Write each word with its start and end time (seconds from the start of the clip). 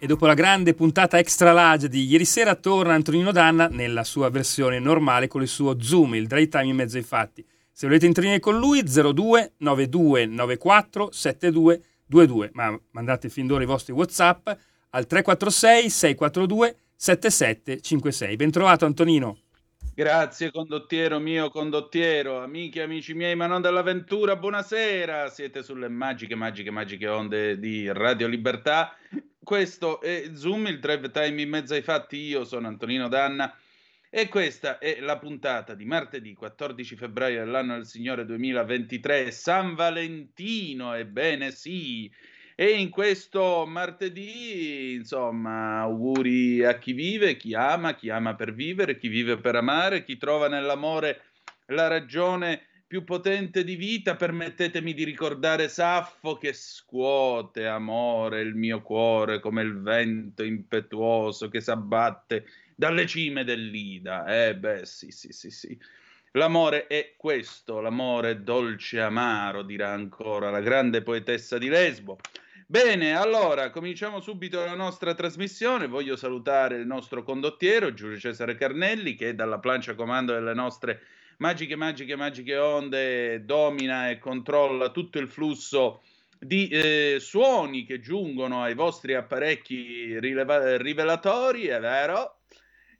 E 0.00 0.06
dopo 0.06 0.26
la 0.26 0.34
grande 0.34 0.74
puntata 0.74 1.18
extra 1.18 1.50
large 1.50 1.88
di 1.88 2.04
ieri 2.04 2.24
sera 2.24 2.54
torna 2.54 2.94
Antonino 2.94 3.32
Danna 3.32 3.66
nella 3.66 4.04
sua 4.04 4.30
versione 4.30 4.78
normale 4.78 5.26
con 5.26 5.42
il 5.42 5.48
suo 5.48 5.80
Zoom, 5.80 6.14
il 6.14 6.28
drive 6.28 6.46
time 6.46 6.66
in 6.66 6.76
mezzo 6.76 6.98
ai 6.98 7.02
fatti. 7.02 7.44
Se 7.72 7.88
volete 7.88 8.06
intervenire 8.06 8.38
con 8.38 8.56
lui 8.58 8.84
02 8.84 9.54
92 9.56 10.26
94 10.26 11.08
72 11.10 11.82
22, 12.06 12.50
ma 12.52 12.80
mandate 12.92 13.28
fin 13.28 13.48
d'ora 13.48 13.64
i 13.64 13.66
vostri 13.66 13.92
WhatsApp 13.92 14.48
al 14.90 15.06
346 15.06 15.90
642 15.90 16.76
7756. 16.94 18.36
Bentrovato 18.36 18.84
Antonino. 18.84 19.38
Grazie 19.98 20.52
condottiero 20.52 21.18
mio 21.18 21.50
condottiero, 21.50 22.40
amiche 22.40 22.82
amici 22.82 23.14
miei, 23.14 23.34
ma 23.34 23.48
non 23.48 23.60
dell'avventura, 23.60 24.36
buonasera, 24.36 25.28
siete 25.28 25.64
sulle 25.64 25.88
magiche, 25.88 26.36
magiche, 26.36 26.70
magiche 26.70 27.08
onde 27.08 27.58
di 27.58 27.90
Radio 27.92 28.28
Libertà. 28.28 28.96
Questo 29.42 30.00
è 30.00 30.30
Zoom, 30.34 30.68
il 30.68 30.78
drive 30.78 31.10
time 31.10 31.42
in 31.42 31.48
mezzo 31.48 31.74
ai 31.74 31.82
fatti, 31.82 32.16
io 32.16 32.44
sono 32.44 32.68
Antonino 32.68 33.08
Danna 33.08 33.52
e 34.08 34.28
questa 34.28 34.78
è 34.78 35.00
la 35.00 35.18
puntata 35.18 35.74
di 35.74 35.84
martedì 35.84 36.32
14 36.32 36.94
febbraio 36.94 37.44
dell'anno 37.44 37.74
del 37.74 37.86
Signore 37.86 38.24
2023, 38.24 39.32
San 39.32 39.74
Valentino, 39.74 40.94
ebbene 40.94 41.50
sì, 41.50 42.08
e 42.60 42.70
in 42.72 42.88
questo 42.90 43.66
martedì, 43.68 44.94
insomma, 44.94 45.78
auguri 45.78 46.64
a 46.64 46.76
chi 46.76 46.92
vive, 46.92 47.36
chi 47.36 47.54
ama, 47.54 47.94
chi 47.94 48.10
ama 48.10 48.34
per 48.34 48.52
vivere, 48.52 48.98
chi 48.98 49.06
vive 49.06 49.36
per 49.36 49.54
amare, 49.54 50.02
chi 50.02 50.16
trova 50.16 50.48
nell'amore 50.48 51.22
la 51.66 51.86
ragione 51.86 52.62
più 52.84 53.04
potente 53.04 53.62
di 53.62 53.76
vita. 53.76 54.16
Permettetemi 54.16 54.92
di 54.92 55.04
ricordare 55.04 55.68
Saffo 55.68 56.36
che 56.36 56.52
scuote 56.52 57.64
amore 57.68 58.40
il 58.40 58.56
mio 58.56 58.82
cuore 58.82 59.38
come 59.38 59.62
il 59.62 59.80
vento 59.80 60.42
impetuoso 60.42 61.48
che 61.48 61.60
s'abbatte 61.60 62.44
dalle 62.74 63.06
cime 63.06 63.44
dell'Ida. 63.44 64.24
Eh 64.46 64.56
beh, 64.56 64.84
sì, 64.84 65.12
sì, 65.12 65.30
sì, 65.30 65.52
sì. 65.52 65.78
L'amore 66.32 66.88
è 66.88 67.14
questo, 67.16 67.80
l'amore 67.80 68.42
dolce 68.42 68.96
e 68.96 69.02
amaro, 69.02 69.62
dirà 69.62 69.92
ancora 69.92 70.50
la 70.50 70.60
grande 70.60 71.02
poetessa 71.02 71.56
di 71.56 71.68
Lesbo. 71.68 72.18
Bene, 72.70 73.16
allora 73.16 73.70
cominciamo 73.70 74.20
subito 74.20 74.62
la 74.62 74.74
nostra 74.74 75.14
trasmissione. 75.14 75.86
Voglio 75.86 76.16
salutare 76.16 76.76
il 76.76 76.86
nostro 76.86 77.22
condottiero 77.22 77.94
Giulio 77.94 78.18
Cesare 78.18 78.56
Carnelli 78.56 79.14
che 79.14 79.34
dalla 79.34 79.58
plancia 79.58 79.94
comando 79.94 80.34
delle 80.34 80.52
nostre 80.52 81.00
magiche, 81.38 81.76
magiche, 81.76 82.14
magiche 82.14 82.58
onde 82.58 83.42
domina 83.46 84.10
e 84.10 84.18
controlla 84.18 84.90
tutto 84.90 85.18
il 85.18 85.28
flusso 85.28 86.02
di 86.38 86.68
eh, 86.68 87.16
suoni 87.20 87.86
che 87.86 88.00
giungono 88.00 88.62
ai 88.62 88.74
vostri 88.74 89.14
apparecchi 89.14 90.20
rileva- 90.20 90.76
rivelatori, 90.76 91.68
è 91.68 91.80
vero? 91.80 92.40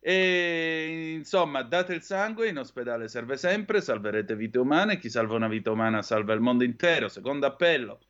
E 0.01 1.13
insomma, 1.15 1.61
date 1.61 1.93
il 1.93 2.01
sangue, 2.03 2.49
in 2.49 2.57
ospedale 2.57 3.07
serve 3.07 3.37
sempre, 3.37 3.83
salverete 3.83 4.35
vite 4.35 4.59
umane, 4.59 4.99
chi 4.99 5.11
salva 5.11 5.35
una 5.35 5.49
vita 5.49 5.71
umana 5.71 6.01
salva 6.01 6.33
il 6.33 6.41
mondo 6.41 6.65
intero. 6.65 7.09
Secondo 7.09 7.45
appello, 7.45 8.01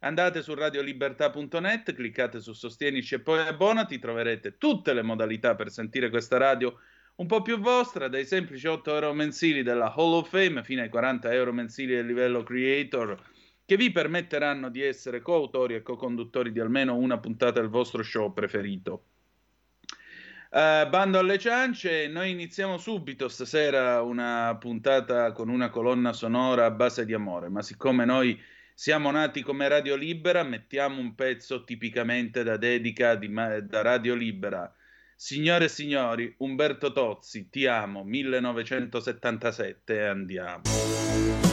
andate 0.00 0.42
su 0.42 0.54
radiolibertà.net, 0.54 1.94
cliccate 1.94 2.40
su 2.40 2.52
Sostienici 2.52 3.14
e 3.14 3.20
poi 3.20 3.46
abbonati, 3.46 3.98
troverete 3.98 4.58
tutte 4.58 4.92
le 4.92 5.02
modalità 5.02 5.54
per 5.54 5.70
sentire 5.70 6.10
questa 6.10 6.36
radio 6.36 6.78
un 7.16 7.26
po' 7.26 7.40
più 7.40 7.58
vostra, 7.58 8.08
dai 8.08 8.26
semplici 8.26 8.66
8 8.66 8.92
euro 8.94 9.14
mensili 9.14 9.62
della 9.62 9.92
Hall 9.94 10.12
of 10.12 10.28
Fame 10.28 10.62
fino 10.62 10.82
ai 10.82 10.90
40 10.90 11.32
euro 11.32 11.52
mensili 11.52 11.94
del 11.94 12.06
livello 12.06 12.42
Creator, 12.42 13.18
che 13.64 13.76
vi 13.76 13.90
permetteranno 13.90 14.68
di 14.68 14.82
essere 14.82 15.22
coautori 15.22 15.74
e 15.74 15.82
co-conduttori 15.82 16.52
di 16.52 16.60
almeno 16.60 16.94
una 16.94 17.18
puntata 17.18 17.60
del 17.60 17.70
vostro 17.70 18.02
show 18.02 18.32
preferito. 18.34 19.04
Uh, 20.48 20.88
bando 20.88 21.18
alle 21.18 21.38
ciance, 21.38 22.06
noi 22.06 22.30
iniziamo 22.30 22.78
subito 22.78 23.28
stasera 23.28 24.00
una 24.02 24.56
puntata 24.60 25.32
con 25.32 25.48
una 25.48 25.70
colonna 25.70 26.12
sonora 26.12 26.66
a 26.66 26.70
base 26.70 27.04
di 27.04 27.14
amore, 27.14 27.48
ma 27.48 27.62
siccome 27.62 28.04
noi 28.04 28.40
siamo 28.78 29.10
nati 29.10 29.40
come 29.40 29.68
Radio 29.68 29.96
Libera, 29.96 30.42
mettiamo 30.42 31.00
un 31.00 31.14
pezzo 31.14 31.64
tipicamente 31.64 32.42
da 32.42 32.58
dedica 32.58 33.14
di, 33.14 33.32
da 33.32 33.80
Radio 33.80 34.14
Libera. 34.14 34.70
Signore 35.16 35.64
e 35.64 35.68
signori, 35.68 36.34
Umberto 36.40 36.92
Tozzi, 36.92 37.48
ti 37.48 37.66
amo, 37.66 38.04
1977 38.04 39.94
e 39.94 40.04
andiamo. 40.04 41.45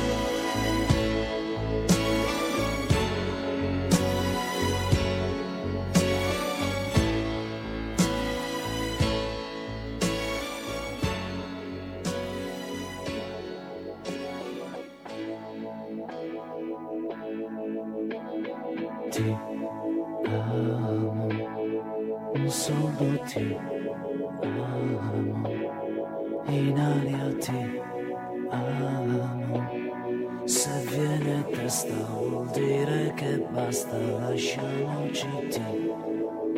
Basta, 33.64 33.98
lasciamoci 33.98 35.28
ti 35.50 35.62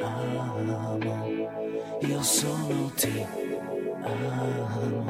amo. 0.02 1.18
Io 2.02 2.22
sono 2.22 2.92
ti 2.96 3.26
amo, 4.02 5.06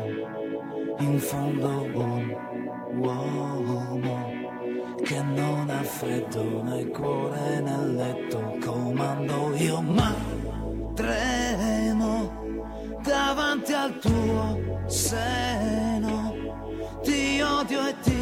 in 1.00 1.20
fondo 1.20 1.70
un 1.94 2.36
uomo 2.98 4.34
che 5.04 5.22
non 5.22 5.70
ha 5.70 5.84
freddo 5.84 6.64
nel 6.64 6.88
cuore 6.90 7.62
nel 7.62 7.96
letto. 7.96 8.58
Comando 8.64 9.56
io 9.56 9.82
ma 9.82 10.14
tremo 10.96 12.14
davanti 13.04 13.74
al 13.74 13.98
tuo 14.00 14.84
seno. 14.88 16.34
Ti 17.04 17.42
odio 17.42 17.88
e 17.88 17.96
ti 18.02 18.15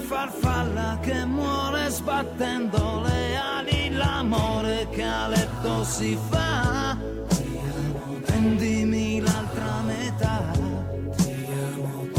farfalla 0.00 0.98
che 1.00 1.24
muore 1.24 1.88
sbattendo 1.88 3.02
le 3.04 3.36
ali 3.36 3.90
l'amore 3.90 4.88
che 4.90 5.02
a 5.02 5.28
letto 5.28 5.84
si 5.84 6.18
fa. 6.30 6.96
Prendimi 8.24 9.20
l'altra 9.20 9.80
metà. 9.84 10.52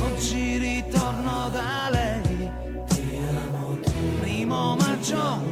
Oggi 0.02 0.58
ritorno 0.58 1.50
da 1.52 1.90
lei. 1.92 2.52
Primo 4.20 4.76
maggio 4.76 5.43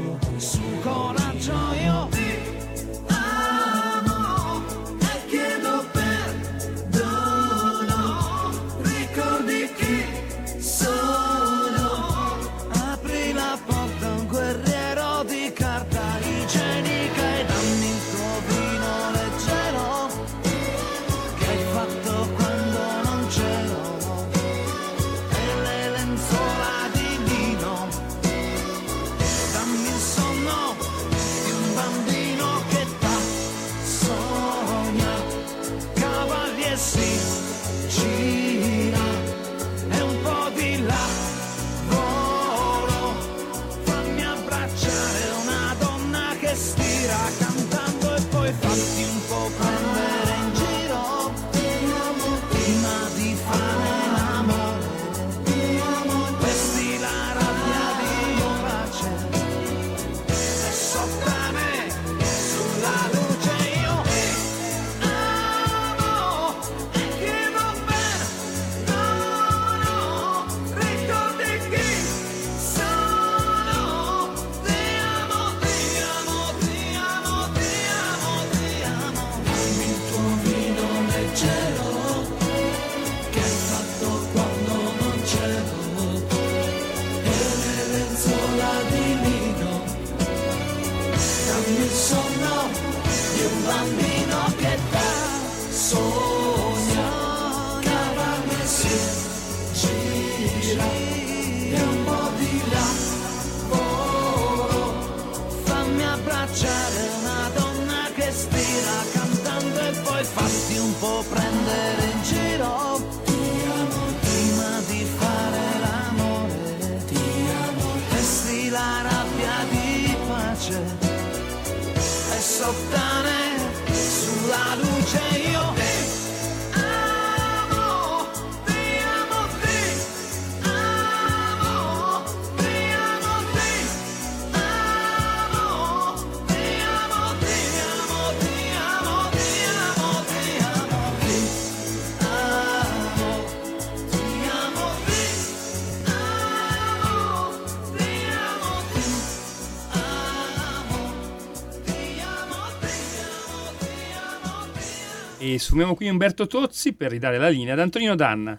E 155.52 155.60
sumiamo 155.60 155.96
qui 155.96 156.08
Umberto 156.08 156.48
Tozzi 156.48 156.94
per 156.94 157.12
ridare 157.12 157.38
la 157.38 157.50
linea 157.50 157.74
ad 157.74 157.80
Antonino 157.80 158.16
Danna. 158.16 158.58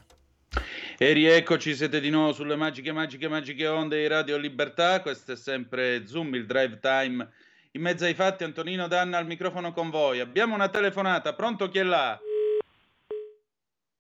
E 0.99 1.12
rieccoci, 1.15 1.75
siete 1.75 2.00
di 2.00 2.11
nuovo 2.11 2.35
sulle 2.35 2.55
magiche, 2.55 2.93
magiche, 2.93 3.29
magiche 3.29 3.67
onde 3.67 3.99
di 3.99 4.06
Radio 4.06 4.37
Libertà. 4.37 5.00
Questo 5.00 5.33
è 5.33 5.37
sempre 5.37 6.06
Zoom, 6.06 6.35
il 6.35 6.44
drive 6.44 6.81
time. 6.81 7.27
In 7.71 7.81
mezzo 7.81 8.05
ai 8.05 8.12
fatti, 8.12 8.44
Antonino 8.44 8.89
Danna 8.89 9.17
al 9.17 9.27
microfono 9.27 9.73
con 9.73 9.89
voi. 9.89 10.21
Abbiamo 10.21 10.55
una 10.55 10.69
telefonata, 10.69 11.33
pronto 11.33 11.71
chi 11.71 11.79
è 11.79 11.83
là? 11.83 12.21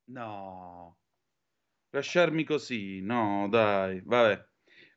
No, 0.08 0.98
lasciarmi 1.88 2.44
così, 2.44 3.00
no, 3.00 3.46
dai, 3.48 4.02
vabbè. 4.04 4.48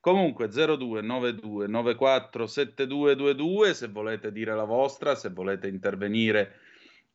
Comunque 0.01 0.49
0292 0.49 1.67
94 1.67 2.45
7222 2.45 3.73
se 3.73 3.87
volete 3.87 4.33
dire 4.33 4.53
la 4.53 4.65
vostra, 4.65 5.15
se 5.15 5.29
volete 5.29 5.69
intervenire 5.69 6.59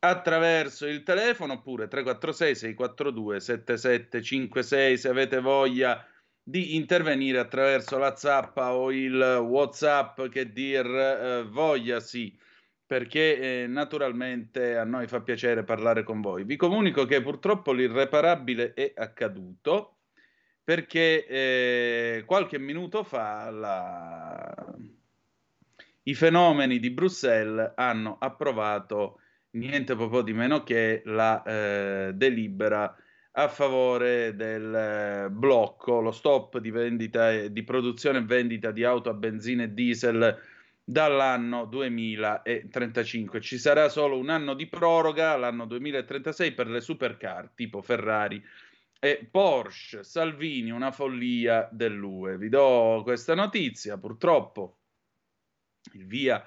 attraverso 0.03 0.87
il 0.87 1.03
telefono 1.03 1.53
oppure 1.53 1.87
346 1.87 2.55
642 2.55 3.39
7756 3.39 4.97
se 4.97 5.09
avete 5.09 5.39
voglia 5.39 6.03
di 6.41 6.75
intervenire 6.75 7.37
attraverso 7.37 7.99
la 7.99 8.15
zappa 8.15 8.73
o 8.73 8.91
il 8.91 9.15
whatsapp 9.43 10.23
che 10.27 10.51
dir 10.51 10.85
eh, 10.85 11.43
voglia 11.47 11.99
sì 11.99 12.35
perché 12.83 13.61
eh, 13.63 13.67
naturalmente 13.67 14.75
a 14.75 14.83
noi 14.83 15.07
fa 15.07 15.21
piacere 15.21 15.63
parlare 15.63 16.03
con 16.03 16.19
voi. 16.19 16.43
Vi 16.43 16.57
comunico 16.57 17.05
che 17.05 17.21
purtroppo 17.21 17.71
l'irreparabile 17.71 18.73
è 18.73 18.91
accaduto 18.93 19.99
perché 20.61 21.25
eh, 21.25 22.23
qualche 22.25 22.59
minuto 22.59 23.05
fa 23.05 23.49
la... 23.49 24.75
i 26.03 26.13
fenomeni 26.13 26.79
di 26.79 26.91
Bruxelles 26.91 27.71
hanno 27.75 28.17
approvato 28.19 29.20
niente 29.51 29.95
proprio 29.95 30.21
di 30.21 30.33
meno 30.33 30.63
che 30.63 31.01
la 31.05 31.43
eh, 31.43 32.11
delibera 32.13 32.95
a 33.33 33.47
favore 33.47 34.35
del 34.35 34.75
eh, 34.75 35.29
blocco, 35.29 36.01
lo 36.01 36.11
stop 36.11 36.57
di 36.59 36.69
vendita 36.69 37.47
di 37.47 37.63
produzione 37.63 38.19
e 38.19 38.23
vendita 38.23 38.71
di 38.71 38.83
auto 38.83 39.09
a 39.09 39.13
benzina 39.13 39.63
e 39.63 39.73
diesel 39.73 40.37
dall'anno 40.83 41.65
2035. 41.65 43.39
Ci 43.39 43.57
sarà 43.57 43.87
solo 43.87 44.17
un 44.17 44.29
anno 44.29 44.53
di 44.53 44.67
proroga 44.67 45.37
l'anno 45.37 45.65
2036 45.65 46.53
per 46.53 46.67
le 46.67 46.81
supercar 46.81 47.51
tipo 47.55 47.81
Ferrari 47.81 48.43
e 48.99 49.27
Porsche. 49.31 50.03
Salvini, 50.03 50.71
una 50.71 50.91
follia 50.91 51.69
dell'UE. 51.71 52.37
Vi 52.37 52.49
do 52.49 53.01
questa 53.03 53.33
notizia, 53.33 53.97
purtroppo 53.97 54.77
il 55.93 56.05
via 56.05 56.43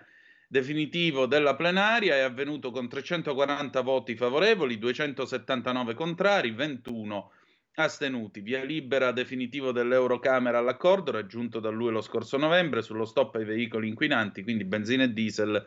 definitivo 0.49 1.27
della 1.27 1.55
plenaria 1.55 2.15
è 2.15 2.21
avvenuto 2.21 2.71
con 2.71 2.89
340 2.89 3.81
voti 3.81 4.15
favorevoli, 4.17 4.79
279 4.79 5.95
contrari, 5.95 6.51
21 6.51 7.31
astenuti. 7.75 8.41
Via 8.41 8.63
libera 8.63 9.13
definitivo 9.13 9.73
dell'Eurocamera 9.73 10.59
all'accordo 10.59 11.11
raggiunto 11.11 11.61
da 11.61 11.71
lui 11.71 11.91
lo 11.91 12.01
scorso 12.01 12.37
novembre 12.37 12.83
sullo 12.83 13.05
stop 13.05 13.37
ai 13.37 13.45
veicoli 13.45 13.89
inquinanti, 13.89 14.43
quindi 14.43 14.65
benzina 14.65 15.05
e 15.05 15.13
diesel, 15.13 15.65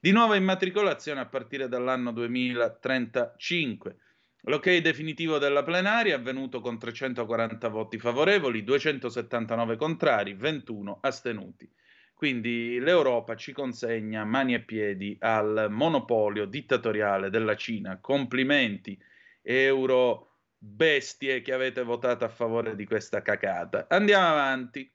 di 0.00 0.10
nuova 0.10 0.36
immatricolazione 0.36 1.20
a 1.20 1.26
partire 1.26 1.68
dall'anno 1.68 2.12
2035. 2.12 3.96
L'ok 4.48 4.76
definitivo 4.76 5.38
della 5.38 5.64
plenaria 5.64 6.14
è 6.14 6.18
avvenuto 6.18 6.60
con 6.60 6.78
340 6.78 7.68
voti 7.68 7.98
favorevoli, 7.98 8.62
279 8.62 9.76
contrari, 9.76 10.34
21 10.34 10.98
astenuti. 11.00 11.68
Quindi 12.16 12.78
l'Europa 12.80 13.36
ci 13.36 13.52
consegna 13.52 14.24
mani 14.24 14.54
e 14.54 14.60
piedi 14.60 15.18
al 15.20 15.66
monopolio 15.68 16.46
dittatoriale 16.46 17.28
della 17.28 17.56
Cina. 17.56 17.98
Complimenti, 18.00 18.98
euro 19.42 20.30
bestie 20.56 21.42
che 21.42 21.52
avete 21.52 21.82
votato 21.82 22.24
a 22.24 22.30
favore 22.30 22.74
di 22.74 22.86
questa 22.86 23.20
cacata. 23.20 23.84
Andiamo 23.90 24.28
avanti. 24.28 24.90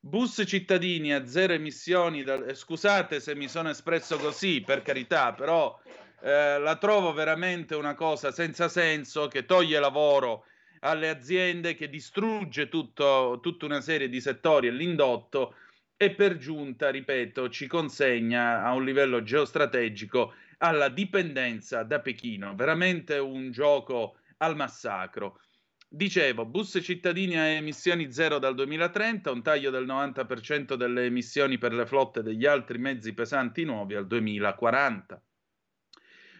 Bus 0.00 0.42
cittadini 0.44 1.14
a 1.14 1.24
zero 1.24 1.52
emissioni. 1.52 2.24
Da... 2.24 2.44
eh, 2.44 2.54
Scusate 2.54 3.20
se 3.20 3.36
mi 3.36 3.46
sono 3.46 3.70
espresso 3.70 4.16
così, 4.16 4.60
per 4.60 4.82
carità, 4.82 5.34
però 5.34 5.78
eh, 6.20 6.58
la 6.58 6.76
trovo 6.78 7.12
veramente 7.12 7.76
una 7.76 7.94
cosa 7.94 8.32
senza 8.32 8.68
senso 8.68 9.28
che 9.28 9.46
toglie 9.46 9.78
lavoro 9.78 10.46
alle 10.80 11.10
aziende, 11.10 11.76
che 11.76 11.88
distrugge 11.88 12.68
tutto, 12.68 13.38
tutta 13.40 13.66
una 13.66 13.80
serie 13.80 14.08
di 14.08 14.20
settori 14.20 14.66
e 14.66 14.72
l'indotto 14.72 15.54
e 15.96 16.10
per 16.10 16.36
giunta, 16.36 16.90
ripeto, 16.90 17.48
ci 17.48 17.66
consegna 17.66 18.62
a 18.62 18.72
un 18.72 18.84
livello 18.84 19.22
geostrategico 19.22 20.34
alla 20.58 20.88
dipendenza 20.88 21.82
da 21.82 22.00
Pechino. 22.00 22.54
Veramente 22.54 23.16
un 23.18 23.50
gioco 23.50 24.18
al 24.38 24.56
massacro. 24.56 25.40
Dicevo, 25.88 26.44
bus 26.44 26.78
cittadini 26.82 27.38
a 27.38 27.46
emissioni 27.46 28.12
zero 28.12 28.38
dal 28.38 28.54
2030, 28.54 29.30
un 29.30 29.42
taglio 29.42 29.70
del 29.70 29.86
90% 29.86 30.74
delle 30.74 31.06
emissioni 31.06 31.56
per 31.56 31.72
le 31.72 31.86
flotte 31.86 32.22
degli 32.22 32.44
altri 32.44 32.76
mezzi 32.76 33.14
pesanti 33.14 33.64
nuovi 33.64 33.94
al 33.94 34.06
2040. 34.06 35.22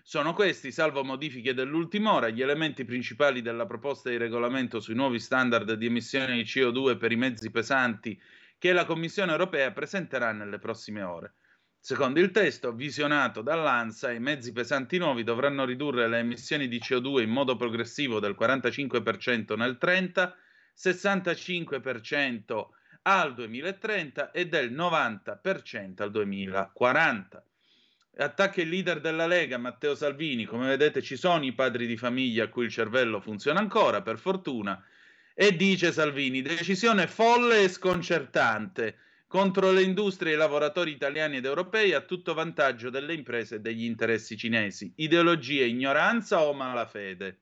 Sono 0.03 0.35
questi, 0.35 0.71
salvo 0.71 1.03
modifiche 1.03 1.55
dell'ultima 1.55 2.13
ora, 2.13 2.29
gli 2.29 2.43
elementi 2.43 2.85
principali 2.85 3.41
della 3.41 3.67
proposta 3.67 4.11
di 4.11 4.17
regolamento 4.19 4.79
sui 4.81 4.95
nuovi 4.95 5.19
standard 5.19 5.73
di 5.73 5.87
emissione 5.87 6.35
di 6.35 6.43
CO2 6.43 6.97
per 6.99 7.11
i 7.11 7.17
mezzi 7.17 7.51
pesanti 7.51 8.21
che 8.59 8.73
la 8.73 8.85
Commissione 8.85 9.33
europea 9.33 9.71
presenterà 9.73 10.33
nelle 10.33 10.59
prossime 10.59 11.03
ore. 11.03 11.35
Secondo 11.79 12.19
il 12.19 12.33
testo 12.33 12.73
visionato 12.73 13.43
dall'ANSA, 13.43 14.11
i 14.11 14.19
mezzi 14.19 14.51
pesanti 14.53 14.99
nuovi 14.99 15.23
dovranno 15.23 15.65
ridurre 15.65 16.09
le 16.09 16.19
emissioni 16.19 16.67
di 16.67 16.81
CO2 16.81 17.23
in 17.23 17.31
modo 17.31 17.55
progressivo 17.55 18.19
del 18.19 18.35
45% 18.37 19.57
nel 19.57 19.79
30, 19.79 20.37
65% 20.77 22.67
al 23.03 23.35
2030 23.35 24.33
e 24.33 24.49
del 24.49 24.73
90% 24.73 26.03
al 26.03 26.11
2040. 26.11 27.45
attacca 28.17 28.61
il 28.63 28.69
leader 28.69 29.01
della 29.01 29.29
Lega, 29.29 29.57
Matteo 29.59 29.95
Salvini. 29.95 30.45
Come 30.45 30.67
vedete 30.67 31.03
ci 31.03 31.17
sono 31.17 31.45
i 31.45 31.53
padri 31.53 31.87
di 31.87 31.97
famiglia 31.97 32.45
a 32.45 32.49
cui 32.49 32.65
il 32.65 32.71
cervello 32.71 33.21
funziona 33.21 33.61
ancora, 33.61 34.03
per 34.03 34.19
fortuna. 34.19 34.83
E 35.39 35.55
dice 35.55 35.93
Salvini, 35.93 36.41
decisione 36.41 37.07
folle 37.07 37.65
e 37.65 37.69
sconcertante 37.69 38.97
contro 39.27 39.71
le 39.71 39.83
industrie 39.83 40.33
e 40.33 40.35
i 40.35 40.39
lavoratori 40.39 40.93
italiani 40.93 41.37
ed 41.37 41.45
europei 41.45 41.93
a 41.93 42.01
tutto 42.01 42.33
vantaggio 42.33 42.89
delle 42.89 43.13
imprese 43.13 43.57
e 43.57 43.61
degli 43.61 43.85
interessi 43.85 44.35
cinesi. 44.39 44.91
Ideologia, 44.97 45.67
ignoranza 45.67 46.41
o 46.41 46.55
malafede? 46.55 47.41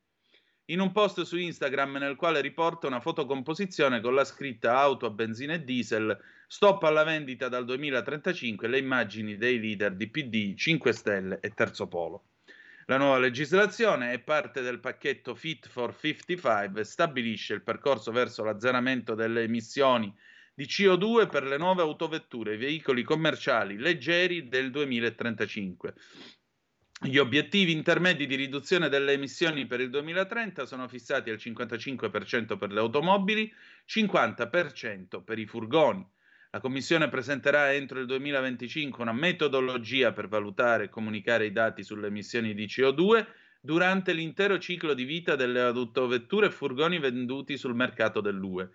In 0.67 0.81
un 0.81 0.91
post 0.91 1.23
su 1.23 1.37
Instagram 1.37 1.99
nel 1.99 2.17
quale 2.17 2.41
riporta 2.41 2.89
una 2.89 2.99
fotocomposizione 2.99 4.01
con 4.01 4.13
la 4.13 4.25
scritta 4.25 4.77
auto 4.77 5.07
a 5.07 5.11
benzina 5.11 5.53
e 5.53 5.63
diesel, 5.63 6.19
stop 6.49 6.83
alla 6.83 7.05
vendita 7.05 7.47
dal 7.47 7.65
2035 7.65 8.67
le 8.67 8.79
immagini 8.79 9.37
dei 9.37 9.61
leader 9.61 9.95
di 9.95 10.09
PD, 10.09 10.57
5 10.57 10.93
Stelle 10.93 11.39
e 11.41 11.51
Terzo 11.55 11.87
Polo. 11.87 12.25
La 12.87 12.99
nuova 12.99 13.19
legislazione 13.19 14.13
è 14.13 14.19
parte 14.19 14.61
del 14.61 14.79
pacchetto 14.79 15.35
Fit 15.35 15.69
for 15.69 15.97
55 15.99 16.83
e 16.83 16.85
stabilisce 16.85 17.55
il 17.55 17.63
percorso 17.63 18.13
verso 18.13 18.45
l'azzeramento 18.45 19.15
delle 19.15 19.43
emissioni 19.43 20.15
di 20.53 20.67
CO2 20.67 21.29
per 21.31 21.45
le 21.45 21.57
nuove 21.57 21.81
autovetture 21.81 22.53
e 22.53 22.57
veicoli 22.59 23.03
commerciali 23.03 23.79
leggeri 23.79 24.49
del 24.49 24.71
2035. 24.71 25.95
Gli 27.01 27.17
obiettivi 27.17 27.73
intermedi 27.73 28.27
di 28.27 28.35
riduzione 28.35 28.91
delle 28.91 29.13
emissioni 29.13 29.67
per 29.67 29.81
il 29.81 29.89
2030 29.89 30.67
sono 30.67 30.87
fissati 30.87 31.31
al 31.31 31.37
55% 31.37 32.59
per 32.59 32.71
le 32.71 32.81
automobili, 32.81 33.51
50% 33.87 35.25
per 35.25 35.39
i 35.39 35.47
furgoni. 35.47 36.07
La 36.55 36.61
Commissione 36.61 37.09
presenterà 37.09 37.73
entro 37.73 37.99
il 37.99 38.07
2025 38.07 39.03
una 39.03 39.13
metodologia 39.13 40.13
per 40.13 40.29
valutare 40.29 40.85
e 40.85 40.89
comunicare 40.89 41.47
i 41.47 41.51
dati 41.51 41.83
sulle 41.83 42.07
emissioni 42.07 42.55
di 42.55 42.67
CO2 42.67 43.27
durante 43.61 44.13
l'intero 44.13 44.57
ciclo 44.61 44.95
di 44.95 45.03
vita 45.03 45.35
delle 45.35 45.61
autovetture 45.61 46.47
e 46.47 46.51
furgoni 46.53 47.01
venduti 47.01 47.57
sul 47.57 47.75
mercato 47.75 48.21
dell'UE. 48.21 48.71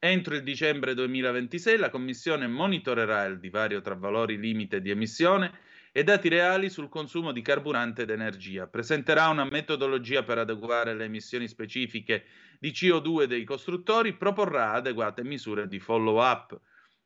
Entro 0.00 0.34
il 0.34 0.42
dicembre 0.42 0.92
2026 0.94 1.78
la 1.78 1.88
Commissione 1.88 2.48
monitorerà 2.48 3.24
il 3.26 3.38
divario 3.38 3.80
tra 3.80 3.94
valori 3.94 4.36
limite 4.36 4.80
di 4.80 4.90
emissione 4.90 5.52
e 5.92 6.02
dati 6.02 6.28
reali 6.28 6.68
sul 6.68 6.88
consumo 6.88 7.30
di 7.30 7.42
carburante 7.42 8.02
ed 8.02 8.10
energia. 8.10 8.66
Presenterà 8.66 9.28
una 9.28 9.44
metodologia 9.44 10.24
per 10.24 10.38
adeguare 10.38 10.96
le 10.96 11.04
emissioni 11.04 11.46
specifiche 11.46 12.24
di 12.58 12.70
CO2 12.72 13.26
dei 13.26 13.44
costruttori, 13.44 14.16
proporrà 14.16 14.72
adeguate 14.72 15.22
misure 15.22 15.68
di 15.68 15.78
follow-up. 15.78 16.60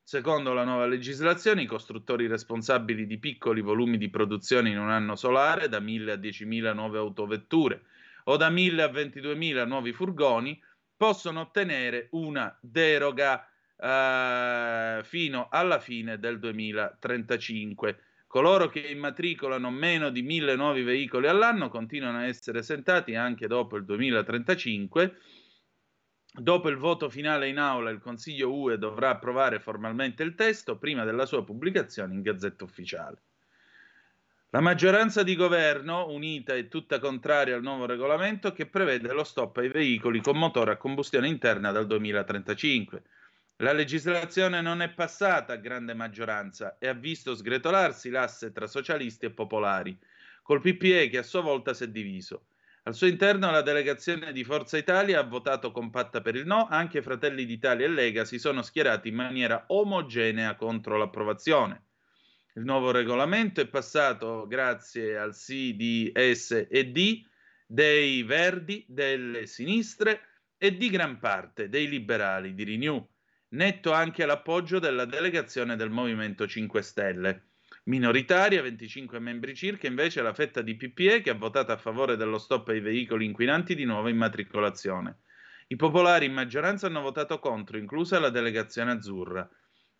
Secondo 0.07 0.53
la 0.53 0.65
nuova 0.65 0.85
legislazione, 0.85 1.63
i 1.63 1.67
costruttori 1.67 2.27
responsabili 2.27 3.07
di 3.07 3.17
piccoli 3.17 3.63
volumi 3.63 3.97
di 3.97 4.11
produzione 4.11 4.69
in 4.69 4.79
un 4.79 4.91
anno 4.91 5.17
solare, 5.17 5.71
da 5.71 5.81
1.000 5.81 6.11
a 6.11 6.17
10.000 6.17 6.75
nuove 6.75 6.99
autovetture 6.99 7.85
o 8.25 8.37
da 8.37 8.51
1.000 8.51 8.81
a 8.81 8.89
22.000 8.89 9.67
nuovi 9.67 9.95
furgoni, 9.95 10.63
possono 10.95 11.41
ottenere 11.41 12.09
una 12.11 12.55
deroga 12.61 13.49
eh, 13.79 15.01
fino 15.05 15.49
alla 15.51 15.79
fine 15.79 16.19
del 16.19 16.39
2035. 16.39 17.99
Coloro 18.27 18.69
che 18.69 18.81
immatricolano 18.81 19.71
meno 19.71 20.11
di 20.11 20.21
mille 20.21 20.55
nuovi 20.55 20.83
veicoli 20.83 21.29
all'anno 21.29 21.71
continuano 21.71 22.19
a 22.19 22.27
essere 22.27 22.59
esentati 22.59 23.15
anche 23.15 23.47
dopo 23.47 23.77
il 23.77 23.87
2035. 23.87 25.17
Dopo 26.37 26.69
il 26.69 26.77
voto 26.77 27.09
finale 27.09 27.47
in 27.47 27.59
aula, 27.59 27.91
il 27.91 28.01
Consiglio 28.01 28.53
UE 28.53 28.77
dovrà 28.77 29.11
approvare 29.11 29.61
formalmente 29.61 30.25
il 30.25 30.35
testo 30.35 30.79
prima 30.79 31.05
della 31.05 31.27
sua 31.27 31.45
pubblicazione 31.45 32.13
in 32.13 32.23
Gazzetta 32.23 32.65
Ufficiale. 32.65 33.23
La 34.51 34.59
maggioranza 34.59 35.23
di 35.23 35.37
governo, 35.37 36.09
unita 36.09 36.55
e 36.55 36.67
tutta 36.67 36.99
contraria 36.99 37.55
al 37.55 37.63
nuovo 37.63 37.87
regolamento 37.87 38.53
che 38.53 38.67
prevede 38.67 39.13
lo 39.13 39.23
stop 39.23 39.59
ai 39.59 39.69
veicoli 39.69 40.21
con 40.21 40.37
motore 40.37 40.73
a 40.73 40.77
combustione 40.77 41.29
interna 41.29 41.71
dal 41.71 41.87
2035. 41.87 43.03
La 43.59 43.73
legislazione 43.73 44.61
non 44.61 44.83
è 44.83 44.89
passata 44.91 45.53
a 45.53 45.59
grande 45.59 45.95
maggioranza 45.95 46.79
e 46.81 46.89
ha 46.89 46.95
visto 46.95 47.37
sgretolarsi 47.37 48.11
l'asse 48.11 48.51
tra 48.51 48.67
socialisti 48.67 49.27
e 49.27 49.31
popolari, 49.31 49.97
col 50.43 50.61
PPE 50.61 51.11
che 51.11 51.19
a 51.19 51.23
sua 51.23 51.43
volta 51.43 51.73
si 51.75 51.85
è 51.85 51.89
diviso. 51.89 52.47
Al 52.87 52.95
suo 52.95 53.07
interno 53.07 53.51
la 53.51 53.63
delegazione 53.63 54.31
di 54.31 54.45
Forza 54.45 54.77
Italia 54.77 55.19
ha 55.19 55.25
votato 55.25 55.73
compatta 55.73 56.21
per 56.21 56.35
il 56.35 56.45
no, 56.45 56.67
anche 56.69 57.01
Fratelli 57.01 57.47
d'Italia 57.47 57.87
e 57.87 57.89
Lega 57.89 58.27
si 58.27 58.39
sono 58.39 58.61
schierati 58.61 59.09
in 59.09 59.15
maniera 59.15 59.65
omogenea 59.69 60.55
contro 60.55 60.99
l'approvazione. 60.99 61.87
Il 62.57 62.65
nuovo 62.65 62.91
regolamento 62.91 63.63
è 63.63 63.69
passato 63.69 64.47
grazie 64.47 65.17
al 65.17 65.35
sì 65.35 65.75
di 65.77 66.13
S 66.15 66.67
e 66.69 66.91
D, 66.91 67.25
dei 67.67 68.23
Verdi, 68.23 68.85
delle 68.87 69.47
sinistre 69.47 70.21
e 70.59 70.77
di 70.77 70.91
gran 70.91 71.19
parte 71.19 71.71
dei 71.71 71.89
liberali 71.89 72.53
di 72.53 72.65
Renew. 72.65 73.09
Netto 73.49 73.93
anche 73.93 74.27
l'appoggio 74.27 74.79
della 74.79 75.07
delegazione 75.07 75.77
del 75.77 75.89
Movimento 75.89 76.47
5 76.47 76.83
Stelle. 76.83 77.54
Minoritaria, 77.87 78.63
25 78.63 79.19
membri 79.19 79.55
circa, 79.55 79.87
invece 79.87 80.23
la 80.23 80.33
fetta 80.33 80.63
di 80.63 80.75
PPE 80.75 81.21
che 81.21 81.29
ha 81.29 81.35
votato 81.35 81.71
a 81.71 81.77
favore 81.77 82.17
dello 82.17 82.39
stop 82.39 82.69
ai 82.69 82.81
veicoli 82.81 83.27
inquinanti 83.27 83.75
di 83.75 83.85
nuova 83.85 84.09
immatricolazione. 84.09 85.19
I 85.67 85.77
popolari 85.77 86.25
in 86.25 86.33
maggioranza 86.33 86.87
hanno 86.87 87.03
votato 87.03 87.39
contro, 87.39 87.77
inclusa 87.77 88.19
la 88.19 88.31
delegazione 88.31 88.93
azzurra. 88.93 89.47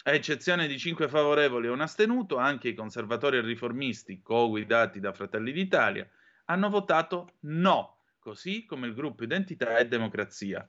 A 0.05 0.13
eccezione 0.13 0.67
di 0.67 0.79
cinque 0.79 1.09
favorevoli 1.09 1.67
e 1.67 1.71
un 1.71 1.83
astenuto, 1.83 2.39
anche 2.39 2.69
i 2.69 2.75
conservatori 2.75 3.37
e 3.37 3.43
riformisti, 3.43 4.23
co-guidati 4.23 4.99
da 4.99 5.13
Fratelli 5.13 5.53
d'Italia, 5.53 6.09
hanno 6.47 6.71
votato 6.71 7.35
no, 7.41 8.05
così 8.19 8.65
come 8.65 8.87
il 8.87 8.95
gruppo 8.95 9.25
Identità 9.25 9.77
e 9.77 9.89
Democrazia. 9.89 10.67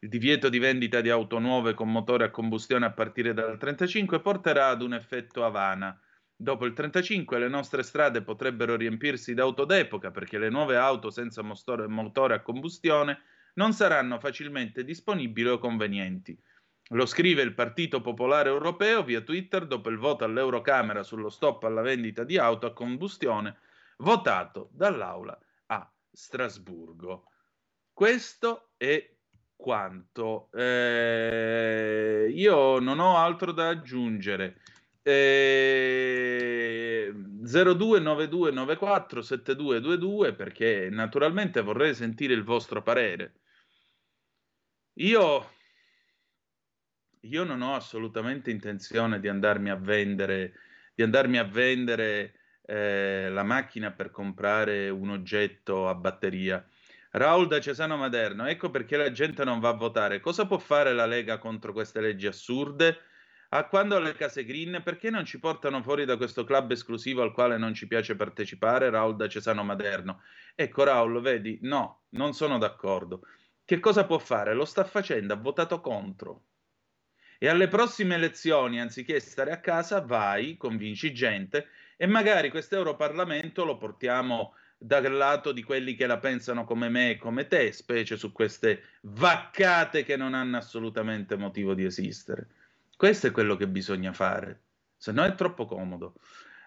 Il 0.00 0.10
divieto 0.10 0.50
di 0.50 0.58
vendita 0.58 1.00
di 1.00 1.08
auto 1.08 1.38
nuove 1.38 1.72
con 1.72 1.90
motore 1.90 2.24
a 2.24 2.30
combustione 2.30 2.84
a 2.84 2.92
partire 2.92 3.32
dal 3.32 3.56
35 3.56 4.20
porterà 4.20 4.68
ad 4.68 4.82
un 4.82 4.92
effetto 4.92 5.42
Havana. 5.42 5.98
Dopo 6.42 6.64
il 6.64 6.72
35 6.72 7.38
le 7.38 7.48
nostre 7.48 7.82
strade 7.82 8.22
potrebbero 8.22 8.74
riempirsi 8.74 9.34
d'auto 9.34 9.66
d'epoca 9.66 10.10
perché 10.10 10.38
le 10.38 10.48
nuove 10.48 10.74
auto 10.74 11.10
senza 11.10 11.42
motore 11.42 12.34
a 12.34 12.40
combustione 12.40 13.20
non 13.56 13.74
saranno 13.74 14.18
facilmente 14.18 14.82
disponibili 14.82 15.50
o 15.50 15.58
convenienti. 15.58 16.34
Lo 16.92 17.04
scrive 17.04 17.42
il 17.42 17.52
Partito 17.52 18.00
Popolare 18.00 18.48
Europeo 18.48 19.04
via 19.04 19.20
Twitter 19.20 19.66
dopo 19.66 19.90
il 19.90 19.98
voto 19.98 20.24
all'Eurocamera 20.24 21.02
sullo 21.02 21.28
stop 21.28 21.64
alla 21.64 21.82
vendita 21.82 22.24
di 22.24 22.38
auto 22.38 22.64
a 22.64 22.72
combustione 22.72 23.58
votato 23.98 24.70
dall'Aula 24.72 25.38
a 25.66 25.92
Strasburgo. 26.10 27.26
Questo 27.92 28.70
è 28.78 29.14
quanto. 29.54 30.50
Eh, 30.52 32.32
io 32.34 32.78
non 32.78 32.98
ho 32.98 33.18
altro 33.18 33.52
da 33.52 33.68
aggiungere. 33.68 34.62
Eh, 35.10 37.12
029294 37.42 39.22
7222 39.22 40.34
perché 40.34 40.88
naturalmente 40.90 41.62
vorrei 41.62 41.94
sentire 41.94 42.34
il 42.34 42.44
vostro 42.44 42.82
parere. 42.82 43.34
Io 44.94 45.48
io 47.24 47.44
non 47.44 47.60
ho 47.60 47.74
assolutamente 47.74 48.50
intenzione 48.50 49.20
di 49.20 49.28
andarmi 49.28 49.70
a 49.70 49.76
vendere, 49.76 50.54
di 50.94 51.02
andarmi 51.02 51.38
a 51.38 51.44
vendere 51.44 52.34
eh, 52.64 53.28
la 53.30 53.42
macchina 53.42 53.92
per 53.92 54.10
comprare 54.10 54.88
un 54.88 55.10
oggetto 55.10 55.88
a 55.88 55.94
batteria. 55.94 56.66
Raul 57.12 57.48
da 57.48 57.60
Cesano 57.60 57.96
Maderno, 57.96 58.46
ecco 58.46 58.70
perché 58.70 58.96
la 58.96 59.10
gente 59.10 59.44
non 59.44 59.58
va 59.58 59.70
a 59.70 59.74
votare. 59.74 60.20
Cosa 60.20 60.46
può 60.46 60.58
fare 60.58 60.94
la 60.94 61.06
Lega 61.06 61.38
contro 61.38 61.72
queste 61.72 62.00
leggi 62.00 62.26
assurde? 62.26 62.98
A 63.52 63.66
quando 63.66 63.98
le 63.98 64.14
case 64.14 64.44
green, 64.44 64.80
perché 64.84 65.10
non 65.10 65.24
ci 65.24 65.40
portano 65.40 65.82
fuori 65.82 66.04
da 66.04 66.16
questo 66.16 66.44
club 66.44 66.70
esclusivo 66.70 67.22
al 67.22 67.32
quale 67.32 67.58
non 67.58 67.74
ci 67.74 67.88
piace 67.88 68.14
partecipare? 68.14 68.90
Raul 68.90 69.16
da 69.16 69.28
Cesano 69.28 69.64
Maderno. 69.64 70.22
Ecco 70.54 70.84
Raul, 70.84 71.20
vedi, 71.20 71.58
no, 71.62 72.02
non 72.10 72.32
sono 72.32 72.58
d'accordo. 72.58 73.22
Che 73.64 73.80
cosa 73.80 74.04
può 74.04 74.18
fare? 74.18 74.54
Lo 74.54 74.64
sta 74.64 74.84
facendo, 74.84 75.32
ha 75.34 75.36
votato 75.36 75.80
contro. 75.80 76.44
E 77.38 77.48
alle 77.48 77.66
prossime 77.66 78.14
elezioni, 78.14 78.80
anziché 78.80 79.18
stare 79.18 79.50
a 79.50 79.58
casa, 79.58 80.00
vai, 80.00 80.56
convinci 80.56 81.12
gente 81.12 81.68
e 81.96 82.06
magari 82.06 82.50
questo 82.50 82.76
Europarlamento 82.76 83.64
lo 83.64 83.76
portiamo 83.76 84.54
dal 84.78 85.12
lato 85.12 85.50
di 85.50 85.64
quelli 85.64 85.96
che 85.96 86.06
la 86.06 86.18
pensano 86.18 86.64
come 86.64 86.88
me 86.88 87.10
e 87.10 87.16
come 87.16 87.48
te, 87.48 87.72
specie 87.72 88.16
su 88.16 88.30
queste 88.30 88.98
vaccate 89.02 90.04
che 90.04 90.16
non 90.16 90.34
hanno 90.34 90.56
assolutamente 90.56 91.36
motivo 91.36 91.74
di 91.74 91.84
esistere. 91.84 92.59
Questo 93.00 93.28
è 93.28 93.30
quello 93.30 93.56
che 93.56 93.66
bisogna 93.66 94.12
fare, 94.12 94.64
se 94.94 95.10
no 95.12 95.24
è 95.24 95.34
troppo 95.34 95.64
comodo. 95.64 96.16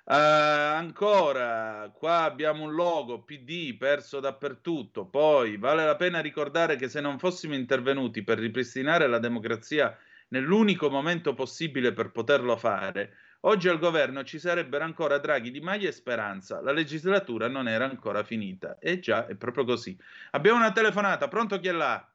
Uh, 0.04 0.13
ancora, 0.16 1.92
qua 1.94 2.24
abbiamo 2.24 2.63
un 2.63 2.74
logo 2.74 3.22
PD 3.22 3.78
perso 3.78 4.20
dappertutto. 4.20 5.06
Poi 5.06 5.58
vale 5.58 5.86
la 5.86 5.96
pena 5.96 6.22
ricordare 6.22 6.75
che 6.75 6.90
se 6.90 7.02
non 7.02 7.20
fossimo 7.20 7.54
intervenuti 7.54 8.24
per 8.24 8.40
ripristinare 8.40 9.06
la 9.06 9.20
democrazia 9.20 9.96
nell'unico 10.30 10.90
momento 10.90 11.36
possibile 11.36 11.94
per 11.94 12.10
poterlo 12.10 12.58
fare, 12.58 13.13
Oggi 13.46 13.68
al 13.68 13.78
governo 13.78 14.24
ci 14.24 14.40
sarebbero 14.40 14.86
ancora 14.86 15.20
Draghi, 15.20 15.52
Di 15.52 15.60
Maio 15.60 15.90
e 15.90 15.92
Speranza. 15.92 16.62
La 16.62 16.72
legislatura 16.72 17.50
non 17.50 17.68
era 17.68 17.84
ancora 17.86 18.24
finita. 18.24 18.80
E 18.80 19.00
già, 19.00 19.28
è 19.28 19.36
proprio 19.36 19.66
così. 19.66 19.96
Abbiamo 20.32 20.60
una 20.60 20.72
telefonata. 20.72 21.28
Pronto 21.28 21.60
chi 21.60 21.68
è 21.68 21.74
là? 21.74 22.12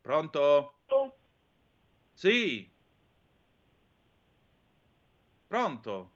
Pronto? 0.00 0.74
Sì. 2.12 2.68
Pronto? 5.46 6.10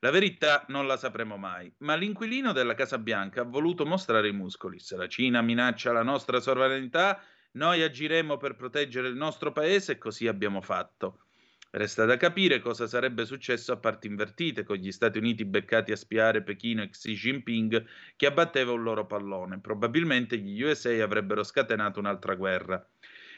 La 0.00 0.10
verità 0.10 0.64
non 0.70 0.88
la 0.88 0.96
sapremo 0.96 1.36
mai, 1.36 1.72
ma 1.78 1.94
l'inquilino 1.94 2.50
della 2.50 2.74
Casa 2.74 2.98
Bianca 2.98 3.42
ha 3.42 3.44
voluto 3.44 3.86
mostrare 3.86 4.26
i 4.26 4.32
muscoli. 4.32 4.80
Se 4.80 4.96
la 4.96 5.06
Cina 5.06 5.40
minaccia 5.40 5.92
la 5.92 6.02
nostra 6.02 6.40
sovranità, 6.40 7.22
noi 7.52 7.80
agiremo 7.80 8.38
per 8.38 8.56
proteggere 8.56 9.06
il 9.06 9.14
nostro 9.14 9.52
paese 9.52 9.92
e 9.92 9.98
così 9.98 10.26
abbiamo 10.26 10.60
fatto. 10.62 11.26
Resta 11.72 12.04
da 12.04 12.16
capire 12.16 12.58
cosa 12.58 12.88
sarebbe 12.88 13.24
successo 13.24 13.70
a 13.72 13.76
parti 13.76 14.08
invertite, 14.08 14.64
con 14.64 14.76
gli 14.76 14.90
Stati 14.90 15.18
Uniti 15.18 15.44
beccati 15.44 15.92
a 15.92 15.96
spiare 15.96 16.42
Pechino 16.42 16.82
e 16.82 16.88
Xi 16.88 17.14
Jinping 17.14 17.86
che 18.16 18.26
abbatteva 18.26 18.72
un 18.72 18.82
loro 18.82 19.06
pallone. 19.06 19.60
Probabilmente 19.60 20.36
gli 20.36 20.60
USA 20.62 20.90
avrebbero 21.00 21.44
scatenato 21.44 22.00
un'altra 22.00 22.34
guerra. 22.34 22.84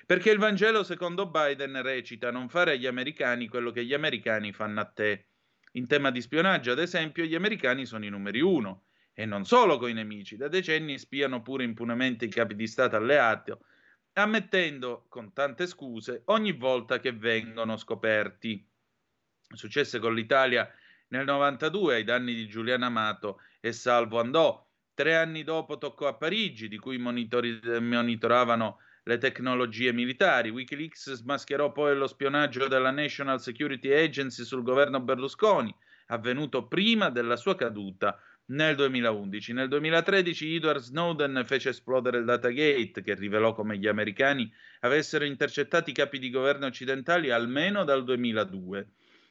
Perché 0.06 0.30
il 0.30 0.38
Vangelo 0.38 0.82
secondo 0.82 1.28
Biden 1.30 1.82
recita 1.82 2.30
non 2.30 2.48
fare 2.48 2.72
agli 2.72 2.86
americani 2.86 3.48
quello 3.48 3.70
che 3.70 3.84
gli 3.84 3.92
americani 3.92 4.54
fanno 4.54 4.80
a 4.80 4.86
te. 4.86 5.26
In 5.72 5.86
tema 5.86 6.10
di 6.10 6.22
spionaggio, 6.22 6.72
ad 6.72 6.78
esempio, 6.78 7.24
gli 7.24 7.34
americani 7.34 7.84
sono 7.84 8.06
i 8.06 8.10
numeri 8.10 8.40
uno. 8.40 8.86
E 9.12 9.26
non 9.26 9.44
solo 9.44 9.76
coi 9.76 9.92
nemici, 9.92 10.36
da 10.36 10.48
decenni 10.48 10.98
spiano 10.98 11.42
pure 11.42 11.64
impunemente 11.64 12.24
i 12.24 12.30
capi 12.30 12.54
di 12.54 12.66
Stato 12.66 12.96
alleati, 12.96 13.52
ammettendo 14.14 15.06
con 15.08 15.32
tante 15.32 15.66
scuse 15.66 16.22
ogni 16.26 16.52
volta 16.52 16.98
che 16.98 17.12
vengono 17.12 17.76
scoperti. 17.76 18.66
Successe 19.54 19.98
con 19.98 20.14
l'Italia 20.14 20.70
nel 21.08 21.24
92 21.24 21.96
ai 21.96 22.04
danni 22.04 22.34
di 22.34 22.46
Giuliano 22.46 22.86
Amato 22.86 23.40
e 23.60 23.72
Salvo 23.72 24.18
andò. 24.18 24.66
Tre 24.94 25.16
anni 25.16 25.42
dopo 25.42 25.78
toccò 25.78 26.06
a 26.06 26.14
Parigi, 26.14 26.68
di 26.68 26.78
cui 26.78 26.98
monitori- 26.98 27.60
monitoravano 27.80 28.78
le 29.04 29.18
tecnologie 29.18 29.92
militari. 29.92 30.50
Wikileaks 30.50 31.12
smascherò 31.12 31.72
poi 31.72 31.96
lo 31.96 32.06
spionaggio 32.06 32.68
della 32.68 32.90
National 32.90 33.40
Security 33.40 33.92
Agency 33.92 34.44
sul 34.44 34.62
governo 34.62 35.00
Berlusconi, 35.00 35.74
avvenuto 36.08 36.66
prima 36.66 37.08
della 37.08 37.36
sua 37.36 37.56
caduta 37.56 38.18
nel 38.52 38.76
2011. 38.76 39.52
Nel 39.52 39.68
2013 39.68 40.54
Edward 40.54 40.80
Snowden 40.80 41.42
fece 41.44 41.68
esplodere 41.70 42.18
il 42.18 42.24
Datagate, 42.24 43.02
che 43.02 43.14
rivelò 43.14 43.52
come 43.54 43.78
gli 43.78 43.86
americani 43.86 44.52
avessero 44.80 45.24
intercettato 45.24 45.88
i 45.90 45.94
capi 45.94 46.18
di 46.18 46.30
governo 46.30 46.66
occidentali 46.66 47.30
almeno 47.30 47.84
dal 47.84 48.02
2002. 48.04 48.88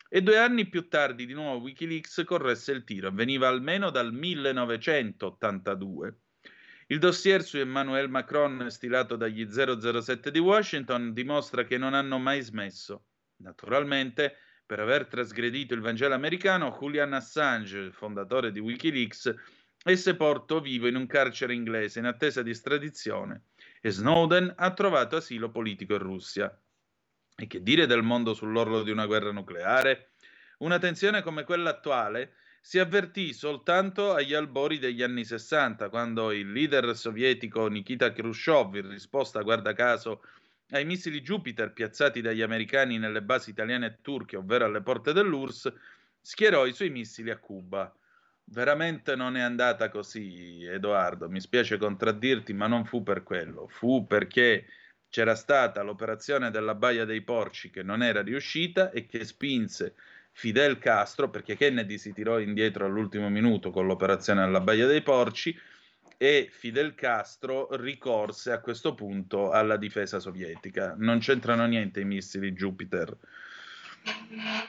E 0.09 0.21
due 0.21 0.37
anni 0.37 0.67
più 0.67 0.87
tardi 0.89 1.25
di 1.25 1.33
nuovo 1.33 1.63
Wikileaks 1.63 2.23
corresse 2.25 2.73
il 2.73 2.83
tiro, 2.83 3.07
avveniva 3.07 3.47
almeno 3.47 3.89
dal 3.91 4.13
1982. 4.13 6.15
Il 6.87 6.99
dossier 6.99 7.41
su 7.43 7.57
Emmanuel 7.57 8.09
Macron 8.09 8.69
stilato 8.69 9.15
dagli 9.15 9.47
007 9.47 10.29
di 10.29 10.39
Washington 10.39 11.13
dimostra 11.13 11.63
che 11.63 11.77
non 11.77 11.93
hanno 11.93 12.17
mai 12.17 12.41
smesso. 12.41 13.05
Naturalmente, 13.37 14.35
per 14.71 14.79
aver 14.79 15.05
trasgredito 15.05 15.73
il 15.73 15.81
Vangelo 15.81 16.13
americano, 16.13 16.77
Julian 16.79 17.11
Assange, 17.11 17.91
fondatore 17.91 18.53
di 18.53 18.61
Wikileaks, 18.61 19.35
è 19.83 19.95
sepolto 19.95 20.61
vivo 20.61 20.87
in 20.87 20.95
un 20.95 21.07
carcere 21.07 21.53
inglese 21.53 21.99
in 21.99 22.05
attesa 22.05 22.41
di 22.41 22.51
estradizione 22.51 23.47
e 23.81 23.89
Snowden 23.89 24.53
ha 24.55 24.71
trovato 24.71 25.17
asilo 25.17 25.51
politico 25.51 25.95
in 25.95 25.99
Russia. 25.99 26.57
E 27.35 27.47
che 27.47 27.61
dire 27.61 27.85
del 27.85 28.01
mondo 28.01 28.33
sull'orlo 28.33 28.81
di 28.83 28.91
una 28.91 29.07
guerra 29.07 29.33
nucleare? 29.33 30.11
Una 30.59 30.79
tensione 30.79 31.21
come 31.21 31.43
quella 31.43 31.71
attuale 31.71 32.35
si 32.61 32.79
avvertì 32.79 33.33
soltanto 33.33 34.13
agli 34.13 34.33
albori 34.33 34.79
degli 34.79 35.03
anni 35.03 35.25
60, 35.25 35.89
quando 35.89 36.31
il 36.31 36.49
leader 36.49 36.95
sovietico 36.95 37.67
Nikita 37.67 38.13
Khrushchev, 38.13 38.75
in 38.75 38.89
risposta, 38.89 39.41
guarda 39.41 39.73
caso, 39.73 40.21
ai 40.71 40.85
missili 40.85 41.21
Jupiter 41.21 41.71
piazzati 41.73 42.21
dagli 42.21 42.41
americani 42.41 42.97
nelle 42.97 43.21
basi 43.21 43.51
italiane 43.51 43.85
e 43.87 43.97
turche, 44.01 44.37
ovvero 44.37 44.65
alle 44.65 44.81
porte 44.81 45.13
dell'URSS, 45.13 45.73
schierò 46.19 46.65
i 46.65 46.73
suoi 46.73 46.89
missili 46.89 47.29
a 47.29 47.37
Cuba. 47.37 47.93
Veramente 48.45 49.15
non 49.15 49.37
è 49.37 49.41
andata 49.41 49.89
così, 49.89 50.63
Edoardo, 50.65 51.29
mi 51.29 51.39
spiace 51.39 51.77
contraddirti, 51.77 52.53
ma 52.53 52.67
non 52.67 52.85
fu 52.85 53.03
per 53.03 53.23
quello, 53.23 53.67
fu 53.67 54.05
perché 54.05 54.65
c'era 55.09 55.35
stata 55.35 55.81
l'operazione 55.81 56.51
della 56.51 56.75
Baia 56.75 57.05
dei 57.05 57.21
Porci 57.21 57.69
che 57.69 57.83
non 57.83 58.01
era 58.01 58.21
riuscita 58.21 58.91
e 58.91 59.05
che 59.05 59.25
spinse 59.25 59.95
Fidel 60.31 60.79
Castro, 60.79 61.29
perché 61.29 61.55
Kennedy 61.55 61.97
si 61.97 62.13
tirò 62.13 62.39
indietro 62.39 62.85
all'ultimo 62.85 63.29
minuto 63.29 63.71
con 63.71 63.85
l'operazione 63.85 64.41
alla 64.41 64.61
Baia 64.61 64.87
dei 64.87 65.01
Porci 65.01 65.57
e 66.21 66.49
Fidel 66.51 66.93
Castro 66.93 67.67
ricorse 67.77 68.51
a 68.51 68.59
questo 68.59 68.93
punto 68.93 69.49
alla 69.49 69.75
difesa 69.75 70.19
sovietica. 70.19 70.93
Non 70.95 71.17
c'entrano 71.17 71.65
niente 71.65 72.01
i 72.01 72.05
missili 72.05 72.51
Jupiter. 72.51 73.17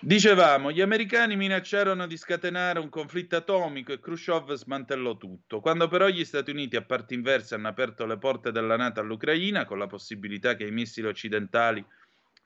Dicevamo, 0.01 0.73
gli 0.73 0.81
americani 0.81 1.37
minacciarono 1.37 2.07
di 2.07 2.17
scatenare 2.17 2.79
un 2.79 2.89
conflitto 2.89 3.37
atomico 3.37 3.93
e 3.93 4.01
Khrushchev 4.01 4.55
smantellò 4.55 5.19
tutto. 5.19 5.61
Quando 5.61 5.89
però 5.89 6.09
gli 6.09 6.25
Stati 6.25 6.51
Uniti 6.51 6.77
a 6.77 6.83
parti 6.83 7.13
inverse 7.13 7.55
hanno 7.55 7.69
aperto 7.69 8.07
le 8.07 8.17
porte 8.17 8.51
della 8.51 8.77
Nato 8.77 9.01
all'Ucraina, 9.01 9.67
con 9.67 9.77
la 9.77 9.87
possibilità 9.87 10.55
che 10.55 10.65
i 10.65 10.71
missili 10.71 11.07
occidentali 11.07 11.85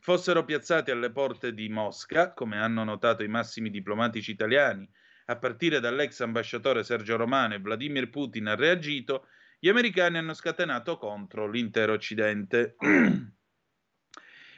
fossero 0.01 0.45
piazzati 0.45 0.90
alle 0.90 1.12
porte 1.12 1.55
di 1.55 1.69
Mosca, 1.69 2.33
come 2.33 2.59
hanno 2.59 2.83
notato 2.83 3.23
i 3.23 3.29
massimi 3.29 3.71
diplomatici 3.71 4.33
italiani, 4.33 4.88
a 5.26 5.36
partire 5.36 5.80
dall'ex 5.80 6.20
ambasciatore 6.20 6.84
Sergio 6.84 7.16
Romano 7.16 7.54
e 7.54 7.58
Vladimir 7.58 8.10
Putin 8.10 8.46
ha 8.46 8.54
reagito, 8.54 9.26
gli 9.58 9.68
americani 9.68 10.18
hanno 10.18 10.34
scatenato 10.34 10.98
contro 10.98 11.48
l'intero 11.48 11.92
Occidente. 11.92 12.76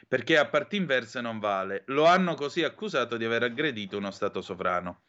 Perché 0.07 0.37
a 0.37 0.47
parti 0.47 0.75
inverse 0.75 1.21
non 1.21 1.39
vale. 1.39 1.83
Lo 1.87 2.05
hanno 2.05 2.33
così 2.33 2.63
accusato 2.63 3.17
di 3.17 3.25
aver 3.25 3.43
aggredito 3.43 3.97
uno 3.97 4.11
Stato 4.11 4.41
sovrano. 4.41 5.03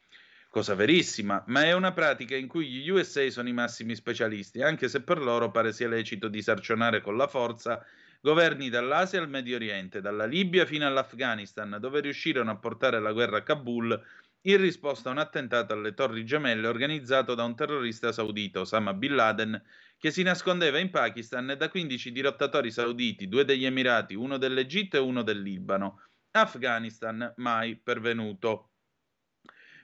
Cosa 0.48 0.74
verissima, 0.74 1.42
ma 1.46 1.62
è 1.62 1.72
una 1.72 1.92
pratica 1.92 2.34
in 2.34 2.48
cui 2.48 2.68
gli 2.68 2.88
USA 2.88 3.28
sono 3.30 3.48
i 3.48 3.52
massimi 3.52 3.94
specialisti, 3.94 4.62
anche 4.62 4.88
se 4.88 5.02
per 5.02 5.18
loro 5.18 5.50
pare 5.50 5.72
sia 5.72 5.88
lecito 5.88 6.26
disarcionare 6.28 7.00
con 7.00 7.16
la 7.16 7.28
forza 7.28 7.84
governi 8.20 8.68
dall'Asia 8.68 9.20
al 9.20 9.28
Medio 9.28 9.56
Oriente, 9.56 10.00
dalla 10.00 10.26
Libia 10.26 10.66
fino 10.66 10.86
all'Afghanistan, 10.86 11.76
dove 11.78 12.00
riuscirono 12.00 12.50
a 12.50 12.56
portare 12.56 13.00
la 13.00 13.12
guerra 13.12 13.38
a 13.38 13.42
Kabul 13.42 14.02
in 14.42 14.56
risposta 14.56 15.08
a 15.08 15.12
un 15.12 15.18
attentato 15.18 15.74
alle 15.74 15.92
Torri 15.92 16.24
Gemelle 16.24 16.66
organizzato 16.66 17.34
da 17.34 17.44
un 17.44 17.54
terrorista 17.54 18.12
saudita, 18.12 18.60
Osama 18.60 18.94
Bin 18.94 19.14
Laden, 19.14 19.62
che 19.98 20.10
si 20.10 20.22
nascondeva 20.22 20.78
in 20.78 20.90
Pakistan 20.90 21.50
e 21.50 21.56
da 21.56 21.68
15 21.68 22.10
dirottatori 22.10 22.70
sauditi, 22.70 23.28
due 23.28 23.44
degli 23.44 23.66
Emirati, 23.66 24.14
uno 24.14 24.38
dell'Egitto 24.38 24.96
e 24.96 25.00
uno 25.00 25.22
del 25.22 25.42
Libano. 25.42 26.02
Afghanistan 26.30 27.34
mai 27.36 27.76
pervenuto. 27.76 28.70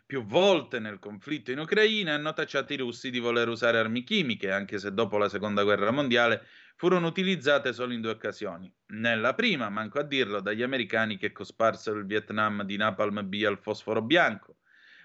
Più 0.07 0.25
volte 0.25 0.79
nel 0.79 1.01
conflitto 1.01 1.51
in 1.51 1.59
Ucraina 1.59 2.15
hanno 2.15 2.33
tacciato 2.33 2.73
i 2.73 2.77
russi 2.77 3.11
di 3.11 3.19
voler 3.19 3.49
usare 3.49 3.79
armi 3.79 4.05
chimiche, 4.05 4.53
anche 4.53 4.79
se 4.79 4.95
dopo 4.95 5.19
la 5.19 5.29
seconda 5.29 5.65
guerra 5.65 5.91
mondiale 5.91 6.47
furono 6.77 7.07
utilizzate 7.07 7.73
solo 7.73 7.93
in 7.93 8.03
due 8.03 8.13
occasioni. 8.13 8.73
Nella 8.89 9.35
prima, 9.35 9.71
manco 9.71 9.99
a 9.99 10.03
dirlo, 10.03 10.41
dagli 10.41 10.63
americani 10.63 11.17
che 11.17 11.33
cosparsero 11.33 11.99
il 11.99 12.07
Vietnam 12.07 12.63
di 12.63 12.77
Napalm 12.77 13.27
B 13.27 13.43
al 13.47 13.59
fosforo 13.59 14.03
bianco. 14.03 14.59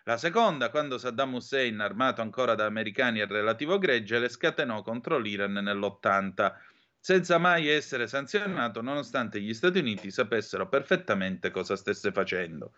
La 0.04 0.18
seconda, 0.18 0.70
quando 0.70 0.98
Saddam 0.98 1.36
Hussein, 1.36 1.80
armato 1.80 2.22
ancora 2.22 2.56
da 2.56 2.66
americani 2.66 3.22
e 3.22 3.26
relativo 3.26 3.78
gregge, 3.78 4.20
le 4.20 4.30
scatenò 4.30 4.82
contro 4.82 5.18
l'Iran 5.18 5.54
nell'80, 5.54 6.54
senza 7.00 7.38
mai 7.38 7.68
essere 7.68 8.08
sanzionato, 8.08 8.82
nonostante 8.82 9.40
gli 9.40 9.54
Stati 9.54 9.80
Uniti 9.80 10.12
sapessero 10.12 10.68
perfettamente 10.68 11.52
cosa 11.52 11.76
stesse 11.76 12.12
facendo. 12.12 12.74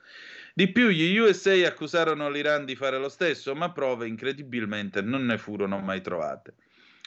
Di 0.53 0.71
più, 0.71 0.89
gli 0.89 1.17
USA 1.17 1.53
accusarono 1.65 2.29
l'Iran 2.29 2.63
di 2.65 2.75
fare 2.75 2.99
lo 2.99 3.09
stesso, 3.09 3.55
ma 3.55 3.71
prove 3.71 4.07
incredibilmente 4.07 5.01
non 5.01 5.25
ne 5.25 5.37
furono 5.37 5.79
mai 5.79 6.01
trovate. 6.01 6.55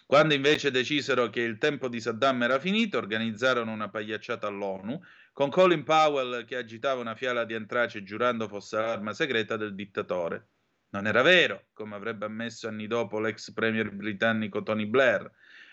Quando 0.09 0.35
invece 0.35 0.71
decisero 0.71 1.31
che 1.31 1.41
il 1.41 1.59
tempo 1.59 1.89
di 1.89 2.01
Saddam 2.01 2.41
era 2.45 2.61
finito, 2.61 2.97
organizzarono 2.97 3.73
una 3.73 3.89
pagliacciata 3.89 4.47
all'ONU 4.47 5.03
con 5.33 5.51
Colin 5.51 5.83
Powell 5.83 6.45
che 6.45 6.55
agitava 6.55 7.01
una 7.01 7.17
fiala 7.17 7.45
di 7.45 7.55
antrace 7.55 8.05
giurando 8.05 8.47
fosse 8.47 8.77
l'arma 8.77 9.13
segreta 9.13 9.57
del 9.57 9.75
dittatore. 9.75 10.51
Non 10.91 11.09
era 11.09 11.23
vero, 11.23 11.71
come 11.73 11.97
avrebbe 11.97 12.25
ammesso 12.25 12.69
anni 12.69 12.87
dopo 12.87 13.19
l'ex 13.19 13.53
premier 13.53 13.91
britannico 13.91 14.63
Tony 14.63 14.87
Blair, 14.87 15.29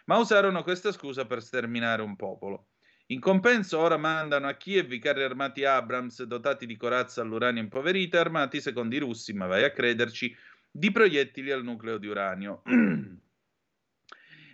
ma 0.06 0.18
usarono 0.18 0.64
questa 0.64 0.92
scusa 0.92 1.28
per 1.28 1.44
sterminare 1.44 2.02
un 2.02 2.16
popolo. 2.16 2.70
In 3.08 3.20
compenso 3.20 3.78
ora 3.78 3.98
mandano 3.98 4.48
a 4.48 4.56
Kiev 4.56 4.92
i 4.92 4.98
carri 4.98 5.22
armati 5.22 5.64
Abrams 5.64 6.24
dotati 6.24 6.66
di 6.66 6.76
corazza 6.76 7.22
all'uranio 7.22 7.62
impoverita, 7.62 8.20
armati 8.20 8.60
secondo 8.60 8.96
i 8.96 9.00
russi, 9.00 9.32
ma 9.34 9.46
vai 9.46 9.64
a 9.64 9.72
crederci, 9.72 10.36
di 10.72 10.92
proiettili 10.92 11.52
al 11.52 11.64
nucleo 11.64 12.00
di 12.00 12.08
uranio. 12.08 12.64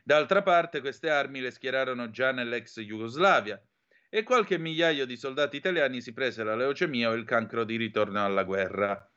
D'altra 0.10 0.42
parte, 0.42 0.82
queste 0.82 1.12
armi 1.12 1.40
le 1.40 1.52
schierarono 1.52 2.10
già 2.10 2.32
nell'ex 2.32 2.80
Jugoslavia 2.80 3.64
e 4.10 4.24
qualche 4.24 4.58
migliaio 4.58 5.06
di 5.06 5.16
soldati 5.16 5.56
italiani 5.56 6.02
si 6.02 6.14
prese 6.14 6.44
la 6.44 6.56
leucemia 6.56 7.12
o 7.12 7.14
il 7.14 7.26
cancro 7.26 7.64
di 7.64 7.76
ritorno 7.76 8.26
alla 8.26 8.44
guerra. 8.44 9.08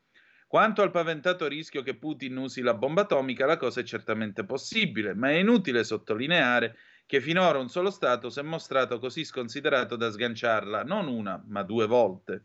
Quanto 0.47 0.83
al 0.83 0.91
paventato 0.91 1.49
rischio 1.49 1.81
che 1.81 1.97
Putin 1.97 2.37
usi 2.37 2.61
la 2.61 2.75
bomba 2.75 3.01
atomica, 3.01 3.47
la 3.47 3.57
cosa 3.57 3.81
è 3.81 3.85
certamente 3.85 4.45
possibile, 4.45 5.15
ma 5.15 5.31
è 5.31 5.37
inutile 5.37 5.83
sottolineare 5.83 6.77
che 7.07 7.23
finora 7.23 7.59
un 7.59 7.71
solo 7.71 7.91
Stato 7.91 8.29
si 8.29 8.41
è 8.41 8.43
mostrato 8.43 8.99
così 8.99 9.25
sconsiderato 9.25 9.97
da 9.97 10.11
sganciarla 10.11 10.83
non 10.83 11.09
una, 11.09 11.43
ma 11.47 11.63
due 11.63 11.87
volte. 11.87 12.45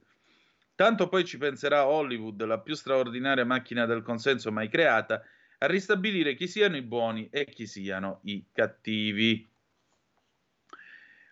Tanto 0.74 1.10
poi 1.10 1.26
ci 1.26 1.38
penserà 1.38 1.86
Hollywood, 1.86 2.42
la 2.46 2.62
più 2.62 2.76
straordinaria 2.76 3.44
macchina 3.44 3.86
del 3.86 4.04
consenso 4.04 4.54
mai 4.54 4.70
creata, 4.70 5.22
a 5.60 5.66
ristabilire 5.68 6.36
chi 6.36 6.48
siano 6.48 6.78
i 6.78 6.82
buoni 6.82 7.30
e 7.32 7.46
chi 7.46 7.66
siano 7.66 8.20
i 8.24 8.46
cattivi. 8.52 9.48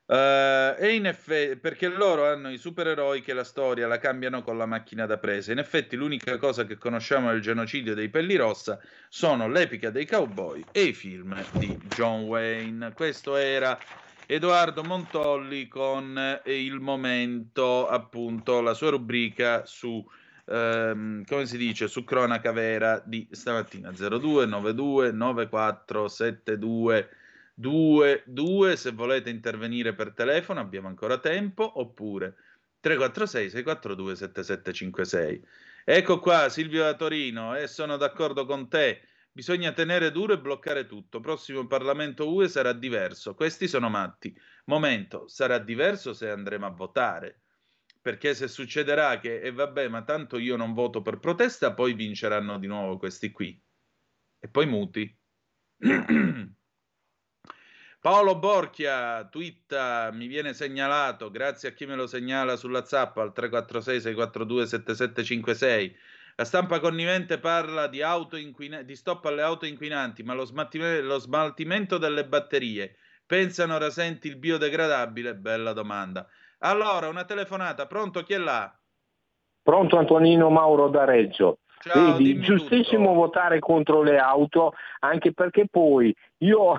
Uh, 0.08 0.76
e 0.78 0.94
in 0.94 1.08
effetti, 1.08 1.58
perché 1.58 1.88
loro 1.88 2.28
hanno 2.28 2.52
i 2.52 2.60
supereroi 2.60 3.22
che 3.22 3.34
la 3.34 3.44
storia 3.44 3.88
la 3.88 3.98
cambiano 3.98 4.44
con 4.44 4.56
la 4.56 4.68
macchina 4.68 5.08
da 5.08 5.18
presa. 5.18 5.52
In 5.52 5.58
effetti, 5.58 5.96
l'unica 5.96 6.38
cosa 6.38 6.66
che 6.66 6.78
conosciamo 6.78 7.32
del 7.32 7.42
genocidio 7.42 7.96
dei 7.96 8.10
pelli 8.10 8.36
rossa 8.36 8.80
sono 9.10 9.48
l'epica 9.48 9.90
dei 9.90 10.06
cowboy 10.06 10.64
e 10.72 10.84
i 10.84 10.94
film 10.94 11.44
di 11.54 11.76
John 11.88 12.24
Wayne. 12.26 12.94
Questo 12.94 13.36
era 13.36 13.80
Edoardo 14.28 14.84
Montolli 14.84 15.68
con 15.68 16.40
eh, 16.44 16.64
il 16.64 16.80
momento, 16.80 17.88
appunto, 17.88 18.62
la 18.62 18.76
sua 18.76 18.92
rubrica 18.92 19.66
su 19.66 20.08
ehm, 20.46 21.24
come 21.26 21.46
si 21.46 21.58
dice, 21.58 21.88
su 21.88 22.04
cronaca 22.04 22.52
vera 22.52 23.02
di 23.06 23.28
stamattina? 23.32 23.92
0292 23.92 25.12
9472 25.12 27.10
22 27.56 28.76
se 28.76 28.92
volete 28.92 29.30
intervenire 29.30 29.94
per 29.94 30.14
telefono 30.14 30.60
abbiamo 30.60 30.90
ancora 30.90 31.20
tempo 31.20 31.80
oppure 31.80 32.36
346 32.82 33.50
642 33.50 34.16
7756 34.16 35.48
ecco 35.86 36.20
qua 36.20 36.50
Silvio 36.50 36.84
da 36.84 36.96
Torino 36.96 37.56
e 37.56 37.68
sono 37.68 37.98
d'accordo 37.98 38.46
con 38.46 38.68
te. 38.68 39.02
Bisogna 39.32 39.74
tenere 39.74 40.12
duro 40.12 40.34
e 40.34 40.40
bloccare 40.40 40.86
tutto. 40.86 41.20
Prossimo 41.20 41.68
Parlamento 41.68 42.32
UE 42.32 42.48
sarà 42.48 42.72
diverso. 42.72 43.36
Questi 43.36 43.68
sono 43.68 43.90
matti. 43.90 44.34
Momento 44.66 45.28
sarà 45.28 45.58
diverso 45.58 46.14
se 46.14 46.30
andremo 46.30 46.66
a 46.66 46.70
votare 46.70 47.42
perché 48.06 48.36
se 48.36 48.48
succederà 48.48 49.18
che, 49.18 49.42
e 49.42 49.52
vabbè, 49.52 49.88
ma 49.88 50.04
tanto 50.04 50.38
io 50.38 50.56
non 50.58 50.76
voto 50.76 51.02
per 51.02 51.18
protesta, 51.18 51.74
poi 51.74 51.96
vinceranno 51.96 52.60
di 52.60 52.68
nuovo 52.68 52.98
questi 52.98 53.32
qui. 53.32 53.60
E 54.38 54.48
poi 54.48 54.68
muti. 54.68 55.20
Paolo 58.00 58.38
Borchia, 58.38 59.28
twitta, 59.28 60.12
mi 60.14 60.28
viene 60.28 60.54
segnalato, 60.54 61.32
grazie 61.32 61.70
a 61.70 61.72
chi 61.72 61.88
me 61.88 61.96
lo 61.96 62.06
segnala 62.06 62.58
sulla 62.58 62.86
zappa 62.86 63.24
al 63.24 63.34
346-642-7756. 63.36 65.96
La 66.36 66.46
stampa 66.46 66.80
connivente 66.80 67.40
parla 67.40 67.88
di, 67.88 68.02
inquina- 68.34 68.84
di 68.84 68.96
stop 68.96 69.26
alle 69.26 69.42
auto 69.42 69.66
inquinanti, 69.66 70.22
ma 70.22 70.36
lo, 70.36 70.48
lo 71.02 71.18
smaltimento 71.18 71.98
delle 71.98 72.28
batterie. 72.28 72.98
Pensano 73.26 73.80
rasenti 73.80 74.28
il 74.28 74.36
biodegradabile? 74.36 75.34
Bella 75.34 75.74
domanda. 75.74 76.30
Allora, 76.60 77.08
una 77.08 77.26
telefonata, 77.26 77.86
pronto? 77.86 78.24
Chi 78.24 78.34
è 78.34 78.38
là? 78.38 78.74
Pronto 79.62 79.98
Antonino 79.98 80.50
Mauro 80.50 80.90
da 80.90 81.06
Reggio. 81.06 81.60
Ciao, 81.80 82.18
Vedi, 82.18 82.40
giustissimo 82.40 83.10
tutto. 83.10 83.20
votare 83.20 83.60
contro 83.60 84.02
le 84.02 84.18
auto, 84.18 84.74
anche 85.00 85.34
perché 85.34 85.68
poi 85.70 86.16
io 86.40 86.78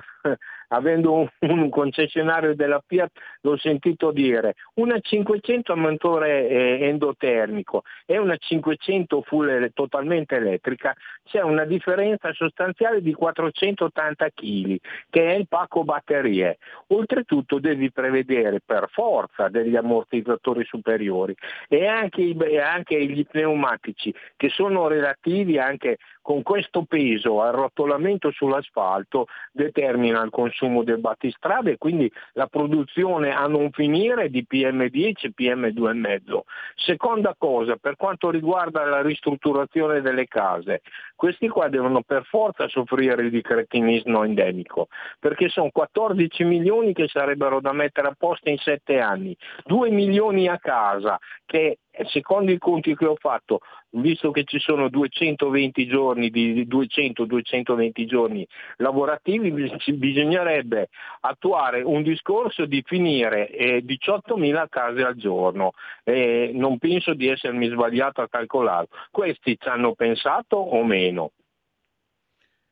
avendo 0.69 1.13
un, 1.13 1.27
un, 1.49 1.69
concessionario 1.69 2.55
della 2.55 2.81
Fiat, 2.85 3.11
l'ho 3.41 3.57
sentito 3.57 4.11
dire, 4.11 4.55
una 4.75 4.99
500 4.99 5.71
a 5.71 5.75
motore 5.75 6.47
eh, 6.47 6.87
endotermico 6.87 7.83
e 8.05 8.17
una 8.17 8.35
500 8.37 9.21
full 9.21 9.71
totalmente 9.73 10.35
elettrica, 10.35 10.95
c'è 11.23 11.41
una 11.41 11.65
differenza 11.65 12.31
sostanziale 12.33 13.01
di 13.01 13.13
480 13.13 14.29
kg, 14.33 14.77
che 15.09 15.25
è 15.25 15.33
il 15.33 15.47
pacco 15.47 15.83
batterie. 15.83 16.57
Oltretutto 16.87 17.59
devi 17.59 17.91
prevedere 17.91 18.61
per 18.65 18.87
forza 18.91 19.49
degli 19.49 19.75
ammortizzatori 19.75 20.63
superiori 20.65 21.35
e 21.67 21.85
anche, 21.87 22.21
i, 22.21 22.57
anche 22.57 23.05
gli 23.05 23.25
pneumatici 23.25 24.13
che 24.35 24.49
sono 24.49 24.87
relativi 24.87 25.57
anche 25.57 25.97
con 26.27 26.43
questo 26.43 26.83
peso 26.83 27.41
al 27.41 27.53
rotolamento 27.53 28.31
sull'asfalto 28.31 29.27
determina 29.53 30.21
il 30.23 30.29
consumo 30.29 30.83
del 30.83 30.99
battistrada 30.99 31.69
e 31.69 31.77
quindi 31.77 32.11
la 32.33 32.47
produzione 32.47 33.33
a 33.33 33.47
non 33.47 33.71
finire 33.71 34.29
di 34.29 34.45
PM10 34.45 35.13
e 35.21 35.33
PM2,5. 35.33 36.39
Seconda 36.75 37.33
cosa, 37.37 37.77
per 37.77 37.95
quanto 37.95 38.29
riguarda 38.29 38.83
la 38.83 39.01
ristrutturazione 39.01 40.01
delle 40.01 40.27
case, 40.27 40.81
questi 41.15 41.47
qua 41.47 41.69
devono 41.69 42.01
per 42.01 42.25
forza 42.25 42.67
soffrire 42.67 43.29
di 43.29 43.41
cretinismo 43.41 44.25
endemico, 44.25 44.89
perché 45.19 45.47
sono 45.47 45.69
14 45.71 46.43
milioni 46.43 46.91
che 46.91 47.07
sarebbero 47.07 47.61
da 47.61 47.71
mettere 47.71 48.09
a 48.09 48.15
posto 48.17 48.49
in 48.49 48.57
7 48.57 48.99
anni, 48.99 49.33
2 49.63 49.91
milioni 49.91 50.49
a 50.49 50.59
casa 50.59 51.17
che 51.45 51.77
secondo 52.05 52.51
i 52.51 52.57
conti 52.57 52.95
che 52.95 53.05
ho 53.05 53.15
fatto, 53.15 53.59
visto 53.91 54.31
che 54.31 54.43
ci 54.43 54.59
sono 54.59 54.89
220 54.89 55.87
giorni 55.87 56.29
di 56.29 56.65
200-220 56.67 58.05
giorni 58.05 58.47
lavorativi, 58.77 59.51
bisognerebbe 59.93 60.89
attuare 61.21 61.81
un 61.81 62.03
discorso 62.03 62.65
di 62.65 62.83
finire 62.85 63.49
eh, 63.49 63.83
18.000 63.83 64.65
case 64.69 65.01
al 65.01 65.15
giorno. 65.15 65.71
Eh, 66.03 66.51
non 66.53 66.77
penso 66.77 67.13
di 67.13 67.27
essermi 67.27 67.69
sbagliato 67.69 68.21
a 68.21 68.29
calcolarlo. 68.29 68.89
Questi 69.11 69.57
ci 69.59 69.67
hanno 69.67 69.93
pensato 69.93 70.57
o 70.57 70.83
meno? 70.83 71.31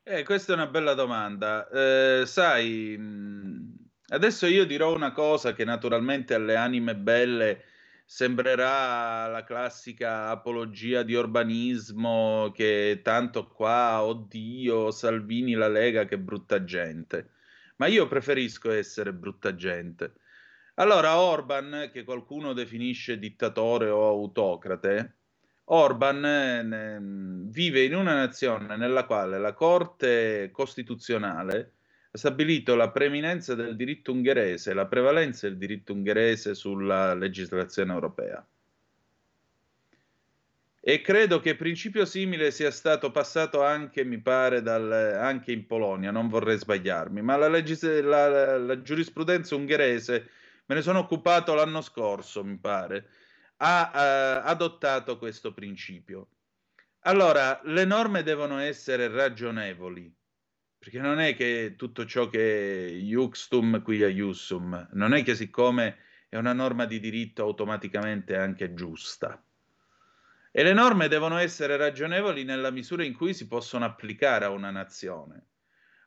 Eh, 0.04 0.24
questa 0.24 0.52
è 0.54 0.56
una 0.56 0.68
bella 0.68 0.94
domanda. 0.94 1.68
Eh, 1.68 2.28
sai, 2.28 2.96
adesso 4.10 4.46
io 4.46 4.66
dirò 4.66 4.94
una 4.94 5.12
cosa 5.12 5.54
che 5.54 5.66
naturalmente 5.66 6.36
alle 6.36 6.56
anime 6.56 6.96
belle 6.96 7.64
sembrerà 8.06 9.28
la 9.28 9.44
classica 9.44 10.30
apologia 10.30 11.02
di 11.04 11.16
urbanismo 11.16 12.52
che 12.54 13.02
tanto 13.04 13.48
qua, 13.48 14.04
oddio, 14.04 14.92
Salvini, 14.92 15.54
la 15.54 15.68
Lega, 15.68 16.06
che 16.06 16.20
brutta 16.20 16.64
gente. 16.64 17.32
Ma 17.78 17.88
io 17.88 18.08
preferisco 18.08 18.72
essere 18.72 19.12
brutta 19.12 19.56
gente. 19.56 20.14
Allora, 20.76 21.20
Orban, 21.20 21.90
che 21.92 22.04
qualcuno 22.04 22.54
definisce 22.54 23.18
dittatore 23.18 23.90
o 23.90 24.08
autocrate, 24.08 25.16
Orban 25.66 26.26
eh, 26.26 27.00
vive 27.50 27.84
in 27.84 27.96
una 27.96 28.14
nazione 28.14 28.78
nella 28.78 29.06
quale 29.06 29.40
la 29.40 29.54
Corte 29.54 30.52
Costituzionale 30.52 31.74
stabilito 32.16 32.76
la 32.76 32.92
preeminenza 32.92 33.56
del 33.56 33.76
diritto 33.76 34.12
ungherese, 34.12 34.74
la 34.74 34.86
prevalenza 34.86 35.48
del 35.48 35.58
diritto 35.58 35.94
ungherese 35.94 36.56
sulla 36.56 37.14
legislazione 37.14 37.94
europea. 37.94 38.46
E 40.88 41.02
credo 41.02 41.40
che 41.40 41.56
principio 41.56 42.06
simile 42.06 42.52
sia 42.52 42.70
stato 42.70 43.10
passato 43.10 43.64
anche, 43.64 44.04
mi 44.04 44.20
pare, 44.20 44.62
dal, 44.62 44.92
anche 44.92 45.52
in 45.52 45.66
Polonia, 45.66 46.12
non 46.12 46.28
vorrei 46.30 46.60
sbagliarmi, 46.60 47.24
ma 47.24 47.38
la, 47.38 47.48
legis- 47.48 48.02
la, 48.02 48.58
la 48.60 48.82
giurisprudenza 48.82 49.56
ungherese, 49.56 50.30
me 50.68 50.76
ne 50.76 50.82
sono 50.84 51.00
occupato 51.00 51.56
l'anno 51.56 51.82
scorso, 51.82 52.44
mi 52.44 52.58
pare, 52.58 53.10
ha 53.58 53.92
eh, 53.94 54.48
adottato 54.48 55.18
questo 55.18 55.54
principio. 55.54 56.28
Allora, 57.00 57.60
le 57.64 57.86
norme 57.86 58.22
devono 58.22 58.60
essere 58.60 59.08
ragionevoli, 59.08 60.14
perché 60.86 61.00
non 61.00 61.20
è 61.20 61.36
che 61.36 61.74
tutto 61.76 62.06
ciò 62.06 62.30
che 62.30 62.86
è 62.86 62.92
iuxtum 62.92 63.82
quia 63.82 64.08
iussum, 64.08 64.90
non 64.92 65.16
è 65.16 65.24
che 65.24 65.34
siccome 65.34 65.98
è 66.30 66.38
una 66.38 66.54
norma 66.54 66.86
di 66.86 67.00
diritto 67.00 67.42
automaticamente 67.42 68.38
anche 68.38 68.76
giusta. 68.76 69.44
E 70.52 70.64
le 70.64 70.74
norme 70.74 71.08
devono 71.08 71.40
essere 71.40 71.76
ragionevoli 71.76 72.44
nella 72.44 72.70
misura 72.70 73.04
in 73.04 73.16
cui 73.16 73.34
si 73.34 73.48
possono 73.48 73.84
applicare 73.84 74.46
a 74.46 74.52
una 74.52 74.70
nazione. 74.70 75.48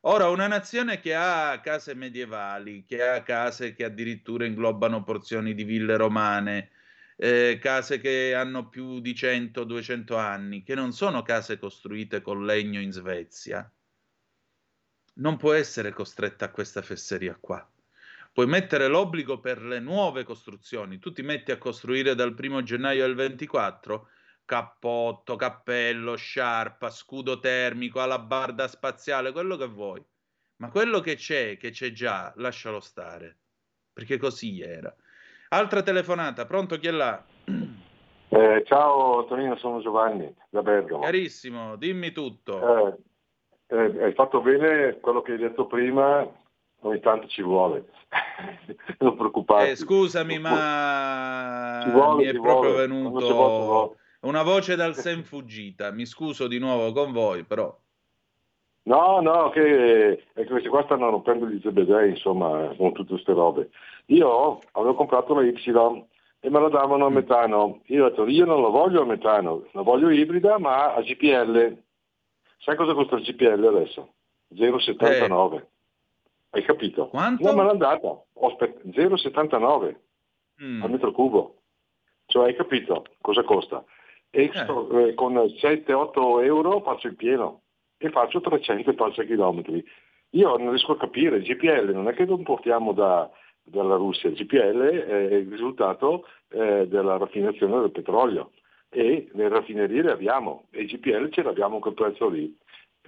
Ora, 0.03 0.29
una 0.29 0.47
nazione 0.47 1.01
che 1.01 1.13
ha 1.13 1.59
case 1.61 1.95
medievali, 1.95 2.85
che 2.85 3.03
ha 3.03 3.25
case 3.25 3.75
che 3.75 3.83
addirittura 3.83 4.45
inglobano 4.45 5.03
porzioni 5.03 5.55
di 5.55 5.65
ville 5.65 5.97
romane, 5.97 6.71
eh, 7.17 7.59
case 7.61 7.99
che 7.99 8.33
hanno 8.33 8.69
più 8.69 9.01
di 9.01 9.13
100-200 9.13 10.17
anni, 10.17 10.63
che 10.63 10.77
non 10.77 10.93
sono 10.93 11.23
case 11.23 11.59
costruite 11.59 12.23
con 12.23 12.45
legno 12.45 12.79
in 12.79 12.93
Svezia, 12.93 13.69
non 15.19 15.37
può 15.37 15.53
essere 15.53 15.93
costretta 15.93 16.47
a 16.47 16.51
questa 16.51 16.83
fesseria 16.83 17.37
qua. 17.41 17.67
Puoi 18.33 18.47
mettere 18.47 18.87
l'obbligo 18.87 19.41
per 19.41 19.63
le 19.63 19.81
nuove 19.81 20.23
costruzioni. 20.23 20.99
Tu 20.99 21.13
ti 21.13 21.23
metti 21.23 21.51
a 21.51 21.59
costruire 21.59 22.15
dal 22.15 22.35
primo 22.35 22.63
gennaio 22.63 23.05
al 23.05 23.15
24, 23.15 24.09
cappotto, 24.45 25.37
cappello, 25.37 26.15
sciarpa, 26.15 26.91
scudo 26.91 27.41
termico, 27.41 28.01
alabarda 28.01 28.69
spaziale, 28.69 29.33
quello 29.33 29.57
che 29.57 29.67
vuoi. 29.67 30.05
Ma 30.57 30.71
quello 30.71 31.01
che 31.01 31.17
c'è, 31.17 31.57
che 31.57 31.71
c'è 31.71 31.93
già, 31.93 32.33
lascialo 32.37 32.81
stare. 32.81 33.37
Perché 33.93 34.19
così 34.19 34.61
era. 34.61 34.95
Altra 35.49 35.83
telefonata, 35.83 36.47
pronto 36.47 36.79
chi 36.79 36.89
è 36.89 36.91
là? 36.91 37.25
Eh, 38.31 38.63
ciao 38.67 39.25
Tonino, 39.25 39.57
sono 39.57 39.81
Giovanni 39.81 40.33
da 40.51 40.63
Bergamo. 40.63 41.03
Carissimo, 41.03 41.77
dimmi 41.77 42.13
tutto. 42.13 42.89
Eh, 42.89 42.97
eh, 43.69 44.03
hai 44.03 44.13
fatto 44.13 44.41
bene 44.41 44.99
quello 45.01 45.23
che 45.23 45.33
hai 45.33 45.39
detto 45.39 45.67
prima, 45.67 46.27
ogni 46.81 47.01
tanto 47.01 47.27
ci 47.29 47.43
vuole. 47.43 47.85
non 49.01 49.17
preoccuparti. 49.17 49.71
Eh, 49.71 49.77
scusami, 49.77 50.39
ma 50.39 51.83
vuole, 51.93 52.25
mi 52.25 52.29
è 52.29 52.33
proprio 52.33 52.71
vuole. 52.73 52.87
venuto 52.87 53.35
vuole, 53.35 53.97
una 54.21 54.43
voce 54.43 54.75
dal 54.77 54.95
sen 54.95 55.23
fuggita. 55.23 55.91
Mi 55.91 56.07
scuso 56.07 56.49
di 56.49 56.59
nuovo 56.59 56.93
con 56.93 57.13
voi, 57.13 57.45
però. 57.45 57.77
No, 58.85 59.21
no, 59.21 59.51
che 59.51 60.25
eh, 60.33 60.47
questi 60.47 60.69
qua 60.69 60.83
stanno 60.85 61.11
rompendo 61.11 61.47
gli 61.47 61.61
zebedei, 61.61 62.11
insomma, 62.11 62.73
con 62.77 62.93
tutte 62.93 63.13
queste 63.13 63.35
robe. 63.35 63.69
Io 64.07 64.61
avevo 64.73 64.95
comprato 64.95 65.35
la 65.35 65.43
Y 65.43 65.53
e 66.41 66.51
me 66.51 66.61
la 66.61 66.69
davano 66.69 67.05
a 67.05 67.11
metano. 67.11 67.83
Io 67.87 68.07
ho 68.07 68.09
detto, 68.09 68.27
io 68.27 68.47
non 68.47 68.63
la 68.63 68.69
voglio 68.69 69.03
a 69.03 69.05
metano, 69.05 69.67
la 69.73 69.83
voglio 69.83 70.09
ibrida, 70.09 70.59
ma 70.59 70.95
a 70.95 71.03
GPL. 71.03 71.77
Sai 72.59 72.77
cosa 72.77 72.95
costa 72.95 73.17
il 73.17 73.23
GPL 73.23 73.65
adesso? 73.65 74.15
0,79. 74.55 75.67
Hai 76.51 76.63
capito? 76.63 77.09
Quanto? 77.09 77.45
No, 77.45 77.55
me 77.57 77.65
l'hanno 77.65 77.79
data. 77.79 78.07
Ho 78.09 78.47
aspe- 78.49 78.81
0,79 78.91 80.01
Mm. 80.63 80.83
al 80.83 80.91
metro 80.91 81.13
cubo. 81.13 81.55
Cioè, 82.27 82.47
hai 82.47 82.57
capito 82.57 83.05
cosa 83.21 83.43
costa? 83.45 83.85
E 84.31 84.51
sto- 84.53 85.07
eh, 85.07 85.15
con 85.15 85.35
7-8 85.59 86.41
euro 86.41 86.81
faccio 86.81 87.07
il 87.07 87.15
pieno 87.15 87.63
e 87.97 88.11
faccio 88.11 88.41
300 88.41 88.91
e 88.91 88.95
passa 88.95 89.23
chilometri. 89.23 89.85
Io 90.31 90.57
non 90.57 90.71
riesco 90.71 90.93
a 90.93 90.97
capire, 90.99 91.37
il 91.37 91.45
GPL 91.45 91.93
non 91.95 92.09
è 92.09 92.13
che 92.13 92.25
lo 92.27 92.37
importiamo 92.37 92.93
da- 92.93 93.31
dalla 93.63 93.95
Russia, 93.97 94.29
il 94.29 94.35
GPL 94.35 94.81
è 94.81 95.35
il 95.35 95.49
risultato 95.49 96.27
eh, 96.51 96.87
della 96.89 97.19
raffinazione 97.19 97.79
del 97.81 97.91
petrolio 97.93 98.51
e 98.91 99.29
le 99.33 99.49
raffinerie 99.49 100.03
le 100.03 100.13
abbiamo 100.13 100.67
e 100.71 100.85
GPL 100.85 101.31
ce 101.31 101.43
l'abbiamo 101.43 101.77
a 101.77 101.81
quel 101.81 101.95
prezzo 101.95 102.29
lì. 102.29 102.57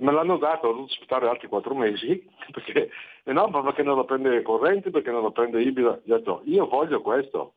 Me 0.01 0.13
l'hanno 0.13 0.39
dato, 0.39 0.69
ho 0.69 0.73
dovuto 0.73 0.93
aspettare 0.93 1.29
altri 1.29 1.49
quattro 1.49 1.75
mesi, 1.75 2.27
perché, 2.53 2.91
e 3.23 3.33
no, 3.33 3.49
ma 3.49 3.63
perché 3.63 3.83
non 3.83 3.97
lo 3.97 4.05
prende 4.05 4.41
corrente, 4.43 4.91
perché 4.91 5.11
non 5.11 5.23
lo 5.23 5.31
prende 5.31 5.61
ibrida. 5.61 5.91
Ho 5.91 6.01
detto, 6.05 6.43
io 6.45 6.67
voglio 6.67 7.03
questo, 7.03 7.55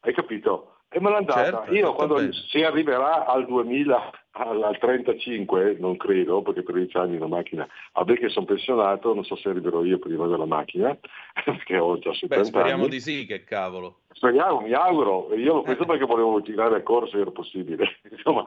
hai 0.00 0.12
capito? 0.12 0.74
E 0.90 1.00
me 1.00 1.10
l'hanno 1.10 1.26
data. 1.26 1.44
Certo, 1.44 1.72
io 1.72 1.80
tutto 1.80 1.94
quando 1.94 2.14
bene. 2.14 2.32
si 2.32 2.62
arriverà 2.62 3.26
al 3.26 3.46
2000, 3.46 4.10
al, 4.38 4.62
al 4.62 4.78
35, 4.78 5.76
non 5.78 5.96
credo, 5.96 6.42
perché 6.42 6.62
per 6.62 6.74
10 6.76 6.96
anni 6.96 7.18
la 7.18 7.26
macchina, 7.26 7.66
vabbè 7.92 8.14
che 8.18 8.28
sono 8.28 8.46
pensionato, 8.46 9.12
non 9.14 9.24
so 9.24 9.36
se 9.36 9.48
arriverò 9.48 9.82
io 9.84 9.98
prima 9.98 10.26
della 10.26 10.46
macchina, 10.46 10.96
perché 11.44 11.76
ho 11.78 11.98
già 11.98 12.12
70 12.12 12.36
Beh, 12.36 12.44
speriamo 12.44 12.82
anni. 12.82 12.90
di 12.90 13.00
sì, 13.00 13.26
che 13.26 13.44
cavolo. 13.44 14.00
Speriamo, 14.12 14.60
mi 14.60 14.72
auguro. 14.72 15.34
Io 15.34 15.54
l'ho 15.54 15.62
preso 15.62 15.84
perché 15.84 16.04
volevo 16.04 16.40
tirare 16.42 16.76
a 16.76 16.82
corso 16.82 17.12
se 17.12 17.20
era 17.20 17.30
possibile. 17.30 17.98
Insomma, 18.10 18.44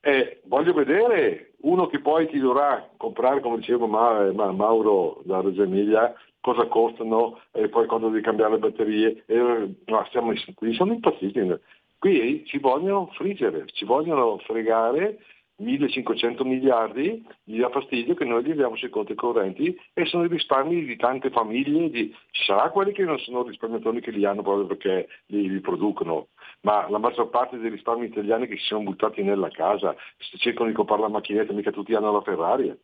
eh, 0.00 0.40
voglio 0.44 0.72
vedere 0.74 1.52
uno 1.62 1.86
che 1.86 2.00
poi 2.00 2.28
ti 2.28 2.38
dovrà 2.38 2.90
comprare, 2.96 3.40
come 3.40 3.56
diceva 3.56 3.86
Ma- 3.86 4.30
Ma- 4.32 4.52
Mauro 4.52 5.22
da 5.24 5.40
Reggio 5.40 5.62
Emilia, 5.62 6.12
cosa 6.40 6.66
costano 6.66 7.40
e 7.52 7.68
poi 7.68 7.86
quando 7.86 8.08
devi 8.08 8.22
cambiare 8.22 8.52
le 8.52 8.58
batterie. 8.58 9.22
Eh, 9.26 9.74
no, 9.86 10.06
siamo, 10.10 10.32
qui 10.54 10.74
sono 10.74 10.92
impazziti. 10.92 11.40
Qui 11.98 12.44
ci 12.44 12.58
vogliono 12.58 13.06
friggere, 13.14 13.64
ci 13.72 13.86
vogliono 13.86 14.36
fregare 14.44 15.20
1500 15.56 16.44
miliardi, 16.44 17.24
gli 17.44 17.60
dà 17.60 17.70
fastidio 17.70 18.14
che 18.14 18.24
noi 18.24 18.42
li 18.42 18.50
abbiamo 18.50 18.76
sui 18.76 18.90
conti 18.90 19.14
correnti 19.14 19.78
e 19.92 20.04
sono 20.06 20.24
i 20.24 20.28
risparmi 20.28 20.84
di 20.84 20.96
tante 20.96 21.30
famiglie, 21.30 21.90
di- 21.90 22.14
ci 22.30 22.44
sarà 22.44 22.70
quelli 22.70 22.92
che 22.92 23.04
non 23.04 23.18
sono 23.18 23.44
risparmiatori 23.44 24.00
che 24.00 24.10
li 24.10 24.24
hanno 24.24 24.42
proprio 24.42 24.66
perché 24.66 25.08
li, 25.26 25.48
li 25.48 25.60
producono, 25.60 26.28
ma 26.62 26.88
la 26.90 26.98
maggior 26.98 27.30
parte 27.30 27.58
dei 27.58 27.70
risparmi 27.70 28.06
italiani 28.06 28.48
che 28.48 28.56
si 28.56 28.64
sono 28.64 28.82
buttati 28.82 29.22
nella 29.22 29.50
casa, 29.50 29.94
se 30.18 30.38
cercano 30.38 30.68
di 30.68 30.74
comprare 30.74 31.02
la 31.02 31.08
macchinetta, 31.08 31.52
mica 31.52 31.70
tutti 31.70 31.94
hanno 31.94 32.12
la 32.12 32.22
Ferrari. 32.22 32.76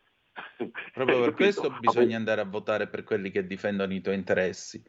Proprio 0.92 1.20
per 1.20 1.34
questo 1.34 1.74
bisogna 1.80 2.16
andare 2.16 2.40
a 2.40 2.46
votare 2.48 2.86
per 2.86 3.02
quelli 3.02 3.30
che 3.30 3.46
difendono 3.46 3.92
i 3.92 4.00
tuoi 4.00 4.14
interessi. 4.14 4.82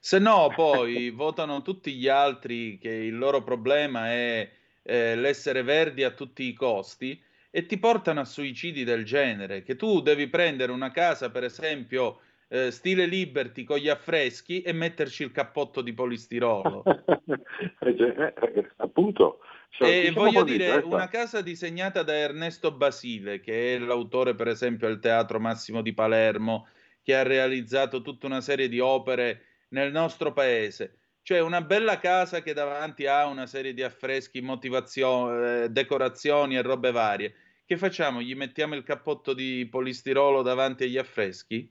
Se 0.00 0.18
no, 0.18 0.52
poi 0.54 1.10
votano 1.14 1.62
tutti 1.62 1.94
gli 1.94 2.08
altri 2.08 2.78
che 2.78 2.90
il 2.90 3.16
loro 3.16 3.42
problema 3.42 4.10
è 4.10 4.50
eh, 4.82 5.14
l'essere 5.16 5.62
verdi 5.62 6.02
a 6.02 6.10
tutti 6.10 6.44
i 6.44 6.52
costi 6.52 7.20
e 7.50 7.66
ti 7.66 7.78
portano 7.78 8.20
a 8.20 8.24
suicidi 8.24 8.84
del 8.84 9.04
genere. 9.04 9.62
Che 9.62 9.76
tu 9.76 10.00
devi 10.00 10.28
prendere 10.28 10.72
una 10.72 10.90
casa, 10.90 11.30
per 11.30 11.44
esempio, 11.44 12.20
eh, 12.48 12.70
stile 12.70 13.06
Liberty 13.06 13.64
con 13.64 13.78
gli 13.78 13.88
affreschi 13.88 14.62
e 14.62 14.72
metterci 14.72 15.22
il 15.22 15.32
cappotto 15.32 15.82
di 15.82 15.92
polistirolo. 15.92 16.82
Eh, 17.80 17.90
eh, 17.90 18.34
eh, 18.54 18.70
appunto. 18.76 19.40
Cioè, 19.70 20.06
E 20.06 20.10
voglio 20.12 20.42
dire, 20.44 20.66
testa. 20.66 20.86
una 20.86 21.08
casa 21.08 21.42
disegnata 21.42 22.02
da 22.02 22.14
Ernesto 22.14 22.72
Basile, 22.72 23.40
che 23.40 23.74
è 23.74 23.78
l'autore, 23.78 24.34
per 24.34 24.48
esempio, 24.48 24.88
del 24.88 24.98
Teatro 24.98 25.38
Massimo 25.38 25.82
di 25.82 25.92
Palermo, 25.92 26.68
che 27.02 27.14
ha 27.14 27.22
realizzato 27.22 28.00
tutta 28.02 28.26
una 28.26 28.40
serie 28.40 28.68
di 28.68 28.80
opere 28.80 29.64
nel 29.68 29.92
nostro 29.92 30.32
paese. 30.32 30.98
Cioè 31.28 31.40
una 31.40 31.60
bella 31.60 31.98
casa 31.98 32.40
che 32.40 32.54
davanti 32.54 33.04
ha 33.04 33.26
una 33.26 33.44
serie 33.44 33.74
di 33.74 33.82
affreschi, 33.82 34.40
motivazioni, 34.40 35.64
eh, 35.64 35.68
decorazioni 35.68 36.56
e 36.56 36.62
robe 36.62 36.90
varie. 36.90 37.34
Che 37.66 37.76
facciamo? 37.76 38.22
Gli 38.22 38.34
mettiamo 38.34 38.74
il 38.74 38.82
cappotto 38.82 39.34
di 39.34 39.68
polistirolo 39.70 40.40
davanti 40.40 40.84
agli 40.84 40.96
affreschi? 40.96 41.70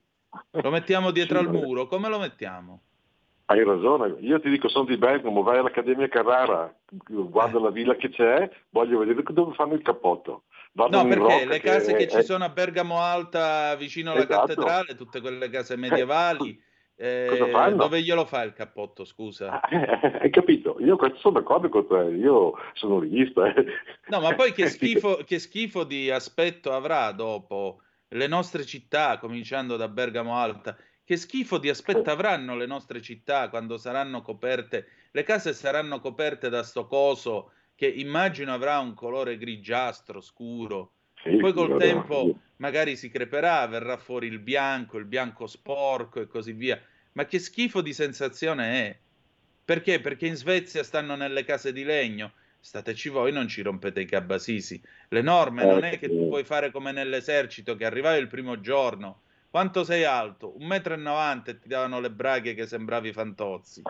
Lo 0.52 0.70
mettiamo 0.70 1.10
dietro 1.10 1.40
al 1.40 1.50
muro? 1.50 1.88
Come 1.88 2.08
lo 2.08 2.20
mettiamo? 2.20 2.82
Hai 3.46 3.64
ragione, 3.64 4.20
io 4.20 4.40
ti 4.40 4.52
dico 4.52 4.68
sono 4.68 4.86
di 4.86 4.96
Bergamo, 4.96 5.42
vai 5.42 5.58
all'Accademia 5.58 6.08
Carrara, 6.08 6.72
guarda 7.08 7.60
la 7.60 7.72
villa 7.72 7.96
che 7.96 8.10
c'è, 8.10 8.48
voglio 8.70 9.00
vedere 9.00 9.24
dove 9.24 9.56
fanno 9.56 9.74
il 9.74 9.82
cappotto. 9.82 10.44
Vado 10.74 11.02
No, 11.02 11.08
perché 11.08 11.46
le 11.46 11.60
case 11.62 11.96
che, 11.96 12.08
ci 12.08 12.18
è- 12.18 12.24
sono 12.24 12.44
a 12.44 12.50
Bergamo 12.50 13.02
Alta, 13.02 13.74
vicino 13.76 14.12
alla 14.12 14.22
Esatto. 14.22 14.54
cattedrale, 14.54 14.94
tutte 14.94 15.20
quelle 15.20 15.50
case 15.50 15.76
medievali, 15.76 16.62
eh, 17.00 17.74
dove 17.76 18.02
glielo 18.02 18.26
fa 18.26 18.42
il 18.42 18.54
cappotto, 18.54 19.06
scusa? 19.06 19.62
Hai 19.62 20.32
capito? 20.32 20.78
Io 20.80 20.98
sono 21.18 21.40
d'accordo 21.40 21.70
con 21.70 21.88
te, 21.88 22.16
io 22.16 22.54
sono 22.74 23.00
rigista. 23.00 23.54
eh. 23.54 23.66
No, 24.08 24.20
ma 24.20 24.34
poi 24.34 24.52
che 24.52 24.66
schifo, 24.70 25.18
che 25.24 25.38
schifo 25.38 25.84
di 25.84 26.10
aspetto 26.10 26.74
avrà 26.74 27.12
dopo 27.12 27.82
le 28.10 28.28
nostre 28.28 28.66
città, 28.66 29.20
cominciando 29.20 29.76
da 29.76 29.88
Bergamo 29.88 30.36
Alta. 30.36 30.76
Che 31.04 31.16
schifo 31.18 31.60
di 31.60 31.70
aspetto 31.70 32.10
avranno 32.10 32.56
le 32.56 32.66
nostre 32.66 33.00
città 33.02 33.50
quando 33.50 33.78
saranno 33.78 34.22
coperte, 34.24 34.88
le 35.12 35.24
case 35.24 35.54
saranno 35.54 36.00
coperte 36.00 36.50
da 36.50 36.64
sto 36.64 36.88
coso 36.88 37.52
che 37.76 37.88
immagino 37.88 38.52
avrà 38.52 38.80
un 38.80 38.96
colore 38.96 39.38
grigiastro, 39.38 40.20
scuro. 40.20 40.94
Sì, 41.24 41.38
Poi 41.38 41.54
col 41.54 41.78
tempo 41.78 42.40
magari 42.58 42.96
si 42.96 43.10
creperà, 43.10 43.66
verrà 43.68 43.98
fuori 43.98 44.28
il 44.28 44.40
bianco, 44.40 44.98
il 44.98 45.06
bianco 45.06 45.48
sporco 45.48 46.22
e 46.22 46.28
così 46.28 46.54
via. 46.54 46.80
Ma 47.14 47.26
che 47.26 47.40
schifo 47.40 47.82
di 47.82 47.94
sensazione 47.94 48.86
è? 48.86 48.98
Perché? 49.66 50.00
Perché 50.00 50.28
in 50.28 50.36
Svezia 50.36 50.84
stanno 50.84 51.16
nelle 51.16 51.44
case 51.44 51.74
di 51.74 51.84
legno. 51.84 52.34
stateci 52.60 53.10
voi, 53.10 53.32
non 53.32 53.48
ci 53.48 53.62
rompete 53.62 54.02
i 54.02 54.06
cabasisi. 54.06 54.82
Le 55.10 55.22
norme 55.22 55.64
non 55.64 55.84
è 55.84 55.98
che 56.00 56.10
tu 56.10 56.28
puoi 56.28 56.44
fare 56.44 56.72
come 56.72 56.92
nell'esercito, 56.92 57.76
che 57.76 57.86
arrivavi 57.86 58.20
il 58.20 58.28
primo 58.28 58.60
giorno, 58.60 59.22
quanto 59.50 59.84
sei 59.84 60.04
alto? 60.04 60.56
1,90 60.60 61.00
m 61.00 61.44
e 61.46 61.60
ti 61.60 61.68
davano 61.68 62.00
le 62.00 62.12
braghe 62.12 62.54
che 62.54 62.68
sembravi 62.68 63.14
fantozzi. 63.14 63.82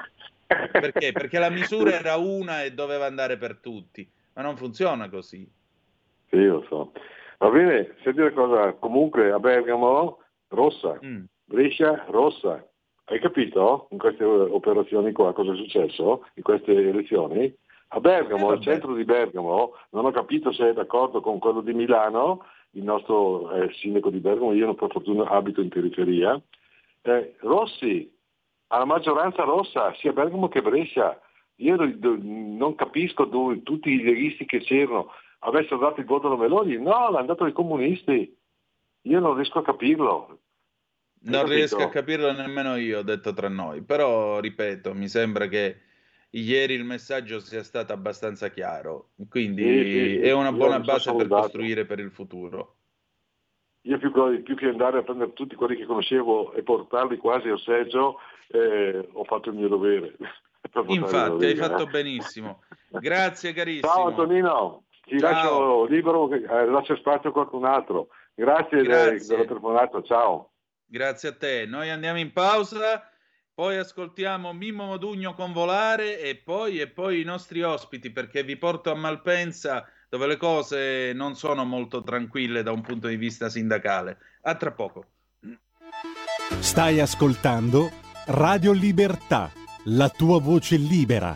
Perché? 0.46 1.12
Perché 1.12 1.40
la 1.40 1.50
misura 1.50 1.94
era 1.94 2.16
una 2.16 2.63
e 2.63 2.74
doveva 2.74 3.06
andare 3.06 3.38
per 3.38 3.58
tutti, 3.58 4.08
ma 4.34 4.44
non 4.44 4.56
funziona 4.56 5.10
così. 5.10 5.50
Sì, 6.30 6.44
lo 6.44 6.66
so. 6.70 6.94
Va 7.39 7.50
bene, 7.50 7.95
senti 8.04 8.19
una 8.19 8.32
cosa, 8.32 8.73
comunque 8.73 9.32
a 9.32 9.39
Bergamo, 9.39 10.19
rossa, 10.50 11.00
Mm. 11.04 11.23
Brescia, 11.45 12.06
rossa. 12.10 12.65
Hai 13.06 13.19
capito 13.19 13.88
in 13.91 14.00
queste 14.00 14.23
operazioni 14.26 15.13
qua 15.13 15.32
cosa 15.34 15.54
è 15.54 15.56
successo 15.56 16.26
in 16.34 16.43
queste 16.43 16.73
elezioni? 16.73 17.56
A 17.89 18.00
Bergamo, 18.02 18.50
Eh, 18.50 18.54
al 18.54 18.62
centro 18.62 18.93
di 18.93 19.06
Bergamo, 19.06 19.76
non 19.91 20.06
ho 20.06 20.12
capito 20.12 20.52
se 20.52 20.69
è 20.69 20.73
d'accordo 20.73 21.21
con 21.21 21.39
quello 21.39 21.62
di 21.62 21.73
Milano, 21.73 22.43
il 22.71 22.84
nostro 22.84 23.50
eh, 23.52 23.71
sindaco 23.76 24.10
di 24.10 24.19
Bergamo, 24.19 24.52
io 24.52 24.73
per 24.73 24.91
fortuna 24.91 25.30
abito 25.30 25.62
in 25.62 25.69
periferia, 25.69 26.41
eh, 27.04 27.36
Rossi, 27.39 28.12
alla 28.67 28.84
maggioranza 28.86 29.43
rossa, 29.43 29.93
sia 29.93 30.12
Bergamo 30.12 30.50
che 30.50 30.62
Brescia. 30.62 31.17
Io 31.60 31.76
non 31.78 32.76
capisco 32.76 33.23
dove 33.23 33.63
tutti 33.63 33.89
i 33.89 34.04
leghisti 34.04 34.45
che 34.45 34.60
c'erano 34.60 35.12
avessero 35.48 35.78
dato 35.78 36.00
il 36.00 36.06
voto 36.06 36.28
alla 36.28 36.38
Meloni, 36.38 36.78
no, 36.78 37.10
l'hanno 37.10 37.26
dato 37.26 37.46
ai 37.46 37.54
comunisti. 37.54 38.36
Io 39.02 39.20
non 39.20 39.36
riesco 39.36 39.60
a 39.60 39.64
capirlo. 39.64 40.40
Non 41.20 41.42
capito? 41.42 41.56
riesco 41.56 41.84
a 41.84 41.90
capirlo 41.90 42.32
nemmeno 42.32 42.76
io, 42.76 43.00
ho 43.00 43.04
detto 43.04 43.34
tra 43.34 43.50
noi, 43.50 43.82
però 43.82 44.40
ripeto, 44.40 44.94
mi 44.94 45.08
sembra 45.08 45.48
che 45.48 45.82
ieri 46.32 46.74
il 46.74 46.84
messaggio 46.84 47.40
sia 47.40 47.64
stato 47.64 47.94
abbastanza 47.94 48.50
chiaro, 48.50 49.12
quindi 49.30 49.64
Sì, 49.64 49.84
sì, 49.84 50.18
è 50.20 50.32
una 50.32 50.52
buona 50.52 50.80
base 50.80 51.14
per 51.16 51.28
costruire 51.28 51.86
per 51.86 52.00
il 52.00 52.12
futuro. 52.12 52.76
Io 53.82 53.98
più, 53.98 54.12
che- 54.12 54.42
più 54.42 54.56
che 54.56 54.68
andare 54.68 55.00
a 55.00 55.04
prendere 55.04 55.34
tutti 55.34 55.56
quelli 55.56 55.78
che 55.78 55.86
conoscevo 55.86 56.54
e 56.54 56.62
portarli 56.62 57.18
quasi 57.18 57.48
al 57.48 57.60
seggio, 57.60 58.20
eh, 58.50 59.08
ho 59.12 59.24
fatto 59.24 59.50
il 59.50 59.56
mio 59.56 59.70
dovere. 59.70 60.16
Infatti, 60.88 61.46
hai 61.46 61.56
fatto 61.56 61.84
eh. 61.84 61.90
benissimo. 61.90 62.64
Grazie 62.90 63.54
carissimo. 63.54 63.92
Ciao 63.92 64.08
Antonino, 64.08 64.84
ti 65.08 65.20
Ciao. 65.20 65.32
lascio 65.32 65.86
libero, 65.86 66.32
eh, 66.32 66.65
lascio 66.65 66.96
spazio 66.98 67.30
a 67.30 67.34
qualcun 67.34 67.65
altro. 67.65 68.10
Grazie, 68.36 68.84
Grazie. 68.84 69.36
della 69.36 69.48
telefonata, 69.48 70.02
ciao. 70.04 70.52
Grazie 70.86 71.30
a 71.30 71.34
te. 71.34 71.65
Noi 71.65 71.89
andiamo 71.89 72.20
in 72.20 72.32
pausa, 72.32 73.10
poi 73.54 73.78
ascoltiamo 73.78 74.54
Mimmo 74.54 74.86
Modugno 74.86 75.34
con 75.34 75.54
Volare 75.54 76.20
e 76.20 76.36
poi, 76.36 76.80
e 76.80 76.88
poi 76.88 77.22
i 77.22 77.24
nostri 77.24 77.63
ospiti 77.63 78.12
perché 78.12 78.43
vi 78.43 78.58
porto 78.58 78.91
a 78.91 78.96
Malpensa 78.96 79.88
dove 80.10 80.28
le 80.28 80.38
cose 80.38 81.12
non 81.13 81.36
sono 81.36 81.65
molto 81.65 82.04
tranquille 82.04 82.63
da 82.63 82.72
un 82.72 82.82
punto 82.82 83.08
di 83.08 83.17
vista 83.17 83.50
sindacale. 83.50 84.17
A 84.43 84.56
tra 84.56 84.72
poco. 84.72 85.06
Stai 86.60 87.00
ascoltando 87.00 87.89
Radio 88.28 88.72
Libertà, 88.72 89.52
la 89.86 90.10
tua 90.10 90.39
voce 90.39 90.78
libera, 90.78 91.36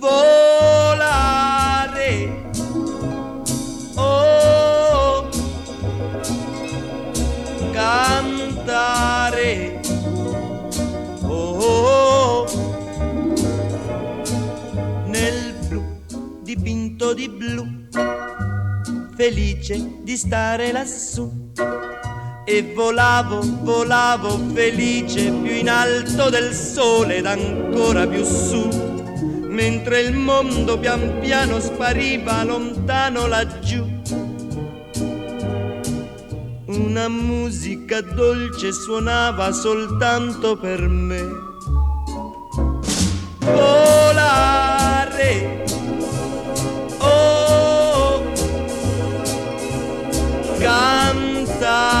volare. 0.00 1.28
Oh, 3.96 5.28
cantare. 7.70 9.10
Oh, 11.22 12.46
nel 15.06 15.54
blu 15.68 15.82
dipinto 16.42 17.12
di 17.12 17.28
blu, 17.28 17.66
felice 19.14 20.00
di 20.02 20.16
stare 20.16 20.72
lassù. 20.72 21.30
E 22.46 22.72
volavo, 22.74 23.40
volavo 23.62 24.40
felice 24.52 25.30
più 25.30 25.52
in 25.52 25.68
alto 25.68 26.30
del 26.30 26.52
sole 26.52 27.18
ed 27.18 27.26
ancora 27.26 28.08
più 28.08 28.24
su 28.24 28.89
mentre 29.50 30.00
il 30.02 30.16
mondo 30.16 30.78
pian 30.78 31.18
piano 31.20 31.60
spariva 31.60 32.42
lontano 32.44 33.26
laggiù. 33.26 33.84
Una 36.66 37.08
musica 37.08 38.00
dolce 38.00 38.72
suonava 38.72 39.50
soltanto 39.52 40.56
per 40.56 40.80
me. 40.88 41.22
Volare. 43.40 44.44
Oh, 46.98 48.22
cantare. 50.58 52.00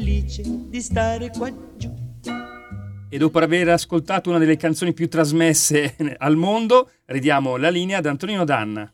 felice 0.00 0.42
di 0.46 0.80
stare 0.80 1.28
qua 1.28 1.52
giù. 1.76 1.94
E 3.10 3.18
dopo 3.18 3.38
aver 3.38 3.68
ascoltato 3.68 4.30
una 4.30 4.38
delle 4.38 4.56
canzoni 4.56 4.94
più 4.94 5.08
trasmesse 5.08 5.94
al 6.16 6.36
mondo, 6.36 6.90
ridiamo 7.06 7.58
la 7.58 7.68
linea 7.68 7.98
ad 7.98 8.06
Antonino 8.06 8.44
Danna. 8.44 8.90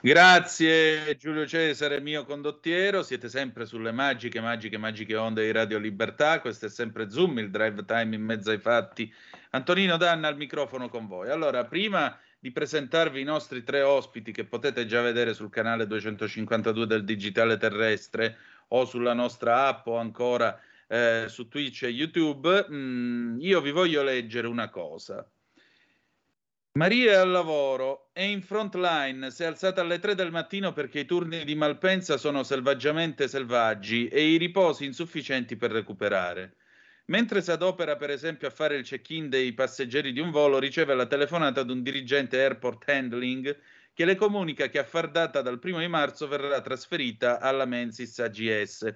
Grazie 0.00 1.16
Giulio 1.16 1.44
Cesare, 1.44 2.00
mio 2.00 2.24
condottiero. 2.24 3.02
Siete 3.02 3.28
sempre 3.28 3.66
sulle 3.66 3.90
magiche, 3.90 4.40
magiche, 4.40 4.78
magiche 4.78 5.16
onde 5.16 5.44
di 5.44 5.50
Radio 5.50 5.78
Libertà. 5.78 6.40
Questo 6.40 6.66
è 6.66 6.68
sempre 6.68 7.10
Zoom, 7.10 7.38
il 7.40 7.50
drive 7.50 7.84
time 7.84 8.14
in 8.14 8.22
mezzo 8.22 8.50
ai 8.50 8.58
fatti. 8.58 9.12
Antonino 9.50 9.96
Danna 9.96 10.28
al 10.28 10.36
microfono 10.36 10.88
con 10.88 11.08
voi. 11.08 11.30
Allora, 11.30 11.64
prima 11.64 12.16
di 12.38 12.52
presentarvi 12.52 13.20
i 13.20 13.24
nostri 13.24 13.64
tre 13.64 13.82
ospiti 13.82 14.30
che 14.30 14.44
potete 14.44 14.86
già 14.86 15.02
vedere 15.02 15.34
sul 15.34 15.50
canale 15.50 15.88
252 15.88 16.86
del 16.86 17.04
Digitale 17.04 17.56
Terrestre 17.56 18.36
o 18.68 18.84
sulla 18.84 19.12
nostra 19.12 19.66
app 19.66 19.86
o 19.86 19.96
ancora 19.96 20.60
eh, 20.88 21.26
su 21.28 21.48
Twitch 21.48 21.84
e 21.84 21.88
YouTube, 21.88 22.66
mh, 22.68 22.74
mm, 22.74 23.40
io 23.40 23.60
vi 23.60 23.70
voglio 23.70 24.02
leggere 24.02 24.46
una 24.46 24.68
cosa. 24.68 25.28
Maria 26.76 27.12
è 27.12 27.14
al 27.14 27.30
lavoro, 27.30 28.10
è 28.12 28.20
in 28.20 28.42
front 28.42 28.74
line, 28.74 29.30
si 29.30 29.42
è 29.42 29.46
alzata 29.46 29.80
alle 29.80 29.98
3 29.98 30.14
del 30.14 30.30
mattino 30.30 30.74
perché 30.74 31.00
i 31.00 31.04
turni 31.06 31.42
di 31.44 31.54
Malpensa 31.54 32.18
sono 32.18 32.42
selvaggiamente 32.42 33.28
selvaggi 33.28 34.08
e 34.08 34.28
i 34.28 34.36
riposi 34.36 34.84
insufficienti 34.84 35.56
per 35.56 35.70
recuperare. 35.70 36.56
Mentre 37.06 37.40
si 37.40 37.50
adopera 37.50 37.96
per 37.96 38.10
esempio 38.10 38.48
a 38.48 38.50
fare 38.50 38.76
il 38.76 38.84
check-in 38.84 39.30
dei 39.30 39.54
passeggeri 39.54 40.12
di 40.12 40.20
un 40.20 40.30
volo, 40.30 40.58
riceve 40.58 40.94
la 40.94 41.06
telefonata 41.06 41.62
di 41.62 41.72
un 41.72 41.82
dirigente 41.82 42.42
airport 42.42 42.86
handling 42.90 43.56
che 43.96 44.04
le 44.04 44.14
comunica 44.14 44.68
che 44.68 44.78
a 44.78 44.84
far 44.84 45.08
data 45.08 45.40
dal 45.40 45.58
primo 45.58 45.78
di 45.78 45.88
marzo 45.88 46.28
verrà 46.28 46.60
trasferita 46.60 47.40
alla 47.40 47.64
Mensis 47.64 48.18
AGS. 48.18 48.94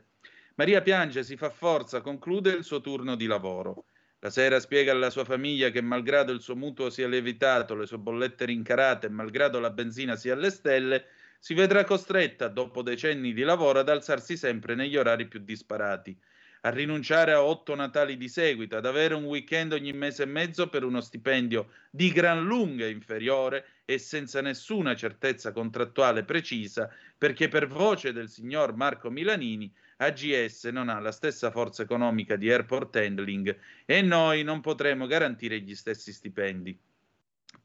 Maria 0.57 0.83
piange, 0.83 1.25
si 1.25 1.39
fa 1.39 1.49
forza, 1.49 2.03
conclude 2.03 2.51
il 2.51 2.65
suo 2.65 2.83
turno 2.83 3.15
di 3.15 3.25
lavoro. 3.25 3.87
La 4.19 4.29
sera 4.29 4.61
spiega 4.61 4.93
alla 4.93 5.09
sua 5.09 5.25
famiglia 5.25 5.71
che 5.71 5.81
malgrado 5.81 6.33
il 6.33 6.43
suo 6.43 6.55
mutuo 6.55 6.91
sia 6.91 7.09
lievitato, 7.09 7.75
le 7.75 7.87
sue 7.87 7.97
bollette 7.97 8.45
rincarate 8.45 9.07
e 9.07 9.09
malgrado 9.09 9.59
la 9.59 9.71
benzina 9.71 10.17
sia 10.17 10.35
alle 10.35 10.51
stelle, 10.51 11.07
si 11.39 11.55
vedrà 11.55 11.85
costretta, 11.85 12.49
dopo 12.49 12.83
decenni 12.83 13.33
di 13.33 13.41
lavoro, 13.41 13.79
ad 13.79 13.89
alzarsi 13.89 14.37
sempre 14.37 14.75
negli 14.75 14.99
orari 14.99 15.29
più 15.29 15.41
disparati, 15.41 16.15
a 16.61 16.69
rinunciare 16.69 17.33
a 17.33 17.43
otto 17.43 17.75
Natali 17.75 18.19
di 18.19 18.29
seguito, 18.29 18.77
ad 18.77 18.85
avere 18.85 19.15
un 19.15 19.25
weekend 19.25 19.73
ogni 19.73 19.95
mese 19.95 20.25
e 20.25 20.27
mezzo 20.27 20.69
per 20.69 20.85
uno 20.85 21.01
stipendio 21.01 21.71
di 21.89 22.13
gran 22.13 22.45
lunga 22.45 22.87
inferiore 22.87 23.65
e 23.91 23.99
senza 23.99 24.41
nessuna 24.41 24.95
certezza 24.95 25.51
contrattuale 25.51 26.22
precisa, 26.22 26.88
perché 27.18 27.49
per 27.49 27.66
voce 27.66 28.12
del 28.12 28.28
signor 28.28 28.76
Marco 28.76 29.11
Milanini 29.11 29.68
AGS 29.97 30.66
non 30.66 30.88
ha 30.88 31.01
la 31.01 31.11
stessa 31.11 31.51
forza 31.51 31.82
economica 31.82 32.36
di 32.36 32.49
airport 32.49 32.95
handling 32.95 33.59
e 33.84 34.01
noi 34.01 34.45
non 34.45 34.61
potremo 34.61 35.09
garantire 35.09 35.59
gli 35.59 35.74
stessi 35.74 36.12
stipendi. 36.12 36.78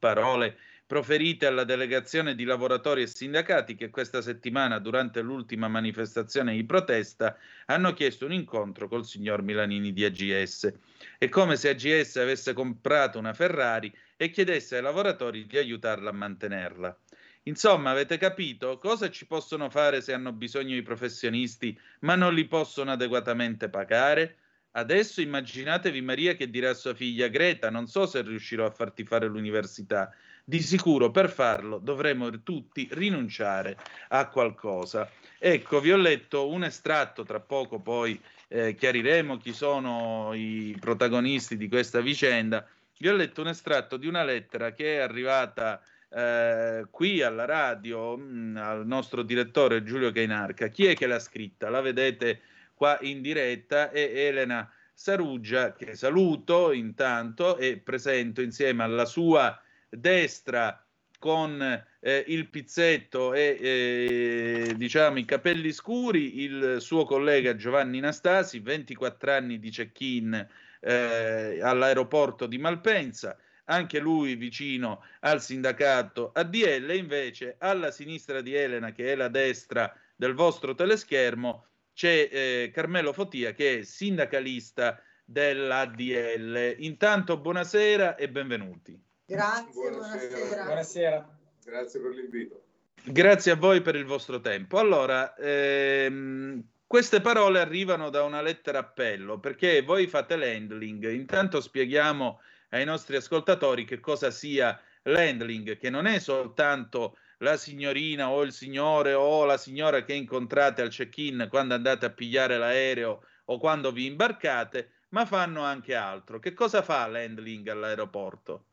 Parole 0.00 0.58
proferite 0.84 1.46
alla 1.46 1.62
delegazione 1.62 2.34
di 2.34 2.42
lavoratori 2.42 3.02
e 3.02 3.06
sindacati 3.06 3.76
che 3.76 3.90
questa 3.90 4.20
settimana, 4.20 4.80
durante 4.80 5.20
l'ultima 5.20 5.68
manifestazione 5.68 6.54
di 6.54 6.64
protesta, 6.64 7.36
hanno 7.66 7.92
chiesto 7.92 8.24
un 8.24 8.32
incontro 8.32 8.88
col 8.88 9.04
signor 9.04 9.42
Milanini 9.42 9.92
di 9.92 10.04
AGS. 10.04 10.72
È 11.18 11.28
come 11.28 11.54
se 11.54 11.68
AGS 11.68 12.16
avesse 12.16 12.52
comprato 12.52 13.18
una 13.18 13.32
Ferrari 13.32 13.92
e 14.16 14.30
chiedesse 14.30 14.76
ai 14.76 14.82
lavoratori 14.82 15.46
di 15.46 15.58
aiutarla 15.58 16.10
a 16.10 16.14
mantenerla. 16.14 16.98
Insomma, 17.44 17.90
avete 17.90 18.18
capito 18.18 18.78
cosa 18.78 19.08
ci 19.10 19.26
possono 19.26 19.70
fare 19.70 20.00
se 20.00 20.12
hanno 20.12 20.32
bisogno 20.32 20.74
i 20.74 20.82
professionisti, 20.82 21.78
ma 22.00 22.16
non 22.16 22.34
li 22.34 22.46
possono 22.46 22.90
adeguatamente 22.90 23.68
pagare? 23.68 24.36
Adesso 24.72 25.20
immaginatevi 25.20 26.02
Maria 26.02 26.34
che 26.34 26.50
dirà 26.50 26.70
a 26.70 26.74
sua 26.74 26.92
figlia 26.92 27.28
Greta, 27.28 27.70
non 27.70 27.86
so 27.86 28.06
se 28.06 28.20
riuscirò 28.20 28.66
a 28.66 28.70
farti 28.70 29.04
fare 29.04 29.26
l'università. 29.26 30.12
Di 30.44 30.60
sicuro 30.60 31.10
per 31.10 31.30
farlo 31.30 31.78
dovremo 31.78 32.42
tutti 32.42 32.86
rinunciare 32.92 33.78
a 34.08 34.28
qualcosa. 34.28 35.10
Ecco, 35.38 35.80
vi 35.80 35.92
ho 35.92 35.96
letto 35.96 36.48
un 36.48 36.64
estratto, 36.64 37.24
tra 37.24 37.40
poco 37.40 37.80
poi 37.80 38.20
eh, 38.48 38.74
chiariremo 38.74 39.38
chi 39.38 39.52
sono 39.52 40.32
i 40.34 40.76
protagonisti 40.78 41.56
di 41.56 41.68
questa 41.68 42.00
vicenda. 42.00 42.68
Vi 42.98 43.08
ho 43.08 43.12
letto 43.12 43.42
un 43.42 43.48
estratto 43.48 43.98
di 43.98 44.06
una 44.06 44.24
lettera 44.24 44.72
che 44.72 44.96
è 44.96 45.00
arrivata 45.00 45.82
eh, 46.08 46.86
qui 46.90 47.20
alla 47.20 47.44
radio 47.44 48.16
mh, 48.16 48.22
mm, 48.22 48.56
al 48.56 48.86
nostro 48.86 49.22
direttore 49.22 49.82
Giulio 49.82 50.10
Cainarca. 50.12 50.68
Chi 50.68 50.86
è 50.86 50.94
che 50.94 51.06
l'ha 51.06 51.18
scritta? 51.18 51.68
La 51.68 51.82
vedete 51.82 52.40
qua 52.72 52.96
in 53.02 53.20
diretta, 53.20 53.90
è 53.90 54.00
Elena 54.00 54.70
Saruggia, 54.94 55.74
che 55.74 55.94
saluto 55.94 56.72
intanto 56.72 57.58
e 57.58 57.76
presento 57.76 58.40
insieme 58.40 58.82
alla 58.82 59.04
sua 59.04 59.60
destra 59.90 60.82
con 61.18 61.60
eh, 62.00 62.24
il 62.28 62.48
pizzetto 62.48 63.34
e 63.34 63.58
eh, 63.60 64.74
diciamo 64.74 65.18
i 65.18 65.24
capelli 65.26 65.70
scuri 65.72 66.42
il 66.42 66.76
suo 66.80 67.04
collega 67.04 67.56
Giovanni 67.56 68.00
Nastasi, 68.00 68.60
24 68.60 69.32
anni 69.32 69.58
di 69.58 69.68
check-in 69.68 70.48
eh, 70.80 71.60
all'aeroporto 71.62 72.46
di 72.46 72.58
Malpensa, 72.58 73.36
anche 73.64 73.98
lui 73.98 74.36
vicino 74.36 75.02
al 75.20 75.42
sindacato 75.42 76.30
ADL, 76.32 76.94
invece 76.94 77.56
alla 77.58 77.90
sinistra 77.90 78.40
di 78.40 78.54
Elena, 78.54 78.92
che 78.92 79.12
è 79.12 79.14
la 79.14 79.28
destra 79.28 79.92
del 80.14 80.34
vostro 80.34 80.74
teleschermo, 80.74 81.66
c'è 81.92 82.28
eh, 82.30 82.70
Carmelo 82.72 83.12
Fotia 83.12 83.52
che 83.52 83.78
è 83.78 83.82
sindacalista 83.82 85.00
dell'ADL. 85.24 86.76
Intanto 86.78 87.38
buonasera 87.38 88.16
e 88.16 88.28
benvenuti. 88.28 89.02
Grazie, 89.24 89.90
buonasera. 89.90 90.28
Buonasera. 90.28 90.64
buonasera. 90.64 91.38
Grazie 91.64 92.00
per 92.00 92.10
l'invito. 92.12 92.62
Grazie 93.02 93.52
a 93.52 93.56
voi 93.56 93.80
per 93.82 93.96
il 93.96 94.04
vostro 94.04 94.40
tempo. 94.40 94.78
Allora, 94.78 95.34
ehm, 95.36 96.62
queste 96.86 97.20
parole 97.20 97.58
arrivano 97.58 98.10
da 98.10 98.22
una 98.22 98.40
lettera 98.40 98.78
appello 98.78 99.40
perché 99.40 99.82
voi 99.82 100.06
fate 100.06 100.36
l'handling. 100.36 101.10
Intanto 101.10 101.60
spieghiamo 101.60 102.40
ai 102.70 102.84
nostri 102.84 103.16
ascoltatori 103.16 103.84
che 103.84 103.98
cosa 103.98 104.30
sia 104.30 104.80
l'handling, 105.02 105.78
che 105.78 105.90
non 105.90 106.06
è 106.06 106.18
soltanto 106.20 107.16
la 107.38 107.56
signorina 107.56 108.30
o 108.30 108.42
il 108.42 108.52
signore 108.52 109.14
o 109.14 109.44
la 109.44 109.56
signora 109.58 110.02
che 110.04 110.14
incontrate 110.14 110.82
al 110.82 110.90
check-in 110.90 111.48
quando 111.50 111.74
andate 111.74 112.06
a 112.06 112.10
pigliare 112.10 112.56
l'aereo 112.56 113.22
o 113.46 113.58
quando 113.58 113.92
vi 113.92 114.06
imbarcate, 114.06 114.92
ma 115.10 115.26
fanno 115.26 115.62
anche 115.62 115.94
altro. 115.94 116.38
Che 116.38 116.54
cosa 116.54 116.82
fa 116.82 117.06
l'handling 117.06 117.68
all'aeroporto? 117.68 118.64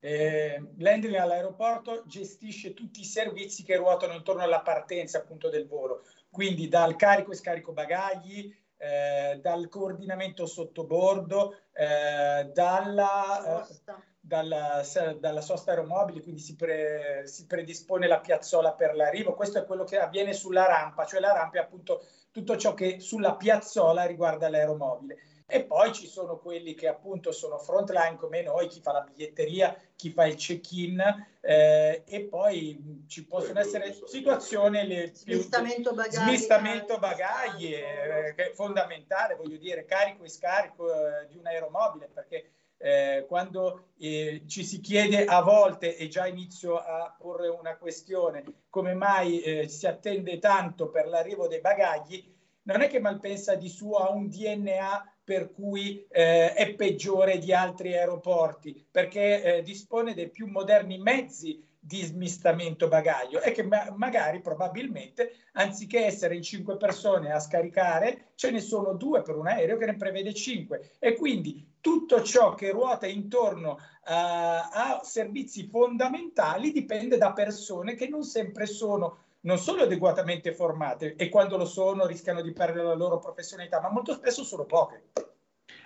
Eh, 0.00 0.62
l'handling 0.76 1.16
all'aeroporto 1.16 2.02
gestisce 2.06 2.74
tutti 2.74 3.00
i 3.00 3.04
servizi 3.06 3.62
che 3.62 3.76
ruotano 3.76 4.12
intorno 4.12 4.42
alla 4.42 4.60
partenza 4.60 5.18
appunto 5.18 5.48
del 5.48 5.66
volo, 5.66 6.04
quindi 6.34 6.66
dal 6.66 6.96
carico 6.96 7.30
e 7.30 7.36
scarico 7.36 7.72
bagagli, 7.72 8.52
eh, 8.76 9.38
dal 9.40 9.68
coordinamento 9.68 10.46
sottobordo, 10.46 11.54
eh, 11.72 12.50
dalla, 12.52 13.62
eh, 13.62 13.80
dalla, 14.18 14.82
dalla, 15.20 15.40
sosta 15.40 15.70
aeromobile, 15.70 16.22
quindi 16.22 16.40
si, 16.40 16.56
pre, 16.56 17.22
si, 17.28 17.46
predispone 17.46 18.08
la 18.08 18.18
piazzola 18.18 18.72
per 18.72 18.96
l'arrivo. 18.96 19.34
Questo 19.34 19.60
è 19.60 19.64
quello 19.64 19.84
che 19.84 19.96
avviene 19.96 20.32
sulla 20.32 20.66
rampa, 20.66 21.04
cioè 21.04 21.20
la 21.20 21.32
rampa 21.32 21.58
è 21.58 21.62
appunto 21.62 22.04
tutto 22.32 22.56
ciò 22.56 22.74
che 22.74 22.98
sulla 22.98 23.36
piazzola 23.36 24.04
riguarda 24.04 24.48
l'aeromobile 24.48 25.16
e 25.46 25.64
poi 25.64 25.92
ci 25.92 26.06
sono 26.06 26.38
quelli 26.38 26.74
che 26.74 26.88
appunto 26.88 27.30
sono 27.30 27.58
frontline 27.58 28.16
come 28.16 28.42
noi, 28.42 28.66
chi 28.66 28.80
fa 28.80 28.92
la 28.92 29.02
biglietteria, 29.02 29.76
chi 30.04 30.10
fa 30.10 30.26
il 30.26 30.34
check-in 30.34 31.00
eh, 31.40 32.02
e 32.06 32.20
poi 32.24 33.04
ci 33.08 33.24
possono 33.24 33.58
essere 33.58 33.96
situazioni 34.04 34.86
le 34.86 35.12
più, 35.24 35.32
smistamento 35.32 35.94
bagagli, 35.94 36.28
smistamento 36.28 36.98
bagagli 36.98 37.72
eh, 37.72 38.34
che 38.36 38.50
è 38.50 38.52
fondamentale, 38.52 39.34
voglio 39.34 39.56
dire, 39.56 39.86
carico 39.86 40.24
e 40.24 40.28
scarico 40.28 40.92
eh, 40.92 41.26
di 41.28 41.38
un 41.38 41.46
aeromobile 41.46 42.10
perché 42.12 42.50
eh, 42.76 43.24
quando 43.26 43.92
eh, 43.96 44.42
ci 44.46 44.62
si 44.62 44.80
chiede 44.80 45.24
a 45.24 45.40
volte, 45.40 45.96
e 45.96 46.08
già 46.08 46.26
inizio 46.26 46.76
a 46.76 47.16
porre 47.18 47.48
una 47.48 47.78
questione, 47.78 48.44
come 48.68 48.92
mai 48.92 49.40
eh, 49.40 49.68
si 49.68 49.86
attende 49.86 50.38
tanto 50.38 50.90
per 50.90 51.06
l'arrivo 51.06 51.48
dei 51.48 51.62
bagagli, 51.62 52.30
non 52.64 52.82
è 52.82 52.88
che 52.88 53.00
Malpensa 53.00 53.54
di 53.54 53.70
suo 53.70 53.96
ha 53.96 54.10
un 54.10 54.28
DNA 54.28 55.13
per 55.24 55.50
cui 55.50 56.06
eh, 56.10 56.52
è 56.52 56.74
peggiore 56.74 57.38
di 57.38 57.52
altri 57.52 57.96
aeroporti, 57.96 58.86
perché 58.90 59.42
eh, 59.42 59.62
dispone 59.62 60.12
dei 60.12 60.28
più 60.28 60.46
moderni 60.46 60.98
mezzi 60.98 61.64
di 61.86 62.02
smistamento 62.02 62.88
bagaglio 62.88 63.40
è 63.40 63.52
che 63.52 63.62
ma- 63.62 63.92
magari 63.94 64.40
probabilmente 64.40 65.32
anziché 65.52 66.06
essere 66.06 66.34
in 66.34 66.42
cinque 66.42 66.78
persone 66.78 67.30
a 67.30 67.38
scaricare 67.40 68.32
ce 68.36 68.50
ne 68.50 68.60
sono 68.60 68.94
due 68.94 69.20
per 69.20 69.36
un 69.36 69.48
aereo 69.48 69.76
che 69.76 69.84
ne 69.84 69.96
prevede 69.96 70.32
cinque. 70.32 70.92
E 70.98 71.14
quindi 71.14 71.72
tutto 71.80 72.22
ciò 72.22 72.54
che 72.54 72.70
ruota 72.70 73.06
intorno 73.06 73.72
uh, 73.72 73.78
a 74.06 75.00
servizi 75.02 75.68
fondamentali 75.68 76.72
dipende 76.72 77.18
da 77.18 77.34
persone 77.34 77.94
che 77.94 78.08
non 78.08 78.24
sempre 78.24 78.64
sono 78.64 79.23
non 79.44 79.58
solo 79.58 79.82
adeguatamente 79.82 80.52
formate 80.52 81.14
e 81.16 81.28
quando 81.28 81.56
lo 81.56 81.66
sono 81.66 82.06
rischiano 82.06 82.42
di 82.42 82.52
perdere 82.52 82.86
la 82.86 82.94
loro 82.94 83.18
professionalità, 83.18 83.80
ma 83.80 83.90
molto 83.90 84.12
spesso 84.12 84.44
sono 84.44 84.64
poche. 84.64 85.04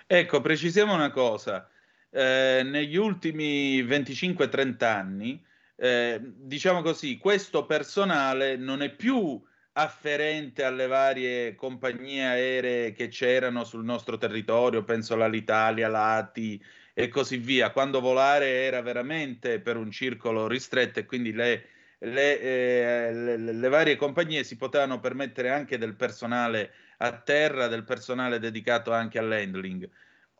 Ecco, 0.06 0.40
precisiamo 0.40 0.94
una 0.94 1.10
cosa. 1.10 1.68
Eh, 2.10 2.62
negli 2.64 2.96
ultimi 2.96 3.82
25-30 3.82 4.84
anni 4.84 5.44
eh, 5.80 6.18
diciamo 6.20 6.82
così, 6.82 7.18
questo 7.18 7.64
personale 7.64 8.56
non 8.56 8.82
è 8.82 8.90
più 8.90 9.40
afferente 9.72 10.64
alle 10.64 10.88
varie 10.88 11.54
compagnie 11.54 12.24
aeree 12.24 12.92
che 12.92 13.06
c'erano 13.06 13.62
sul 13.62 13.84
nostro 13.84 14.18
territorio, 14.18 14.82
penso 14.82 15.14
all'Italia, 15.14 15.86
l'ATI 15.86 16.60
e 16.94 17.06
così 17.06 17.36
via, 17.36 17.70
quando 17.70 18.00
volare 18.00 18.64
era 18.64 18.82
veramente 18.82 19.60
per 19.60 19.76
un 19.76 19.92
circolo 19.92 20.48
ristretto 20.48 20.98
e 20.98 21.06
quindi 21.06 21.32
le, 21.32 21.68
le, 21.98 22.40
eh, 22.40 23.12
le, 23.12 23.36
le 23.36 23.68
varie 23.68 23.96
compagnie 23.96 24.44
si 24.44 24.56
potevano 24.56 25.00
permettere 25.00 25.50
anche 25.50 25.78
del 25.78 25.96
personale 25.96 26.72
a 26.98 27.20
terra, 27.20 27.66
del 27.68 27.84
personale 27.84 28.38
dedicato 28.38 28.92
anche 28.92 29.18
all'handling. 29.18 29.88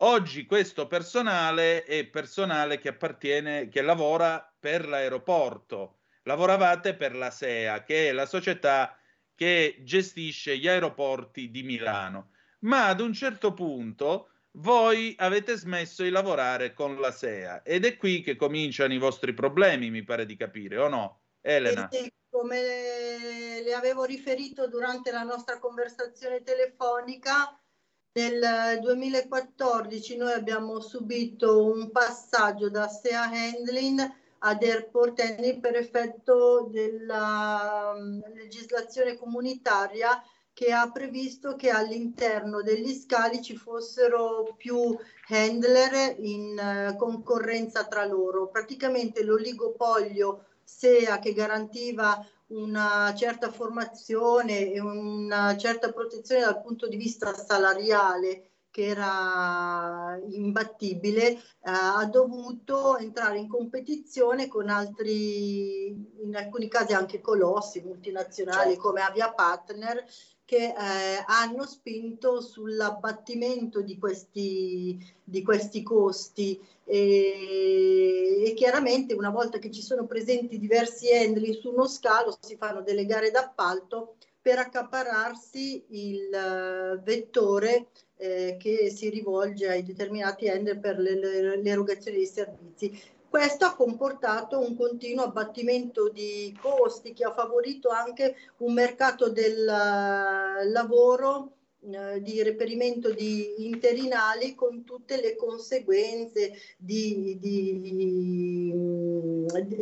Oggi 0.01 0.45
questo 0.45 0.87
personale 0.87 1.83
è 1.83 2.05
personale 2.05 2.79
che 2.79 2.89
appartiene, 2.89 3.67
che 3.67 3.81
lavora 3.81 4.53
per 4.57 4.87
l'aeroporto. 4.87 5.97
Lavoravate 6.23 6.95
per 6.95 7.15
la 7.15 7.31
SEA, 7.31 7.83
che 7.83 8.09
è 8.09 8.11
la 8.13 8.25
società 8.25 8.97
che 9.35 9.79
gestisce 9.83 10.57
gli 10.57 10.67
aeroporti 10.67 11.49
di 11.49 11.63
Milano. 11.63 12.31
Ma 12.59 12.87
ad 12.87 12.99
un 13.01 13.13
certo 13.13 13.53
punto 13.53 14.29
voi 14.53 15.15
avete 15.17 15.55
smesso 15.55 16.03
di 16.03 16.09
lavorare 16.09 16.73
con 16.73 16.99
la 16.99 17.11
SEA 17.11 17.63
ed 17.63 17.85
è 17.85 17.97
qui 17.97 18.21
che 18.21 18.35
cominciano 18.35 18.93
i 18.93 18.97
vostri 18.97 19.33
problemi, 19.33 19.89
mi 19.89 20.03
pare 20.03 20.25
di 20.25 20.35
capire, 20.35 20.77
o 20.77 20.87
no? 20.87 21.21
Elena. 21.41 21.87
Sì, 21.91 22.11
come 22.29 23.61
le 23.63 23.73
avevo 23.73 24.03
riferito 24.03 24.67
durante 24.67 25.11
la 25.11 25.23
nostra 25.23 25.59
conversazione 25.59 26.43
telefonica, 26.43 27.59
nel 28.11 28.79
2014 28.81 30.17
noi 30.17 30.33
abbiamo 30.33 30.79
subito 30.79 31.63
un 31.63 31.91
passaggio 31.91 32.69
da 32.69 32.87
SEA 32.87 33.23
Handling 33.23 34.17
ad 34.39 34.63
Airport 34.63 35.19
Handling 35.19 35.59
per 35.59 35.75
effetto 35.75 36.67
della 36.71 37.93
um, 37.95 38.21
legislazione 38.33 39.15
comunitaria 39.15 40.21
che 40.53 40.71
ha 40.71 40.91
previsto 40.91 41.55
che 41.55 41.69
all'interno 41.69 42.61
degli 42.61 42.93
scali 42.93 43.41
ci 43.41 43.55
fossero 43.55 44.55
più 44.57 44.97
handler 45.29 46.15
in 46.19 46.57
uh, 46.91 46.95
concorrenza 46.97 47.85
tra 47.85 48.05
loro. 48.05 48.49
Praticamente 48.49 49.23
l'oligopolio 49.23 50.48
SEA 50.77 51.19
che 51.19 51.33
garantiva 51.33 52.23
una 52.47 53.13
certa 53.15 53.51
formazione 53.51 54.71
e 54.71 54.79
una 54.79 55.57
certa 55.57 55.91
protezione 55.91 56.41
dal 56.41 56.61
punto 56.61 56.87
di 56.87 56.95
vista 56.95 57.33
salariale 57.33 58.49
che 58.71 58.85
era 58.85 60.17
imbattibile, 60.29 61.29
eh, 61.29 61.39
ha 61.61 62.05
dovuto 62.05 62.97
entrare 62.97 63.39
in 63.39 63.47
competizione 63.47 64.47
con 64.47 64.69
altri, 64.69 65.87
in 66.23 66.35
alcuni 66.35 66.67
casi 66.67 66.93
anche 66.93 67.19
colossi 67.19 67.81
multinazionali 67.81 68.73
certo. 68.73 68.81
come 68.81 69.01
Avia 69.01 69.33
Partner, 69.33 70.05
che 70.49 70.73
eh, 70.75 71.23
hanno 71.27 71.63
spinto 71.67 72.41
sull'abbattimento 72.41 73.83
di 73.83 73.99
questi, 73.99 74.97
di 75.23 75.43
questi 75.43 75.83
costi 75.83 76.59
e, 76.83 78.41
e, 78.43 78.53
chiaramente 78.55 79.13
una 79.13 79.29
volta 79.29 79.59
che 79.59 79.69
ci 79.69 79.83
sono 79.83 80.07
presenti 80.07 80.57
diversi 80.57 81.13
handling 81.13 81.53
su 81.53 81.69
uno 81.69 81.85
scalo 81.85 82.35
si 82.41 82.55
fanno 82.55 82.81
delle 82.81 83.05
gare 83.05 83.29
d'appalto 83.29 84.15
per 84.41 84.57
accaparrarsi 84.57 85.85
il 85.89 86.29
uh, 86.33 86.99
vettore 87.03 87.89
eh, 88.17 88.57
che 88.59 88.89
si 88.89 89.09
rivolge 89.09 89.69
ai 89.69 89.83
determinati 89.83 90.49
handler 90.49 90.79
per 90.79 90.97
l'erogazione 90.97 92.17
dei 92.17 92.25
servizi. 92.25 92.99
Questo 93.29 93.65
ha 93.65 93.75
comportato 93.75 94.59
un 94.59 94.75
continuo 94.75 95.23
abbattimento 95.23 96.09
di 96.09 96.57
costi 96.59 97.13
che 97.13 97.25
ha 97.25 97.31
favorito 97.31 97.89
anche 97.89 98.35
un 98.57 98.73
mercato 98.73 99.29
del 99.29 99.67
uh, 99.67 100.71
lavoro 100.71 101.45
eh, 101.45 101.58
di 101.81 102.43
reperimento 102.43 103.11
di 103.13 103.65
interinali 103.65 104.53
con 104.53 104.83
tutte 104.83 105.19
le 105.19 105.37
conseguenze 105.37 106.51
di, 106.77 107.37
di, 107.39 107.79
di, 107.79 107.95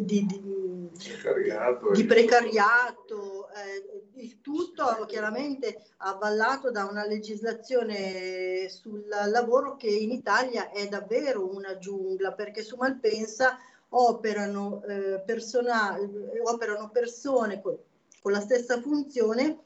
di 0.05 0.89
precariato, 0.97 1.91
di 1.91 2.05
precariato 2.05 3.49
eh, 3.49 4.21
il 4.21 4.41
tutto 4.41 5.05
chiaramente 5.07 5.85
avvallato 5.97 6.69
da 6.69 6.85
una 6.85 7.05
legislazione 7.05 8.69
sul 8.69 9.07
lavoro 9.07 9.75
che 9.75 9.89
in 9.89 10.11
Italia 10.11 10.69
è 10.69 10.87
davvero 10.87 11.51
una 11.51 11.77
giungla 11.79 12.33
perché 12.33 12.61
su 12.61 12.75
Malpensa 12.75 13.57
operano, 13.89 14.83
eh, 14.83 15.21
persona, 15.25 15.97
operano 16.43 16.89
persone 16.89 17.59
con, 17.61 17.75
con 18.21 18.31
la 18.31 18.41
stessa 18.41 18.79
funzione 18.81 19.65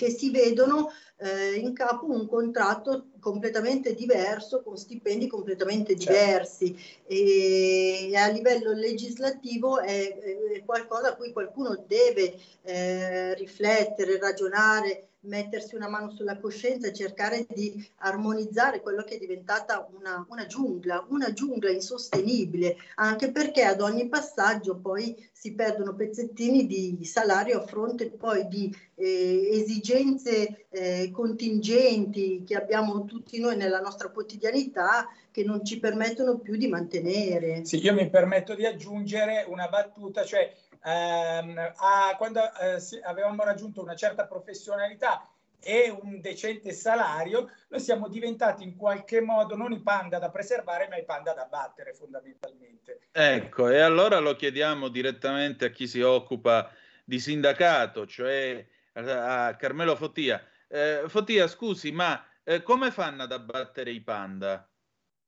che 0.00 0.08
si 0.08 0.30
vedono 0.30 0.90
eh, 1.18 1.56
in 1.56 1.74
capo 1.74 2.06
un 2.06 2.26
contratto 2.26 3.08
completamente 3.20 3.94
diverso, 3.94 4.62
con 4.62 4.78
stipendi 4.78 5.26
completamente 5.26 5.98
certo. 5.98 6.10
diversi 6.10 6.74
e 7.06 8.10
a 8.16 8.28
livello 8.28 8.72
legislativo 8.72 9.78
è, 9.78 10.16
è, 10.18 10.64
qualcosa 10.64 11.10
a 11.10 11.16
cui 11.16 11.32
qualcuno 11.32 11.84
deve 11.86 12.34
eh, 12.62 13.34
riflettere, 13.34 14.18
ragionare 14.18 15.09
mettersi 15.22 15.74
una 15.74 15.88
mano 15.88 16.10
sulla 16.10 16.38
coscienza 16.38 16.88
e 16.88 16.92
cercare 16.92 17.46
di 17.48 17.86
armonizzare 17.98 18.80
quello 18.80 19.02
che 19.02 19.16
è 19.16 19.18
diventata 19.18 19.86
una, 19.92 20.24
una 20.28 20.46
giungla, 20.46 21.04
una 21.08 21.32
giungla 21.32 21.70
insostenibile, 21.70 22.76
anche 22.96 23.30
perché 23.30 23.64
ad 23.64 23.80
ogni 23.80 24.08
passaggio 24.08 24.76
poi 24.76 25.28
si 25.32 25.54
perdono 25.54 25.94
pezzettini 25.94 26.66
di 26.66 27.04
salario 27.04 27.58
a 27.58 27.66
fronte 27.66 28.10
poi 28.10 28.46
di 28.48 28.74
eh, 28.94 29.48
esigenze 29.52 30.66
eh, 30.70 31.10
contingenti 31.10 32.44
che 32.46 32.56
abbiamo 32.56 33.04
tutti 33.04 33.38
noi 33.40 33.56
nella 33.56 33.80
nostra 33.80 34.08
quotidianità 34.08 35.08
che 35.30 35.44
non 35.44 35.64
ci 35.64 35.78
permettono 35.78 36.38
più 36.38 36.56
di 36.56 36.68
mantenere. 36.68 37.64
Sì, 37.64 37.82
io 37.82 37.94
mi 37.94 38.08
permetto 38.10 38.54
di 38.54 38.66
aggiungere 38.66 39.46
una 39.48 39.68
battuta, 39.68 40.24
cioè 40.24 40.52
ehm, 40.82 41.72
a, 41.76 42.14
quando 42.16 42.40
eh, 42.40 42.80
avevamo 43.04 43.44
raggiunto 43.44 43.82
una 43.82 43.94
certa 43.94 44.26
professionalità 44.26 45.28
e 45.62 45.90
un 45.90 46.20
decente 46.20 46.72
salario, 46.72 47.50
noi 47.68 47.80
siamo 47.80 48.08
diventati 48.08 48.64
in 48.64 48.76
qualche 48.76 49.20
modo 49.20 49.56
non 49.56 49.72
i 49.72 49.80
panda 49.80 50.18
da 50.18 50.30
preservare, 50.30 50.88
ma 50.88 50.96
i 50.96 51.04
panda 51.04 51.34
da 51.34 51.44
battere 51.44 51.92
fondamentalmente. 51.92 53.00
Ecco, 53.12 53.68
e 53.68 53.80
allora 53.80 54.18
lo 54.18 54.34
chiediamo 54.34 54.88
direttamente 54.88 55.66
a 55.66 55.70
chi 55.70 55.86
si 55.86 56.00
occupa 56.00 56.70
di 57.04 57.18
sindacato, 57.18 58.06
cioè 58.06 58.66
a 58.94 59.54
Carmelo 59.56 59.96
Fottia. 59.96 60.42
Eh, 60.68 61.04
Fottia, 61.08 61.46
scusi, 61.46 61.92
ma 61.92 62.24
eh, 62.44 62.62
come 62.62 62.90
fanno 62.90 63.24
ad 63.24 63.32
abbattere 63.32 63.90
i 63.90 64.00
panda? 64.00 64.69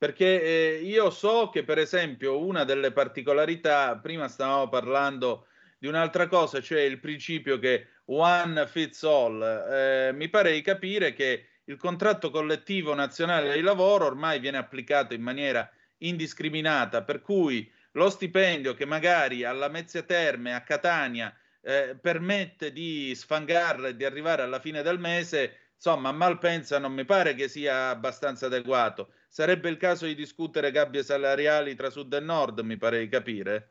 Perché 0.02 0.42
eh, 0.42 0.80
io 0.82 1.10
so 1.10 1.48
che, 1.48 1.62
per 1.62 1.78
esempio, 1.78 2.44
una 2.44 2.64
delle 2.64 2.90
particolarità, 2.90 3.96
prima 3.98 4.26
stavamo 4.26 4.68
parlando 4.68 5.46
di 5.78 5.86
un'altra 5.86 6.26
cosa, 6.26 6.60
cioè 6.60 6.80
il 6.80 6.98
principio 6.98 7.60
che 7.60 7.86
one 8.06 8.66
fits 8.66 9.04
all. 9.04 9.40
Eh, 9.40 10.10
mi 10.12 10.28
pare 10.28 10.54
di 10.54 10.60
capire 10.60 11.12
che 11.12 11.60
il 11.66 11.76
contratto 11.76 12.30
collettivo 12.30 12.94
nazionale 12.94 13.54
di 13.54 13.60
lavoro 13.60 14.06
ormai 14.06 14.40
viene 14.40 14.58
applicato 14.58 15.14
in 15.14 15.22
maniera 15.22 15.70
indiscriminata, 15.98 17.04
per 17.04 17.20
cui 17.20 17.72
lo 17.92 18.10
stipendio 18.10 18.74
che 18.74 18.84
magari 18.84 19.44
alla 19.44 19.68
Mezzia 19.68 20.02
Terme 20.02 20.52
a 20.52 20.62
Catania 20.62 21.32
eh, 21.60 21.96
permette 21.96 22.72
di 22.72 23.14
sfangarla 23.14 23.86
e 23.86 23.94
di 23.94 24.04
arrivare 24.04 24.42
alla 24.42 24.58
fine 24.58 24.82
del 24.82 24.98
mese 24.98 25.58
insomma 25.76 26.10
a 26.10 26.12
Malpensa 26.12 26.78
non 26.78 26.92
mi 26.92 27.04
pare 27.04 27.34
che 27.34 27.48
sia 27.48 27.88
abbastanza 27.90 28.46
adeguato. 28.46 29.12
Sarebbe 29.32 29.70
il 29.70 29.78
caso 29.78 30.04
di 30.04 30.14
discutere 30.14 30.70
gabbie 30.70 31.02
salariali 31.02 31.74
tra 31.74 31.88
sud 31.88 32.12
e 32.12 32.20
nord, 32.20 32.58
mi 32.58 32.76
pare 32.76 32.98
di 32.98 33.08
capire. 33.08 33.70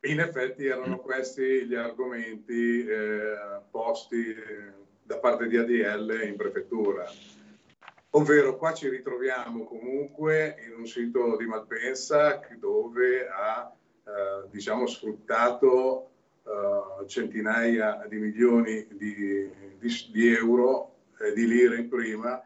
In 0.00 0.20
effetti 0.20 0.66
erano 0.66 0.98
questi 0.98 1.64
gli 1.64 1.74
argomenti 1.74 2.84
eh, 2.84 3.62
posti 3.70 4.28
eh, 4.28 4.72
da 5.02 5.16
parte 5.16 5.48
di 5.48 5.56
ADL 5.56 6.20
in 6.26 6.36
prefettura. 6.36 7.10
Ovvero 8.10 8.58
qua 8.58 8.74
ci 8.74 8.90
ritroviamo 8.90 9.64
comunque 9.64 10.56
in 10.66 10.74
un 10.80 10.86
sito 10.86 11.34
di 11.38 11.46
Malpensa 11.46 12.38
dove 12.58 13.26
ha 13.26 13.74
eh, 14.04 14.48
diciamo, 14.50 14.86
sfruttato 14.86 16.10
eh, 16.44 17.06
centinaia 17.06 18.04
di 18.06 18.18
milioni 18.18 18.86
di, 18.90 19.50
di, 19.78 20.10
di 20.12 20.34
euro, 20.34 20.96
eh, 21.20 21.32
di 21.32 21.46
lire 21.46 21.76
in 21.76 21.88
prima, 21.88 22.38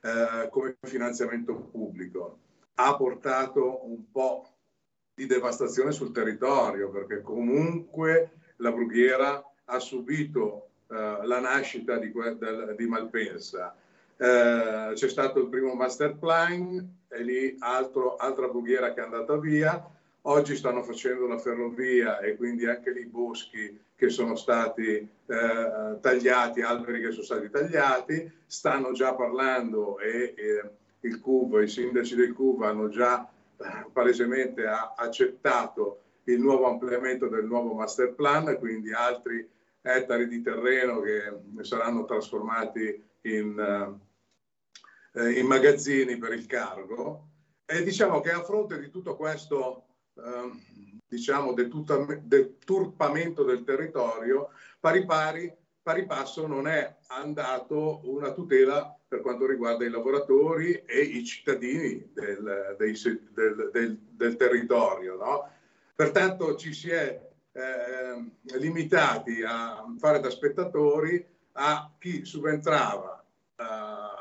eh, 0.00 0.48
come 0.50 0.76
finanziamento 0.82 1.54
pubblico. 1.54 2.38
Ha 2.74 2.96
portato 2.96 3.86
un 3.86 4.10
po' 4.10 4.48
di 5.14 5.26
devastazione 5.26 5.92
sul 5.92 6.12
territorio 6.12 6.90
perché 6.90 7.20
comunque 7.20 8.30
la 8.56 8.72
brughiera 8.72 9.44
ha 9.64 9.78
subito 9.78 10.68
eh, 10.88 11.20
la 11.24 11.40
nascita 11.40 11.98
di, 11.98 12.12
di 12.76 12.86
Malpensa. 12.86 13.74
Eh, 14.16 14.92
c'è 14.94 15.08
stato 15.08 15.40
il 15.40 15.48
primo 15.48 15.74
master 15.74 16.16
plan 16.16 16.98
e 17.08 17.22
lì 17.22 17.56
altro, 17.58 18.16
altra 18.16 18.48
brughiera 18.48 18.92
che 18.92 19.00
è 19.00 19.04
andata 19.04 19.36
via. 19.36 19.82
Oggi 20.22 20.54
stanno 20.54 20.82
facendo 20.82 21.26
la 21.26 21.38
ferrovia 21.38 22.18
e 22.18 22.36
quindi 22.36 22.66
anche 22.66 22.90
lì 22.92 23.06
boschi 23.06 23.80
che 23.94 24.10
sono 24.10 24.36
stati 24.36 24.90
eh, 24.90 25.98
tagliati, 26.00 26.60
alberi 26.60 27.00
che 27.00 27.10
sono 27.10 27.22
stati 27.22 27.48
tagliati, 27.48 28.30
stanno 28.44 28.92
già 28.92 29.14
parlando 29.14 29.98
e, 29.98 30.34
e 30.36 30.70
il 31.00 31.20
CUV, 31.20 31.62
i 31.62 31.68
sindaci 31.68 32.16
del 32.16 32.34
CUV 32.34 32.62
hanno 32.62 32.88
già 32.88 33.26
eh, 33.56 33.86
palesemente 33.92 34.66
accettato 34.66 36.02
il 36.24 36.38
nuovo 36.38 36.66
ampliamento 36.66 37.28
del 37.28 37.46
nuovo 37.46 37.72
master 37.72 38.12
plan, 38.12 38.58
quindi 38.58 38.92
altri 38.92 39.48
ettari 39.80 40.28
di 40.28 40.42
terreno 40.42 41.00
che 41.00 41.32
saranno 41.62 42.04
trasformati 42.04 43.02
in, 43.22 43.98
eh, 45.14 45.30
in 45.32 45.46
magazzini 45.46 46.18
per 46.18 46.34
il 46.34 46.44
cargo. 46.44 47.28
E 47.64 47.82
diciamo 47.82 48.20
che 48.20 48.32
a 48.32 48.42
fronte 48.42 48.78
di 48.78 48.90
tutto 48.90 49.16
questo 49.16 49.84
diciamo, 51.06 51.54
deturpamento 51.54 53.42
del 53.42 53.64
territorio, 53.64 54.50
pari 54.78 55.04
pari, 55.04 55.52
pari 55.82 56.06
passo 56.06 56.46
non 56.46 56.68
è 56.68 56.96
andato 57.08 58.00
una 58.04 58.32
tutela 58.32 58.96
per 59.08 59.20
quanto 59.22 59.44
riguarda 59.46 59.84
i 59.84 59.90
lavoratori 59.90 60.72
e 60.86 61.00
i 61.00 61.24
cittadini 61.24 62.10
del, 62.12 62.76
dei, 62.78 62.96
del, 63.32 63.70
del, 63.72 63.98
del 63.98 64.36
territorio. 64.36 65.16
No? 65.16 65.50
Pertanto 65.96 66.54
ci 66.54 66.72
si 66.72 66.90
è 66.90 67.28
eh, 67.52 68.58
limitati 68.58 69.42
a 69.42 69.84
fare 69.98 70.20
da 70.20 70.30
spettatori 70.30 71.26
a 71.54 71.90
chi 71.98 72.24
subentrava 72.24 73.24
eh, 73.56 73.64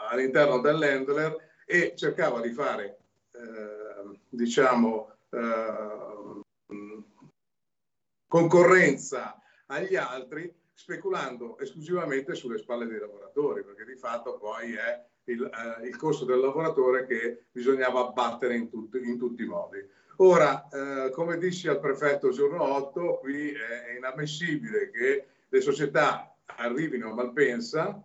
all'interno 0.10 0.60
dell'Endler 0.60 1.36
e 1.66 1.94
cercava 1.96 2.42
di 2.42 2.52
fare, 2.52 2.98
eh, 3.32 4.20
diciamo, 4.28 5.19
eh, 5.30 6.42
concorrenza 8.28 9.42
agli 9.68 9.96
altri 9.96 10.54
speculando 10.74 11.58
esclusivamente 11.60 12.36
sulle 12.36 12.58
spalle 12.58 12.86
dei 12.88 13.00
lavoratori, 13.00 13.64
perché 13.64 13.84
di 13.84 13.98
fatto 13.98 14.38
poi 14.38 14.74
è 14.76 15.06
il, 15.26 15.44
eh, 15.44 15.88
il 15.88 15.96
costo 15.98 16.26
del 16.26 16.40
lavoratore 16.40 17.06
che 17.06 17.46
bisognava 17.52 18.00
abbattere 18.00 18.56
in, 18.56 18.70
tut- 18.70 18.96
in 18.96 19.18
tutti 19.18 19.44
i 19.44 19.48
modi. 19.48 19.86
Ora, 20.22 20.68
eh, 20.70 21.12
come 21.12 21.38
dissi 21.38 21.68
al 21.68 21.80
prefetto 21.80 22.30
giorno 22.32 22.62
8, 22.62 23.20
qui 23.20 23.52
è 23.52 23.96
inammissibile 23.98 24.90
che 24.90 25.26
le 25.48 25.62
società 25.62 26.36
arrivino 26.46 27.12
a 27.12 27.14
Malpensa 27.14 28.02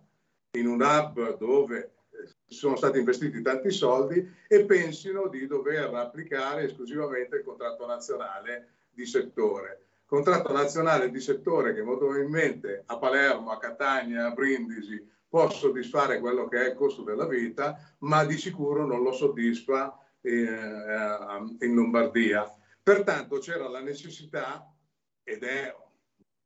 in 0.51 0.67
un 0.67 0.81
hub 0.81 1.37
dove 1.37 1.94
sono 2.47 2.75
stati 2.75 2.99
investiti 2.99 3.41
tanti 3.41 3.71
soldi 3.71 4.31
e 4.47 4.65
pensino 4.65 5.27
di 5.27 5.47
dover 5.47 5.93
applicare 5.93 6.63
esclusivamente 6.63 7.37
il 7.37 7.43
contratto 7.43 7.85
nazionale 7.85 8.69
di 8.89 9.05
settore. 9.05 9.81
Contratto 10.05 10.53
nazionale 10.53 11.09
di 11.09 11.19
settore 11.19 11.73
che 11.73 11.81
molto 11.81 12.05
probabilmente 12.05 12.83
a 12.85 12.97
Palermo, 12.97 13.51
a 13.51 13.57
Catania, 13.57 14.27
a 14.27 14.31
Brindisi 14.31 15.13
può 15.27 15.49
soddisfare 15.49 16.19
quello 16.19 16.47
che 16.47 16.63
è 16.63 16.69
il 16.69 16.75
costo 16.75 17.01
della 17.01 17.27
vita, 17.27 17.77
ma 17.99 18.23
di 18.23 18.37
sicuro 18.37 18.85
non 18.85 19.01
lo 19.01 19.11
soddisfa 19.11 19.99
in, 20.21 20.45
eh, 20.47 21.65
in 21.65 21.73
Lombardia. 21.73 22.49
Pertanto 22.81 23.39
c'era 23.39 23.67
la 23.67 23.81
necessità, 23.81 24.71
ed 25.23 25.43
è 25.43 25.75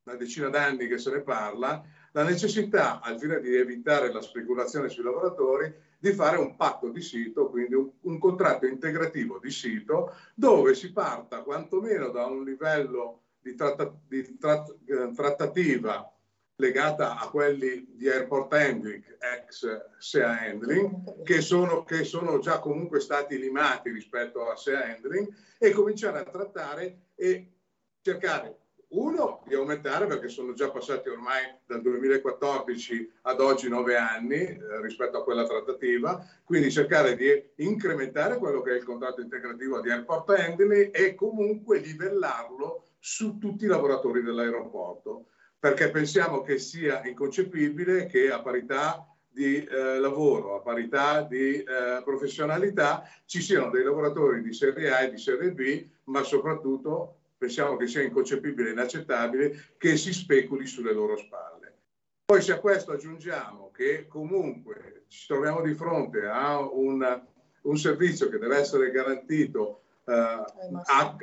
una 0.05 0.15
decina 0.15 0.49
d'anni 0.49 0.87
che 0.87 0.97
se 0.97 1.11
ne 1.11 1.21
parla, 1.21 1.83
la 2.11 2.23
necessità, 2.23 3.01
al 3.01 3.19
fine 3.19 3.39
di 3.39 3.55
evitare 3.55 4.11
la 4.11 4.21
speculazione 4.21 4.89
sui 4.89 5.03
lavoratori, 5.03 5.73
di 5.99 6.13
fare 6.13 6.37
un 6.37 6.55
patto 6.55 6.89
di 6.89 7.01
sito, 7.01 7.49
quindi 7.49 7.75
un, 7.75 7.89
un 8.01 8.17
contratto 8.17 8.65
integrativo 8.65 9.39
di 9.39 9.51
sito, 9.51 10.15
dove 10.33 10.73
si 10.73 10.91
parta 10.91 11.41
quantomeno 11.41 12.09
da 12.09 12.25
un 12.25 12.43
livello 12.43 13.23
di, 13.39 13.55
tratta, 13.55 13.93
di 14.07 14.37
tratt, 14.37 14.75
eh, 14.85 15.11
trattativa 15.13 16.11
legata 16.55 17.17
a 17.17 17.29
quelli 17.29 17.87
di 17.95 18.09
Airport 18.09 18.53
Handling, 18.53 19.17
ex 19.19 19.97
SEA 19.97 20.39
Handling, 20.41 21.23
che 21.23 21.39
sono, 21.41 21.83
che 21.83 22.03
sono, 22.03 22.39
già 22.39 22.59
comunque 22.59 22.99
stati 22.99 23.39
limati 23.39 23.91
rispetto 23.91 24.49
a 24.49 24.57
SEA 24.57 24.95
Handling, 24.95 25.33
e 25.57 25.71
cominciare 25.71 26.19
a 26.19 26.23
trattare 26.23 27.11
e 27.15 27.53
cercare 28.01 28.57
uno, 28.89 29.43
di 29.45 29.53
aumentare 29.53 30.07
perché 30.07 30.29
sono 30.29 30.53
già 30.53 30.71
passati 30.71 31.09
ormai 31.09 31.43
dal 31.65 31.81
2014 31.81 33.11
ad 33.23 33.39
oggi 33.39 33.69
nove 33.69 33.95
anni 33.95 34.35
eh, 34.35 34.59
rispetto 34.81 35.17
a 35.17 35.23
quella 35.23 35.45
trattativa, 35.45 36.25
quindi 36.43 36.71
cercare 36.71 37.15
di 37.15 37.63
incrementare 37.63 38.37
quello 38.37 38.61
che 38.61 38.71
è 38.71 38.77
il 38.77 38.83
contratto 38.83 39.21
integrativo 39.21 39.79
di 39.81 39.91
airport 39.91 40.29
handling 40.29 40.89
e 40.91 41.13
comunque 41.13 41.79
livellarlo 41.79 42.85
su 42.97 43.37
tutti 43.37 43.65
i 43.65 43.67
lavoratori 43.67 44.23
dell'aeroporto, 44.23 45.27
perché 45.59 45.91
pensiamo 45.91 46.41
che 46.41 46.57
sia 46.57 47.05
inconcepibile 47.05 48.07
che 48.07 48.31
a 48.31 48.41
parità 48.41 49.05
di 49.31 49.63
eh, 49.63 49.99
lavoro, 49.99 50.55
a 50.55 50.61
parità 50.61 51.21
di 51.21 51.57
eh, 51.57 52.01
professionalità, 52.03 53.03
ci 53.25 53.41
siano 53.41 53.69
dei 53.69 53.83
lavoratori 53.83 54.41
di 54.41 54.53
serie 54.53 54.91
A 54.91 55.01
e 55.01 55.11
di 55.11 55.17
serie 55.19 55.51
B, 55.51 55.87
ma 56.05 56.23
soprattutto 56.23 57.18
pensiamo 57.39 57.77
che 57.77 57.87
sia 57.87 58.03
inconcepibile 58.03 58.69
e 58.69 58.71
inaccettabile 58.73 59.73
che 59.77 59.95
si 59.95 60.13
speculi 60.13 60.67
sulle 60.67 60.91
loro 60.91 61.15
spalle. 61.15 61.77
Poi 62.25 62.41
se 62.41 62.51
a 62.51 62.59
questo 62.59 62.91
aggiungiamo 62.91 63.71
che 63.71 64.05
comunque 64.07 65.05
ci 65.07 65.25
troviamo 65.25 65.61
di 65.61 65.73
fronte 65.73 66.27
a 66.27 66.59
un, 66.59 67.23
un 67.61 67.77
servizio 67.77 68.29
che 68.29 68.37
deve 68.37 68.57
essere 68.57 68.91
garantito 68.91 69.83
eh, 70.05 70.43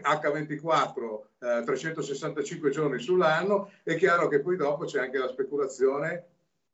H24 0.01 1.21
eh, 1.39 1.63
365 1.65 2.71
giorni 2.71 2.99
sull'anno, 2.99 3.71
è 3.83 3.95
chiaro 3.97 4.27
che 4.29 4.41
poi 4.41 4.57
dopo 4.57 4.87
c'è 4.87 5.01
anche 5.01 5.19
la 5.19 5.29
speculazione 5.29 6.25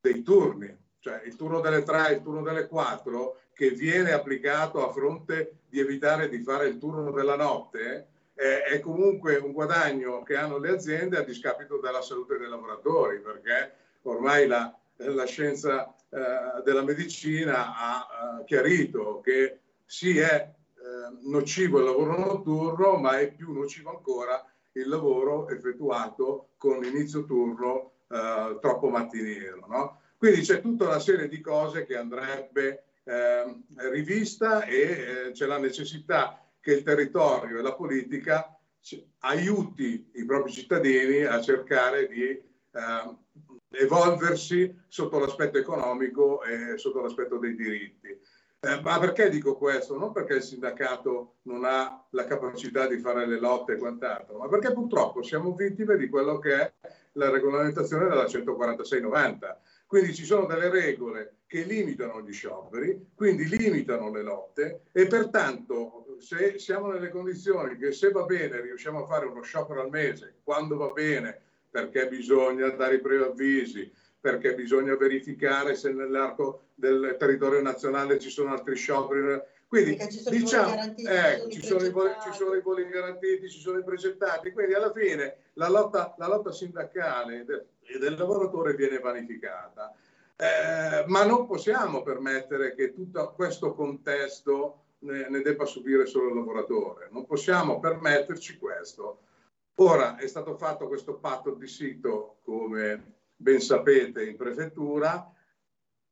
dei 0.01 0.23
turni, 0.23 0.75
cioè 1.01 1.21
il 1.25 1.35
turno 1.35 1.61
delle 1.61 1.83
3 1.83 2.13
il 2.13 2.23
turno 2.23 2.43
delle 2.43 2.69
4 2.69 3.39
che 3.53 3.71
viene 3.71 4.13
applicato 4.13 4.89
a 4.89 4.93
fronte 4.93 5.63
di 5.69 5.81
evitare 5.81 6.29
di 6.29 6.41
fare 6.43 6.69
il 6.69 6.79
turno 6.79 7.11
della 7.11 7.37
notte 7.37 8.12
eh, 8.35 8.63
è 8.63 8.81
comunque 8.81 9.37
un 9.37 9.53
guadagno 9.53 10.23
che 10.23 10.37
hanno 10.37 10.59
le 10.59 10.71
aziende 10.71 11.19
a 11.19 11.23
discapito 11.23 11.79
della 11.79 12.03
salute 12.03 12.39
dei 12.39 12.49
lavoratori, 12.49 13.21
perché 13.21 13.75
ormai 14.03 14.47
la, 14.47 14.75
la 14.97 15.25
scienza 15.25 15.95
eh, 16.09 16.63
della 16.65 16.83
medicina 16.83 17.77
ha 17.77 18.41
eh, 18.41 18.45
chiarito 18.45 19.21
che 19.21 19.61
sì 19.85 20.19
è 20.19 20.51
eh, 20.83 21.17
nocivo 21.23 21.79
il 21.79 21.85
lavoro 21.85 22.19
notturno, 22.19 22.97
ma 22.97 23.19
è 23.19 23.33
più 23.33 23.53
nocivo 23.53 23.91
ancora 23.91 24.45
il 24.73 24.89
lavoro 24.89 25.49
effettuato 25.49 26.51
con 26.57 26.83
inizio 26.85 27.25
turno 27.25 27.93
eh, 28.09 28.59
troppo 28.61 28.89
mattiniero. 28.89 29.67
No? 29.69 30.01
Quindi 30.17 30.41
c'è 30.41 30.61
tutta 30.61 30.85
una 30.85 31.01
serie 31.01 31.29
di 31.29 31.41
cose 31.41 31.85
che 31.85 31.97
andrebbe 31.97 32.85
eh, 33.05 33.63
rivista 33.91 34.65
e 34.65 34.77
eh, 34.79 35.31
c'è 35.33 35.47
la 35.47 35.59
necessità 35.59 36.43
che 36.63 36.73
il 36.73 36.83
territorio 36.83 37.59
e 37.59 37.63
la 37.63 37.75
politica 37.75 38.57
aiuti 39.21 40.11
i 40.15 40.25
propri 40.25 40.53
cittadini 40.53 41.25
a 41.25 41.41
cercare 41.41 42.09
di 42.09 42.23
eh, 42.23 42.43
evolversi 43.71 44.75
sotto 44.89 45.19
l'aspetto 45.19 45.59
economico 45.59 46.43
e 46.43 46.79
sotto 46.79 47.01
l'aspetto 47.01 47.39
dei 47.39 47.55
diritti. 47.55 48.09
Eh, 48.65 48.81
ma 48.81 48.99
perché 49.01 49.29
dico 49.29 49.57
questo? 49.57 49.99
Non 49.99 50.13
perché 50.13 50.35
il 50.35 50.43
sindacato 50.43 51.39
non 51.43 51.65
ha 51.65 52.07
la 52.11 52.25
capacità 52.25 52.87
di 52.87 52.99
fare 52.99 53.27
le 53.27 53.41
lotte 53.41 53.73
e 53.73 53.77
quant'altro, 53.77 54.39
ma 54.39 54.49
perché 54.49 54.73
purtroppo 54.73 55.23
siamo 55.23 55.55
vittime 55.55 55.97
di 55.97 56.09
quello 56.09 56.39
che 56.39 56.55
è 56.55 56.73
la 57.15 57.29
regolamentazione 57.29 58.09
della 58.09 58.25
146-90 58.25 59.57
Quindi 59.87 60.15
ci 60.15 60.25
sono 60.25 60.47
delle 60.47 60.71
regole 60.71 61.39
che 61.47 61.65
limitano 61.65 62.23
gli 62.23 62.33
scioperi, 62.33 63.11
quindi 63.17 63.49
limitano 63.49 64.11
le 64.11 64.23
lotte 64.23 64.83
e 64.93 65.09
pertanto 65.09 66.07
se 66.23 66.59
siamo 66.59 66.87
nelle 66.87 67.11
condizioni 67.11 67.77
che 67.77 67.93
se 67.93 68.11
va 68.11 68.23
bene 68.25 68.61
riusciamo 68.61 69.03
a 69.03 69.07
fare 69.07 69.27
uno 69.27 69.43
sciopero 69.43 69.83
al 69.83 69.91
mese, 69.91 70.37
quando 70.45 70.77
va 70.77 70.89
bene, 70.89 71.41
perché 71.69 72.07
bisogna 72.07 72.69
dare 72.69 72.95
i 72.95 73.01
preavvisi, 73.01 73.93
perché 74.21 74.55
bisogna 74.55 74.97
verificare 74.97 75.75
se 75.75 75.93
nell'arco 75.93 76.69
del 76.75 77.17
territorio 77.19 77.61
nazionale 77.61 78.21
ci 78.21 78.31
sono 78.31 78.53
altri 78.53 78.77
scioperi. 78.77 79.41
Quindi 79.67 79.99
ci 80.11 80.21
sono 80.21 80.37
i 80.37 80.39
diciamo, 80.39 80.95
eh, 80.97 81.51
ci 81.51 81.61
ci, 81.61 81.67
sono 81.67 81.83
i 81.83 81.87
i 81.87 81.91
voli, 81.91 82.11
ci 82.23 82.33
sono 82.33 82.55
i 82.55 82.61
voli 82.61 82.87
garantiti, 82.89 83.49
ci 83.49 83.59
sono 83.59 83.79
i 83.79 83.85
progettati, 83.85 84.53
quindi 84.53 84.75
alla 84.75 84.93
fine 84.93 85.37
la 85.55 85.69
lotta, 85.69 86.15
la 86.19 86.29
lotta 86.29 86.53
sindacale 86.53 87.45
del, 87.45 87.67
del 87.99 88.17
lavoratore 88.17 88.75
viene 88.75 88.99
vanificata. 88.99 89.93
Eh, 90.37 91.05
ma 91.07 91.25
non 91.25 91.47
possiamo 91.47 92.03
permettere 92.03 92.75
che 92.75 92.93
tutto 92.93 93.33
questo 93.35 93.75
contesto 93.75 94.83
ne, 95.03 95.29
ne 95.29 95.41
debba 95.41 95.65
subire 95.65 96.07
solo 96.07 96.29
il 96.29 96.35
lavoratore, 96.35 97.09
non 97.11 97.27
possiamo 97.27 97.79
permetterci 97.79 98.59
questo. 98.59 99.21
Ora 99.77 100.17
è 100.17 100.27
stato 100.27 100.57
fatto 100.57 100.87
questo 100.87 101.15
patto 101.15 101.53
di 101.55 101.67
sito, 101.67 102.39
come 102.43 103.15
ben 103.37 103.61
sapete, 103.61 104.25
in 104.25 104.37
prefettura, 104.37 105.33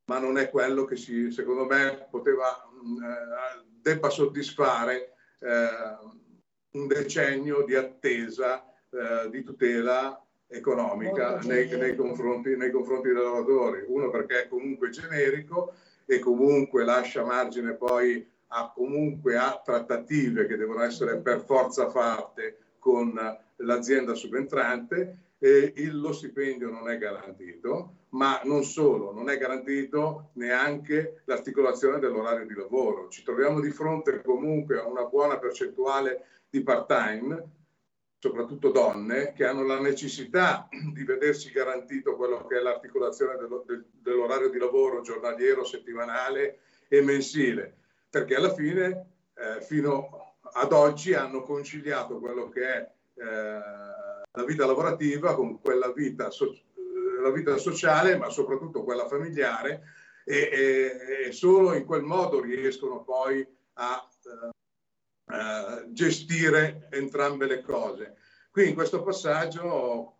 ma 0.06 0.18
non 0.18 0.38
è 0.38 0.50
quello 0.50 0.84
che 0.84 0.96
si, 0.96 1.30
secondo 1.30 1.66
me 1.66 2.08
poteva, 2.10 2.68
mh, 2.82 3.04
eh, 3.04 3.64
debba 3.80 4.08
soddisfare 4.08 5.14
eh, 5.38 5.68
un 6.72 6.86
decennio 6.86 7.64
di 7.64 7.74
attesa 7.74 8.64
eh, 8.90 9.28
di 9.30 9.44
tutela 9.44 10.24
economica 10.48 11.38
nei, 11.44 11.68
nei 11.76 11.94
confronti, 11.94 12.56
nei 12.56 12.72
confronti 12.72 13.08
dei 13.08 13.16
lavoratori. 13.16 13.84
Uno 13.86 14.10
perché 14.10 14.44
è 14.44 14.48
comunque 14.48 14.90
generico 14.90 15.74
e 16.06 16.18
comunque 16.18 16.84
lascia 16.84 17.24
margine 17.24 17.74
poi 17.74 18.28
a, 18.52 18.72
comunque 18.74 19.36
a 19.36 19.60
trattative 19.64 20.46
che 20.46 20.56
devono 20.56 20.82
essere 20.82 21.18
per 21.18 21.44
forza 21.44 21.88
fatte 21.88 22.58
con 22.78 23.12
l'azienda 23.56 24.14
subentrante. 24.14 25.16
E 25.42 25.72
il- 25.76 25.98
lo 25.98 26.12
stipendio 26.12 26.68
non 26.70 26.90
è 26.90 26.98
garantito, 26.98 27.94
ma 28.10 28.40
non 28.44 28.62
solo, 28.62 29.12
non 29.12 29.30
è 29.30 29.38
garantito 29.38 30.30
neanche 30.34 31.22
l'articolazione 31.24 31.98
dell'orario 31.98 32.46
di 32.46 32.54
lavoro. 32.54 33.08
Ci 33.08 33.22
troviamo 33.22 33.58
di 33.60 33.70
fronte 33.70 34.20
comunque 34.22 34.78
a 34.78 34.86
una 34.86 35.04
buona 35.04 35.38
percentuale 35.38 36.26
di 36.50 36.62
part-time, 36.62 37.42
soprattutto 38.18 38.70
donne, 38.70 39.32
che 39.32 39.46
hanno 39.46 39.64
la 39.64 39.80
necessità 39.80 40.68
di 40.92 41.04
vedersi 41.04 41.50
garantito 41.52 42.16
quello 42.16 42.44
che 42.46 42.58
è 42.58 42.60
l'articolazione 42.60 43.36
dello- 43.36 43.64
del- 43.66 43.86
dell'orario 43.92 44.50
di 44.50 44.58
lavoro 44.58 45.00
giornaliero, 45.00 45.64
settimanale 45.64 46.58
e 46.88 47.00
mensile, 47.00 47.76
perché 48.10 48.34
alla 48.34 48.52
fine, 48.52 49.12
eh, 49.34 49.62
fino 49.62 50.36
ad 50.40 50.72
oggi, 50.72 51.14
hanno 51.14 51.42
conciliato 51.42 52.18
quello 52.18 52.48
che 52.48 52.62
è 52.62 52.92
eh, 53.14 53.60
la 54.32 54.44
vita 54.44 54.66
lavorativa 54.66 55.34
con 55.34 55.60
quella 55.60 55.92
vita, 55.92 56.30
so- 56.30 56.52
eh, 56.52 57.22
la 57.22 57.30
vita 57.30 57.56
sociale, 57.56 58.16
ma 58.16 58.28
soprattutto 58.28 58.82
quella 58.82 59.06
familiare, 59.06 59.82
e, 60.24 60.50
e- 60.52 61.26
e 61.26 61.32
solo 61.32 61.74
in 61.74 61.84
quel 61.84 62.02
modo 62.02 62.40
riescono 62.40 63.02
poi 63.04 63.46
a 63.74 64.08
eh, 65.32 65.92
gestire 65.92 66.88
entrambe 66.90 67.46
le 67.46 67.62
cose. 67.62 68.16
Qui 68.50 68.68
in 68.68 68.74
questo 68.74 69.02
passaggio 69.02 70.18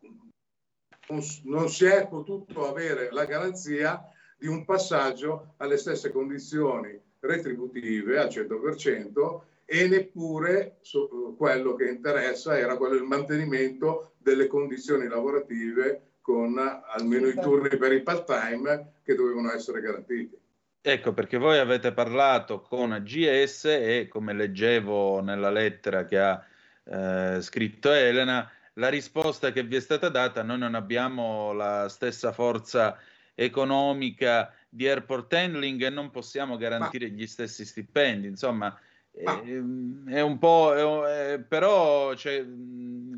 non 1.45 1.69
si 1.69 1.85
è 1.87 2.07
potuto 2.07 2.69
avere 2.69 3.11
la 3.11 3.25
garanzia 3.25 4.01
di 4.39 4.47
un 4.47 4.65
passaggio 4.65 5.55
alle 5.57 5.77
stesse 5.77 6.13
condizioni 6.13 7.10
retributive 7.21 8.19
al 8.19 8.29
100% 8.29 9.43
e 9.65 9.87
neppure 9.87 10.79
so- 10.81 11.35
quello 11.37 11.75
che 11.75 11.85
interessa 11.85 12.59
era 12.59 12.77
quello 12.77 12.95
del 12.95 13.05
mantenimento 13.05 14.15
delle 14.19 14.47
condizioni 14.47 15.07
lavorative 15.07 16.15
con 16.21 16.59
almeno 16.59 17.29
i 17.29 17.35
turni 17.35 17.77
per 17.77 17.93
i 17.93 18.03
part-time 18.03 18.95
che 19.03 19.15
dovevano 19.15 19.53
essere 19.53 19.81
garantiti. 19.81 20.39
Ecco 20.83 21.13
perché 21.13 21.37
voi 21.37 21.59
avete 21.59 21.93
parlato 21.93 22.61
con 22.61 22.93
AGS 22.93 23.65
e 23.67 24.09
come 24.09 24.33
leggevo 24.33 25.21
nella 25.21 25.51
lettera 25.51 26.05
che 26.07 26.19
ha 26.19 26.45
eh, 26.85 27.41
scritto 27.41 27.93
Elena, 27.93 28.51
la 28.75 28.89
risposta 28.89 29.53
che 29.53 29.63
vi 29.63 29.77
è 29.77 29.81
stata 29.81 30.09
data, 30.09 30.43
noi 30.43 30.59
non 30.59 30.75
abbiamo 30.75 31.53
la 31.53 31.89
stessa 31.89 32.33
forza 32.33 32.99
economica 33.35 34.55
di 34.73 34.89
airport 34.89 35.33
handling 35.35 35.83
e 35.83 35.91
non 35.91 36.11
possiamo 36.11 36.57
garantire 36.57 37.11
gli 37.11 37.27
stessi 37.27 37.65
stipendi, 37.65 38.29
insomma 38.29 38.79
ehm, 39.13 40.09
è 40.09 40.21
un 40.21 40.39
po', 40.39 41.03
è 41.05 41.33
è- 41.35 41.41
però 41.41 42.15
cioè, 42.15 42.47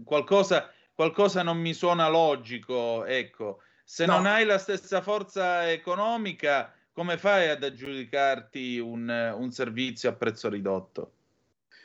qualcosa, 0.05 0.71
qualcosa 0.95 1.43
non 1.43 1.59
mi 1.59 1.75
suona 1.75 2.09
logico, 2.09 3.05
ecco, 3.05 3.61
se 3.85 4.07
No. 4.07 4.15
non 4.17 4.27
hai 4.27 4.45
la 4.47 4.59
stessa 4.59 5.03
forza 5.03 5.71
economica, 5.71 6.73
come 6.93 7.19
fai 7.19 7.49
ad 7.51 7.63
aggiudicarti 7.63 8.79
un, 8.79 9.09
un 9.37 9.51
servizio 9.51 10.09
a 10.09 10.15
prezzo 10.15 10.49
ridotto? 10.49 11.13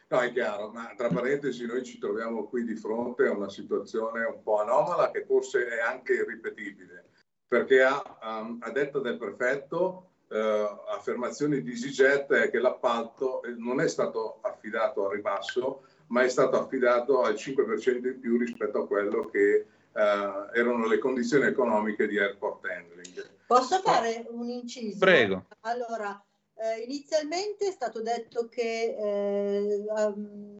No, 0.09 0.21
è 0.21 0.31
chiaro, 0.31 0.71
ma 0.71 0.93
tra 0.95 1.09
parentesi 1.09 1.65
noi 1.65 1.83
ci 1.83 1.97
troviamo 1.97 2.45
qui 2.45 2.63
di 2.63 2.75
fronte 2.75 3.25
a 3.25 3.31
una 3.31 3.49
situazione 3.49 4.23
un 4.23 4.41
po' 4.41 4.61
anomala 4.61 5.11
che 5.11 5.25
forse 5.25 5.67
è 5.67 5.81
anche 5.81 6.13
irripetibile, 6.13 7.09
perché 7.47 7.81
a, 7.81 8.17
a, 8.19 8.57
a 8.59 8.71
detta 8.71 8.99
del 8.99 9.17
prefetto, 9.17 10.09
eh, 10.29 10.77
affermazioni 10.89 11.61
di 11.61 11.71
EasyJet 11.71 12.31
è 12.33 12.49
che 12.49 12.59
l'appalto 12.59 13.41
eh, 13.43 13.53
non 13.57 13.79
è 13.79 13.87
stato 13.87 14.39
affidato 14.41 15.07
a 15.07 15.13
ribasso, 15.13 15.83
ma 16.07 16.23
è 16.23 16.29
stato 16.29 16.59
affidato 16.59 17.21
al 17.21 17.33
5% 17.33 18.07
in 18.07 18.19
più 18.19 18.37
rispetto 18.37 18.83
a 18.83 18.87
quello 18.87 19.25
che 19.25 19.55
eh, 19.55 19.65
erano 19.93 20.87
le 20.87 20.97
condizioni 20.97 21.45
economiche 21.45 22.07
di 22.07 22.19
airport 22.19 22.65
handling. 22.65 23.29
Posso 23.47 23.79
fare 23.79 24.25
un 24.29 24.49
inciso? 24.49 24.97
Prego. 24.99 25.45
Allora, 25.61 26.21
eh, 26.55 26.81
inizialmente 26.81 27.67
è 27.67 27.71
stato 27.71 28.01
detto 28.01 28.49
che 28.49 28.95
eh, 28.99 29.85
um, 29.87 30.57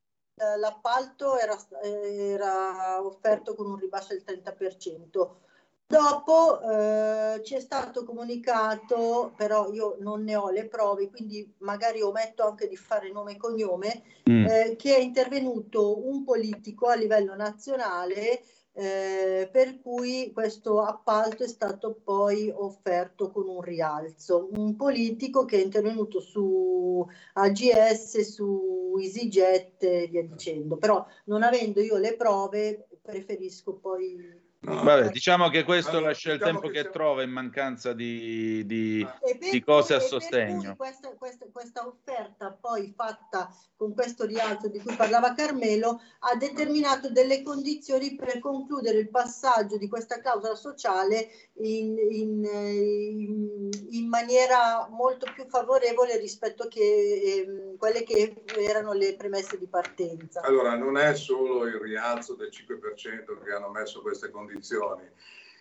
l'appalto 0.60 1.38
era, 1.38 1.58
era 1.82 3.04
offerto 3.04 3.56
con 3.56 3.70
un 3.70 3.78
ribasso 3.78 4.14
del 4.14 4.24
30%. 4.26 5.46
Dopo 5.90 6.60
eh, 6.62 7.42
ci 7.44 7.56
è 7.56 7.60
stato 7.62 8.04
comunicato, 8.04 9.34
però 9.38 9.72
io 9.72 9.96
non 10.00 10.24
ne 10.24 10.36
ho 10.36 10.50
le 10.50 10.68
prove, 10.68 11.10
quindi 11.10 11.50
magari 11.60 12.02
ometto 12.02 12.44
anche 12.46 12.68
di 12.68 12.76
fare 12.76 13.10
nome 13.12 13.34
e 13.34 13.38
cognome, 13.38 14.04
Mm. 14.30 14.46
eh, 14.46 14.76
che 14.76 14.98
è 14.98 15.00
intervenuto 15.00 16.06
un 16.06 16.26
politico 16.26 16.88
a 16.88 16.96
livello 16.96 17.34
nazionale 17.36 18.42
eh, 18.74 19.50
per 19.52 19.80
cui 19.82 20.32
questo 20.34 20.82
appalto 20.82 21.44
è 21.44 21.48
stato 21.48 22.00
poi 22.04 22.52
offerto 22.54 23.32
con 23.32 23.48
un 23.48 23.62
rialzo. 23.62 24.50
Un 24.52 24.76
politico 24.76 25.46
che 25.46 25.58
è 25.58 25.64
intervenuto 25.64 26.20
su 26.20 27.04
AGS, 27.34 28.20
su 28.20 28.94
EasyJet 29.00 29.84
e 29.84 30.08
via 30.08 30.24
dicendo, 30.24 30.78
però 30.78 31.04
non 31.26 31.42
avendo 31.44 31.80
io 31.82 31.98
le 31.98 32.16
prove 32.16 32.88
preferisco 33.02 33.74
poi... 33.76 34.46
Vabbè, 34.68 35.10
diciamo 35.12 35.48
che 35.48 35.64
questo 35.64 35.92
Allora, 35.92 36.08
lascia 36.08 36.32
il 36.34 36.40
diciamo 36.40 36.60
tempo 36.60 36.74
che 36.74 36.84
che 36.84 36.90
trova 36.90 37.24
in 37.24 37.30
mancanza 37.32 37.94
di, 37.94 38.66
di- 38.66 39.08
per 39.22 39.38
di 39.50 39.64
cose 39.64 39.94
a 39.94 40.00
sostegno. 40.02 40.76
questa, 40.76 41.14
questa- 41.18 41.46
questa 41.50 41.88
offerta 41.88 42.52
poi 42.52 42.92
fatta 42.94 43.50
con 43.78 43.94
questo 43.94 44.26
rialzo 44.26 44.68
di 44.68 44.80
cui 44.80 44.94
parlava 44.96 45.34
Carmelo 45.36 46.02
ha 46.20 46.36
determinato 46.36 47.10
delle 47.12 47.44
condizioni 47.44 48.16
per 48.16 48.40
concludere 48.40 48.98
il 48.98 49.10
passaggio 49.10 49.78
di 49.78 49.88
questa 49.88 50.20
clausola 50.20 50.56
sociale 50.56 51.30
in, 51.62 51.96
in, 52.10 52.44
eh, 52.46 52.74
in- 52.74 53.70
in 53.92 54.08
maniera 54.10 54.88
molto 54.92 55.32
più 55.34 55.46
favorevole 55.48 56.18
rispetto 56.18 56.68
che 56.68 57.46
ehm, 57.48 57.78
quelle 57.78 58.04
che 58.04 58.44
erano 58.58 58.92
le 58.92 59.16
premesse 59.16 59.58
di 59.58 59.68
partenza. 59.68 60.42
Allora, 60.42 60.76
non 60.76 60.98
è 60.98 61.16
solo 61.16 61.66
il 61.66 61.76
rialzo 61.76 62.34
del 62.36 62.50
5% 62.52 63.40
che 63.46 63.52
hanno 63.54 63.70
messo 63.70 64.02
queste 64.02 64.30
condizioni. 64.30 64.56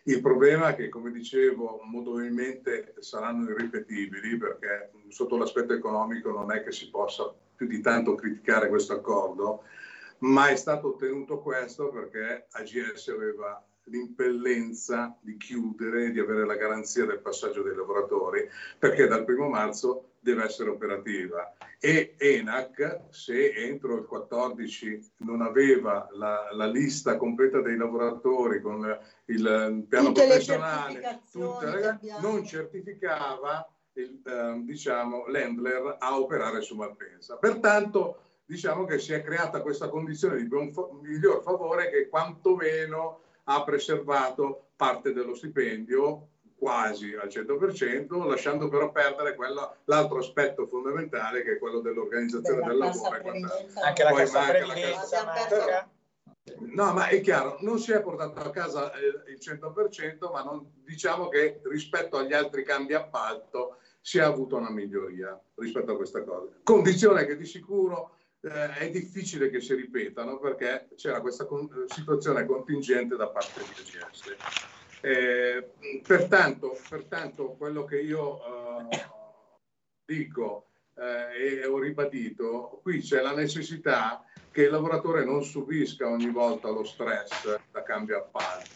Il 0.04 0.20
problema 0.20 0.68
è 0.68 0.74
che, 0.76 0.88
come 0.88 1.10
dicevo, 1.10 1.80
molto 1.84 2.12
probabilmente 2.12 2.94
saranno 3.00 3.50
irripetibili 3.50 4.36
perché 4.36 4.90
sotto 5.08 5.36
l'aspetto 5.36 5.72
economico 5.72 6.30
non 6.30 6.52
è 6.52 6.62
che 6.62 6.72
si 6.72 6.88
possa 6.90 7.32
più 7.56 7.66
di 7.66 7.80
tanto 7.80 8.14
criticare 8.14 8.68
questo 8.68 8.92
accordo, 8.92 9.64
ma 10.18 10.48
è 10.48 10.56
stato 10.56 10.88
ottenuto 10.88 11.40
questo 11.40 11.90
perché 11.90 12.46
AGS 12.50 13.08
aveva 13.08 13.62
l'impellenza 13.86 15.16
di 15.20 15.36
chiudere, 15.36 16.10
di 16.10 16.20
avere 16.20 16.46
la 16.46 16.56
garanzia 16.56 17.04
del 17.04 17.20
passaggio 17.20 17.62
dei 17.62 17.74
lavoratori, 17.74 18.48
perché 18.78 19.06
dal 19.06 19.24
primo 19.24 19.48
marzo 19.48 20.10
deve 20.20 20.44
essere 20.44 20.70
operativa. 20.70 21.54
E 21.78 22.14
ENAC, 22.18 23.04
se 23.10 23.52
entro 23.52 23.96
il 23.96 24.06
14 24.06 25.12
non 25.18 25.42
aveva 25.42 26.08
la, 26.12 26.48
la 26.52 26.66
lista 26.66 27.16
completa 27.16 27.60
dei 27.60 27.76
lavoratori 27.76 28.60
con 28.60 28.98
il 29.26 29.84
piano 29.88 30.06
Tutte 30.08 30.20
le 30.22 30.26
professionale, 30.26 31.22
tutte, 31.30 31.98
non 32.20 32.44
certificava 32.44 33.68
il, 33.92 34.20
ehm, 34.24 34.64
diciamo, 34.64 35.26
l'handler 35.28 35.96
a 35.98 36.18
operare 36.18 36.60
su 36.60 36.74
Malpensa. 36.74 37.36
Pertanto 37.36 38.20
diciamo 38.46 38.84
che 38.84 38.98
si 38.98 39.12
è 39.12 39.22
creata 39.22 39.60
questa 39.60 39.88
condizione 39.88 40.36
di 40.36 40.46
buon 40.46 40.72
miglior 41.02 41.42
favore 41.42 41.90
che 41.90 42.08
quantomeno 42.08 43.20
ha 43.48 43.62
preservato 43.64 44.68
parte 44.76 45.12
dello 45.12 45.34
stipendio 45.34 46.28
quasi 46.58 47.14
al 47.14 47.28
100%, 47.28 48.26
lasciando 48.26 48.68
però 48.68 48.90
perdere 48.90 49.34
quello- 49.34 49.76
l'altro 49.84 50.18
aspetto 50.18 50.66
fondamentale 50.66 51.42
che 51.42 51.52
è 51.52 51.58
quello 51.58 51.80
dell'organizzazione 51.80 52.66
del 52.66 52.76
lavoro. 52.78 53.14
Anche 53.84 54.02
la 54.02 54.10
Poi 54.10 54.18
cassa 54.20 54.48
previdenza 54.48 55.24
cassa- 55.24 55.24
manca. 55.24 55.90
No, 56.58 56.92
ma 56.92 57.08
è 57.08 57.20
chiaro, 57.20 57.56
non 57.60 57.78
si 57.78 57.92
è 57.92 58.00
portato 58.00 58.38
a 58.40 58.50
casa 58.50 58.92
eh, 58.92 59.30
il 59.32 59.38
100%, 59.40 60.30
ma 60.32 60.42
non- 60.42 60.72
diciamo 60.84 61.28
che 61.28 61.60
rispetto 61.64 62.16
agli 62.16 62.32
altri 62.32 62.64
cambi 62.64 62.94
appalto 62.94 63.78
si 64.00 64.18
è 64.18 64.22
avuto 64.22 64.56
una 64.56 64.70
miglioria 64.70 65.38
rispetto 65.56 65.92
a 65.92 65.96
questa 65.96 66.22
cosa. 66.22 66.52
Condizione 66.62 67.26
che 67.26 67.36
di 67.36 67.44
sicuro 67.44 68.16
eh, 68.40 68.74
è 68.74 68.90
difficile 68.90 69.50
che 69.50 69.60
si 69.60 69.74
ripetano 69.74 70.38
perché 70.38 70.88
c'era 70.96 71.20
questa 71.20 71.46
con- 71.46 71.68
situazione 71.88 72.46
contingente 72.46 73.16
da 73.16 73.28
parte 73.28 73.62
di 73.62 73.98
AGS. 73.98 74.36
Eh, 75.02 75.70
pertanto, 76.06 76.78
pertanto, 76.88 77.54
quello 77.58 77.84
che 77.84 78.00
io 78.00 78.88
eh, 78.90 79.06
dico 80.04 80.68
eh, 80.94 81.60
e 81.60 81.66
ho 81.66 81.78
ribadito, 81.78 82.80
qui 82.82 83.00
c'è 83.00 83.20
la 83.20 83.34
necessità 83.34 84.24
che 84.50 84.62
il 84.62 84.70
lavoratore 84.70 85.24
non 85.24 85.44
subisca 85.44 86.08
ogni 86.08 86.30
volta 86.30 86.70
lo 86.70 86.84
stress 86.84 87.58
da 87.70 87.82
cambio 87.82 88.16
appalto. 88.16 88.70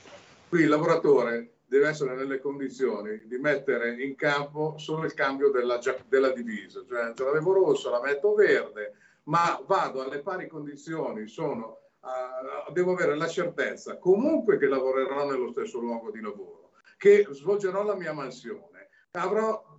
Qui 0.49 0.63
il 0.63 0.69
lavoratore 0.69 1.55
deve 1.65 1.89
essere 1.89 2.15
nelle 2.15 2.41
condizioni 2.41 3.23
di 3.25 3.39
mettere 3.39 4.03
in 4.03 4.15
campo 4.17 4.77
solo 4.77 5.05
il 5.05 5.15
cambio 5.15 5.51
della, 5.51 5.79
della 6.07 6.33
divisa, 6.33 6.85
cioè 6.87 7.13
ce 7.15 7.25
l'avevo 7.25 7.53
rossa, 7.53 7.91
la 7.91 8.03
metto 8.03 8.35
verde, 8.35 8.95
ma 9.25 9.63
vado 9.67 10.03
alle 10.03 10.21
pari 10.21 10.47
condizioni, 10.47 11.27
sono, 11.27 11.79
ah, 12.01 12.71
devo 12.73 12.93
avere 12.93 13.17
la 13.17 13.29
certezza 13.29 13.99
comunque 13.99 14.59
che 14.59 14.67
lavorerò 14.67 15.29
nello 15.29 15.51
stesso 15.51 15.79
luogo 15.79 16.11
di 16.11 16.21
lavoro, 16.21 16.71
che 16.97 17.27
svolgerò 17.31 17.83
la 17.83 17.97
mia 17.97 18.13
mansione, 18.13 18.89
avrò 19.13 19.79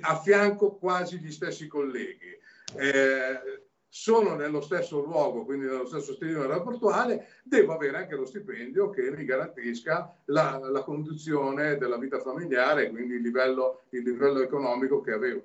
a 0.00 0.20
fianco 0.20 0.76
quasi 0.76 1.18
gli 1.18 1.32
stessi 1.32 1.66
colleghi. 1.66 2.38
Eh, 2.74 3.64
sono 3.88 4.34
nello 4.34 4.60
stesso 4.60 5.00
luogo, 5.00 5.46
quindi 5.46 5.64
nello 5.64 5.86
stesso 5.86 6.12
stile 6.12 6.38
aeroportuale, 6.38 7.28
devo 7.42 7.72
avere 7.72 7.96
anche 7.96 8.14
lo 8.14 8.26
stipendio 8.26 8.90
che 8.90 9.10
mi 9.10 9.24
garantisca 9.24 10.14
la, 10.26 10.58
la 10.70 10.82
conduzione 10.82 11.78
della 11.78 11.96
vita 11.96 12.20
familiare, 12.20 12.90
quindi 12.90 13.14
il 13.14 13.22
livello, 13.22 13.84
il 13.90 14.02
livello 14.02 14.40
economico 14.40 15.00
che 15.00 15.12
avevo. 15.12 15.44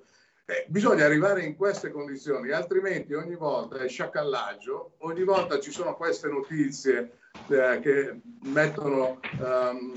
Eh, 0.51 0.65
bisogna 0.67 1.05
arrivare 1.05 1.45
in 1.45 1.55
queste 1.55 1.91
condizioni, 1.91 2.51
altrimenti 2.51 3.13
ogni 3.13 3.35
volta 3.35 3.77
è 3.77 3.87
sciacallaggio, 3.87 4.95
ogni 4.97 5.23
volta 5.23 5.61
ci 5.61 5.71
sono 5.71 5.95
queste 5.95 6.27
notizie 6.27 7.19
eh, 7.47 7.79
che 7.81 8.19
mettono 8.43 9.21
ehm, 9.41 9.93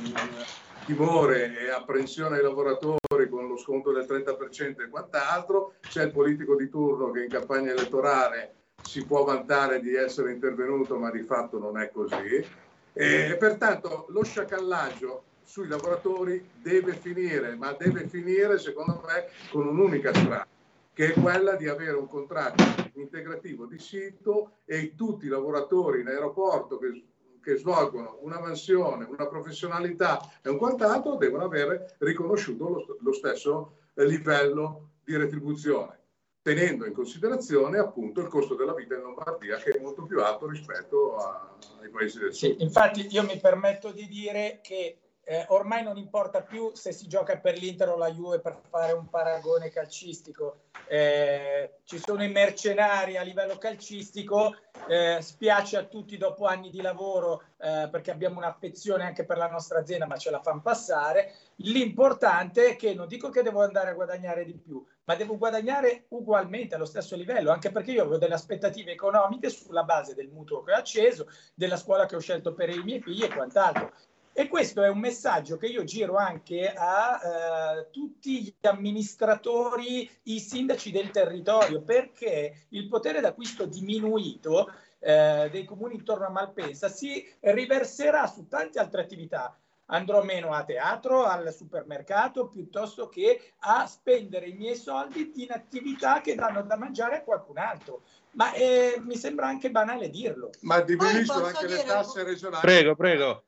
timore 0.85 1.59
e 1.59 1.71
apprensione 1.71 2.37
ai 2.37 2.45
lavoratori 2.45 3.29
con 3.29 3.49
lo 3.49 3.57
sconto 3.57 3.91
del 3.91 4.07
30% 4.09 4.83
e 4.83 4.89
quant'altro, 4.89 5.75
c'è 5.81 6.05
il 6.05 6.13
politico 6.13 6.55
di 6.55 6.69
turno 6.69 7.11
che 7.11 7.25
in 7.25 7.31
campagna 7.31 7.73
elettorale 7.73 8.55
si 8.81 9.05
può 9.05 9.25
vantare 9.25 9.81
di 9.81 9.97
essere 9.97 10.31
intervenuto, 10.31 10.97
ma 10.99 11.11
di 11.11 11.23
fatto 11.23 11.59
non 11.59 11.81
è 11.81 11.91
così. 11.91 12.47
E 12.93 13.37
pertanto 13.41 14.07
lo 14.11 14.23
sciacallaggio 14.23 15.25
sui 15.45 15.68
lavoratori 15.68 16.51
deve 16.61 16.95
finire, 16.95 17.55
ma 17.55 17.72
deve 17.72 18.09
finire 18.09 18.59
secondo 18.59 19.03
me 19.07 19.28
con 19.51 19.66
un'unica 19.66 20.12
strada, 20.12 20.47
che 20.92 21.12
è 21.12 21.20
quella 21.20 21.55
di 21.55 21.68
avere 21.68 21.97
un 21.97 22.09
contratto 22.09 22.62
integrativo 22.95 23.66
di 23.66 23.78
sito 23.78 24.59
e 24.64 24.95
tutti 24.97 25.26
i 25.26 25.28
lavoratori 25.28 26.01
in 26.01 26.09
aeroporto 26.09 26.78
che 26.78 27.05
che 27.45 27.57
svolgono 27.57 28.18
una 28.22 28.40
mansione, 28.40 29.05
una 29.05 29.26
professionalità 29.26 30.18
e 30.42 30.49
un 30.49 30.57
quant'altro 30.57 31.16
devono 31.16 31.45
avere 31.45 31.95
riconosciuto 31.99 32.68
lo, 32.68 32.97
lo 32.99 33.12
stesso 33.12 33.76
eh, 33.95 34.07
livello 34.07 34.92
di 35.05 35.14
retribuzione, 35.14 36.01
tenendo 36.40 36.86
in 36.86 36.95
considerazione 36.95 37.78
appunto 37.78 38.20
il 38.22 38.28
costo 38.28 38.55
della 38.55 38.74
vita 38.74 38.95
in 38.95 39.03
Lombardia 39.03 39.59
che 39.59 39.72
è 39.72 39.80
molto 39.80 40.05
più 40.05 40.22
alto 40.22 40.49
rispetto 40.49 41.16
a- 41.16 41.55
ai 41.82 41.90
paesi 41.90 42.18
del 42.18 42.32
sud. 42.32 42.57
Sì, 42.57 42.62
infatti 42.62 43.07
io 43.11 43.22
mi 43.22 43.38
permetto 43.38 43.92
di 43.92 44.09
dire 44.09 44.61
che 44.62 45.01
eh, 45.25 45.45
ormai 45.49 45.83
non 45.83 45.97
importa 45.97 46.43
più 46.43 46.70
se 46.75 46.93
si 46.93 47.07
gioca 47.09 47.37
per 47.39 47.59
l'Inter 47.59 47.89
o 47.89 47.97
la 47.97 48.11
Juve 48.11 48.41
per 48.41 48.61
fare 48.68 48.93
un 48.93 49.09
paragone 49.09 49.70
calcistico. 49.70 50.61
Eh, 50.87 51.79
ci 51.85 51.99
sono 51.99 52.22
i 52.22 52.31
mercenari 52.31 53.16
a 53.16 53.22
livello 53.22 53.57
calcistico, 53.57 54.55
eh, 54.87 55.18
spiace 55.20 55.79
a 55.79 55.85
tutti 55.85 56.18
dopo 56.18 56.45
anni 56.45 56.68
di 56.68 56.83
lavoro 56.83 57.43
eh, 57.59 57.89
perché 57.91 58.11
abbiamo 58.11 58.39
un'affezione 58.39 59.05
anche 59.05 59.25
per 59.25 59.39
la 59.39 59.49
nostra 59.49 59.79
azienda, 59.79 60.07
ma 60.07 60.16
ce 60.16 60.31
la 60.31 60.43
fanno 60.43 60.61
passare. 60.61 61.33
L'importante 61.57 62.70
è 62.70 62.77
che 62.77 62.93
non 62.95 63.07
dico 63.07 63.31
che 63.31 63.43
devo 63.43 63.62
andare 63.62 63.91
a 63.91 63.95
guadagnare 63.95 64.45
di 64.45 64.55
più, 64.55 64.85
ma 65.05 65.14
devo 65.14 65.39
guadagnare 65.39 66.05
ugualmente 66.09 66.75
allo 66.75 66.85
stesso 66.85 67.16
livello, 67.16 67.51
anche 67.51 67.70
perché 67.70 67.93
io 67.93 68.03
avevo 68.03 68.18
delle 68.18 68.35
aspettative 68.35 68.93
economiche 68.93 69.49
sulla 69.49 69.85
base 69.85 70.14
del 70.14 70.29
mutuo 70.29 70.62
che 70.62 70.72
ho 70.72 70.77
acceso, 70.77 71.29
della 71.55 71.77
scuola 71.77 72.07
che 72.07 72.16
ho 72.16 72.20
scelto 72.20 72.53
per 72.53 72.68
i 72.68 72.83
miei 72.83 73.01
figli 73.01 73.22
e 73.22 73.29
quant'altro. 73.29 73.93
E 74.37 74.49
questo 74.49 74.82
è 74.82 74.89
un 74.89 74.99
messaggio 74.99 75.57
che 75.57 75.66
io 75.66 75.85
giro 75.85 76.16
anche 76.16 76.72
a 76.76 77.20
eh, 77.22 77.91
tutti 77.93 78.43
gli 78.43 78.66
amministratori, 78.66 80.11
i 80.24 80.41
sindaci 80.41 80.91
del 80.91 81.11
territorio, 81.11 81.82
perché 81.82 82.66
il 82.70 82.89
potere 82.89 83.20
d'acquisto 83.20 83.64
diminuito 83.64 84.72
eh, 84.99 85.49
dei 85.53 85.64
comuni 85.64 85.95
intorno 85.95 86.26
a 86.26 86.30
Malpensa 86.30 86.89
si 86.89 87.24
riverserà 87.43 88.26
su 88.26 88.49
tante 88.49 88.80
altre 88.80 89.03
attività. 89.03 89.57
Andrò 89.87 90.24
meno 90.24 90.53
a 90.53 90.64
teatro, 90.64 91.22
al 91.26 91.55
supermercato, 91.55 92.49
piuttosto 92.49 93.09
che 93.09 93.53
a 93.61 93.87
spendere 93.87 94.49
i 94.49 94.55
miei 94.55 94.74
soldi 94.74 95.30
in 95.37 95.53
attività 95.53 96.20
che 96.20 96.35
danno 96.35 96.62
da 96.62 96.76
mangiare 96.76 97.18
a 97.18 97.22
qualcun 97.22 97.59
altro. 97.59 98.03
Ma 98.32 98.53
eh, 98.55 99.01
mi 99.05 99.16
sembra 99.16 99.47
anche 99.47 99.70
banale 99.70 100.11
dirlo. 100.11 100.51
Ma 100.62 100.80
diminuiscono 100.80 101.45
anche 101.45 101.68
le 101.68 101.76
dire- 101.76 101.87
tasse 101.87 102.24
regionali. 102.24 102.62
Prego, 102.62 102.97
prego. 102.97 103.45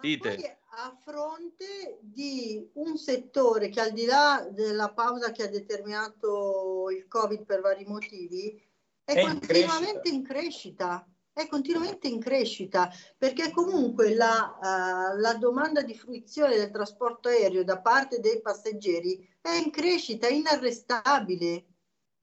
Dite. 0.00 0.58
a 0.72 0.96
fronte 1.04 1.98
di 2.00 2.70
un 2.74 2.96
settore 2.96 3.68
che 3.68 3.80
al 3.80 3.92
di 3.92 4.06
là 4.06 4.46
della 4.50 4.92
pausa 4.92 5.30
che 5.30 5.42
ha 5.42 5.48
determinato 5.48 6.88
il 6.90 7.06
Covid 7.06 7.44
per 7.44 7.60
vari 7.60 7.84
motivi, 7.84 8.62
è, 9.04 9.14
È 9.14 9.20
in 9.20 9.26
continuamente 9.26 10.08
in 10.08 10.22
crescita. 10.22 11.04
È 11.32 11.46
continuamente 11.46 12.08
in 12.08 12.20
crescita 12.20 12.90
perché 13.16 13.50
comunque 13.50 14.14
la, 14.14 14.58
eh, 14.58 15.20
la 15.20 15.34
domanda 15.34 15.82
di 15.82 15.94
fruizione 15.94 16.56
del 16.56 16.70
trasporto 16.70 17.28
aereo 17.28 17.64
da 17.64 17.78
parte 17.80 18.18
dei 18.20 18.40
passeggeri 18.40 19.26
è 19.40 19.50
in 19.54 19.70
crescita, 19.70 20.26
è 20.26 20.32
inarrestabile. 20.32 21.64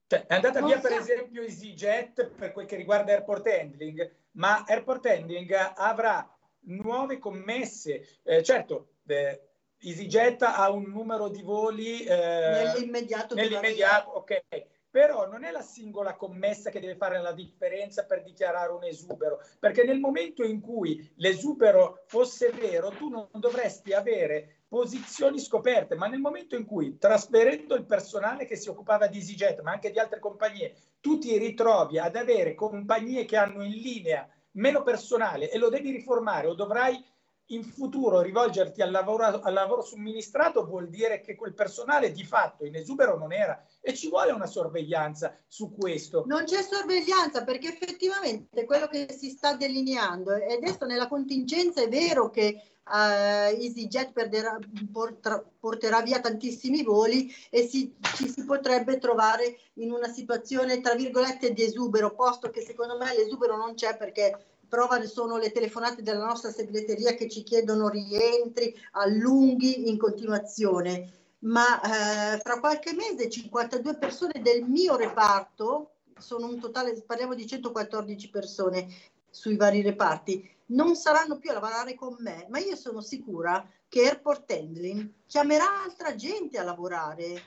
Cioè, 0.07 0.25
è 0.25 0.35
andata 0.35 0.59
Non 0.59 0.69
via 0.69 0.79
per 0.79 0.91
so- 0.91 0.97
esempio 0.99 1.41
EasyJet 1.41 2.29
per 2.31 2.51
quel 2.51 2.65
che 2.65 2.75
riguarda 2.75 3.11
Airport 3.11 3.47
Handling, 3.47 4.15
ma 4.31 4.63
Airport 4.65 5.05
Handling 5.05 5.53
avrà 5.75 6.36
nuove 6.67 7.17
commesse. 7.17 8.19
Eh, 8.23 8.43
certo, 8.43 8.95
eh, 9.07 9.41
EasyJet 9.79 10.41
ha 10.41 10.69
un 10.71 10.89
numero 10.89 11.29
di 11.29 11.41
voli 11.41 12.03
eh, 12.03 12.15
Nell'immediato 12.15 13.35
nell'immediato, 13.35 14.09
ok, 14.09 14.41
però 14.89 15.27
non 15.27 15.43
è 15.43 15.51
la 15.51 15.61
singola 15.61 16.15
commessa 16.15 16.71
che 16.71 16.79
deve 16.79 16.95
fare 16.95 17.21
la 17.21 17.31
differenza 17.31 18.05
per 18.05 18.23
dichiarare 18.23 18.71
un 18.71 18.83
esubero, 18.83 19.39
perché 19.59 19.83
nel 19.83 19.99
momento 19.99 20.43
in 20.43 20.59
cui 20.59 21.13
l'esubero 21.17 22.03
fosse 22.07 22.49
vero, 22.49 22.89
tu 22.89 23.09
non 23.09 23.27
dovresti 23.33 23.93
avere 23.93 24.63
posizioni 24.67 25.39
scoperte, 25.39 25.95
ma 25.95 26.07
nel 26.07 26.19
momento 26.19 26.55
in 26.55 26.65
cui 26.65 26.97
trasferendo 26.97 27.75
il 27.75 27.85
personale 27.85 28.45
che 28.45 28.55
si 28.55 28.69
occupava 28.69 29.07
di 29.07 29.19
EasyJet, 29.19 29.61
ma 29.61 29.71
anche 29.71 29.91
di 29.91 29.99
altre 29.99 30.19
compagnie, 30.19 30.75
tu 30.99 31.19
ti 31.19 31.37
ritrovi 31.37 31.99
ad 31.99 32.15
avere 32.15 32.55
compagnie 32.55 33.25
che 33.25 33.37
hanno 33.37 33.63
in 33.63 33.73
linea 33.73 34.27
meno 34.57 34.83
personale 34.83 35.49
e 35.49 35.57
lo 35.57 35.69
devi 35.69 35.91
riformare 35.91 36.47
o 36.47 36.53
dovrai 36.53 37.03
in 37.51 37.63
futuro 37.63 38.21
rivolgerti 38.21 38.81
al 38.81 38.91
lavoro, 38.91 39.23
al 39.23 39.53
lavoro 39.53 39.81
somministrato 39.81 40.65
vuol 40.65 40.89
dire 40.89 41.21
che 41.21 41.35
quel 41.35 41.53
personale 41.53 42.11
di 42.11 42.25
fatto 42.25 42.65
in 42.65 42.75
esubero 42.75 43.17
non 43.17 43.31
era 43.31 43.63
e 43.79 43.93
ci 43.93 44.09
vuole 44.09 44.31
una 44.31 44.47
sorveglianza 44.47 45.33
su 45.47 45.73
questo. 45.73 46.23
Non 46.27 46.43
c'è 46.43 46.61
sorveglianza 46.61 47.45
perché 47.45 47.69
effettivamente 47.69 48.65
quello 48.65 48.87
che 48.87 49.07
si 49.17 49.29
sta 49.29 49.55
delineando 49.55 50.33
e 50.35 50.55
adesso 50.55 50.85
nella 50.85 51.07
contingenza 51.07 51.81
è 51.81 51.87
vero 51.87 52.29
che 52.29 52.76
uh, 52.89 53.59
EasyJet 53.59 54.11
perderà, 54.11 54.57
porterà, 54.91 55.43
porterà 55.59 56.01
via 56.01 56.19
tantissimi 56.19 56.83
voli 56.83 57.33
e 57.49 57.67
si, 57.67 57.93
ci 58.15 58.29
si 58.29 58.45
potrebbe 58.45 58.97
trovare 58.97 59.57
in 59.75 59.91
una 59.91 60.07
situazione 60.07 60.81
tra 60.81 60.95
virgolette 60.95 61.53
di 61.53 61.63
esubero, 61.63 62.13
posto 62.13 62.49
che 62.49 62.61
secondo 62.61 62.97
me 62.97 63.15
l'esubero 63.15 63.57
non 63.57 63.73
c'è 63.75 63.95
perché 63.97 64.45
prova 64.67 65.01
sono 65.05 65.37
le 65.37 65.51
telefonate 65.51 66.01
della 66.01 66.25
nostra 66.25 66.51
segreteria 66.51 67.13
che 67.13 67.29
ci 67.29 67.43
chiedono 67.43 67.87
rientri 67.87 68.73
allunghi 68.91 69.89
in 69.89 69.97
continuazione. 69.97 71.13
Ma 71.39 71.79
eh, 71.81 72.39
fra 72.39 72.59
qualche 72.59 72.93
mese 72.93 73.29
52 73.29 73.97
persone 73.97 74.41
del 74.41 74.63
mio 74.63 74.95
reparto, 74.95 75.91
sono 76.17 76.47
un 76.47 76.59
totale, 76.59 77.01
parliamo 77.03 77.35
di 77.35 77.45
114 77.45 78.29
persone 78.29 78.87
sui 79.29 79.55
vari 79.55 79.81
reparti, 79.81 80.56
non 80.67 80.95
saranno 80.95 81.37
più 81.37 81.51
a 81.51 81.53
lavorare 81.53 81.95
con 81.95 82.15
me, 82.19 82.47
ma 82.49 82.59
io 82.59 82.75
sono 82.75 83.01
sicura 83.01 83.65
che 83.87 84.07
Airport 84.07 84.51
Handling 84.51 85.11
chiamerà 85.25 85.83
altra 85.83 86.15
gente 86.15 86.57
a 86.57 86.63
lavorare. 86.63 87.43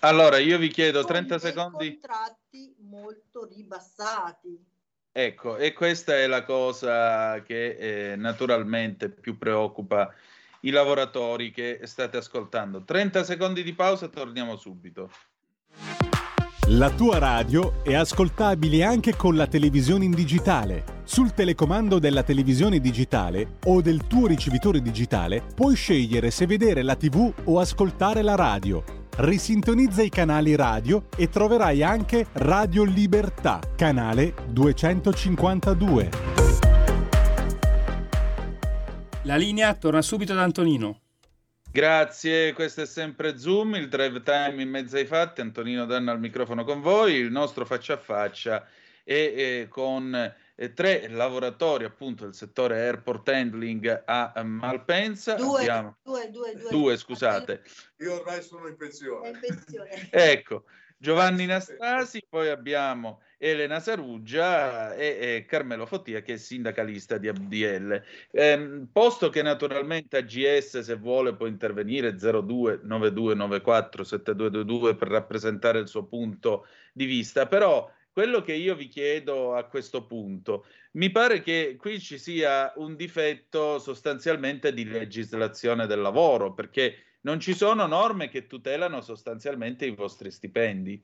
Allora, 0.00 0.38
io 0.38 0.58
vi 0.58 0.68
chiedo 0.68 1.04
30 1.04 1.38
secondi. 1.38 1.98
contratti 2.00 2.74
molto 2.80 3.44
ribassati. 3.44 4.64
Ecco, 5.12 5.56
e 5.56 5.72
questa 5.72 6.16
è 6.16 6.26
la 6.26 6.44
cosa 6.44 7.42
che 7.42 8.12
eh, 8.12 8.16
naturalmente 8.16 9.10
più 9.10 9.36
preoccupa 9.36 10.14
i 10.60 10.70
lavoratori 10.70 11.50
che 11.50 11.80
state 11.84 12.16
ascoltando. 12.16 12.84
30 12.84 13.24
secondi 13.24 13.62
di 13.62 13.74
pausa 13.74 14.08
torniamo 14.08 14.56
subito. 14.56 15.10
La 16.72 16.88
tua 16.88 17.18
radio 17.18 17.82
è 17.82 17.94
ascoltabile 17.94 18.84
anche 18.84 19.16
con 19.16 19.34
la 19.34 19.48
televisione 19.48 20.04
in 20.04 20.12
digitale. 20.12 21.02
Sul 21.02 21.34
telecomando 21.34 21.98
della 21.98 22.22
televisione 22.22 22.78
digitale 22.78 23.56
o 23.64 23.80
del 23.80 24.06
tuo 24.06 24.28
ricevitore 24.28 24.80
digitale 24.80 25.42
puoi 25.52 25.74
scegliere 25.74 26.30
se 26.30 26.46
vedere 26.46 26.82
la 26.82 26.94
TV 26.94 27.32
o 27.44 27.58
ascoltare 27.58 28.22
la 28.22 28.36
radio 28.36 28.84
risintonizza 29.16 30.02
i 30.02 30.08
canali 30.08 30.54
radio 30.54 31.08
e 31.16 31.28
troverai 31.28 31.82
anche 31.82 32.26
Radio 32.34 32.84
Libertà, 32.84 33.58
canale 33.76 34.34
252. 34.48 36.10
La 39.24 39.36
linea 39.36 39.74
torna 39.74 40.00
subito 40.00 40.32
da 40.34 40.42
Antonino. 40.42 41.00
Grazie, 41.72 42.52
questo 42.52 42.82
è 42.82 42.86
sempre 42.86 43.38
Zoom, 43.38 43.76
il 43.76 43.88
drive 43.88 44.22
time 44.22 44.60
in 44.60 44.68
mezzo 44.68 44.96
ai 44.96 45.06
fatti. 45.06 45.40
Antonino 45.40 45.86
Danna 45.86 46.10
al 46.10 46.18
microfono 46.18 46.64
con 46.64 46.80
voi, 46.80 47.14
il 47.14 47.30
nostro 47.30 47.64
faccia 47.64 47.92
a 47.92 47.96
faccia 47.96 48.66
e, 49.04 49.14
e 49.36 49.68
con 49.68 50.12
eh, 50.56 50.74
tre 50.74 51.06
lavoratori 51.08 51.84
appunto 51.84 52.24
del 52.24 52.34
settore 52.34 52.80
airport 52.80 53.28
handling 53.28 54.02
a 54.04 54.42
Malpensa. 54.42 55.34
Due, 55.34 55.60
Abbiamo... 55.60 55.96
due, 56.02 56.28
due, 56.30 56.56
due, 56.56 56.70
due, 56.70 56.96
scusate. 56.96 57.62
Io 57.98 58.18
ormai 58.18 58.42
sono 58.42 58.66
in 58.66 58.76
pensione. 58.76 59.28
in 59.28 59.38
pensione. 59.38 60.08
ecco, 60.10 60.64
Giovanni 60.98 61.46
Nastasi, 61.46 62.26
poi 62.28 62.48
abbiamo 62.48 63.22
Elena 63.42 63.80
Saruggia 63.80 64.94
e, 64.94 65.16
e, 65.18 65.44
Carmelo 65.46 65.86
Fottia 65.86 66.20
che 66.20 66.34
è 66.34 66.36
sindacalista 66.36 67.16
di 67.16 67.26
ABDL. 67.26 68.02
Eh, 68.30 68.86
posto 68.92 69.30
che 69.30 69.40
naturalmente 69.40 70.18
AGS 70.18 70.80
se 70.80 70.96
vuole 70.96 71.34
può 71.34 71.46
intervenire 71.46 72.14
02 72.16 72.80
9294 72.82 74.04
7222 74.04 74.94
per 74.94 75.08
rappresentare 75.08 75.78
il 75.78 75.88
suo 75.88 76.04
punto 76.04 76.66
di 76.92 77.06
vista, 77.06 77.46
però 77.46 77.90
quello 78.12 78.42
che 78.42 78.52
io 78.52 78.74
vi 78.74 78.88
chiedo 78.88 79.54
a 79.54 79.64
questo 79.64 80.04
punto, 80.04 80.66
mi 80.92 81.10
pare 81.10 81.40
che 81.40 81.76
qui 81.78 81.98
ci 81.98 82.18
sia 82.18 82.70
un 82.76 82.94
difetto 82.94 83.78
sostanzialmente 83.78 84.74
di 84.74 84.84
legislazione 84.84 85.86
del 85.86 86.00
lavoro, 86.00 86.52
perché 86.52 87.04
non 87.22 87.40
ci 87.40 87.54
sono 87.54 87.86
norme 87.86 88.28
che 88.28 88.46
tutelano 88.46 89.00
sostanzialmente 89.00 89.86
i 89.86 89.94
vostri 89.94 90.30
stipendi. 90.30 91.02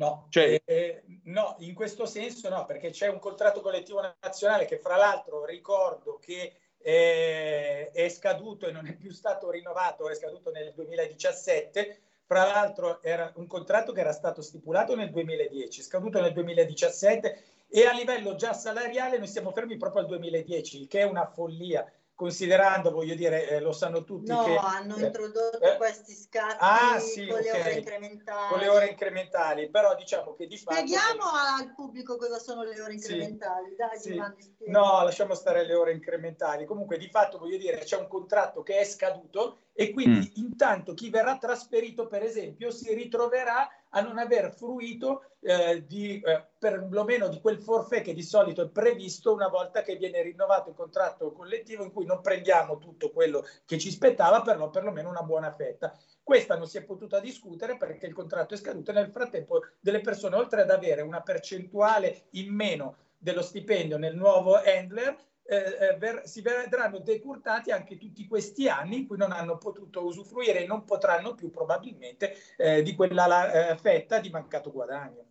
No, 0.00 0.28
cioè, 0.30 0.62
eh, 0.64 1.02
no, 1.24 1.56
in 1.58 1.74
questo 1.74 2.06
senso 2.06 2.48
no, 2.48 2.64
perché 2.64 2.88
c'è 2.88 3.08
un 3.08 3.18
contratto 3.18 3.60
collettivo 3.60 4.00
nazionale 4.22 4.64
che 4.64 4.78
fra 4.78 4.96
l'altro 4.96 5.44
ricordo 5.44 6.18
che 6.18 6.54
eh, 6.78 7.90
è 7.90 8.08
scaduto 8.08 8.66
e 8.66 8.72
non 8.72 8.86
è 8.86 8.94
più 8.96 9.10
stato 9.10 9.50
rinnovato, 9.50 10.08
è 10.08 10.14
scaduto 10.14 10.50
nel 10.52 10.72
2017 10.74 12.00
fra 12.24 12.46
l'altro 12.46 13.02
era 13.02 13.30
un 13.36 13.46
contratto 13.46 13.92
che 13.92 14.00
era 14.00 14.12
stato 14.12 14.40
stipulato 14.40 14.96
nel 14.96 15.10
2010, 15.10 15.82
scaduto 15.82 16.18
nel 16.18 16.32
2017 16.32 17.42
e 17.68 17.84
a 17.84 17.92
livello 17.92 18.36
già 18.36 18.54
salariale 18.54 19.18
noi 19.18 19.28
siamo 19.28 19.50
fermi 19.50 19.76
proprio 19.76 20.00
al 20.00 20.08
2010, 20.08 20.80
il 20.80 20.88
che 20.88 21.00
è 21.00 21.04
una 21.04 21.26
follia 21.26 21.84
considerando, 22.20 22.90
voglio 22.90 23.14
dire, 23.14 23.48
eh, 23.48 23.60
lo 23.60 23.72
sanno 23.72 24.04
tutti 24.04 24.30
no, 24.30 24.44
che... 24.44 24.54
hanno 24.54 24.96
eh, 24.96 25.06
introdotto 25.06 25.58
eh, 25.58 25.78
questi 25.78 26.12
scatti 26.12 26.58
ah, 26.58 26.98
sì, 26.98 27.26
con 27.26 27.38
okay. 27.38 27.50
le 27.50 27.60
ore 27.60 27.72
incrementali. 27.72 28.48
Con 28.50 28.58
le 28.58 28.68
ore 28.68 28.86
incrementali, 28.88 29.70
però 29.70 29.94
diciamo 29.94 30.34
che 30.34 30.46
di 30.46 30.58
fatto... 30.58 30.76
Spieghiamo 30.76 31.22
al 31.22 31.72
pubblico 31.74 32.18
cosa 32.18 32.38
sono 32.38 32.62
le 32.62 32.78
ore 32.78 32.92
incrementali. 32.92 33.70
Sì, 33.70 33.76
Dai, 33.76 33.98
sì. 33.98 34.10
Giovanni, 34.10 34.54
no, 34.66 35.02
lasciamo 35.02 35.32
stare 35.32 35.64
le 35.64 35.72
ore 35.72 35.92
incrementali. 35.92 36.66
Comunque, 36.66 36.98
di 36.98 37.08
fatto, 37.08 37.38
voglio 37.38 37.56
dire, 37.56 37.78
c'è 37.78 37.96
un 37.96 38.06
contratto 38.06 38.62
che 38.62 38.76
è 38.76 38.84
scaduto 38.84 39.60
e 39.72 39.90
quindi 39.90 40.30
mm. 40.38 40.44
intanto 40.44 40.92
chi 40.92 41.08
verrà 41.08 41.38
trasferito, 41.38 42.06
per 42.06 42.22
esempio, 42.22 42.70
si 42.70 42.92
ritroverà 42.92 43.66
a 43.90 44.00
non 44.00 44.18
aver 44.18 44.52
fruito 44.52 45.24
eh, 45.40 45.84
di, 45.86 46.20
eh, 46.20 46.46
perlomeno 46.58 47.28
di 47.28 47.40
quel 47.40 47.60
forfè 47.60 48.02
che 48.02 48.12
di 48.12 48.22
solito 48.22 48.62
è 48.62 48.68
previsto 48.68 49.32
una 49.32 49.48
volta 49.48 49.82
che 49.82 49.96
viene 49.96 50.22
rinnovato 50.22 50.70
il 50.70 50.76
contratto 50.76 51.32
collettivo 51.32 51.82
in 51.82 51.92
cui 51.92 52.04
non 52.04 52.20
prendiamo 52.20 52.78
tutto 52.78 53.10
quello 53.10 53.44
che 53.64 53.78
ci 53.78 53.90
spettava, 53.90 54.42
però 54.42 54.70
perlomeno 54.70 55.08
una 55.08 55.22
buona 55.22 55.52
fetta. 55.52 55.96
Questa 56.22 56.56
non 56.56 56.66
si 56.66 56.78
è 56.78 56.84
potuta 56.84 57.20
discutere 57.20 57.76
perché 57.76 58.06
il 58.06 58.14
contratto 58.14 58.54
è 58.54 58.58
scaduto 58.58 58.90
e 58.90 58.94
nel 58.94 59.10
frattempo 59.10 59.60
delle 59.80 60.00
persone, 60.00 60.36
oltre 60.36 60.62
ad 60.62 60.70
avere 60.70 61.02
una 61.02 61.22
percentuale 61.22 62.26
in 62.32 62.54
meno 62.54 62.96
dello 63.16 63.42
stipendio 63.42 63.98
nel 63.98 64.16
nuovo 64.16 64.54
handler, 64.56 65.16
eh, 65.50 65.96
ver- 65.98 66.24
si 66.24 66.42
vedranno 66.42 67.00
decurtati 67.00 67.72
anche 67.72 67.98
tutti 67.98 68.26
questi 68.26 68.68
anni 68.68 68.98
in 68.98 69.06
cui 69.06 69.16
non 69.16 69.32
hanno 69.32 69.58
potuto 69.58 70.04
usufruire 70.04 70.62
e 70.62 70.66
non 70.66 70.84
potranno 70.84 71.34
più 71.34 71.50
probabilmente 71.50 72.36
eh, 72.56 72.82
di 72.82 72.94
quella 72.94 73.26
la, 73.26 73.70
eh, 73.70 73.76
fetta 73.76 74.20
di 74.20 74.30
mancato 74.30 74.70
guadagno. 74.70 75.24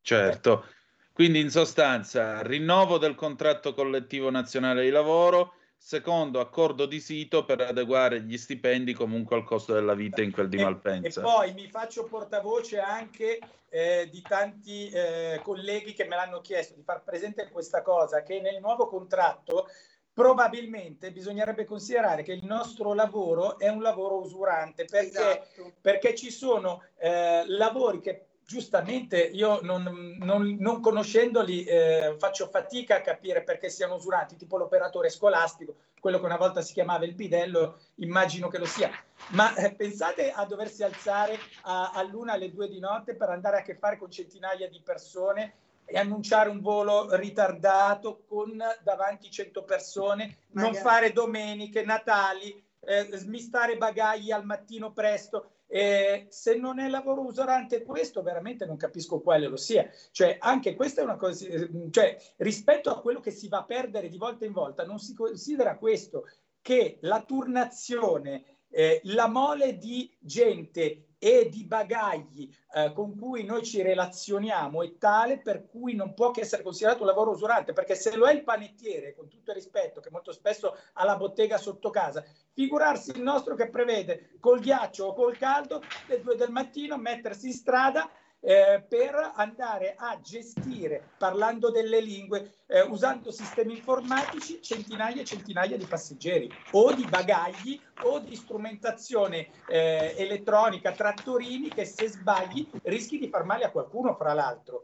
Certo, 0.00 0.66
quindi 1.12 1.38
in 1.40 1.50
sostanza 1.50 2.42
rinnovo 2.42 2.98
del 2.98 3.14
contratto 3.14 3.72
collettivo 3.72 4.30
nazionale 4.30 4.82
di 4.82 4.90
lavoro, 4.90 5.54
secondo 5.84 6.38
accordo 6.38 6.86
di 6.86 7.00
sito 7.00 7.44
per 7.44 7.60
adeguare 7.60 8.22
gli 8.22 8.38
stipendi 8.38 8.94
comunque 8.94 9.34
al 9.34 9.42
costo 9.42 9.74
della 9.74 9.94
vita 9.94 10.22
in 10.22 10.30
quel 10.30 10.48
di 10.48 10.56
Malpensa. 10.56 11.20
E, 11.20 11.22
e 11.22 11.26
poi 11.26 11.52
mi 11.54 11.68
faccio 11.68 12.04
portavoce 12.04 12.78
anche 12.78 13.40
eh, 13.68 14.08
di 14.08 14.22
tanti 14.22 14.88
eh, 14.90 15.40
colleghi 15.42 15.92
che 15.92 16.04
me 16.04 16.14
l'hanno 16.14 16.40
chiesto 16.40 16.74
di 16.74 16.82
far 16.84 17.02
presente 17.02 17.50
questa 17.50 17.82
cosa, 17.82 18.22
che 18.22 18.40
nel 18.40 18.60
nuovo 18.60 18.86
contratto 18.86 19.66
probabilmente 20.12 21.10
bisognerebbe 21.10 21.64
considerare 21.64 22.22
che 22.22 22.32
il 22.32 22.44
nostro 22.44 22.94
lavoro 22.94 23.58
è 23.58 23.68
un 23.68 23.82
lavoro 23.82 24.20
usurante 24.20 24.84
perché, 24.84 25.08
esatto. 25.08 25.72
perché 25.80 26.14
ci 26.14 26.30
sono 26.30 26.84
eh, 26.98 27.42
lavori 27.48 28.00
che 28.00 28.26
giustamente 28.46 29.20
io 29.20 29.60
non, 29.62 30.16
non, 30.18 30.56
non 30.58 30.80
conoscendoli 30.80 31.64
eh, 31.64 32.16
faccio 32.18 32.48
fatica 32.48 32.96
a 32.96 33.00
capire 33.00 33.42
perché 33.42 33.68
siano 33.68 33.94
usuranti, 33.94 34.36
tipo 34.36 34.56
l'operatore 34.56 35.10
scolastico, 35.10 35.76
quello 36.00 36.18
che 36.18 36.26
una 36.26 36.36
volta 36.36 36.60
si 36.62 36.72
chiamava 36.72 37.04
il 37.04 37.14
bidello, 37.14 37.78
immagino 37.96 38.48
che 38.48 38.58
lo 38.58 38.66
sia. 38.66 38.90
Ma 39.30 39.54
eh, 39.54 39.72
pensate 39.72 40.32
a 40.32 40.44
doversi 40.44 40.82
alzare 40.82 41.38
a, 41.62 41.92
all'una, 41.92 42.32
alle 42.32 42.50
due 42.50 42.68
di 42.68 42.80
notte 42.80 43.14
per 43.14 43.28
andare 43.30 43.58
a 43.58 43.62
che 43.62 43.76
fare 43.76 43.98
con 43.98 44.10
centinaia 44.10 44.68
di 44.68 44.80
persone 44.84 45.54
e 45.84 45.98
annunciare 45.98 46.48
un 46.48 46.60
volo 46.60 47.14
ritardato 47.16 48.24
con 48.26 48.60
davanti 48.82 49.30
100 49.30 49.62
persone, 49.62 50.38
Magari. 50.50 50.72
non 50.72 50.82
fare 50.82 51.12
domeniche, 51.12 51.84
Natali, 51.84 52.62
eh, 52.80 53.08
smistare 53.12 53.76
bagagli 53.76 54.30
al 54.30 54.44
mattino 54.44 54.92
presto. 54.92 55.50
Eh, 55.74 56.26
se 56.28 56.56
non 56.56 56.78
è 56.78 56.88
lavoro 56.90 57.22
usurante 57.22 57.82
questo, 57.82 58.22
veramente 58.22 58.66
non 58.66 58.76
capisco 58.76 59.20
quale 59.20 59.46
lo 59.46 59.56
sia. 59.56 59.88
Cioè, 60.10 60.36
anche 60.38 60.74
questa 60.74 61.00
è 61.00 61.04
una 61.04 61.16
cosa, 61.16 61.46
cioè, 61.90 62.18
rispetto 62.36 62.90
a 62.90 63.00
quello 63.00 63.20
che 63.20 63.30
si 63.30 63.48
va 63.48 63.60
a 63.60 63.64
perdere 63.64 64.08
di 64.08 64.18
volta 64.18 64.44
in 64.44 64.52
volta, 64.52 64.84
non 64.84 64.98
si 64.98 65.14
considera 65.14 65.78
questo, 65.78 66.28
che 66.60 66.98
la 67.00 67.22
turnazione 67.22 68.58
eh, 68.68 69.00
la 69.04 69.28
mole 69.28 69.78
di 69.78 70.14
gente 70.18 71.11
e 71.24 71.48
di 71.48 71.64
bagagli 71.64 72.52
eh, 72.74 72.92
con 72.92 73.16
cui 73.16 73.44
noi 73.44 73.62
ci 73.62 73.80
relazioniamo 73.80 74.82
è 74.82 74.98
tale 74.98 75.38
per 75.38 75.68
cui 75.68 75.94
non 75.94 76.14
può 76.14 76.32
che 76.32 76.40
essere 76.40 76.64
considerato 76.64 77.02
un 77.02 77.06
lavoro 77.06 77.30
usurante, 77.30 77.72
perché 77.72 77.94
se 77.94 78.16
lo 78.16 78.26
è 78.26 78.32
il 78.32 78.42
panettiere, 78.42 79.14
con 79.14 79.28
tutto 79.28 79.50
il 79.50 79.56
rispetto, 79.56 80.00
che 80.00 80.10
molto 80.10 80.32
spesso 80.32 80.76
ha 80.94 81.04
la 81.04 81.16
bottega 81.16 81.58
sotto 81.58 81.90
casa, 81.90 82.24
figurarsi 82.52 83.12
il 83.12 83.22
nostro 83.22 83.54
che 83.54 83.70
prevede 83.70 84.32
col 84.40 84.58
ghiaccio 84.58 85.04
o 85.04 85.14
col 85.14 85.38
caldo 85.38 85.80
le 86.08 86.20
due 86.20 86.34
del 86.34 86.50
mattino 86.50 86.96
mettersi 86.96 87.46
in 87.46 87.52
strada 87.52 88.10
eh, 88.44 88.84
per 88.88 89.32
andare 89.36 89.94
a 89.96 90.18
gestire, 90.20 91.10
parlando 91.16 91.70
delle 91.70 92.00
lingue, 92.00 92.54
eh, 92.66 92.82
usando 92.82 93.30
sistemi 93.30 93.76
informatici, 93.76 94.60
centinaia 94.60 95.20
e 95.20 95.24
centinaia 95.24 95.76
di 95.76 95.86
passeggeri 95.86 96.50
o 96.72 96.92
di 96.92 97.04
bagagli 97.04 97.80
o 98.02 98.18
di 98.18 98.34
strumentazione 98.34 99.48
eh, 99.68 100.14
elettronica, 100.18 100.90
trattorini 100.90 101.68
che 101.68 101.84
se 101.84 102.08
sbagli 102.08 102.68
rischi 102.82 103.18
di 103.18 103.28
far 103.28 103.44
male 103.44 103.64
a 103.64 103.70
qualcuno, 103.70 104.14
fra 104.16 104.32
l'altro. 104.32 104.80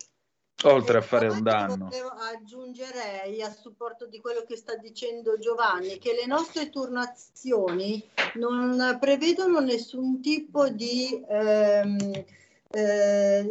Oltre 0.64 0.98
a 0.98 1.02
fare 1.02 1.28
un 1.28 1.42
danno. 1.42 1.88
Aggiungerei 2.32 3.42
a 3.42 3.50
supporto 3.50 4.06
di 4.06 4.20
quello 4.20 4.42
che 4.44 4.56
sta 4.56 4.74
dicendo 4.74 5.38
Giovanni 5.38 5.98
che 5.98 6.14
le 6.14 6.26
nostre 6.26 6.68
turnazioni 6.68 8.04
non 8.34 8.96
prevedono 9.00 9.60
nessun 9.60 10.20
tipo 10.20 10.68
di 10.68 11.24
ehm, 11.28 12.24
eh, 12.70 13.46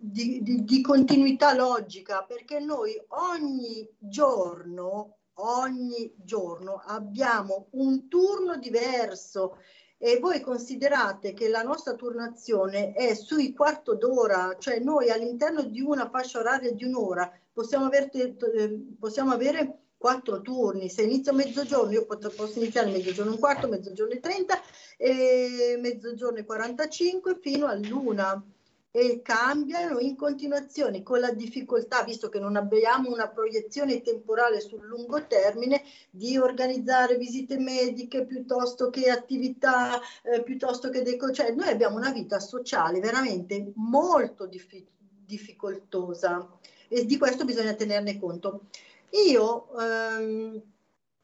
di, 0.00 0.42
di, 0.42 0.64
di 0.64 0.80
continuità 0.82 1.54
logica, 1.54 2.24
perché 2.24 2.58
noi 2.58 3.00
ogni 3.08 3.88
giorno, 3.98 5.18
ogni 5.34 6.12
giorno 6.16 6.82
abbiamo 6.86 7.68
un 7.72 8.08
turno 8.08 8.56
diverso. 8.56 9.56
E 10.02 10.18
voi 10.18 10.40
considerate 10.40 11.34
che 11.34 11.48
la 11.48 11.62
nostra 11.62 11.92
turnazione 11.94 12.94
è 12.94 13.14
sui 13.14 13.52
quarto 13.52 13.96
d'ora, 13.96 14.56
cioè 14.58 14.78
noi 14.78 15.10
all'interno 15.10 15.62
di 15.62 15.82
una 15.82 16.08
fascia 16.08 16.38
oraria 16.38 16.72
di 16.72 16.84
un'ora 16.84 17.30
possiamo, 17.52 17.84
aver, 17.84 18.08
eh, 18.14 18.96
possiamo 18.98 19.32
avere 19.32 19.80
quattro 20.00 20.40
turni. 20.40 20.88
Se 20.88 21.02
inizio 21.02 21.32
a 21.32 21.34
mezzogiorno, 21.34 21.92
io 21.92 22.06
posso 22.06 22.58
iniziare 22.58 22.90
mezzogiorno 22.90 23.32
un 23.32 23.38
quarto, 23.38 23.68
mezzogiorno 23.68 24.14
e 24.14 24.20
30 24.20 24.58
e 24.96 25.76
mezzogiorno 25.78 26.38
e 26.38 26.44
45 26.46 27.38
fino 27.38 27.66
all'una 27.66 28.42
e 28.90 29.20
cambiano 29.20 29.98
in 29.98 30.16
continuazione 30.16 31.02
con 31.02 31.20
la 31.20 31.32
difficoltà, 31.32 32.02
visto 32.02 32.30
che 32.30 32.38
non 32.38 32.56
abbiamo 32.56 33.10
una 33.10 33.28
proiezione 33.28 34.00
temporale 34.00 34.60
sul 34.60 34.86
lungo 34.86 35.26
termine, 35.26 35.82
di 36.08 36.38
organizzare 36.38 37.18
visite 37.18 37.58
mediche 37.58 38.24
piuttosto 38.24 38.88
che 38.88 39.10
attività, 39.10 40.00
eh, 40.22 40.42
piuttosto 40.42 40.88
che 40.88 41.02
deco- 41.02 41.30
cioè 41.30 41.52
noi 41.52 41.68
abbiamo 41.68 41.98
una 41.98 42.10
vita 42.10 42.40
sociale 42.40 43.00
veramente 43.00 43.70
molto 43.74 44.46
diffi- 44.46 44.86
difficoltosa 45.26 46.58
e 46.88 47.04
di 47.04 47.18
questo 47.18 47.44
bisogna 47.44 47.74
tenerne 47.74 48.18
conto. 48.18 48.62
Io 49.10 49.78
ehm, 49.78 50.62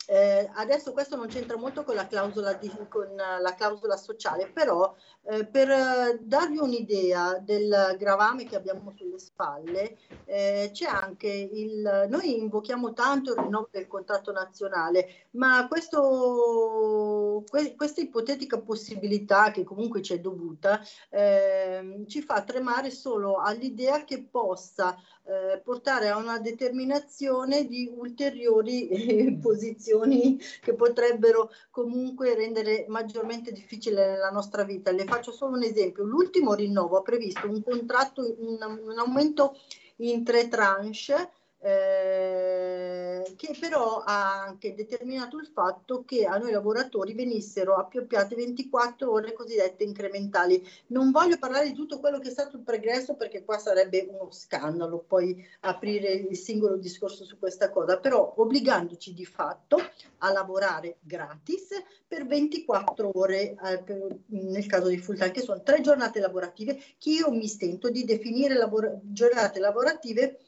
eh, 0.08 0.48
adesso 0.54 0.92
questo 0.92 1.16
non 1.16 1.26
c'entra 1.26 1.56
molto 1.56 1.82
con 1.82 1.96
la 1.96 2.06
clausola, 2.06 2.52
di, 2.52 2.70
con 2.88 3.12
la 3.16 3.54
clausola 3.56 3.96
sociale, 3.96 4.48
però 4.48 4.94
eh, 5.22 5.44
per 5.46 5.68
eh, 5.68 6.18
darvi 6.20 6.58
un'idea 6.58 7.38
del 7.38 7.96
gravame 7.98 8.44
che 8.44 8.54
abbiamo 8.54 8.92
sulle 8.96 9.18
spalle, 9.18 9.98
eh, 10.24 10.70
c'è 10.72 10.86
anche 10.86 11.28
il... 11.28 12.06
Noi 12.08 12.38
invochiamo 12.38 12.92
tanto 12.92 13.32
il 13.32 13.38
rinnovo 13.38 13.68
del 13.72 13.88
contratto 13.88 14.30
nazionale, 14.30 15.26
ma 15.32 15.66
questo, 15.66 17.42
que, 17.48 17.74
questa 17.74 18.00
ipotetica 18.00 18.60
possibilità, 18.60 19.50
che 19.50 19.64
comunque 19.64 20.02
ci 20.02 20.14
è 20.14 20.20
dovuta, 20.20 20.80
ehm, 21.10 22.06
ci 22.06 22.22
fa 22.22 22.42
tremare 22.42 22.90
solo 22.90 23.38
all'idea 23.38 24.04
che 24.04 24.22
possa 24.22 24.96
eh, 25.28 25.58
portare 25.58 26.08
a 26.08 26.16
una 26.16 26.38
determinazione 26.38 27.66
di 27.66 27.90
ulteriori 27.92 28.88
eh, 28.88 29.38
posizioni 29.42 30.38
che 30.60 30.74
potrebbero 30.74 31.50
comunque 31.70 32.34
rendere 32.34 32.86
maggiormente 32.88 33.50
difficile 33.50 34.16
la 34.16 34.30
nostra 34.30 34.62
vita. 34.62 34.92
Le 34.92 35.04
faccio 35.04 35.32
solo 35.32 35.56
un 35.56 35.64
esempio. 35.64 36.04
L'ultimo 36.04 36.54
rinnovo 36.54 36.96
ha 36.96 37.02
previsto 37.02 37.48
un 37.48 37.62
contratto, 37.62 38.22
un, 38.22 38.80
un 38.84 38.98
aumento 38.98 39.56
in 39.96 40.24
tre 40.24 40.48
tranche 40.48 41.30
eh, 41.66 43.34
che 43.34 43.56
però 43.58 44.02
ha 44.04 44.40
anche 44.44 44.74
determinato 44.74 45.36
il 45.38 45.48
fatto 45.48 46.04
che 46.04 46.24
a 46.24 46.38
noi 46.38 46.52
lavoratori 46.52 47.12
venissero 47.12 47.74
appioppiate 47.74 48.36
24 48.36 49.10
ore 49.10 49.32
cosiddette 49.32 49.82
incrementali. 49.82 50.64
Non 50.88 51.10
voglio 51.10 51.38
parlare 51.38 51.66
di 51.66 51.74
tutto 51.74 51.98
quello 51.98 52.20
che 52.20 52.28
è 52.28 52.30
stato 52.30 52.56
il 52.56 52.62
pregresso 52.62 53.16
perché 53.16 53.44
qua 53.44 53.58
sarebbe 53.58 54.06
uno 54.08 54.30
scandalo 54.30 55.04
poi 55.06 55.44
aprire 55.60 56.12
il 56.12 56.36
singolo 56.36 56.76
discorso 56.76 57.24
su 57.24 57.36
questa 57.36 57.70
cosa, 57.70 57.98
però 57.98 58.34
obbligandoci 58.36 59.12
di 59.12 59.24
fatto 59.24 59.78
a 60.18 60.30
lavorare 60.30 60.98
gratis 61.00 61.68
per 62.06 62.26
24 62.26 63.10
ore 63.18 63.56
eh, 63.60 63.82
per, 63.82 64.06
nel 64.26 64.66
caso 64.66 64.86
di 64.86 64.98
full 64.98 65.16
time, 65.16 65.32
che 65.32 65.40
sono 65.40 65.62
tre 65.62 65.80
giornate 65.80 66.20
lavorative 66.20 66.80
che 66.96 67.10
io 67.10 67.30
mi 67.32 67.48
stento 67.48 67.90
di 67.90 68.04
definire 68.04 68.54
lavora- 68.54 68.96
giornate 69.02 69.58
lavorative 69.58 70.38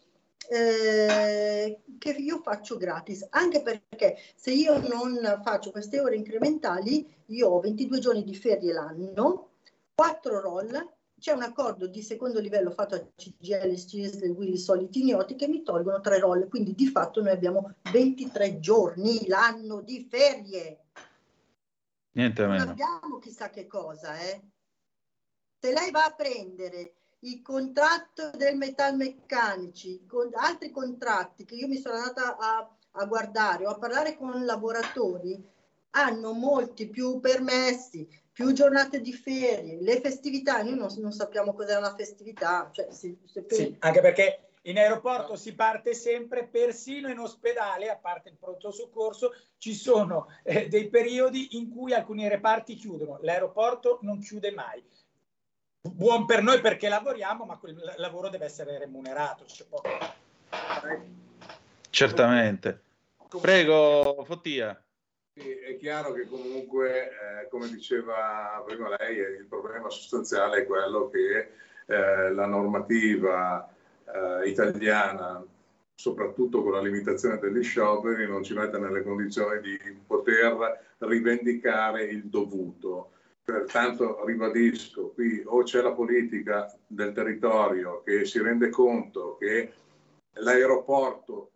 eh, 0.49 1.81
che 1.99 2.11
io 2.11 2.41
faccio 2.41 2.77
gratis, 2.77 3.27
anche 3.31 3.63
perché 3.63 4.17
se 4.35 4.51
io 4.53 4.79
non 4.79 5.41
faccio 5.43 5.71
queste 5.71 6.01
ore 6.01 6.17
incrementali, 6.17 7.07
io 7.27 7.49
ho 7.49 7.61
22 7.61 7.99
giorni 7.99 8.25
di 8.25 8.35
ferie 8.35 8.73
l'anno, 8.73 9.51
4 9.95 10.41
roll, 10.41 10.97
c'è 11.19 11.33
un 11.33 11.43
accordo 11.43 11.87
di 11.89 12.01
secondo 12.01 12.39
livello 12.39 12.71
fatto 12.71 12.95
a 12.95 13.05
CGL, 13.15 13.75
CISL, 13.75 14.31
Willy, 14.31 14.57
Soliti 14.57 15.01
Ignoti 15.01 15.35
che 15.35 15.49
mi 15.49 15.63
tolgono 15.63 16.01
3 16.01 16.19
roll, 16.19 16.49
quindi 16.49 16.75
di 16.75 16.87
fatto 16.87 17.21
noi 17.21 17.33
abbiamo 17.33 17.75
23 17.93 18.61
giorni 18.61 19.27
l'anno 19.27 19.81
di 19.81 20.07
ferie. 20.09 20.85
Niente 22.13 22.43
non 22.43 22.51
meno. 22.53 22.71
abbiamo 22.71 23.19
chissà 23.19 23.51
che 23.51 23.67
cosa, 23.67 24.19
eh. 24.19 24.41
Se 25.61 25.73
lei 25.73 25.91
va 25.91 26.05
a 26.05 26.15
prendere 26.15 26.98
il 27.21 27.43
contratto 27.43 28.31
del 28.37 28.57
metalmeccanici, 28.57 30.07
con 30.07 30.31
altri 30.35 30.71
contratti 30.71 31.45
che 31.45 31.57
io 31.57 31.67
mi 31.67 31.79
sono 31.79 31.97
andata 31.97 32.37
a, 32.37 32.77
a 32.93 33.05
guardare 33.07 33.67
o 33.67 33.71
a 33.71 33.79
parlare 33.79 34.17
con 34.17 34.45
lavoratori, 34.45 35.43
hanno 35.91 36.33
molti 36.33 36.89
più 36.89 37.19
permessi, 37.19 38.09
più 38.33 38.53
giornate 38.53 39.01
di 39.01 39.13
ferie, 39.13 39.81
le 39.81 40.01
festività, 40.01 40.63
noi 40.63 40.77
non, 40.77 40.95
non 40.99 41.13
sappiamo 41.13 41.55
cos'è 41.55 41.77
una 41.77 41.95
festività. 41.97 42.69
Cioè, 42.71 42.89
se, 42.91 43.17
se 43.25 43.43
per... 43.43 43.57
Sì, 43.57 43.77
anche 43.81 44.01
perché 44.01 44.51
in 44.63 44.79
aeroporto 44.79 45.35
si 45.35 45.55
parte 45.55 45.95
sempre, 45.95 46.47
persino 46.47 47.09
in 47.09 47.19
ospedale, 47.19 47.89
a 47.89 47.97
parte 47.97 48.29
il 48.29 48.37
pronto 48.37 48.71
soccorso, 48.71 49.33
ci 49.57 49.75
sono 49.75 50.29
eh, 50.45 50.69
dei 50.69 50.89
periodi 50.89 51.57
in 51.57 51.69
cui 51.71 51.93
alcuni 51.95 52.29
reparti 52.29 52.77
chiudono. 52.77 53.19
L'aeroporto 53.23 53.99
non 54.03 54.21
chiude 54.21 54.53
mai 54.53 54.85
buon 55.81 56.27
per 56.27 56.43
noi 56.43 56.61
perché 56.61 56.89
lavoriamo, 56.89 57.45
ma 57.45 57.57
quel 57.57 57.95
lavoro 57.97 58.29
deve 58.29 58.47
essere 58.47 58.79
remunerato. 58.79 59.45
Certamente. 61.91 62.83
Prego, 63.41 64.25
Fottia. 64.25 64.81
È 65.35 65.77
chiaro 65.79 66.13
che 66.13 66.27
comunque, 66.27 67.11
eh, 67.11 67.49
come 67.49 67.69
diceva 67.69 68.63
prima 68.67 68.89
lei, 68.99 69.19
il 69.19 69.47
problema 69.49 69.89
sostanziale 69.89 70.63
è 70.63 70.67
quello 70.67 71.09
che 71.11 71.53
eh, 71.87 72.33
la 72.33 72.47
normativa 72.47 73.73
eh, 74.05 74.49
italiana, 74.49 75.45
soprattutto 75.95 76.63
con 76.63 76.73
la 76.73 76.81
limitazione 76.81 77.39
degli 77.39 77.63
scioperi, 77.63 78.27
non 78.27 78.43
ci 78.43 78.55
mette 78.55 78.79
nelle 78.79 79.03
condizioni 79.03 79.61
di 79.61 79.79
poter 80.07 80.95
rivendicare 80.99 82.05
il 82.05 82.25
dovuto. 82.25 83.13
Pertanto 83.49 84.27
ribadisco, 84.27 85.13
qui 85.15 85.43
o 85.43 85.63
c'è 85.63 85.81
la 85.81 85.93
politica 85.93 86.71
del 86.87 87.15
territorio 87.15 88.03
che 88.03 88.27
si 88.27 88.43
rende 88.43 88.69
conto 88.69 89.39
che 89.39 89.73
l'aeroporto, 90.35 91.53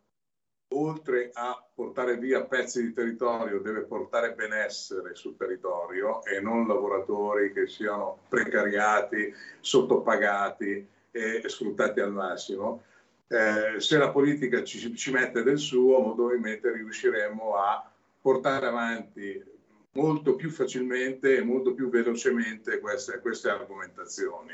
oltre 0.69 1.29
a 1.35 1.63
portare 1.75 2.17
via 2.17 2.47
pezzi 2.47 2.83
di 2.83 2.95
territorio, 2.95 3.61
deve 3.61 3.83
portare 3.83 4.33
benessere 4.33 5.15
sul 5.15 5.37
territorio 5.37 6.25
e 6.25 6.41
non 6.41 6.67
lavoratori 6.67 7.53
che 7.53 7.67
siano 7.67 8.21
precariati, 8.27 9.31
sottopagati 9.61 10.89
e 11.11 11.43
sfruttati 11.45 12.01
al 12.01 12.13
massimo. 12.13 12.85
Eh, 13.29 13.79
se 13.81 13.99
la 13.99 14.09
politica 14.09 14.65
ci, 14.65 14.97
ci 14.97 15.11
mette 15.11 15.43
del 15.43 15.59
suo, 15.59 16.15
probabilmente 16.15 16.73
riusciremo 16.73 17.55
a 17.55 17.87
portare 18.19 18.67
avanti 18.67 19.52
molto 19.93 20.35
più 20.35 20.51
facilmente 20.51 21.37
e 21.37 21.43
molto 21.43 21.75
più 21.75 21.89
velocemente 21.89 22.81
queste, 22.81 23.21
queste 23.21 23.51
argomentazioni. 23.51 24.53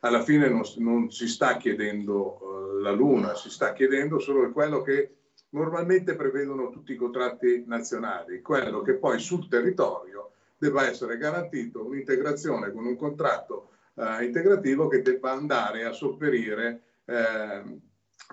Alla 0.00 0.22
fine 0.22 0.48
non, 0.48 0.62
non 0.78 1.10
si 1.10 1.26
sta 1.26 1.56
chiedendo 1.56 2.38
uh, 2.42 2.78
la 2.78 2.92
Luna, 2.92 3.34
si 3.34 3.50
sta 3.50 3.72
chiedendo 3.72 4.18
solo 4.18 4.50
quello 4.52 4.82
che 4.82 5.16
normalmente 5.50 6.14
prevedono 6.14 6.70
tutti 6.70 6.92
i 6.92 6.96
contratti 6.96 7.64
nazionali, 7.66 8.42
quello 8.42 8.82
che 8.82 8.94
poi 8.94 9.18
sul 9.18 9.48
territorio 9.48 10.32
debba 10.58 10.86
essere 10.86 11.16
garantito 11.16 11.84
un'integrazione 11.84 12.72
con 12.72 12.86
un 12.86 12.96
contratto 12.96 13.70
eh, 13.94 14.24
integrativo 14.24 14.88
che 14.88 15.02
debba 15.02 15.32
andare 15.32 15.84
a 15.84 15.92
sopperire 15.92 16.82
eh, 17.04 17.80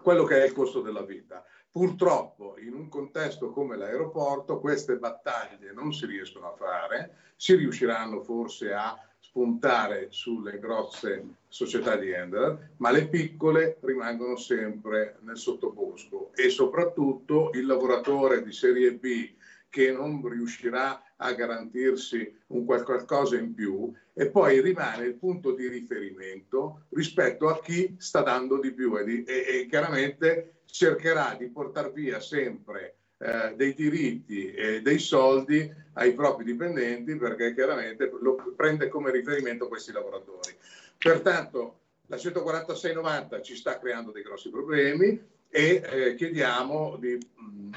quello 0.01 0.23
che 0.23 0.41
è 0.41 0.45
il 0.45 0.53
costo 0.53 0.81
della 0.81 1.03
vita. 1.03 1.43
Purtroppo 1.73 2.55
in 2.59 2.75
un 2.75 2.87
contesto 2.87 3.49
come 3.49 3.75
l'aeroporto 3.75 4.59
queste 4.59 4.97
battaglie 4.97 5.71
non 5.73 5.91
si 5.91 6.05
riescono 6.05 6.51
a 6.51 6.55
fare, 6.55 7.15
si 7.35 7.55
riusciranno 7.55 8.21
forse 8.21 8.73
a 8.73 8.95
spuntare 9.19 10.09
sulle 10.11 10.59
grosse 10.59 11.37
società 11.47 11.95
di 11.95 12.13
handler, 12.13 12.73
ma 12.77 12.91
le 12.91 13.07
piccole 13.07 13.79
rimangono 13.81 14.35
sempre 14.35 15.17
nel 15.21 15.39
sottobosco 15.39 16.31
e 16.35 16.49
soprattutto 16.49 17.49
il 17.55 17.65
lavoratore 17.65 18.43
di 18.43 18.51
serie 18.51 18.93
B 18.93 19.33
che 19.67 19.91
non 19.91 20.23
riuscirà 20.29 21.15
a 21.15 21.33
garantirsi 21.33 22.41
un 22.49 22.65
qualcosa 22.65 23.35
in 23.35 23.55
più 23.55 23.91
e 24.13 24.29
poi 24.29 24.61
rimane 24.61 25.05
il 25.05 25.15
punto 25.15 25.53
di 25.55 25.67
riferimento 25.67 26.85
rispetto 26.89 27.47
a 27.47 27.59
chi 27.59 27.95
sta 27.97 28.21
dando 28.21 28.59
di 28.59 28.71
più 28.71 28.95
e, 28.95 29.03
di, 29.03 29.23
e, 29.23 29.45
e 29.47 29.65
chiaramente 29.67 30.57
cercherà 30.73 31.35
di 31.37 31.49
portare 31.49 31.91
via 31.91 32.19
sempre 32.19 32.95
eh, 33.19 33.53
dei 33.55 33.75
diritti 33.75 34.51
e 34.51 34.81
dei 34.81 34.97
soldi 34.97 35.71
ai 35.93 36.15
propri 36.15 36.45
dipendenti 36.45 37.15
perché 37.15 37.53
chiaramente 37.53 38.11
lo 38.19 38.53
prende 38.55 38.87
come 38.87 39.11
riferimento 39.11 39.67
questi 39.67 39.91
lavoratori. 39.91 40.57
Pertanto 40.97 41.81
la 42.07 42.15
146-90 42.15 43.43
ci 43.43 43.55
sta 43.55 43.77
creando 43.77 44.09
dei 44.11 44.23
grossi 44.23 44.49
problemi 44.49 45.23
e 45.47 45.83
eh, 45.85 46.15
chiediamo 46.15 46.97
di, 46.99 47.19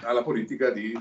alla 0.01 0.23
politica 0.23 0.71
di 0.71 0.99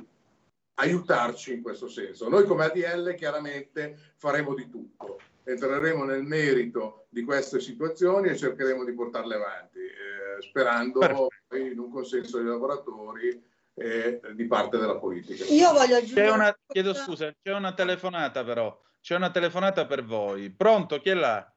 aiutarci 0.76 1.54
in 1.54 1.62
questo 1.62 1.88
senso. 1.88 2.30
Noi 2.30 2.46
come 2.46 2.66
ADL 2.66 3.16
chiaramente 3.16 3.98
faremo 4.18 4.54
di 4.54 4.70
tutto, 4.70 5.20
entreremo 5.44 6.04
nel 6.04 6.24
merito 6.24 7.06
di 7.10 7.24
queste 7.24 7.60
situazioni 7.60 8.30
e 8.30 8.38
cercheremo 8.38 8.84
di 8.84 8.94
portarle 8.94 9.36
avanti, 9.36 9.80
eh, 9.80 10.42
sperando 10.42 11.00
Perfetto. 11.00 11.56
in 11.56 11.80
un 11.80 11.92
consenso 11.92 12.38
dei 12.38 12.48
lavoratori 12.48 13.54
e 13.74 14.22
di 14.34 14.46
parte 14.48 14.78
della 14.78 14.98
politica. 14.98 15.46
Io 15.46 15.72
voglio 15.72 15.96
aggiungere... 15.96 16.28
C'è 16.28 16.34
una, 16.34 16.58
chiedo 16.68 16.94
scusa, 16.94 17.34
c'è 17.42 17.54
una 17.54 17.74
telefonata 17.74 18.44
però, 18.44 18.78
c'è 19.02 19.16
una 19.16 19.32
telefonata 19.32 19.86
per 19.86 20.04
voi. 20.04 20.50
Pronto, 20.50 21.00
chi 21.00 21.10
è 21.10 21.14
là? 21.14 21.50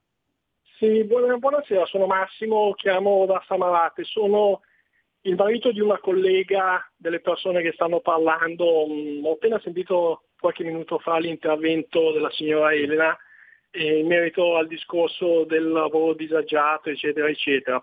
Sì, 0.79 1.03
buonasera, 1.03 1.87
sono 1.87 2.07
Massimo, 2.07 2.73
chiamo 2.75 3.27
da 3.27 3.43
Samarate, 3.49 4.05
sono 4.05 4.61
il 5.29 5.37
marito 5.37 5.71
di 5.71 5.81
una 5.81 5.99
collega 5.99 6.91
delle 6.97 7.21
persone 7.21 7.61
che 7.61 7.73
stanno 7.73 8.01
parlando, 8.01 8.87
mm, 8.89 9.25
ho 9.25 9.33
appena 9.33 9.61
sentito 9.61 10.23
qualche 10.41 10.65
minuto 10.65 10.99
fa 10.99 11.19
l'intervento 11.19 12.13
della 12.13 12.31
signora 12.31 12.73
Elena 12.73 13.17
eh, 13.71 13.99
in 13.99 14.07
merito 14.07 14.57
al 14.57 14.67
discorso 14.67 15.45
del 15.45 15.69
lavoro 15.69 16.15
disagiato, 16.15 16.89
eccetera, 16.89 17.29
eccetera. 17.29 17.83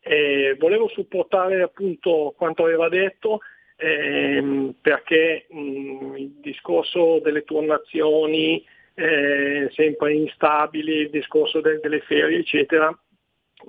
Eh, 0.00 0.56
volevo 0.58 0.88
supportare 0.88 1.62
appunto 1.62 2.34
quanto 2.36 2.64
aveva 2.64 2.88
detto 2.88 3.40
ehm, 3.76 4.74
perché 4.80 5.46
mh, 5.48 5.60
mm, 5.60 6.16
il 6.16 6.30
discorso 6.40 7.20
delle 7.20 7.44
turnazioni 7.44 8.62
eh, 8.94 9.70
sempre 9.72 10.12
instabili, 10.12 10.92
il 10.92 11.10
discorso 11.10 11.60
de- 11.62 11.78
delle 11.80 12.00
ferie, 12.00 12.40
eccetera, 12.40 12.94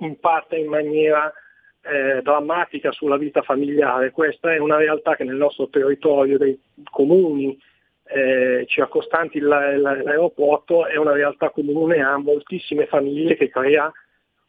impatta 0.00 0.56
in 0.56 0.66
maniera 0.66 1.32
eh, 1.84 2.22
drammatica 2.22 2.92
sulla 2.92 3.16
vita 3.16 3.42
familiare. 3.42 4.10
Questa 4.10 4.52
è 4.52 4.58
una 4.58 4.76
realtà 4.76 5.16
che 5.16 5.24
nel 5.24 5.36
nostro 5.36 5.68
territorio 5.68 6.38
dei 6.38 6.58
comuni 6.90 7.58
eh, 8.06 8.64
circostanti 8.66 9.38
l'aeroporto 9.40 10.86
è 10.86 10.96
una 10.96 11.12
realtà 11.12 11.50
comune 11.50 12.02
a 12.02 12.16
moltissime 12.16 12.86
famiglie 12.86 13.36
che 13.36 13.48
crea 13.48 13.90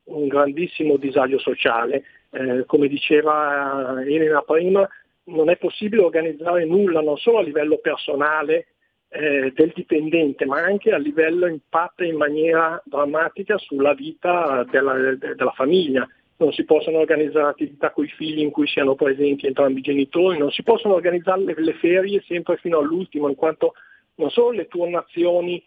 un 0.06 0.28
grandissimo 0.28 0.98
disagio 0.98 1.40
sociale. 1.40 2.03
Eh, 2.32 2.64
come 2.66 2.88
diceva 2.88 4.02
Elena 4.06 4.41
prima, 4.41 4.88
non 5.26 5.49
è 5.49 5.57
possibile 5.57 6.03
organizzare 6.03 6.66
nulla 6.66 7.02
non 7.02 7.18
solo 7.18 7.40
a 7.40 7.44
livello 7.44 7.78
personale 7.80 8.68
eh, 9.10 9.52
del 9.53 9.72
dipendente, 9.74 10.45
ma 10.45 10.62
anche 10.62 10.91
a 10.91 10.98
livello 10.98 11.48
impatta 11.48 12.03
in 12.03 12.18
maniera 12.18 12.82
drammatica 12.86 13.57
sulla 13.57 13.94
vita 13.94 14.66
della, 14.70 15.16
della 15.16 15.52
famiglia 15.52 16.07
non 16.38 16.52
si 16.52 16.66
possono 16.66 16.98
organizzare 16.99 17.49
attività 17.49 17.91
con 17.91 18.03
i 18.03 18.10
figli 18.10 18.40
in 18.40 18.52
cui 18.52 18.68
siano 18.68 18.95
presenti 18.95 19.48
entrambi 19.48 19.80
i 19.80 19.84
genitori, 19.84 20.38
non 20.38 20.52
si 20.52 20.64
possono 20.64 20.95
organizzare 20.95 21.44
le, 21.44 21.53
le 21.57 21.74
ferie 21.74 22.22
sempre 22.28 22.57
fino 22.57 22.80
all'ultimo, 22.80 23.30
in 23.30 23.36
quanto 23.36 23.74
non 24.16 24.30
solo 24.30 24.52
le 24.52 24.68
turnazioni 24.68 25.64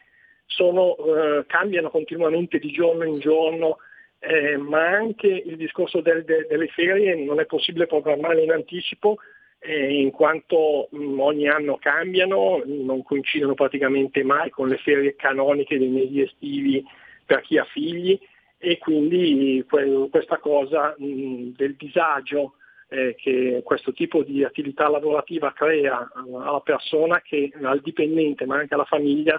sono, 0.47 0.97
eh, 0.97 1.45
cambiano 1.47 1.91
continuamente 1.91 2.59
di 2.59 2.71
giorno 2.71 3.05
in 3.05 3.19
giorno, 3.19 3.79
eh, 4.19 4.57
ma 4.57 4.89
anche 4.89 5.27
il 5.27 5.57
discorso 5.57 6.01
del, 6.01 6.25
de, 6.25 6.47
delle 6.49 6.69
ferie 6.69 7.15
non 7.15 7.41
è 7.41 7.47
possibile 7.47 7.87
programmare 7.87 8.43
in 8.43 8.51
anticipo 8.51 9.19
eh, 9.61 10.01
in 10.01 10.11
quanto 10.11 10.89
mh, 10.91 11.03
mm, 11.03 11.21
ogni 11.21 11.49
anno 11.49 11.79
cambiano, 11.79 12.63
non 12.65 13.03
coincidono 13.03 13.55
praticamente 13.55 14.23
mai 14.23 14.51
con 14.51 14.69
le 14.69 14.79
ferie 14.79 15.17
canoniche 15.17 15.79
dei 15.79 15.89
mesi 15.89 16.21
estivi 16.21 16.85
per 17.25 17.41
chi 17.43 17.59
ha 17.59 17.65
figli 17.65 18.19
e 18.59 18.79
quindi 18.79 19.65
questa 19.67 20.39
cosa 20.39 20.95
mh, 20.99 21.53
del 21.57 21.77
disagio 21.77 22.55
eh, 22.89 23.15
che 23.17 23.63
questo 23.65 23.93
tipo 23.93 24.23
di 24.23 24.43
attività 24.43 24.89
lavorativa 24.89 25.53
crea 25.53 26.11
alla 26.15 26.61
persona, 26.61 27.21
che, 27.21 27.53
al 27.63 27.81
dipendente 27.81 28.47
ma 28.47 28.57
anche 28.57 28.75
alla 28.75 28.85
famiglia, 28.85 29.39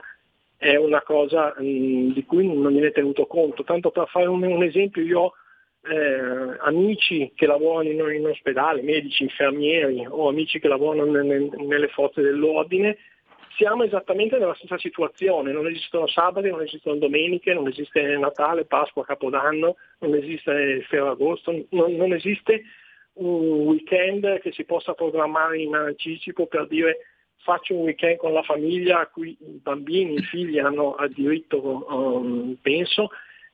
è 0.55 0.75
una 0.75 1.01
cosa 1.01 1.53
mh, 1.57 2.13
di 2.13 2.23
cui 2.25 2.47
non 2.47 2.71
viene 2.71 2.91
tenuto 2.91 3.25
conto. 3.25 3.63
Tanto 3.63 3.91
per 3.91 4.07
fare 4.07 4.27
un, 4.27 4.41
un 4.43 4.63
esempio, 4.63 5.01
io 5.01 5.19
ho 5.19 5.33
eh, 5.83 6.57
amici 6.61 7.31
che 7.35 7.45
lavorano 7.45 7.89
in, 7.89 8.15
in, 8.15 8.25
ospedale, 8.25 8.81
medici, 8.81 9.23
infermieri 9.23 10.05
o 10.07 10.27
amici 10.27 10.59
che 10.59 10.67
lavorano 10.67 11.11
nelle, 11.11 11.49
nelle 11.57 11.87
forze 11.87 12.21
dell'ordine 12.21 12.97
siamo 13.55 13.84
esattamente 13.84 14.38
nella 14.38 14.55
stessa 14.55 14.77
situazione, 14.77 15.51
non 15.51 15.67
esistono 15.67 16.07
sabati, 16.07 16.49
non 16.49 16.61
esistono 16.61 16.95
domeniche, 16.95 17.53
non 17.53 17.67
esiste 17.67 18.01
Natale, 18.17 18.65
Pasqua, 18.65 19.05
Capodanno, 19.05 19.76
non 19.99 20.15
esiste 20.15 20.81
Ferragosto, 20.88 21.51
non, 21.69 21.95
non 21.95 22.13
esiste 22.13 22.63
un 23.13 23.67
weekend 23.67 24.39
che 24.39 24.51
si 24.51 24.63
possa 24.63 24.93
programmare 24.93 25.59
in 25.59 25.76
anticipo 25.76 26.45
per 26.45 26.67
dire 26.67 26.97
faccio 27.38 27.73
un 27.76 27.84
weekend 27.84 28.17
con 28.17 28.34
la 28.34 28.43
famiglia 28.43 28.99
a 28.99 29.07
cui 29.07 29.30
i 29.39 29.59
bambini, 29.61 30.15
i 30.15 30.23
figli 30.23 30.59
hanno 30.59 30.95
diritto, 31.09 31.85
um, 31.88 32.55
penso, 32.61 33.09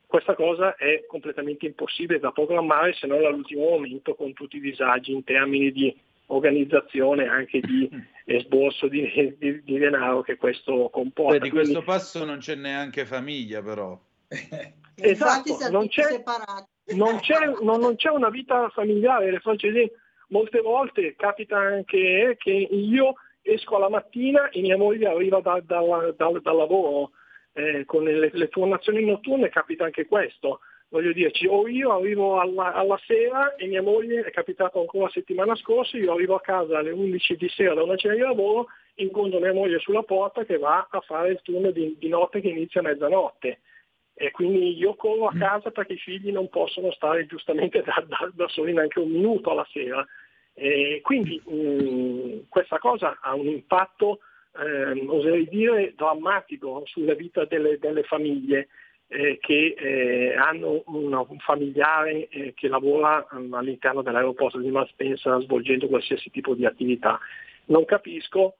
questa 0.06 0.34
cosa 0.34 0.76
è 0.76 1.04
completamente 1.06 1.66
impossibile 1.66 2.20
da 2.20 2.30
programmare 2.30 2.92
se 2.94 3.06
non 3.06 3.24
all'ultimo 3.24 3.68
momento 3.68 4.14
con 4.14 4.32
tutti 4.32 4.56
i 4.56 4.60
disagi 4.60 5.12
in 5.12 5.24
termini 5.24 5.72
di 5.72 5.94
organizzazione 6.26 7.26
anche 7.26 7.60
di 7.60 7.88
esborso 8.24 8.88
di, 8.88 9.36
di, 9.38 9.62
di 9.62 9.78
denaro 9.78 10.22
che 10.22 10.36
questo 10.36 10.88
comporta. 10.90 11.38
Beh, 11.38 11.44
di 11.44 11.50
Quindi... 11.50 11.72
questo 11.72 11.84
passo 11.84 12.24
non 12.24 12.38
c'è 12.38 12.54
neanche 12.54 13.04
famiglia 13.04 13.62
però. 13.62 13.98
esatto, 14.96 15.70
non 15.70 15.88
c'è, 15.88 16.22
non, 16.94 17.20
c'è, 17.20 17.46
non, 17.62 17.80
non 17.80 17.96
c'è, 17.96 18.10
una 18.10 18.30
vita 18.30 18.68
familiare, 18.70 19.30
le 19.30 19.40
vedere, 19.44 19.92
molte 20.28 20.60
volte 20.60 21.14
capita 21.16 21.56
anche 21.58 22.36
che 22.38 22.50
io 22.50 23.14
esco 23.42 23.76
alla 23.76 23.88
mattina 23.88 24.48
e 24.48 24.60
mia 24.60 24.76
moglie 24.76 25.06
arriva 25.06 25.40
da, 25.40 25.60
da, 25.64 25.80
da, 26.16 26.30
dal 26.42 26.56
lavoro, 26.56 27.12
eh, 27.52 27.84
con 27.84 28.02
le, 28.02 28.30
le 28.32 28.48
turnazioni 28.48 29.04
notturne 29.04 29.48
capita 29.48 29.84
anche 29.84 30.06
questo 30.06 30.60
voglio 30.88 31.12
dirci, 31.12 31.46
o 31.46 31.66
io 31.66 31.92
arrivo 31.92 32.40
alla, 32.40 32.72
alla, 32.72 32.98
sera 33.06 33.54
e 33.56 33.66
mia 33.66 33.82
moglie, 33.82 34.22
è 34.22 34.30
capitato 34.30 34.80
ancora 34.80 35.04
la 35.04 35.10
settimana 35.10 35.54
scorsa, 35.56 35.96
io 35.96 36.12
arrivo 36.12 36.34
a 36.36 36.40
casa 36.40 36.78
alle 36.78 36.90
11 36.90 37.36
di 37.36 37.48
sera 37.48 37.74
da 37.74 37.82
una 37.82 37.96
cena 37.96 38.14
di 38.14 38.20
lavoro, 38.20 38.66
incontro 38.94 39.40
mia 39.40 39.52
moglie 39.52 39.78
sulla 39.78 40.02
porta 40.02 40.44
che 40.44 40.58
va 40.58 40.86
a 40.88 41.00
fare 41.00 41.30
il 41.30 41.40
turno 41.42 41.70
di, 41.70 41.96
di 41.98 42.08
notte 42.08 42.40
che 42.40 42.48
inizia 42.48 42.80
a 42.80 42.84
mezzanotte. 42.84 43.60
E 44.18 44.30
quindi 44.30 44.74
io 44.78 44.94
corro 44.94 45.26
a 45.26 45.34
mm. 45.34 45.38
casa 45.38 45.70
perché 45.70 45.92
i 45.92 45.98
figli 45.98 46.32
non 46.32 46.48
possono 46.48 46.90
stare 46.92 47.26
giustamente 47.26 47.82
da, 47.82 48.02
da, 48.06 48.30
da 48.32 48.48
soli 48.48 48.72
neanche 48.72 48.98
un 48.98 49.10
minuto 49.10 49.50
alla 49.50 49.66
sera. 49.70 50.06
E 50.54 51.00
quindi 51.02 51.40
mh, 51.44 51.54
mm, 51.54 52.38
questa 52.48 52.78
cosa 52.78 53.18
ha 53.20 53.34
un 53.34 53.46
impatto, 53.46 54.20
eh, 54.58 55.04
oserei 55.06 55.46
dire, 55.48 55.92
drammatico 55.94 56.82
sulla 56.86 57.12
vita 57.12 57.44
delle, 57.44 57.78
delle 57.78 58.04
famiglie 58.04 58.68
eh, 59.08 59.38
che 59.40 59.74
eh, 59.78 60.34
hanno 60.34 60.82
un, 60.86 61.12
un 61.12 61.38
familiare 61.38 62.28
eh, 62.28 62.54
che 62.54 62.68
lavora 62.68 63.24
um, 63.30 63.54
all'interno 63.54 64.02
dell'aeroporto 64.02 64.58
di 64.58 64.70
Malpensa 64.70 65.38
svolgendo 65.40 65.86
qualsiasi 65.86 66.30
tipo 66.30 66.54
di 66.54 66.66
attività. 66.66 67.18
Non 67.66 67.84
capisco 67.84 68.56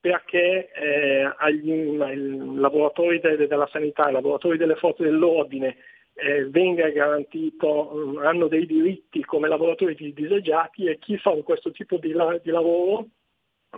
perché 0.00 0.70
eh, 0.72 1.32
agli 1.38 1.96
lavoratori 1.96 3.20
de, 3.20 3.46
della 3.46 3.68
sanità, 3.70 4.04
ai 4.04 4.12
lavoratori 4.12 4.58
delle 4.58 4.74
forze 4.74 5.04
dell'ordine 5.04 5.76
eh, 6.14 6.48
venga 6.48 6.88
garantito, 6.90 7.94
um, 7.94 8.18
hanno 8.18 8.48
dei 8.48 8.66
diritti 8.66 9.24
come 9.24 9.48
lavoratori 9.48 9.94
disagiati 10.12 10.86
e 10.86 10.98
chi 10.98 11.16
fa 11.18 11.30
questo 11.42 11.70
tipo 11.70 11.98
di, 11.98 12.12
la, 12.12 12.38
di 12.42 12.50
lavoro 12.50 13.06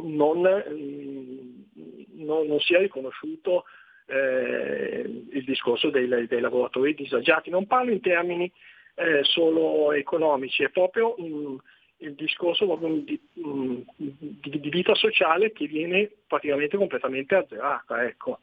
non, 0.00 0.40
non, 0.40 2.46
non 2.46 2.60
sia 2.60 2.78
riconosciuto 2.78 3.64
eh, 4.06 5.24
il 5.30 5.44
discorso 5.44 5.90
dei, 5.90 6.08
dei, 6.26 6.40
lavoratori 6.40 6.94
disagiati. 6.94 7.50
Non 7.50 7.66
parlo 7.66 7.92
in 7.92 8.00
termini 8.00 8.50
eh, 8.94 9.22
solo 9.24 9.92
economici, 9.92 10.62
è 10.62 10.70
proprio 10.70 11.14
mh, 11.18 11.56
il 11.98 12.14
discorso 12.14 12.64
di, 13.04 13.20
mh, 13.32 13.80
di, 13.96 14.60
di, 14.60 14.68
vita 14.68 14.94
sociale 14.94 15.52
che 15.52 15.66
viene 15.66 16.10
praticamente 16.26 16.76
completamente 16.76 17.34
azzerata. 17.34 18.04
Ecco. 18.04 18.38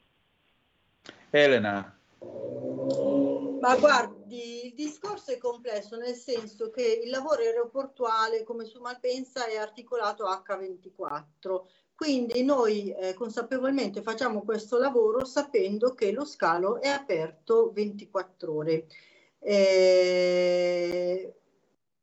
Elena. 1.30 1.98
Ma 3.60 3.76
guardi, 3.76 4.66
il 4.66 4.74
discorso 4.74 5.32
è 5.32 5.38
complesso 5.38 5.96
nel 5.96 6.14
senso 6.14 6.70
che 6.70 7.00
il 7.02 7.10
lavoro 7.10 7.40
aeroportuale, 7.40 8.44
come 8.44 8.64
su 8.64 8.80
Malpensa, 8.80 9.46
è 9.46 9.56
articolato 9.56 10.24
H24. 10.24 11.62
Quindi 11.94 12.42
noi 12.42 12.92
eh, 12.92 13.14
consapevolmente 13.14 14.02
facciamo 14.02 14.42
questo 14.42 14.78
lavoro 14.78 15.24
sapendo 15.24 15.94
che 15.94 16.12
lo 16.12 16.24
scalo 16.24 16.80
è 16.80 16.88
aperto 16.88 17.70
24 17.72 18.54
ore. 18.54 18.86
Eh, 19.38 21.34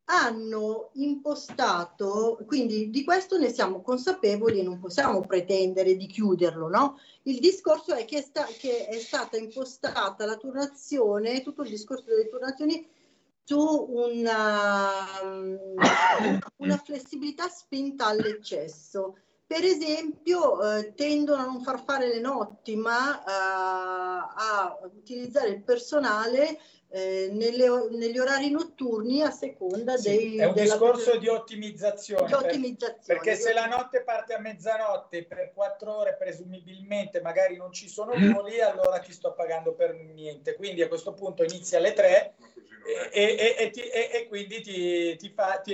hanno 0.05 0.89
impostato, 0.93 2.38
quindi 2.45 2.89
di 2.89 3.03
questo 3.03 3.38
ne 3.38 3.49
siamo 3.49 3.81
consapevoli 3.81 4.59
e 4.59 4.63
non 4.63 4.80
possiamo 4.80 5.22
pretendere 5.22 5.95
di 5.95 6.07
chiuderlo, 6.07 6.68
no? 6.68 6.99
Il 7.23 7.39
discorso 7.39 7.93
è 7.93 8.03
che 8.03 8.18
è, 8.18 8.22
sta, 8.22 8.45
che 8.45 8.88
è 8.88 8.97
stata 8.99 9.38
impostata 9.38 10.26
la 10.26 10.35
turnazione, 10.35 11.41
tutto 11.41 11.63
il 11.63 11.69
discorso 11.69 12.05
delle 12.05 12.27
turnazioni 12.27 12.85
su 13.43 13.88
una, 13.89 14.89
una 16.57 16.77
flessibilità 16.77 17.47
spinta 17.47 18.07
all'eccesso. 18.07 19.15
Per 19.51 19.65
esempio, 19.65 20.77
eh, 20.77 20.93
tendono 20.93 21.41
a 21.41 21.45
non 21.45 21.61
far 21.61 21.83
fare 21.83 22.07
le 22.07 22.21
notti, 22.21 22.77
ma 22.77 23.21
eh, 23.21 23.25
a 23.27 24.79
utilizzare 24.93 25.49
il 25.49 25.61
personale 25.61 26.57
eh, 26.93 27.30
nelle, 27.31 27.68
negli 27.91 28.19
orari 28.19 28.49
notturni 28.49 29.22
a 29.22 29.31
seconda 29.31 29.95
sì, 29.95 30.09
dei... 30.09 30.38
È 30.38 30.45
un 30.45 30.53
discorso 30.53 31.18
di 31.18 31.27
ottimizzazione. 31.27 32.27
Di 32.27 32.34
ottimizzazione 32.34 32.99
per, 33.05 33.15
perché 33.18 33.35
se 33.35 33.53
la 33.53 33.65
notte 33.65 34.03
parte 34.03 34.34
a 34.34 34.39
mezzanotte 34.39 35.23
per 35.23 35.51
quattro 35.53 35.99
ore 35.99 36.15
presumibilmente 36.18 37.22
magari 37.22 37.55
non 37.55 37.72
ci 37.72 37.88
sono 37.88 38.13
voli, 38.34 38.59
allora 38.59 38.99
ti 38.99 39.13
sto 39.13 39.34
pagando 39.34 39.73
per 39.73 39.95
niente. 39.95 40.55
Quindi 40.55 40.81
a 40.81 40.89
questo 40.89 41.13
punto 41.13 41.43
inizia 41.43 41.77
alle 41.77 41.93
tre 41.93 42.34
e, 43.11 43.35
e, 43.39 43.55
e, 43.57 43.69
ti, 43.69 43.81
e, 43.81 44.26
quindi 44.27 44.61
ti, 44.61 45.15
ti 45.15 45.30
fa, 45.30 45.59
ti, 45.63 45.73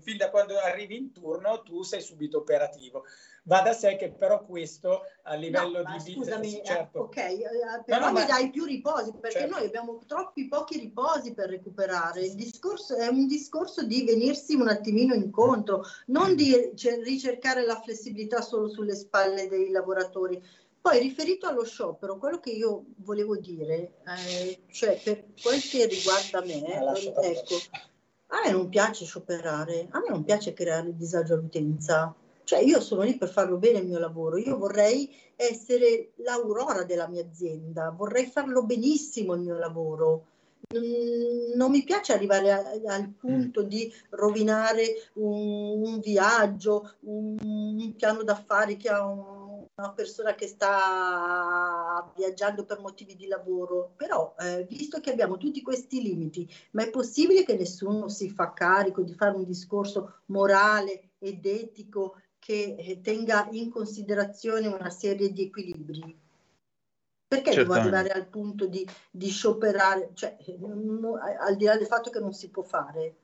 fin 0.00 0.16
da 0.16 0.30
quando 0.30 0.58
arrivi 0.58 0.96
in 0.96 1.12
turno 1.12 1.62
tu 1.62 1.82
sei 1.82 2.00
subito 2.00 2.38
operativo. 2.38 3.04
Va 3.48 3.62
da 3.62 3.72
sé 3.72 3.96
che 3.96 4.10
però 4.10 4.44
questo 4.44 5.04
a 5.22 5.34
livello 5.34 5.82
no, 5.82 5.96
di... 6.04 6.12
Scusami, 6.12 6.60
certo. 6.62 6.98
ok, 7.00 7.16
eh, 7.16 7.42
però 7.86 8.00
no, 8.00 8.12
no, 8.12 8.20
mi 8.20 8.26
dai 8.26 8.50
più 8.50 8.66
riposi 8.66 9.10
perché 9.18 9.38
certo. 9.38 9.54
noi 9.56 9.64
abbiamo 9.64 9.98
troppi 10.06 10.48
pochi 10.48 10.78
riposi 10.78 11.32
per 11.32 11.48
recuperare. 11.48 12.26
Il 12.26 12.34
discorso 12.34 12.94
è 12.96 13.06
un 13.06 13.26
discorso 13.26 13.86
di 13.86 14.04
venirsi 14.04 14.54
un 14.54 14.68
attimino 14.68 15.14
incontro, 15.14 15.82
non 16.08 16.36
di 16.36 16.72
ricercare 17.02 17.64
la 17.64 17.80
flessibilità 17.80 18.42
solo 18.42 18.68
sulle 18.68 18.94
spalle 18.94 19.48
dei 19.48 19.70
lavoratori. 19.70 20.42
Poi 20.78 20.98
riferito 20.98 21.46
allo 21.46 21.64
sciopero, 21.64 22.18
quello 22.18 22.40
che 22.40 22.50
io 22.50 22.84
volevo 22.96 23.36
dire, 23.36 23.94
eh, 24.06 24.60
cioè 24.70 25.00
per 25.02 25.24
quel 25.42 25.60
che 25.62 25.86
riguarda 25.86 26.42
me, 26.42 26.62
ecco, 27.22 27.54
a 28.26 28.40
me 28.44 28.50
non 28.50 28.68
piace 28.68 29.06
scioperare, 29.06 29.88
a 29.90 30.00
me 30.00 30.08
non 30.10 30.22
piace 30.22 30.52
creare 30.52 30.94
disagio 30.94 31.32
all'utenza 31.32 32.14
cioè 32.48 32.60
io 32.60 32.80
sono 32.80 33.02
lì 33.02 33.18
per 33.18 33.28
farlo 33.28 33.58
bene 33.58 33.80
il 33.80 33.86
mio 33.86 33.98
lavoro, 33.98 34.38
io 34.38 34.56
vorrei 34.56 35.14
essere 35.36 36.12
l'aurora 36.24 36.84
della 36.84 37.06
mia 37.06 37.20
azienda, 37.20 37.90
vorrei 37.90 38.24
farlo 38.24 38.64
benissimo 38.64 39.34
il 39.34 39.42
mio 39.42 39.58
lavoro. 39.58 40.24
Non 40.70 41.70
mi 41.70 41.84
piace 41.84 42.14
arrivare 42.14 42.50
a, 42.50 42.62
al 42.86 43.08
punto 43.10 43.60
di 43.60 43.92
rovinare 44.10 45.10
un, 45.16 45.82
un 45.82 46.00
viaggio, 46.00 46.94
un, 47.00 47.36
un, 47.38 47.94
piano 47.96 48.22
d'affari 48.22 48.78
che 48.78 48.88
ha 48.88 49.06
un, 49.06 49.66
una 49.74 49.92
persona 49.92 50.34
che 50.34 50.46
sta 50.46 52.10
viaggiando 52.16 52.64
per 52.64 52.80
motivi 52.80 53.14
di 53.14 53.26
lavoro. 53.26 53.92
Però, 53.94 54.34
eh, 54.40 54.64
visto 54.64 55.00
che 55.00 55.10
abbiamo 55.10 55.36
tutti 55.36 55.60
questi 55.60 56.00
limiti, 56.00 56.50
ma 56.70 56.82
è 56.82 56.88
possibile 56.88 57.44
che 57.44 57.56
nessuno 57.58 58.08
si 58.08 58.30
fa 58.30 58.54
carico 58.54 59.02
di 59.02 59.12
fare 59.12 59.36
un 59.36 59.44
discorso 59.44 60.20
morale 60.26 61.10
ed 61.18 61.44
etico 61.44 62.16
che 62.38 62.76
eh, 62.78 63.00
tenga 63.00 63.48
in 63.52 63.70
considerazione 63.70 64.66
una 64.66 64.90
serie 64.90 65.32
di 65.32 65.44
equilibri. 65.44 66.18
Perché 67.28 67.54
devo 67.54 67.74
arrivare 67.74 68.08
al 68.10 68.26
punto 68.26 68.66
di, 68.66 68.88
di 69.10 69.28
scioperare, 69.28 70.10
cioè, 70.14 70.36
non, 70.58 71.04
al 71.40 71.56
di 71.56 71.66
là 71.66 71.76
del 71.76 71.86
fatto 71.86 72.08
che 72.08 72.20
non 72.20 72.32
si 72.32 72.48
può 72.48 72.62
fare? 72.62 73.16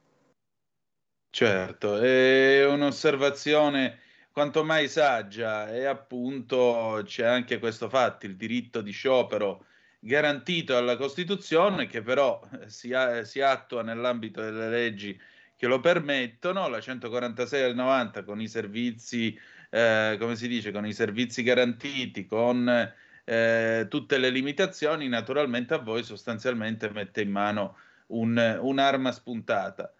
Certo, 1.31 1.99
è 1.99 2.67
un'osservazione 2.67 4.01
quanto 4.31 4.63
mai 4.63 4.89
saggia 4.89 5.73
e 5.73 5.85
appunto 5.85 7.01
c'è 7.05 7.25
anche 7.25 7.59
questo 7.59 7.89
fatto, 7.89 8.27
il 8.27 8.37
diritto 8.37 8.83
di 8.83 8.91
sciopero 8.91 9.65
garantito 9.99 10.75
dalla 10.75 10.97
Costituzione 10.97 11.87
che 11.87 12.03
però 12.03 12.41
si, 12.67 12.93
si 13.23 13.41
attua 13.41 13.83
nell'ambito 13.83 14.43
delle 14.43 14.69
leggi 14.69 15.19
che 15.57 15.67
lo 15.67 15.81
permettono, 15.81 16.69
la 16.69 16.81
146 16.81 17.61
del 17.61 17.75
90 17.75 18.25
con 18.25 18.41
i 18.41 18.49
servizi, 18.49 19.39
eh, 19.71 20.17
come 20.19 20.37
si 20.37 20.49
dice, 20.49 20.73
con 20.73 20.87
i 20.87 20.93
servizi 20.93 21.43
garantiti, 21.43 22.27
con 22.27 22.93
eh, 23.25 23.87
tutte 23.89 24.19
le 24.19 24.31
limitazioni, 24.31 25.09
naturalmente 25.09 25.75
a 25.75 25.79
voi 25.79 26.03
sostanzialmente 26.03 26.91
mette 26.91 27.23
in 27.23 27.31
mano 27.31 27.77
un, 28.09 28.59
un'arma 28.61 29.13
spuntata. 29.13 29.93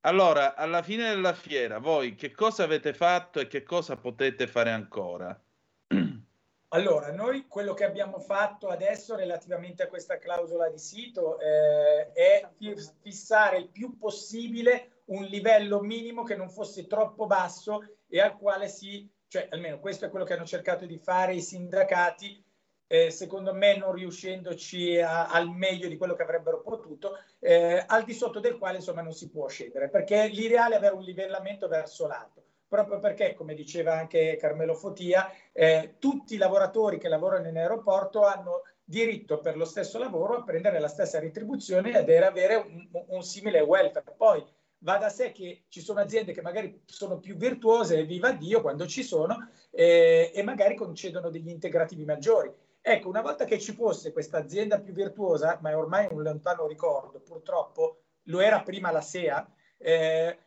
Allora, 0.00 0.54
alla 0.54 0.82
fine 0.82 1.08
della 1.08 1.32
fiera, 1.32 1.78
voi 1.78 2.14
che 2.14 2.30
cosa 2.30 2.64
avete 2.64 2.92
fatto 2.92 3.40
e 3.40 3.46
che 3.46 3.62
cosa 3.62 3.96
potete 3.96 4.46
fare 4.46 4.70
ancora? 4.70 5.38
Allora, 6.74 7.12
noi 7.12 7.46
quello 7.46 7.72
che 7.72 7.84
abbiamo 7.84 8.18
fatto 8.18 8.66
adesso 8.68 9.14
relativamente 9.14 9.84
a 9.84 9.86
questa 9.86 10.18
clausola 10.18 10.68
di 10.68 10.78
sito 10.78 11.38
eh, 11.38 12.12
è 12.12 12.48
fissare 13.00 13.58
il 13.58 13.68
più 13.68 13.96
possibile 13.96 14.93
un 15.06 15.24
livello 15.24 15.80
minimo 15.80 16.22
che 16.22 16.36
non 16.36 16.48
fosse 16.48 16.86
troppo 16.86 17.26
basso 17.26 17.96
e 18.08 18.20
al 18.20 18.36
quale 18.36 18.68
si, 18.68 19.08
cioè 19.28 19.48
almeno 19.50 19.80
questo 19.80 20.06
è 20.06 20.10
quello 20.10 20.24
che 20.24 20.34
hanno 20.34 20.46
cercato 20.46 20.86
di 20.86 20.98
fare 20.98 21.34
i 21.34 21.42
sindacati, 21.42 22.42
eh, 22.86 23.10
secondo 23.10 23.54
me 23.54 23.76
non 23.76 23.92
riuscendoci 23.92 25.00
a, 25.00 25.28
al 25.28 25.48
meglio 25.48 25.88
di 25.88 25.96
quello 25.96 26.14
che 26.14 26.22
avrebbero 26.22 26.60
potuto, 26.62 27.18
eh, 27.40 27.82
al 27.86 28.04
di 28.04 28.12
sotto 28.12 28.40
del 28.40 28.58
quale 28.58 28.76
insomma 28.76 29.02
non 29.02 29.12
si 29.12 29.30
può 29.30 29.48
scendere, 29.48 29.88
perché 29.88 30.28
l'ideale 30.28 30.74
è 30.74 30.78
avere 30.78 30.94
un 30.94 31.02
livellamento 31.02 31.68
verso 31.68 32.06
l'alto 32.06 32.42
proprio 32.74 32.98
perché, 32.98 33.34
come 33.34 33.54
diceva 33.54 33.96
anche 33.96 34.36
Carmelo 34.36 34.74
Fotia, 34.74 35.30
eh, 35.52 35.94
tutti 36.00 36.34
i 36.34 36.38
lavoratori 36.38 36.98
che 36.98 37.06
lavorano 37.06 37.46
in 37.46 37.56
aeroporto 37.56 38.24
hanno 38.24 38.62
diritto 38.82 39.38
per 39.38 39.56
lo 39.56 39.64
stesso 39.64 39.96
lavoro 39.96 40.38
a 40.38 40.42
prendere 40.42 40.80
la 40.80 40.88
stessa 40.88 41.20
retribuzione 41.20 41.96
ed 41.96 42.10
avere 42.22 42.56
un, 42.56 42.88
un 43.08 43.22
simile 43.22 43.60
welfare. 43.60 44.12
Poi 44.16 44.44
va 44.84 44.98
da 44.98 45.08
sé 45.08 45.32
che 45.32 45.64
ci 45.68 45.80
sono 45.80 46.00
aziende 46.00 46.32
che 46.32 46.42
magari 46.42 46.82
sono 46.84 47.18
più 47.18 47.36
virtuose, 47.36 48.04
viva 48.04 48.32
Dio, 48.32 48.60
quando 48.60 48.86
ci 48.86 49.02
sono, 49.02 49.48
eh, 49.70 50.30
e 50.32 50.42
magari 50.42 50.76
concedono 50.76 51.30
degli 51.30 51.48
integrativi 51.48 52.04
maggiori. 52.04 52.52
Ecco, 52.80 53.08
una 53.08 53.22
volta 53.22 53.46
che 53.46 53.58
ci 53.58 53.72
fosse 53.72 54.12
questa 54.12 54.38
azienda 54.38 54.78
più 54.78 54.92
virtuosa, 54.92 55.58
ma 55.62 55.70
è 55.70 55.76
ormai 55.76 56.06
un 56.10 56.22
lontano 56.22 56.66
ricordo, 56.66 57.18
purtroppo 57.20 58.02
lo 58.24 58.40
era 58.40 58.62
prima 58.62 58.90
la 58.90 59.00
SEA, 59.00 59.50
eh, 59.78 60.38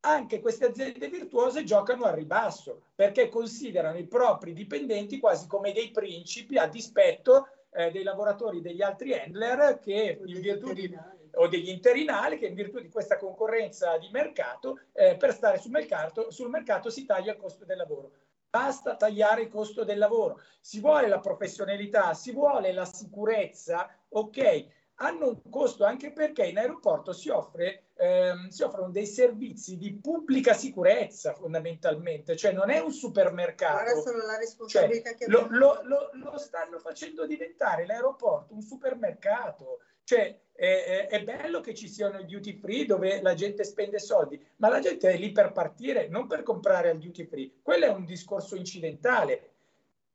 anche 0.00 0.40
queste 0.40 0.66
aziende 0.66 1.08
virtuose 1.08 1.64
giocano 1.64 2.04
al 2.04 2.14
ribasso 2.14 2.82
perché 2.94 3.28
considerano 3.28 3.98
i 3.98 4.06
propri 4.06 4.52
dipendenti 4.52 5.18
quasi 5.18 5.48
come 5.48 5.72
dei 5.72 5.90
principi 5.90 6.56
a 6.56 6.68
dispetto 6.68 7.48
eh, 7.72 7.90
dei 7.90 8.04
lavoratori 8.04 8.60
degli 8.60 8.80
altri 8.80 9.14
handler 9.14 9.80
che 9.80 10.20
in 10.24 10.40
virtù 10.40 10.72
di 10.72 10.96
o 11.38 11.48
degli 11.48 11.68
interinali 11.68 12.38
che 12.38 12.46
in 12.46 12.54
virtù 12.54 12.80
di 12.80 12.88
questa 12.88 13.16
concorrenza 13.16 13.96
di 13.98 14.08
mercato, 14.10 14.80
eh, 14.92 15.16
per 15.16 15.32
stare 15.32 15.58
sul 15.58 15.70
mercato, 15.70 16.30
sul 16.30 16.50
mercato 16.50 16.90
si 16.90 17.04
taglia 17.04 17.32
il 17.32 17.38
costo 17.38 17.64
del 17.64 17.76
lavoro. 17.76 18.12
Basta 18.50 18.96
tagliare 18.96 19.42
il 19.42 19.48
costo 19.48 19.84
del 19.84 19.98
lavoro. 19.98 20.40
Si 20.60 20.80
vuole 20.80 21.06
la 21.08 21.20
professionalità, 21.20 22.14
si 22.14 22.32
vuole 22.32 22.72
la 22.72 22.86
sicurezza, 22.86 23.88
ok, 24.08 24.66
hanno 25.00 25.28
un 25.28 25.50
costo 25.50 25.84
anche 25.84 26.12
perché 26.12 26.46
in 26.46 26.58
aeroporto 26.58 27.12
si, 27.12 27.28
offre, 27.28 27.90
ehm, 27.94 28.48
si 28.48 28.62
offrono 28.62 28.90
dei 28.90 29.06
servizi 29.06 29.76
di 29.76 29.94
pubblica 29.94 30.54
sicurezza 30.54 31.34
fondamentalmente, 31.34 32.36
cioè 32.36 32.52
non 32.52 32.70
è 32.70 32.80
un 32.80 32.90
supermercato. 32.90 33.90
Ora 33.90 34.00
sono 34.00 34.24
la 34.24 34.38
responsabilità 34.38 35.14
cioè, 35.16 35.28
lo, 35.28 35.46
lo, 35.50 35.80
lo, 35.84 36.10
lo 36.14 36.38
stanno 36.38 36.78
facendo 36.78 37.26
diventare 37.26 37.86
l'aeroporto 37.86 38.54
un 38.54 38.62
supermercato. 38.62 39.80
Cioè, 40.08 40.40
è, 40.54 41.06
è, 41.10 41.22
bello 41.22 41.60
che 41.60 41.74
ci 41.74 41.86
siano 41.86 42.18
i 42.18 42.24
duty 42.24 42.54
free 42.54 42.86
dove 42.86 43.20
la 43.20 43.34
gente 43.34 43.62
spende 43.62 43.98
soldi, 43.98 44.42
ma 44.56 44.70
la 44.70 44.80
gente 44.80 45.10
è 45.10 45.18
lì 45.18 45.32
per 45.32 45.52
partire, 45.52 46.08
non 46.08 46.26
per 46.26 46.42
comprare 46.42 46.88
al 46.88 46.96
duty 46.96 47.26
free. 47.26 47.52
Quello 47.60 47.84
è 47.84 47.90
un 47.90 48.06
discorso 48.06 48.56
incidentale. 48.56 49.50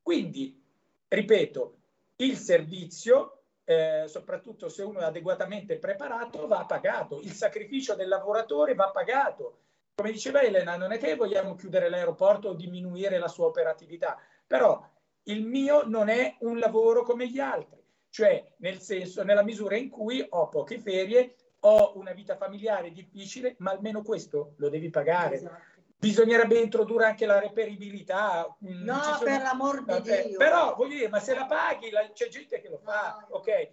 Quindi, 0.02 0.60
ripeto, 1.08 1.76
il 2.16 2.38
servizio, 2.38 3.44
eh, 3.66 4.06
soprattutto 4.08 4.68
se 4.68 4.82
uno 4.82 5.02
è 5.02 5.04
adeguatamente 5.04 5.78
preparato, 5.78 6.48
va 6.48 6.66
pagato. 6.66 7.20
Il 7.20 7.34
sacrificio 7.34 7.94
del 7.94 8.08
lavoratore 8.08 8.74
va 8.74 8.90
pagato. 8.90 9.60
Come 9.94 10.12
diceva 10.12 10.42
Elena, 10.42 10.76
non 10.76 10.92
è 10.92 10.98
che 10.98 11.16
vogliamo 11.16 11.54
chiudere 11.54 11.88
l'aeroporto 11.88 12.50
o 12.50 12.54
diminuire 12.56 13.20
la 13.20 13.28
sua 13.28 13.46
operatività, 13.46 14.20
però 14.48 14.84
il 15.26 15.46
mio 15.46 15.84
non 15.86 16.10
è 16.10 16.36
un 16.40 16.58
lavoro 16.58 17.04
come 17.04 17.30
gli 17.30 17.38
altri 17.38 17.83
cioè 18.14 18.46
nel 18.58 18.80
senso, 18.80 19.24
nella 19.24 19.42
misura 19.42 19.76
in 19.76 19.90
cui 19.90 20.24
ho 20.30 20.48
poche 20.48 20.80
ferie, 20.80 21.34
ho 21.62 21.98
una 21.98 22.12
vita 22.12 22.38
familiare 22.38 22.92
difficile, 22.92 23.56
ma 23.58 23.72
almeno 23.72 24.04
questo 24.04 24.54
lo 24.58 24.70
devi 24.70 24.92
pagare. 24.92 25.38
Esatto. 25.38 25.82
Bisognerebbe 25.98 26.60
introdurre 26.60 27.06
anche 27.06 27.26
la 27.26 27.40
reperibilità. 27.40 28.56
Mm, 28.64 28.84
no, 28.84 29.02
sono... 29.02 29.18
per 29.18 29.42
l'amor 29.42 29.80
di 29.80 29.86
Vabbè, 29.86 30.26
Dio. 30.28 30.38
Però, 30.38 30.76
voglio 30.76 30.94
dire, 30.94 31.10
ma 31.10 31.20
se 31.20 31.34
la 31.34 31.48
paghi, 31.48 31.90
la... 31.90 32.08
c'è 32.14 32.28
gente 32.28 32.62
che 32.62 32.70
lo 32.70 32.78
fa, 32.78 33.26
no. 33.28 33.38
ok? 33.38 33.72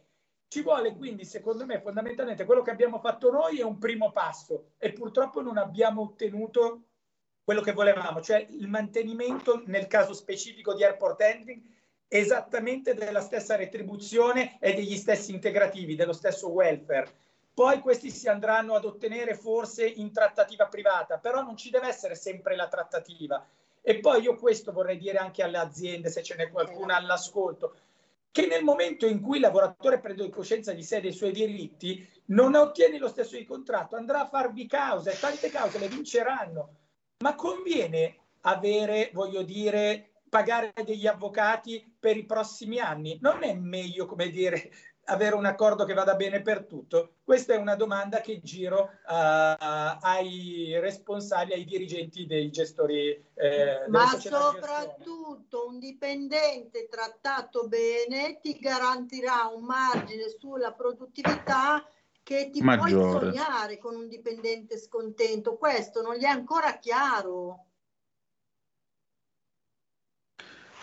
Ci 0.49 0.62
vuole 0.62 0.97
quindi, 0.97 1.27
secondo 1.27 1.67
me, 1.67 1.79
fondamentalmente 1.79 2.47
quello 2.47 2.62
che 2.62 2.71
abbiamo 2.71 2.99
fatto 2.99 3.31
noi 3.31 3.61
è 3.61 3.62
un 3.62 3.77
primo 3.77 4.11
passo 4.11 4.71
e 4.79 4.95
purtroppo 4.95 5.43
non 5.43 5.59
abbiamo 5.59 6.01
ottenuto 6.01 6.85
quello 7.45 7.61
che 7.61 7.73
volevamo, 7.73 8.23
cioè 8.23 8.47
il 8.49 8.69
mantenimento 8.69 9.65
nel 9.67 9.87
caso 9.87 10.15
specifico 10.15 10.73
di 10.73 10.83
airport 10.83 11.21
handling 11.21 11.62
esattamente 12.12 12.95
della 12.95 13.20
stessa 13.20 13.55
retribuzione 13.55 14.59
e 14.59 14.74
degli 14.74 14.97
stessi 14.97 15.31
integrativi, 15.31 15.95
dello 15.95 16.12
stesso 16.12 16.49
welfare. 16.49 17.09
Poi 17.55 17.78
questi 17.78 18.11
si 18.11 18.27
andranno 18.28 18.74
ad 18.74 18.85
ottenere 18.85 19.37
forse 19.37 19.87
in 19.87 20.12
trattativa 20.12 20.66
privata, 20.66 21.19
però 21.19 21.43
non 21.43 21.57
ci 21.57 21.70
deve 21.70 21.87
essere 21.87 22.16
sempre 22.16 22.57
la 22.57 22.66
trattativa. 22.66 23.47
E 23.81 24.01
poi 24.01 24.23
io 24.23 24.35
questo 24.35 24.73
vorrei 24.73 24.99
dire 24.99 25.19
anche 25.19 25.45
alle 25.45 25.59
aziende, 25.59 26.11
se 26.11 26.24
ce 26.24 26.35
n'è 26.35 26.51
qualcuna 26.51 26.97
all'ascolto, 26.97 27.77
che 28.32 28.47
nel 28.47 28.65
momento 28.65 29.07
in 29.07 29.20
cui 29.20 29.37
il 29.37 29.43
lavoratore 29.43 30.01
prende 30.01 30.28
coscienza 30.31 30.73
di 30.73 30.82
sé 30.82 30.97
e 30.97 31.01
dei 31.03 31.12
suoi 31.12 31.31
diritti, 31.31 32.05
non 32.27 32.57
ottiene 32.57 32.99
lo 32.99 33.09
stesso 33.09 33.37
di 33.37 33.45
contratto, 33.45 33.95
andrà 33.95 34.23
a 34.23 34.28
farvi 34.28 34.66
cause, 34.66 35.16
tante 35.19 35.49
cause 35.49 35.78
le 35.78 35.89
vinceranno, 35.89 36.74
ma 37.19 37.37
conviene 37.37 38.16
avere, 38.43 39.11
voglio 39.12 39.43
dire, 39.43 40.10
pagare 40.31 40.73
degli 40.85 41.07
avvocati 41.07 41.94
per 41.98 42.16
i 42.16 42.24
prossimi 42.24 42.78
anni? 42.78 43.19
Non 43.20 43.43
è 43.43 43.52
meglio, 43.52 44.07
come 44.07 44.31
dire, 44.31 44.70
avere 45.11 45.35
un 45.35 45.44
accordo 45.44 45.85
che 45.85 45.93
vada 45.93 46.15
bene 46.15 46.40
per 46.40 46.65
tutto? 46.65 47.16
Questa 47.24 47.52
è 47.52 47.57
una 47.57 47.74
domanda 47.74 48.20
che 48.20 48.40
giro 48.40 48.82
uh, 48.82 48.89
ai 49.05 50.78
responsabili, 50.81 51.55
ai 51.55 51.65
dirigenti 51.65 52.27
dei 52.27 52.51
gestori. 52.51 53.11
Eh, 53.35 53.85
Ma 53.89 54.07
soprattutto 54.19 55.66
un 55.66 55.78
dipendente 55.78 56.89
trattato 56.89 57.66
bene 57.66 58.39
ti 58.40 58.59
garantirà 58.59 59.51
un 59.55 59.65
margine 59.65 60.28
sulla 60.39 60.73
produttività 60.73 61.85
che 62.23 62.51
ti 62.51 62.62
Maggiore. 62.62 63.19
puoi 63.19 63.32
sognare 63.32 63.78
con 63.78 63.97
un 63.97 64.07
dipendente 64.07 64.78
scontento. 64.78 65.57
Questo 65.57 66.02
non 66.02 66.15
gli 66.15 66.23
è 66.23 66.28
ancora 66.28 66.78
chiaro. 66.78 67.65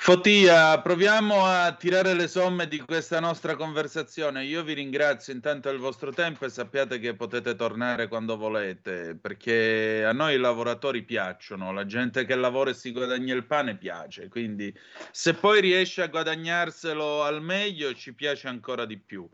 Fotia, 0.08 0.80
proviamo 0.80 1.44
a 1.44 1.74
tirare 1.74 2.14
le 2.14 2.30
somme 2.30 2.70
di 2.70 2.80
questa 2.80 3.20
nostra 3.20 3.58
conversazione. 3.58 4.46
Io 4.46 4.64
vi 4.64 4.72
ringrazio 4.72 5.34
intanto 5.34 5.70
del 5.70 5.80
vostro 5.80 6.14
tempo 6.14 6.46
e 6.46 6.50
sappiate 6.50 6.98
che 7.00 7.14
potete 7.14 7.56
tornare 7.56 8.08
quando 8.08 8.38
volete, 8.38 9.18
perché 9.20 10.06
a 10.06 10.14
noi 10.14 10.36
i 10.36 10.38
lavoratori 10.38 11.04
piacciono, 11.04 11.74
la 11.74 11.86
gente 11.86 12.24
che 12.24 12.36
lavora 12.36 12.70
e 12.70 12.74
si 12.74 12.94
guadagna 12.94 13.36
il 13.36 13.44
pane 13.44 13.76
piace, 13.76 14.30
quindi 14.30 14.74
se 15.12 15.34
poi 15.34 15.60
riesce 15.60 16.04
a 16.04 16.08
guadagnarselo 16.08 17.24
al 17.24 17.42
meglio 17.42 17.94
ci 17.94 18.14
piace 18.14 18.48
ancora 18.48 18.86
di 18.86 18.98
più. 18.98 19.30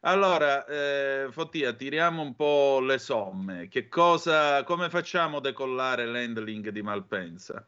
Allora, 0.00 0.66
eh, 0.66 1.28
Fotia, 1.30 1.72
tiriamo 1.72 2.20
un 2.20 2.34
po' 2.34 2.80
le 2.80 2.98
somme. 2.98 3.68
Cosa, 3.88 4.64
come 4.64 4.90
facciamo 4.90 5.36
a 5.36 5.40
decollare 5.40 6.04
l'handling 6.04 6.70
di 6.70 6.82
Malpensa? 6.82 7.64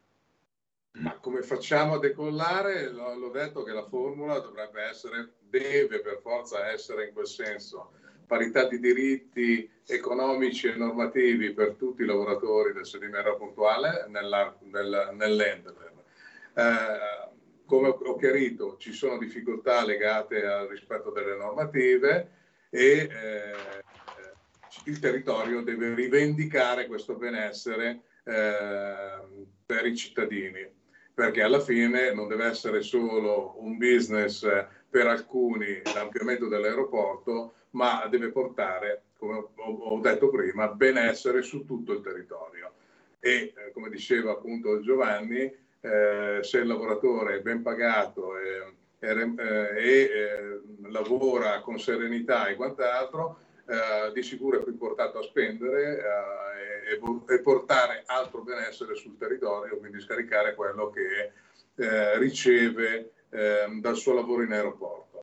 Ma 0.98 1.16
come 1.20 1.42
facciamo 1.42 1.94
a 1.94 1.98
decollare? 1.98 2.90
L- 2.90 3.18
l'ho 3.18 3.30
detto 3.30 3.62
che 3.62 3.72
la 3.72 3.86
formula 3.86 4.40
dovrebbe 4.40 4.82
essere, 4.82 5.34
deve 5.40 6.00
per 6.00 6.18
forza 6.20 6.68
essere 6.70 7.06
in 7.06 7.12
quel 7.12 7.26
senso. 7.26 7.92
Parità 8.26 8.66
di 8.66 8.80
diritti 8.80 9.70
economici 9.86 10.66
e 10.66 10.74
normativi 10.74 11.52
per 11.52 11.74
tutti 11.74 12.02
i 12.02 12.06
lavoratori 12.06 12.72
del 12.72 12.84
sedimento 12.84 13.36
puntuale 13.36 14.06
nel, 14.08 14.56
nell'Endeler. 15.14 15.92
Eh, 16.54 17.36
come 17.64 17.88
ho 17.88 18.16
chiarito, 18.16 18.76
ci 18.78 18.92
sono 18.92 19.18
difficoltà 19.18 19.84
legate 19.84 20.44
al 20.44 20.66
rispetto 20.66 21.10
delle 21.10 21.36
normative 21.36 22.30
e 22.70 23.08
eh, 23.10 23.52
il 24.84 24.98
territorio 24.98 25.62
deve 25.62 25.94
rivendicare 25.94 26.86
questo 26.86 27.14
benessere 27.14 28.02
eh, 28.24 29.22
per 29.64 29.86
i 29.86 29.96
cittadini 29.96 30.77
perché 31.18 31.42
alla 31.42 31.58
fine 31.58 32.14
non 32.14 32.28
deve 32.28 32.44
essere 32.44 32.80
solo 32.80 33.56
un 33.58 33.76
business 33.76 34.48
per 34.88 35.08
alcuni 35.08 35.82
l'ampliamento 35.92 36.46
dell'aeroporto, 36.46 37.54
ma 37.70 38.06
deve 38.08 38.30
portare, 38.30 39.02
come 39.18 39.48
ho 39.56 39.98
detto 39.98 40.28
prima, 40.30 40.68
benessere 40.68 41.42
su 41.42 41.64
tutto 41.64 41.94
il 41.94 42.02
territorio. 42.02 42.70
E 43.18 43.52
eh, 43.52 43.72
come 43.72 43.90
diceva 43.90 44.30
appunto 44.30 44.78
Giovanni, 44.78 45.40
eh, 45.80 46.38
se 46.40 46.58
il 46.58 46.68
lavoratore 46.68 47.38
è 47.38 47.40
ben 47.40 47.62
pagato 47.62 48.38
e, 48.38 48.74
e, 49.00 49.08
eh, 49.10 49.76
e 49.76 50.00
eh, 50.02 50.60
lavora 50.88 51.62
con 51.62 51.80
serenità 51.80 52.46
e 52.46 52.54
quant'altro, 52.54 53.40
eh, 53.68 54.12
di 54.14 54.22
sicuro 54.22 54.60
è 54.60 54.62
più 54.62 54.78
portato 54.78 55.18
a 55.18 55.22
spendere 55.22 55.98
eh, 55.98 56.94
e, 56.94 57.34
e, 57.34 57.40
portare 57.42 58.02
altro 58.06 58.40
benessere 58.40 58.94
sul 58.94 59.18
territorio, 59.18 59.76
quindi 59.76 60.00
scaricare 60.00 60.54
quello 60.54 60.90
che 60.90 61.32
eh, 61.74 62.18
riceve 62.18 63.12
ehm, 63.28 63.82
dal 63.82 63.96
suo 63.96 64.14
lavoro 64.14 64.42
in 64.42 64.52
aeroporto. 64.52 65.20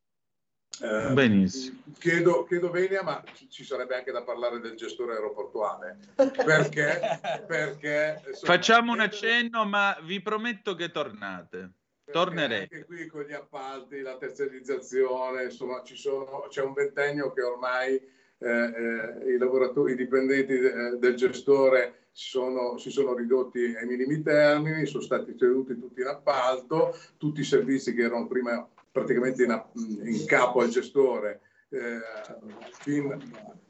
Eh, 0.79 1.13
Benissimo. 1.13 1.81
Chiedo, 1.97 2.43
chiedo 2.43 2.69
Venia, 2.69 3.01
ma 3.01 3.23
ci 3.49 3.63
sarebbe 3.63 3.95
anche 3.95 4.11
da 4.11 4.21
parlare 4.21 4.59
del 4.59 4.75
gestore 4.75 5.13
aeroportuale. 5.13 5.97
Perché? 6.15 6.99
perché 7.47 8.21
insomma, 8.27 8.53
Facciamo 8.53 8.91
un 8.91 8.99
accenno, 8.99 9.65
ma 9.65 9.97
vi 10.03 10.21
prometto 10.21 10.75
che 10.75 10.91
tornate. 10.91 11.71
Tornerete. 12.11 12.75
Anche 12.75 12.85
qui 12.85 13.07
con 13.07 13.23
gli 13.23 13.33
appalti, 13.33 14.01
la 14.01 14.17
terziarizzazione, 14.17 15.45
insomma, 15.45 15.81
sono, 15.83 16.45
c'è 16.49 16.61
un 16.61 16.73
ventennio 16.73 17.33
che 17.33 17.41
ormai 17.41 18.13
eh, 18.45 19.23
eh, 19.25 19.33
i 19.33 19.37
lavoratori, 19.39 19.93
i 19.93 19.95
dipendenti 19.95 20.53
eh, 20.53 20.97
del 20.99 21.15
gestore 21.15 22.09
sono, 22.11 22.77
si 22.77 22.91
sono 22.91 23.15
ridotti 23.15 23.75
ai 23.75 23.87
minimi 23.87 24.21
termini, 24.21 24.85
sono 24.85 25.01
stati 25.01 25.35
tenuti 25.35 25.79
tutti 25.79 26.01
in 26.01 26.07
appalto, 26.07 26.95
tutti 27.17 27.41
i 27.41 27.43
servizi 27.43 27.95
che 27.95 28.03
erano 28.03 28.27
prima 28.27 28.67
praticamente 28.91 29.43
in, 29.43 29.63
in 30.03 30.25
capo 30.27 30.61
al 30.61 30.69
gestore, 30.69 31.41
eh, 31.69 31.99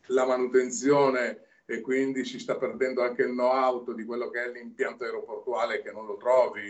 la 0.08 0.26
manutenzione 0.26 1.40
e 1.66 1.80
quindi 1.80 2.26
si 2.26 2.38
sta 2.38 2.58
perdendo 2.58 3.02
anche 3.02 3.22
il 3.22 3.30
know-how 3.32 3.94
di 3.94 4.04
quello 4.04 4.30
che 4.30 4.44
è 4.44 4.52
l'impianto 4.52 5.06
aeroportuale 5.06 5.82
che 5.82 5.94
non 5.94 6.06
lo 6.06 6.18
trovi 6.18 6.68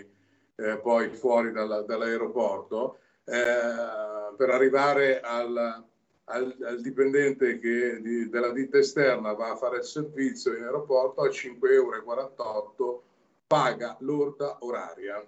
eh, 0.57 0.77
poi 0.77 1.10
fuori 1.10 1.52
dalla, 1.52 1.82
dall'aeroporto, 1.82 2.99
eh, 3.26 4.36
per 4.38 4.49
arrivare 4.52 5.19
al, 5.22 5.84
al, 6.26 6.56
al 6.64 6.81
dipendente 6.81 7.60
che 7.60 8.02
di, 8.02 8.30
della 8.30 8.52
ditta 8.52 8.77
esterna 8.77 9.34
va 9.34 9.52
a 9.52 9.56
fare 9.56 9.77
il 9.77 9.84
servizio 9.84 10.56
in 10.56 10.64
aeroporto 10.64 11.22
a 11.22 11.30
5,48 11.30 11.61
euro 11.72 13.03
paga 13.45 13.95
l'orda 13.99 14.57
oraria 14.61 15.23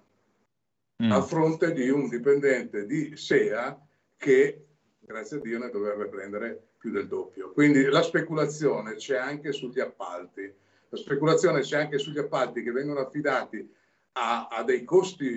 mm. 1.02 1.12
a 1.12 1.22
fronte 1.22 1.72
di 1.72 1.88
un 1.88 2.08
dipendente 2.08 2.86
di 2.86 3.16
SEA 3.16 3.80
che 4.16 4.66
grazie 4.98 5.38
a 5.38 5.40
Dio 5.40 5.58
ne 5.58 5.70
dovrebbe 5.70 6.08
prendere 6.08 6.70
più 6.78 6.90
del 6.90 7.08
doppio. 7.08 7.52
Quindi 7.52 7.84
la 7.84 8.02
speculazione 8.02 8.94
c'è 8.96 9.16
anche 9.16 9.52
sugli 9.52 9.80
appalti. 9.80 10.52
La 10.90 10.96
speculazione 10.96 11.60
c'è 11.60 11.78
anche 11.78 11.98
sugli 11.98 12.18
appalti 12.18 12.62
che 12.62 12.72
vengono 12.72 13.00
affidati 13.00 13.68
a, 14.12 14.48
a 14.48 14.62
dei 14.62 14.84
costi 14.84 15.34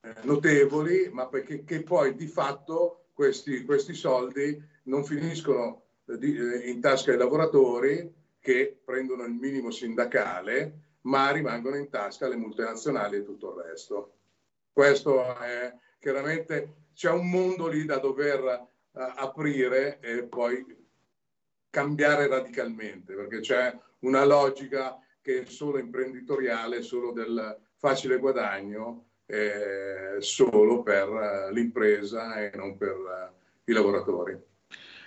eh, 0.00 0.14
notevoli, 0.22 1.08
ma 1.12 1.28
perché 1.28 1.82
poi 1.82 2.14
di 2.14 2.26
fatto 2.26 3.06
questi, 3.12 3.64
questi 3.64 3.94
soldi 3.94 4.70
non 4.84 5.04
finiscono 5.04 5.82
eh, 6.06 6.18
eh, 6.20 6.70
in 6.70 6.80
tasca 6.80 7.12
ai 7.12 7.18
lavoratori 7.18 8.12
che 8.40 8.80
prendono 8.84 9.24
il 9.24 9.32
minimo 9.32 9.70
sindacale, 9.70 10.80
ma 11.02 11.30
rimangono 11.30 11.76
in 11.76 11.88
tasca 11.88 12.26
alle 12.26 12.36
multinazionali 12.36 13.16
e 13.16 13.24
tutto 13.24 13.54
il 13.54 13.64
resto. 13.64 14.14
Questo 14.72 15.36
è 15.38 15.74
chiaramente 15.98 16.74
c'è 16.94 17.10
un 17.10 17.30
mondo 17.30 17.68
lì 17.68 17.84
da 17.84 17.98
dover 17.98 18.42
uh, 18.42 18.68
aprire 18.92 20.00
e 20.00 20.24
poi 20.24 20.64
cambiare 21.70 22.26
radicalmente, 22.26 23.14
perché 23.14 23.40
c'è 23.40 23.76
una 24.00 24.24
logica 24.24 24.98
che 25.20 25.42
è 25.42 25.44
solo 25.46 25.78
imprenditoriale, 25.78 26.82
solo 26.82 27.12
del 27.12 27.56
facile 27.76 28.18
guadagno, 28.18 29.06
eh, 29.26 30.16
solo 30.18 30.82
per 30.82 31.08
eh, 31.08 31.52
l'impresa 31.52 32.34
e 32.40 32.50
non 32.56 32.76
per 32.76 32.90
eh, 32.90 33.70
i 33.70 33.72
lavoratori. 33.72 34.38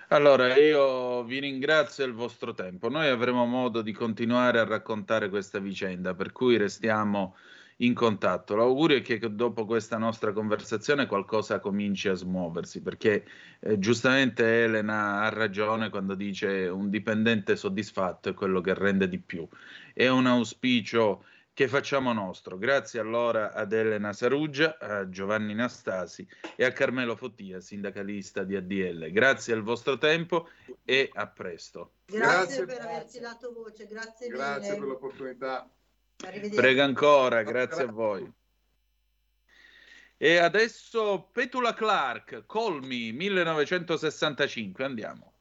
Allora, 0.10 0.56
io 0.56 1.24
vi 1.24 1.40
ringrazio 1.40 2.06
del 2.06 2.14
vostro 2.14 2.54
tempo. 2.54 2.90
Noi 2.90 3.08
avremo 3.08 3.46
modo 3.46 3.82
di 3.82 3.92
continuare 3.92 4.60
a 4.60 4.64
raccontare 4.64 5.30
questa 5.30 5.58
vicenda, 5.58 6.14
per 6.14 6.32
cui 6.32 6.58
restiamo 6.58 7.36
in 7.78 7.96
contatto. 7.96 8.56
L'augurio 8.56 8.98
è 8.98 9.02
che 9.02 9.20
dopo 9.34 9.66
questa 9.66 9.98
nostra 9.98 10.32
conversazione 10.32 11.08
qualcosa 11.08 11.60
cominci 11.60 12.08
a 12.08 12.14
smuoversi, 12.14 12.82
perché 12.84 13.26
eh, 13.60 13.80
giustamente 13.80 14.64
Elena 14.64 15.22
ha 15.22 15.30
ragione 15.30 15.90
quando 15.90 16.14
dice 16.14 16.68
un 16.68 16.90
dipendente 16.92 17.56
soddisfatto 17.56 18.30
è 18.30 18.34
quello 18.36 18.62
che 18.62 18.76
rende 18.76 19.10
di 19.10 19.18
più. 19.20 19.48
È 19.92 20.08
un 20.08 20.28
auspicio 20.28 21.26
che 21.56 21.70
facciamo 21.70 22.12
nostro. 22.12 22.58
Grazie 22.58 23.00
allora 23.00 23.54
ad 23.54 23.72
Elena 23.72 24.12
Saruggia, 24.12 24.78
a 24.78 25.08
Giovanni 25.08 25.54
Nastasi 25.54 26.28
e 26.54 26.66
a 26.66 26.74
Carmelo 26.74 27.16
Fottia, 27.16 27.62
sindacalista 27.62 28.44
di 28.44 28.58
ADL. 28.58 29.10
Grazie 29.10 29.54
al 29.54 29.64
vostro 29.64 29.98
tempo 29.98 30.50
e 30.84 31.10
a 31.14 31.28
presto. 31.28 31.94
Grazie, 32.08 32.28
grazie 32.28 32.66
per 32.66 32.82
averci 32.82 33.20
dato 33.20 33.54
voce, 33.54 33.88
grazie, 33.88 34.28
grazie 34.28 34.74
per 34.74 34.84
l'opportunità. 34.84 35.70
Prego 36.18 36.82
ancora, 36.82 37.42
grazie 37.44 37.84
a 37.84 37.92
voi. 37.92 38.30
E 40.18 40.38
adesso 40.38 41.30
Petula 41.32 41.74
Clark, 41.74 42.44
Colmi 42.46 43.14
1965, 43.14 44.84
andiamo. 44.84 45.36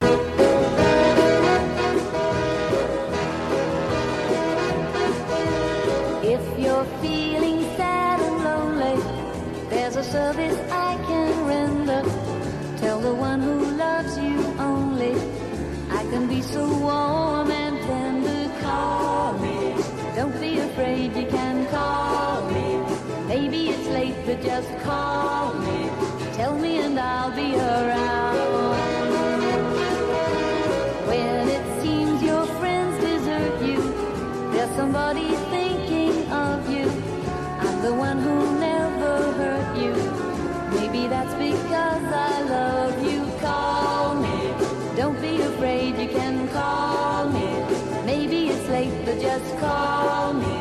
Just 49.38 49.58
call 49.58 50.32
me. 50.34 50.54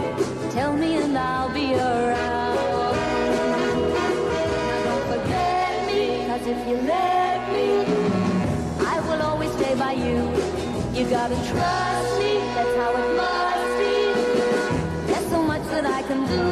Tell 0.52 0.74
me 0.74 0.98
and 0.98 1.16
I'll 1.18 1.54
be 1.54 1.76
around. 1.76 2.96
Now 4.68 4.80
don't 4.88 5.06
forget 5.14 5.74
me, 5.90 6.26
cause 6.28 6.46
if 6.54 6.60
you 6.68 6.78
let 6.96 7.40
me, 7.54 7.70
I 8.94 8.96
will 9.08 9.22
always 9.30 9.52
stay 9.54 9.76
by 9.76 9.94
you. 9.94 10.18
You 10.98 11.04
gotta 11.10 11.36
trust 11.52 12.12
me, 12.22 12.34
that's 12.56 12.76
how 12.80 12.92
it 13.02 13.10
must 13.22 13.74
be. 13.82 13.96
There's 15.08 15.28
so 15.30 15.44
much 15.44 15.66
that 15.74 15.86
I 15.86 16.02
can 16.10 16.22
do. 16.36 16.46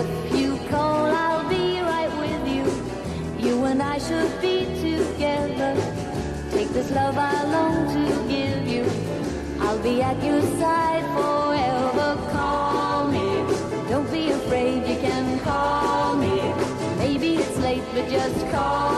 If 0.00 0.08
you 0.40 0.50
call, 0.70 1.06
I'll 1.24 1.48
be 1.48 1.80
right 1.94 2.12
with 2.22 2.44
you. 2.54 2.64
You 3.46 3.64
and 3.64 3.82
I 3.82 3.98
should 3.98 4.32
be 4.40 4.56
together. 4.86 5.74
Take 6.50 6.70
this 6.70 6.90
love 6.92 7.18
I 7.18 7.37
be 9.88 10.02
at 10.02 10.22
your 10.22 10.42
side 10.60 11.06
forever. 11.16 12.10
Call 12.30 13.08
me. 13.08 13.28
Don't 13.88 14.10
be 14.12 14.30
afraid, 14.30 14.86
you 14.86 14.98
can 15.00 15.40
call 15.40 16.14
me. 16.16 16.36
Maybe 16.98 17.36
it's 17.36 17.56
late, 17.58 17.84
but 17.94 18.06
just 18.10 18.38
call 18.50 18.97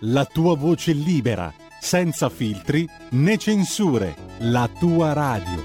la 0.00 0.26
tua 0.26 0.54
voce 0.56 0.92
libera, 0.92 1.52
senza 1.80 2.28
filtri 2.28 2.86
né 3.10 3.38
censure, 3.38 4.14
la 4.40 4.68
tua 4.78 5.14
radio. 5.14 5.64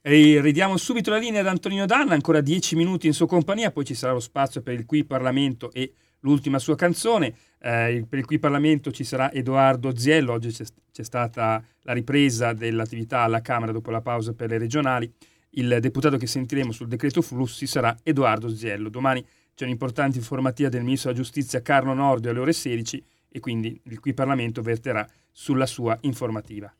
E 0.00 0.40
ridiamo 0.40 0.76
subito 0.76 1.10
la 1.10 1.18
linea 1.18 1.40
ad 1.40 1.48
Antonino 1.48 1.84
Danna, 1.84 2.14
ancora 2.14 2.40
10 2.40 2.76
minuti 2.76 3.08
in 3.08 3.12
sua 3.12 3.26
compagnia, 3.26 3.72
poi 3.72 3.84
ci 3.84 3.94
sarà 3.94 4.12
lo 4.12 4.20
spazio 4.20 4.62
per 4.62 4.74
il 4.74 4.86
Qui 4.86 5.04
Parlamento 5.04 5.72
e 5.72 5.92
l'ultima 6.20 6.60
sua 6.60 6.76
canzone. 6.76 7.34
Eh, 7.58 8.06
per 8.08 8.20
il 8.20 8.24
Qui 8.24 8.38
Parlamento 8.38 8.92
ci 8.92 9.02
sarà 9.02 9.32
Edoardo 9.32 9.96
Ziello, 9.96 10.34
oggi 10.34 10.50
c'è, 10.50 10.64
c'è 10.92 11.02
stata 11.02 11.60
la 11.82 11.92
ripresa 11.92 12.52
dell'attività 12.52 13.22
alla 13.22 13.40
Camera 13.40 13.72
dopo 13.72 13.90
la 13.90 14.00
pausa 14.00 14.32
per 14.34 14.50
le 14.50 14.58
regionali. 14.58 15.12
Il 15.50 15.78
deputato 15.80 16.16
che 16.18 16.28
sentiremo 16.28 16.70
sul 16.70 16.86
decreto 16.86 17.20
flussi 17.22 17.66
sarà 17.66 17.96
Edoardo 18.04 18.48
Ziello. 18.54 18.88
Domani 18.88 19.24
c'è 19.56 19.64
un'importante 19.64 20.18
informativa 20.18 20.68
del 20.68 20.82
Ministro 20.82 21.10
della 21.10 21.22
Giustizia 21.22 21.62
Carlo 21.62 21.94
Nordio 21.94 22.30
alle 22.30 22.40
ore 22.40 22.52
16 22.52 23.02
e 23.30 23.40
quindi 23.40 23.80
il 23.84 24.00
Qui 24.00 24.12
Parlamento 24.12 24.60
verterà 24.60 25.08
sulla 25.32 25.64
sua 25.64 25.96
informativa. 26.02 26.72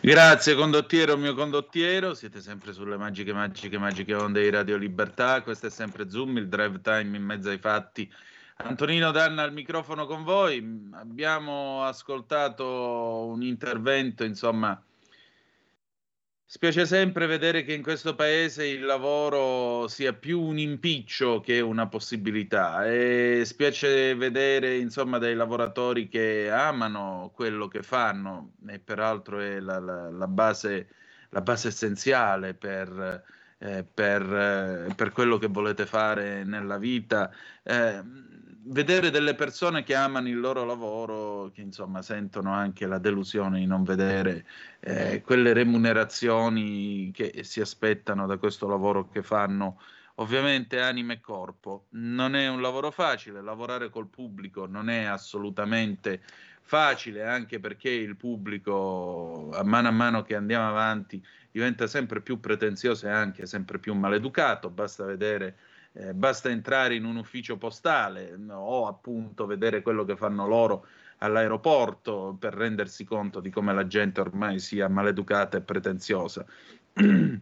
Grazie 0.00 0.56
condottiero, 0.56 1.16
mio 1.16 1.34
condottiero, 1.34 2.12
siete 2.14 2.40
sempre 2.40 2.72
sulle 2.72 2.96
magiche, 2.96 3.32
magiche, 3.32 3.78
magiche 3.78 4.14
onde 4.14 4.42
di 4.42 4.50
Radio 4.50 4.76
Libertà, 4.76 5.42
questo 5.42 5.68
è 5.68 5.70
sempre 5.70 6.10
Zoom, 6.10 6.38
il 6.38 6.48
drive 6.48 6.80
time 6.80 7.16
in 7.16 7.22
mezzo 7.22 7.50
ai 7.50 7.58
fatti. 7.58 8.12
Antonino 8.56 9.12
Danna 9.12 9.42
al 9.42 9.52
microfono 9.52 10.06
con 10.06 10.24
voi, 10.24 10.90
abbiamo 10.92 11.84
ascoltato 11.84 13.26
un 13.26 13.42
intervento, 13.42 14.24
insomma, 14.24 14.80
Spiace 16.48 16.86
sempre 16.86 17.26
vedere 17.26 17.64
che 17.64 17.72
in 17.72 17.82
questo 17.82 18.14
paese 18.14 18.64
il 18.66 18.84
lavoro 18.84 19.88
sia 19.88 20.12
più 20.12 20.40
un 20.40 20.58
impiccio 20.58 21.40
che 21.40 21.58
una 21.60 21.88
possibilità 21.88 22.86
e 22.86 23.42
spiace 23.44 24.14
vedere 24.14 24.76
insomma 24.76 25.18
dei 25.18 25.34
lavoratori 25.34 26.06
che 26.06 26.48
amano 26.48 27.32
quello 27.34 27.66
che 27.66 27.82
fanno 27.82 28.52
e 28.68 28.78
peraltro 28.78 29.40
è 29.40 29.58
la, 29.58 29.80
la, 29.80 30.08
la, 30.08 30.28
base, 30.28 30.88
la 31.30 31.40
base, 31.40 31.66
essenziale 31.66 32.54
per, 32.54 33.24
eh, 33.58 33.82
per, 33.82 34.22
eh, 34.22 34.94
per, 34.94 35.10
quello 35.10 35.38
che 35.38 35.48
volete 35.48 35.84
fare 35.84 36.44
nella 36.44 36.78
vita. 36.78 37.28
Eh, 37.64 38.00
vedere 38.68 39.10
delle 39.10 39.34
persone 39.34 39.82
che 39.82 39.94
amano 39.94 40.28
il 40.28 40.38
loro 40.38 40.64
lavoro, 40.64 41.50
che 41.52 41.60
insomma 41.60 42.02
sentono 42.02 42.52
anche 42.52 42.86
la 42.86 42.98
delusione 42.98 43.60
di 43.60 43.66
non 43.66 43.82
vedere 43.84 44.46
eh, 44.80 45.22
quelle 45.22 45.52
remunerazioni 45.52 47.10
che 47.12 47.42
si 47.44 47.60
aspettano 47.60 48.26
da 48.26 48.38
questo 48.38 48.66
lavoro 48.66 49.08
che 49.08 49.22
fanno, 49.22 49.80
ovviamente 50.16 50.80
anima 50.80 51.12
e 51.12 51.20
corpo. 51.20 51.86
Non 51.90 52.34
è 52.34 52.48
un 52.48 52.60
lavoro 52.60 52.90
facile, 52.90 53.42
lavorare 53.42 53.90
col 53.90 54.08
pubblico 54.08 54.66
non 54.66 54.88
è 54.88 55.04
assolutamente 55.04 56.22
facile, 56.62 57.24
anche 57.24 57.60
perché 57.60 57.90
il 57.90 58.16
pubblico, 58.16 59.50
a 59.52 59.62
mano 59.62 59.88
a 59.88 59.92
mano 59.92 60.22
che 60.22 60.34
andiamo 60.34 60.68
avanti, 60.68 61.24
diventa 61.52 61.86
sempre 61.86 62.20
più 62.20 62.40
pretenzioso 62.40 63.06
e 63.06 63.10
anche 63.10 63.46
sempre 63.46 63.78
più 63.78 63.94
maleducato, 63.94 64.68
basta 64.68 65.04
vedere 65.04 65.56
eh, 65.98 66.14
basta 66.14 66.50
entrare 66.50 66.94
in 66.94 67.04
un 67.04 67.16
ufficio 67.16 67.56
postale 67.56 68.38
o 68.50 68.86
appunto 68.86 69.46
vedere 69.46 69.82
quello 69.82 70.04
che 70.04 70.16
fanno 70.16 70.46
loro 70.46 70.86
all'aeroporto 71.18 72.36
per 72.38 72.52
rendersi 72.52 73.04
conto 73.04 73.40
di 73.40 73.50
come 73.50 73.72
la 73.72 73.86
gente 73.86 74.20
ormai 74.20 74.58
sia 74.58 74.88
maleducata 74.88 75.56
e 75.56 75.62
pretenziosa. 75.62 76.44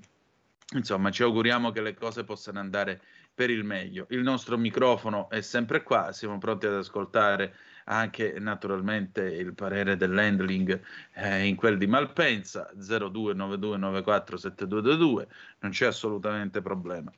Insomma, 0.74 1.10
ci 1.10 1.22
auguriamo 1.22 1.72
che 1.72 1.82
le 1.82 1.94
cose 1.94 2.24
possano 2.24 2.60
andare 2.60 3.00
per 3.34 3.50
il 3.50 3.64
meglio. 3.64 4.06
Il 4.10 4.20
nostro 4.20 4.56
microfono 4.56 5.28
è 5.28 5.40
sempre 5.40 5.82
qua, 5.82 6.12
siamo 6.12 6.38
pronti 6.38 6.66
ad 6.66 6.74
ascoltare 6.74 7.54
anche 7.86 8.38
naturalmente 8.38 9.22
il 9.22 9.52
parere 9.54 9.96
dell'handling 9.96 10.80
eh, 11.14 11.44
in 11.44 11.56
quel 11.56 11.76
di 11.76 11.86
Malpensa 11.86 12.70
0292947222, 12.78 15.26
non 15.58 15.70
c'è 15.70 15.86
assolutamente 15.86 16.62
problema. 16.62 17.12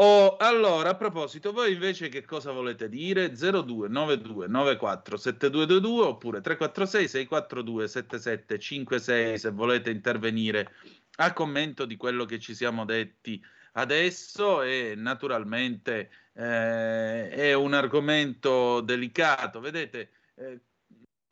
Oh, 0.00 0.36
allora, 0.36 0.90
a 0.90 0.94
proposito, 0.94 1.50
voi 1.52 1.72
invece 1.72 2.08
che 2.08 2.24
cosa 2.24 2.52
volete 2.52 2.88
dire? 2.88 3.32
0292 3.32 4.46
94 4.46 5.16
7222 5.16 6.04
oppure 6.04 6.40
346 6.40 7.08
642 7.08 7.88
7756 7.88 9.38
se 9.38 9.50
volete 9.50 9.90
intervenire 9.90 10.70
a 11.16 11.32
commento 11.32 11.84
di 11.84 11.96
quello 11.96 12.26
che 12.26 12.38
ci 12.38 12.54
siamo 12.54 12.84
detti 12.84 13.44
adesso 13.72 14.62
e 14.62 14.94
naturalmente 14.96 16.10
eh, 16.32 17.28
è 17.30 17.52
un 17.54 17.74
argomento 17.74 18.80
delicato. 18.80 19.58
Vedete, 19.58 20.10
eh, 20.36 20.60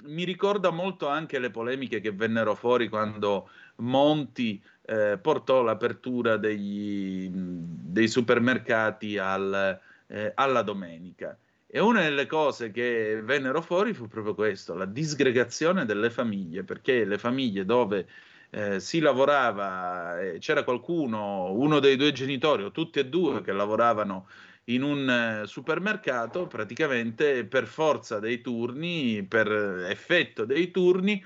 mi 0.06 0.24
ricorda 0.24 0.70
molto 0.70 1.06
anche 1.06 1.38
le 1.38 1.52
polemiche 1.52 2.01
che 2.01 2.10
vennero 2.10 2.56
fuori 2.56 2.88
quando 2.88 3.48
Monti 3.77 4.62
eh, 4.86 5.19
portò 5.20 5.62
l'apertura 5.62 6.36
degli, 6.36 7.28
dei 7.31 8.09
supermercati 8.09 9.19
al, 9.19 9.78
eh, 10.07 10.32
alla 10.35 10.62
domenica. 10.62 11.36
E 11.69 11.81
una 11.81 12.03
delle 12.03 12.27
cose 12.27 12.70
che 12.70 13.20
vennero 13.23 13.61
fuori 13.61 13.93
fu 13.93 14.07
proprio 14.07 14.35
questo, 14.35 14.74
la 14.74 14.86
disgregazione 14.86 15.85
delle 15.85 16.11
famiglie, 16.11 16.62
perché 16.62 17.05
le 17.05 17.19
famiglie 17.19 17.65
dove 17.65 18.07
eh, 18.51 18.81
si 18.81 19.01
lavorava, 19.01 20.20
eh, 20.20 20.39
c'era 20.39 20.62
qualcuno, 20.62 21.53
uno 21.53 21.81
dei 21.81 21.97
due 21.97 22.12
genitori 22.12 22.62
o 22.62 22.70
tutti 22.70 23.01
e 23.01 23.07
due 23.07 23.43
che 23.43 23.53
lavoravano 23.53 24.28
in 24.66 24.82
un 24.82 25.11
eh, 25.11 25.47
supermercato, 25.47 26.47
praticamente 26.47 27.44
per 27.44 27.66
forza 27.66 28.20
dei 28.20 28.40
turni, 28.40 29.24
per 29.24 29.51
effetto 29.89 30.44
dei 30.44 30.70
turni, 30.70 31.23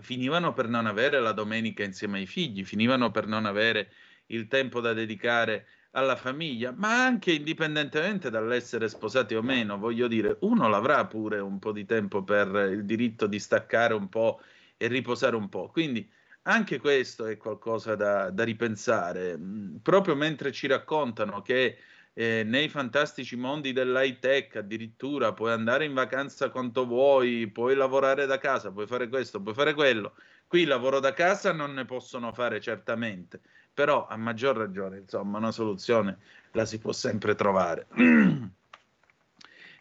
finivano 0.00 0.52
per 0.52 0.68
non 0.68 0.86
avere 0.86 1.20
la 1.20 1.32
domenica 1.32 1.84
insieme 1.84 2.18
ai 2.18 2.26
figli, 2.26 2.64
finivano 2.64 3.10
per 3.10 3.26
non 3.26 3.46
avere 3.46 3.90
il 4.26 4.48
tempo 4.48 4.80
da 4.80 4.92
dedicare 4.92 5.66
alla 5.92 6.16
famiglia, 6.16 6.72
ma 6.72 7.04
anche 7.04 7.32
indipendentemente 7.32 8.30
dall'essere 8.30 8.88
sposati 8.88 9.34
o 9.34 9.42
meno, 9.42 9.78
voglio 9.78 10.08
dire, 10.08 10.38
uno 10.40 10.68
l'avrà 10.68 11.06
pure 11.06 11.38
un 11.38 11.58
po' 11.58 11.72
di 11.72 11.84
tempo 11.84 12.24
per 12.24 12.48
il 12.72 12.84
diritto 12.84 13.26
di 13.26 13.38
staccare 13.38 13.94
un 13.94 14.08
po' 14.08 14.40
e 14.76 14.88
riposare 14.88 15.36
un 15.36 15.48
po'. 15.48 15.68
Quindi 15.68 16.10
anche 16.42 16.78
questo 16.78 17.26
è 17.26 17.36
qualcosa 17.36 17.94
da, 17.94 18.30
da 18.30 18.44
ripensare, 18.44 19.36
mm, 19.38 19.76
proprio 19.76 20.16
mentre 20.16 20.50
ci 20.52 20.66
raccontano 20.66 21.42
che 21.42 21.78
eh, 22.16 22.44
nei 22.44 22.68
fantastici 22.68 23.34
mondi 23.34 23.72
dell'high 23.72 24.20
tech 24.20 24.56
addirittura 24.56 25.32
puoi 25.32 25.50
andare 25.50 25.84
in 25.84 25.94
vacanza 25.94 26.48
quanto 26.50 26.86
vuoi, 26.86 27.48
puoi 27.48 27.74
lavorare 27.74 28.24
da 28.26 28.38
casa, 28.38 28.70
puoi 28.70 28.86
fare 28.86 29.08
questo, 29.08 29.40
puoi 29.40 29.54
fare 29.54 29.74
quello. 29.74 30.14
Qui 30.46 30.64
lavoro 30.64 31.00
da 31.00 31.12
casa 31.12 31.52
non 31.52 31.74
ne 31.74 31.84
possono 31.84 32.32
fare 32.32 32.60
certamente, 32.60 33.40
però 33.74 34.06
a 34.06 34.16
maggior 34.16 34.56
ragione, 34.56 34.98
insomma, 34.98 35.38
una 35.38 35.50
soluzione 35.50 36.18
la 36.52 36.64
si 36.64 36.78
può 36.78 36.92
sempre 36.92 37.34
trovare. 37.34 37.88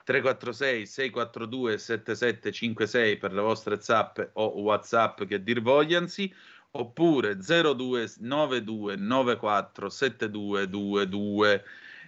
346 0.03 0.85
642 0.87 1.77
7756 1.77 3.17
per 3.17 3.31
le 3.31 3.41
vostre 3.41 3.79
zap 3.79 4.31
o 4.33 4.59
whatsapp 4.61 5.23
che 5.23 5.43
dir 5.43 5.61
vogliansi 5.61 6.33
oppure 6.71 7.37
0292 7.37 8.95
94 8.95 9.89
7222 9.89 11.63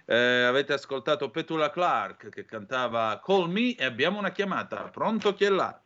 eh, 0.06 0.42
avete 0.44 0.72
ascoltato 0.72 1.30
Petula 1.30 1.70
Clark 1.70 2.28
che 2.28 2.44
cantava 2.44 3.20
Call 3.22 3.50
Me 3.50 3.74
e 3.74 3.84
abbiamo 3.84 4.18
una 4.18 4.30
chiamata. 4.30 4.88
Pronto 4.92 5.34
chi 5.34 5.44
è 5.44 5.50
là? 5.50 5.78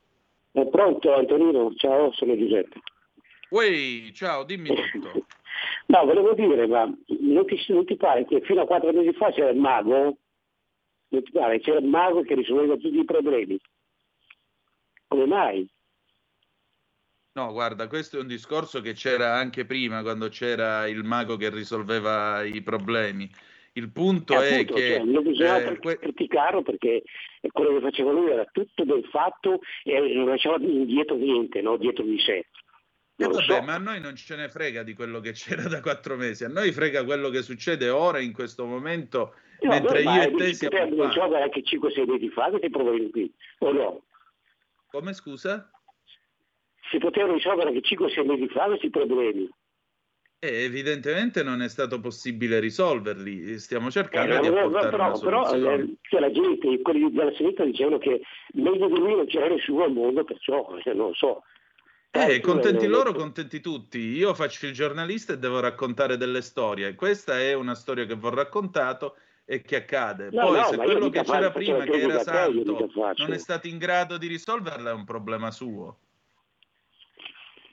È 0.52 0.66
pronto 0.66 1.14
Antonino, 1.14 1.72
ciao, 1.74 2.12
sono 2.12 2.36
Giuseppe. 2.36 2.80
Uè, 3.50 4.10
ciao, 4.12 4.44
dimmi 4.44 4.68
tutto. 4.68 5.26
no, 5.86 6.04
volevo 6.04 6.34
dire, 6.34 6.66
ma 6.66 6.84
non 6.84 7.46
ti, 7.46 7.64
non 7.68 7.84
ti 7.84 7.96
pare 7.96 8.26
che 8.26 8.40
fino 8.42 8.62
a 8.62 8.66
quattro 8.66 8.92
mesi 8.92 9.12
fa 9.12 9.32
c'era 9.32 9.50
il 9.50 9.58
mago? 9.58 10.16
Non 11.08 11.22
ti 11.22 11.30
pare? 11.32 11.58
C'era 11.60 11.78
il 11.78 11.86
mago 11.86 12.22
che 12.22 12.34
risolveva 12.34 12.76
tutti 12.76 12.98
i 12.98 13.04
problemi. 13.04 13.58
Come 15.08 15.26
mai? 15.26 15.68
No, 17.32 17.52
guarda, 17.52 17.86
questo 17.88 18.18
è 18.18 18.20
un 18.20 18.26
discorso 18.26 18.80
che 18.80 18.92
c'era 18.92 19.34
anche 19.36 19.64
prima, 19.64 20.02
quando 20.02 20.28
c'era 20.28 20.86
il 20.86 21.04
mago 21.04 21.36
che 21.36 21.48
risolveva 21.48 22.42
i 22.42 22.60
problemi. 22.60 23.30
Il 23.72 23.92
punto 23.92 24.34
eh, 24.34 24.48
è 24.48 24.52
appunto, 24.54 24.74
che... 24.74 24.88
Cioè, 24.88 25.02
non 25.04 25.22
bisogna 25.22 25.58
eh, 25.58 25.78
que- 25.78 25.98
criticarlo 25.98 26.62
perché 26.62 27.02
quello 27.52 27.74
che 27.74 27.80
faceva 27.80 28.10
lui 28.10 28.30
era 28.30 28.44
tutto 28.46 28.84
ben 28.84 29.02
fatto 29.04 29.60
e 29.84 29.98
non 30.14 30.26
lasciava 30.26 30.56
indietro 30.58 31.16
niente, 31.16 31.60
no? 31.62 31.76
dietro 31.76 32.04
di 32.04 32.18
sé. 32.18 32.32
Eh, 32.36 32.46
Non 33.16 33.30
vabbè, 33.32 33.44
so. 33.44 33.62
ma 33.62 33.74
a 33.74 33.78
noi 33.78 34.00
non 34.00 34.16
ce 34.16 34.34
ne 34.34 34.48
frega 34.48 34.82
di 34.82 34.94
quello 34.94 35.20
che 35.20 35.32
c'era 35.32 35.68
da 35.68 35.80
quattro 35.80 36.16
mesi, 36.16 36.44
a 36.44 36.48
noi 36.48 36.72
frega 36.72 37.04
quello 37.04 37.28
che 37.28 37.42
succede 37.42 37.88
ora, 37.90 38.18
in 38.18 38.32
questo 38.32 38.64
momento, 38.66 39.34
No, 39.60 39.70
mentre 39.70 40.02
io 40.02 40.22
e 40.22 40.30
te 40.32 40.44
che 40.46 40.54
siamo 40.54 40.94
non 40.96 41.12
qua. 41.12 41.12
so 41.12 41.34
anche 41.36 41.62
5-6 41.62 42.06
mesi 42.10 42.28
fa 42.30 42.48
questi 42.48 42.70
problemi 42.70 43.10
qui, 43.10 43.32
o 43.58 43.72
no? 43.72 44.04
Come 44.90 45.12
scusa? 45.12 45.70
Si 46.90 46.98
potevano 46.98 47.34
risolvere 47.34 47.68
anche 47.68 47.82
5-6 47.82 48.26
mesi 48.26 48.48
fa 48.48 48.64
questi 48.64 48.90
problemi. 48.90 49.48
Eh, 50.42 50.64
evidentemente 50.64 51.42
non 51.42 51.60
è 51.60 51.68
stato 51.68 52.00
possibile 52.00 52.60
risolverli, 52.60 53.58
stiamo 53.58 53.88
Eh, 53.88 53.90
cercando 53.90 54.40
di 54.40 54.48
no, 54.48 54.54
no, 54.54 54.78
apportare 54.78 54.90
però, 54.90 55.18
però 55.18 55.54
eh, 55.54 55.96
cioè, 56.00 56.20
la 56.20 56.30
gente, 56.30 56.80
quelli 56.80 57.12
della 57.12 57.34
sinistra 57.34 57.66
dicevano 57.66 57.98
che 57.98 58.22
meglio 58.54 58.86
di 58.86 58.98
lui 58.98 59.16
non 59.16 59.26
c'era 59.26 59.48
nessuno 59.48 59.84
al 59.84 59.92
mondo, 59.92 60.24
perciò 60.24 60.78
eh, 60.82 60.94
non 60.94 61.08
lo 61.08 61.14
so. 61.14 61.42
Eh, 62.10 62.36
Eh, 62.36 62.40
contenti 62.40 62.86
loro, 62.86 63.12
contenti 63.12 63.60
tutti. 63.60 63.98
Io 63.98 64.32
faccio 64.32 64.64
il 64.64 64.72
giornalista 64.72 65.34
e 65.34 65.38
devo 65.38 65.60
raccontare 65.60 66.16
delle 66.16 66.40
storie. 66.40 66.94
Questa 66.94 67.38
è 67.38 67.52
una 67.52 67.74
storia 67.74 68.06
che 68.06 68.16
vi 68.16 68.24
ho 68.24 68.30
raccontato 68.30 69.16
e 69.44 69.60
che 69.60 69.76
accade. 69.76 70.30
No, 70.32 70.46
Poi, 70.46 70.58
no, 70.58 70.64
se 70.64 70.76
quello 70.78 71.10
che 71.10 71.22
c'era 71.22 71.50
prima, 71.50 71.84
che 71.84 72.00
era 72.00 72.18
santo, 72.20 72.88
non 73.18 73.32
è 73.32 73.38
stato 73.38 73.66
in 73.66 73.76
grado 73.76 74.16
di 74.16 74.26
risolverla, 74.26 74.88
è 74.88 74.94
un 74.94 75.04
problema 75.04 75.50
suo. 75.50 75.98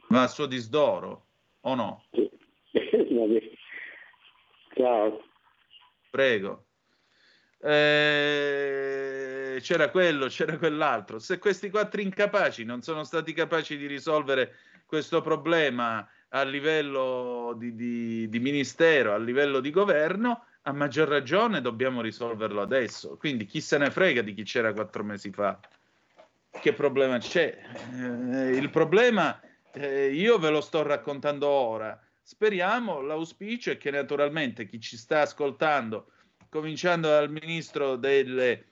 Va 0.09 0.23
a 0.23 0.27
suo 0.27 0.47
disdoro, 0.47 1.27
o 1.61 1.73
no? 1.73 2.03
Vabbè. 2.11 2.35
Ciao. 4.75 5.23
Prego. 6.09 6.65
Eh, 7.59 9.57
c'era 9.61 9.89
quello, 9.89 10.27
c'era 10.27 10.57
quell'altro. 10.57 11.19
Se 11.19 11.39
questi 11.39 11.69
quattro 11.69 12.01
incapaci 12.01 12.63
non 12.63 12.81
sono 12.81 13.03
stati 13.03 13.33
capaci 13.33 13.77
di 13.77 13.87
risolvere 13.87 14.55
questo 14.85 15.21
problema 15.21 16.07
a 16.29 16.43
livello 16.43 17.55
di, 17.57 17.75
di, 17.75 18.29
di 18.29 18.39
ministero, 18.39 19.13
a 19.13 19.17
livello 19.17 19.59
di 19.59 19.71
governo, 19.71 20.45
a 20.63 20.71
maggior 20.73 21.07
ragione 21.07 21.61
dobbiamo 21.61 22.01
risolverlo 22.01 22.61
adesso. 22.61 23.17
Quindi 23.17 23.45
chi 23.45 23.61
se 23.61 23.77
ne 23.77 23.89
frega 23.89 24.21
di 24.21 24.33
chi 24.33 24.43
c'era 24.43 24.73
quattro 24.73 25.03
mesi 25.03 25.31
fa? 25.31 25.59
Che 26.49 26.73
problema 26.73 27.17
c'è? 27.17 27.57
Eh, 27.93 28.55
il 28.55 28.69
problema 28.69 29.39
eh, 29.73 30.11
io 30.11 30.37
ve 30.37 30.49
lo 30.49 30.61
sto 30.61 30.81
raccontando 30.83 31.47
ora. 31.47 31.99
Speriamo, 32.29 32.99
l'auspicio 32.99 33.71
è 33.71 33.77
che 33.77 33.89
naturalmente 33.89 34.65
chi 34.65 34.81
ci 34.81 34.97
sta 34.97 35.21
ascoltando, 35.21 36.11
cominciando 36.49 37.07
dal 37.07 37.31
ministro 37.31 37.95
delle 37.95 38.65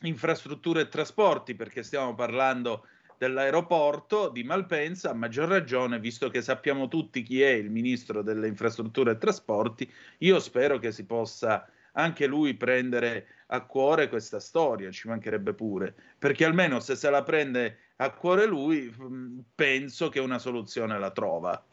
infrastrutture 0.00 0.80
e 0.80 0.88
trasporti, 0.88 1.54
perché 1.54 1.84
stiamo 1.84 2.16
parlando 2.16 2.88
dell'aeroporto 3.18 4.30
di 4.30 4.42
Malpensa, 4.42 5.10
a 5.10 5.14
maggior 5.14 5.48
ragione, 5.48 6.00
visto 6.00 6.28
che 6.28 6.42
sappiamo 6.42 6.88
tutti 6.88 7.22
chi 7.22 7.40
è 7.40 7.50
il 7.50 7.70
ministro 7.70 8.20
delle 8.20 8.48
infrastrutture 8.48 9.12
e 9.12 9.18
trasporti, 9.18 9.88
io 10.18 10.40
spero 10.40 10.80
che 10.80 10.90
si 10.90 11.06
possa 11.06 11.64
anche 11.92 12.26
lui 12.26 12.54
prendere 12.54 13.28
a 13.46 13.60
cuore 13.60 14.08
questa 14.08 14.40
storia, 14.40 14.90
ci 14.90 15.06
mancherebbe 15.06 15.54
pure, 15.54 15.94
perché 16.18 16.44
almeno 16.44 16.80
se 16.80 16.96
se 16.96 17.08
la 17.10 17.22
prende 17.22 17.92
a 17.98 18.10
cuore 18.10 18.44
lui, 18.44 18.92
mm, 18.92 19.38
penso 19.54 20.08
che 20.08 20.18
una 20.18 20.40
soluzione 20.40 20.98
la 20.98 21.12
trova. 21.12 21.64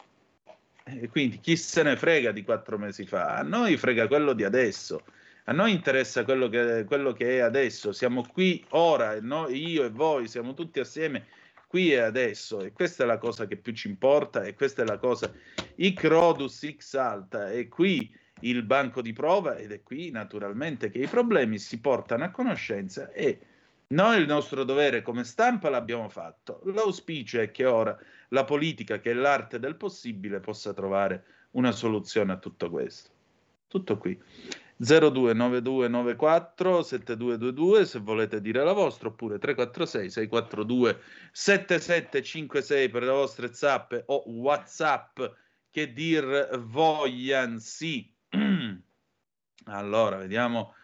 E 0.84 1.08
quindi 1.08 1.40
chi 1.40 1.56
se 1.56 1.82
ne 1.82 1.96
frega 1.96 2.32
di 2.32 2.42
quattro 2.42 2.78
mesi 2.78 3.06
fa? 3.06 3.36
A 3.36 3.42
noi 3.42 3.76
frega 3.76 4.06
quello 4.06 4.32
di 4.32 4.44
adesso. 4.44 5.02
A 5.44 5.52
noi 5.52 5.72
interessa 5.72 6.24
quello 6.24 6.48
che, 6.48 6.84
quello 6.86 7.12
che 7.12 7.36
è 7.36 7.40
adesso. 7.40 7.92
Siamo 7.92 8.24
qui 8.30 8.64
ora, 8.70 9.20
noi, 9.20 9.70
io 9.70 9.84
e 9.84 9.90
voi, 9.90 10.28
siamo 10.28 10.54
tutti 10.54 10.80
assieme 10.80 11.26
qui 11.70 11.92
e 11.92 11.98
adesso 11.98 12.62
e 12.62 12.72
questa 12.72 13.04
è 13.04 13.06
la 13.06 13.18
cosa 13.18 13.46
che 13.46 13.56
più 13.56 13.72
ci 13.72 13.86
importa 13.86 14.42
e 14.42 14.54
questa 14.54 14.82
è 14.82 14.84
la 14.84 14.98
cosa 14.98 15.32
ic 15.76 16.02
rodus 16.02 16.68
x 16.68 16.94
alta 16.94 17.48
è 17.48 17.68
qui 17.68 18.12
il 18.40 18.64
banco 18.64 19.00
di 19.00 19.12
prova 19.12 19.54
ed 19.54 19.70
è 19.70 19.80
qui 19.84 20.10
naturalmente 20.10 20.90
che 20.90 20.98
i 20.98 21.06
problemi 21.06 21.58
si 21.58 21.78
portano 21.78 22.24
a 22.24 22.30
conoscenza 22.30 23.12
e 23.12 23.38
noi 23.88 24.18
il 24.18 24.26
nostro 24.26 24.64
dovere 24.64 25.02
come 25.02 25.22
stampa 25.22 25.70
l'abbiamo 25.70 26.08
fatto 26.08 26.60
l'auspicio 26.64 27.40
è 27.40 27.52
che 27.52 27.66
ora 27.66 27.96
la 28.30 28.44
politica 28.44 28.98
che 28.98 29.12
è 29.12 29.14
l'arte 29.14 29.58
del 29.58 29.76
possibile 29.76 30.40
possa 30.40 30.72
trovare 30.72 31.24
una 31.52 31.72
soluzione 31.72 32.32
a 32.32 32.38
tutto 32.38 32.70
questo. 32.70 33.10
Tutto 33.68 33.98
qui. 33.98 34.18
029294 34.76 36.82
7222 36.82 37.84
se 37.84 37.98
volete 37.98 38.40
dire 38.40 38.64
la 38.64 38.72
vostra 38.72 39.08
oppure 39.08 39.38
346 39.38 40.10
642 40.10 41.00
7756 41.32 42.88
per 42.88 43.02
le 43.02 43.10
vostre 43.10 43.52
zappe 43.52 44.04
o 44.06 44.22
whatsapp. 44.26 45.20
Che 45.70 45.92
dir 45.92 46.58
vogliansi 46.58 48.12
allora 49.66 50.16
vediamo 50.16 50.74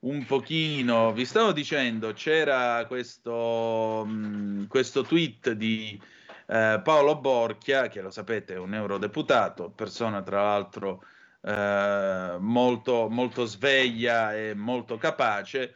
un 0.00 0.24
pochino. 0.24 1.12
Vi 1.12 1.24
stavo 1.24 1.52
dicendo 1.52 2.12
c'era 2.12 2.84
questo, 2.86 4.04
mh, 4.04 4.66
questo 4.66 5.02
tweet 5.02 5.52
di 5.52 6.00
eh, 6.46 6.80
Paolo 6.82 7.16
Borchia 7.18 7.88
che 7.88 8.00
lo 8.00 8.10
sapete 8.10 8.54
è 8.54 8.58
un 8.58 8.74
eurodeputato 8.74 9.70
persona 9.70 10.22
tra 10.22 10.42
l'altro 10.42 11.02
eh, 11.44 12.36
molto, 12.38 13.08
molto 13.08 13.44
sveglia 13.44 14.34
e 14.36 14.54
molto 14.54 14.96
capace, 14.96 15.74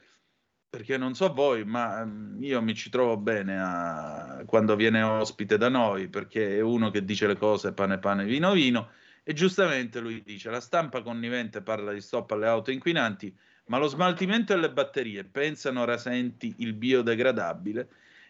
perché 0.68 0.96
non 0.96 1.14
so 1.14 1.32
voi, 1.32 1.64
ma 1.64 2.04
mm, 2.04 2.42
io 2.42 2.62
mi 2.62 2.74
ci 2.74 2.90
trovo 2.90 3.16
bene 3.16 3.58
a, 3.60 4.42
quando 4.46 4.76
viene 4.76 5.02
ospite 5.02 5.58
da 5.58 5.68
noi, 5.68 6.08
perché 6.08 6.56
è 6.56 6.60
uno 6.60 6.90
che 6.90 7.04
dice 7.04 7.26
le 7.26 7.36
cose 7.36 7.72
pane 7.72 7.98
pane, 7.98 8.24
vino 8.24 8.52
vino, 8.52 8.90
e 9.24 9.32
giustamente 9.32 9.98
lui 10.00 10.22
dice 10.22 10.50
la 10.50 10.60
stampa 10.60 11.02
connivente 11.02 11.62
parla 11.62 11.92
di 11.92 12.00
stop 12.00 12.30
alle 12.30 12.46
auto 12.46 12.70
inquinanti, 12.70 13.36
ma 13.66 13.78
lo 13.78 13.88
smaltimento 13.88 14.52
e 14.52 14.56
le 14.56 14.70
batterie 14.70 15.24
pensano 15.24 15.84
rasenti 15.84 16.54
il 16.58 16.74
biodegradabile? 16.74 17.88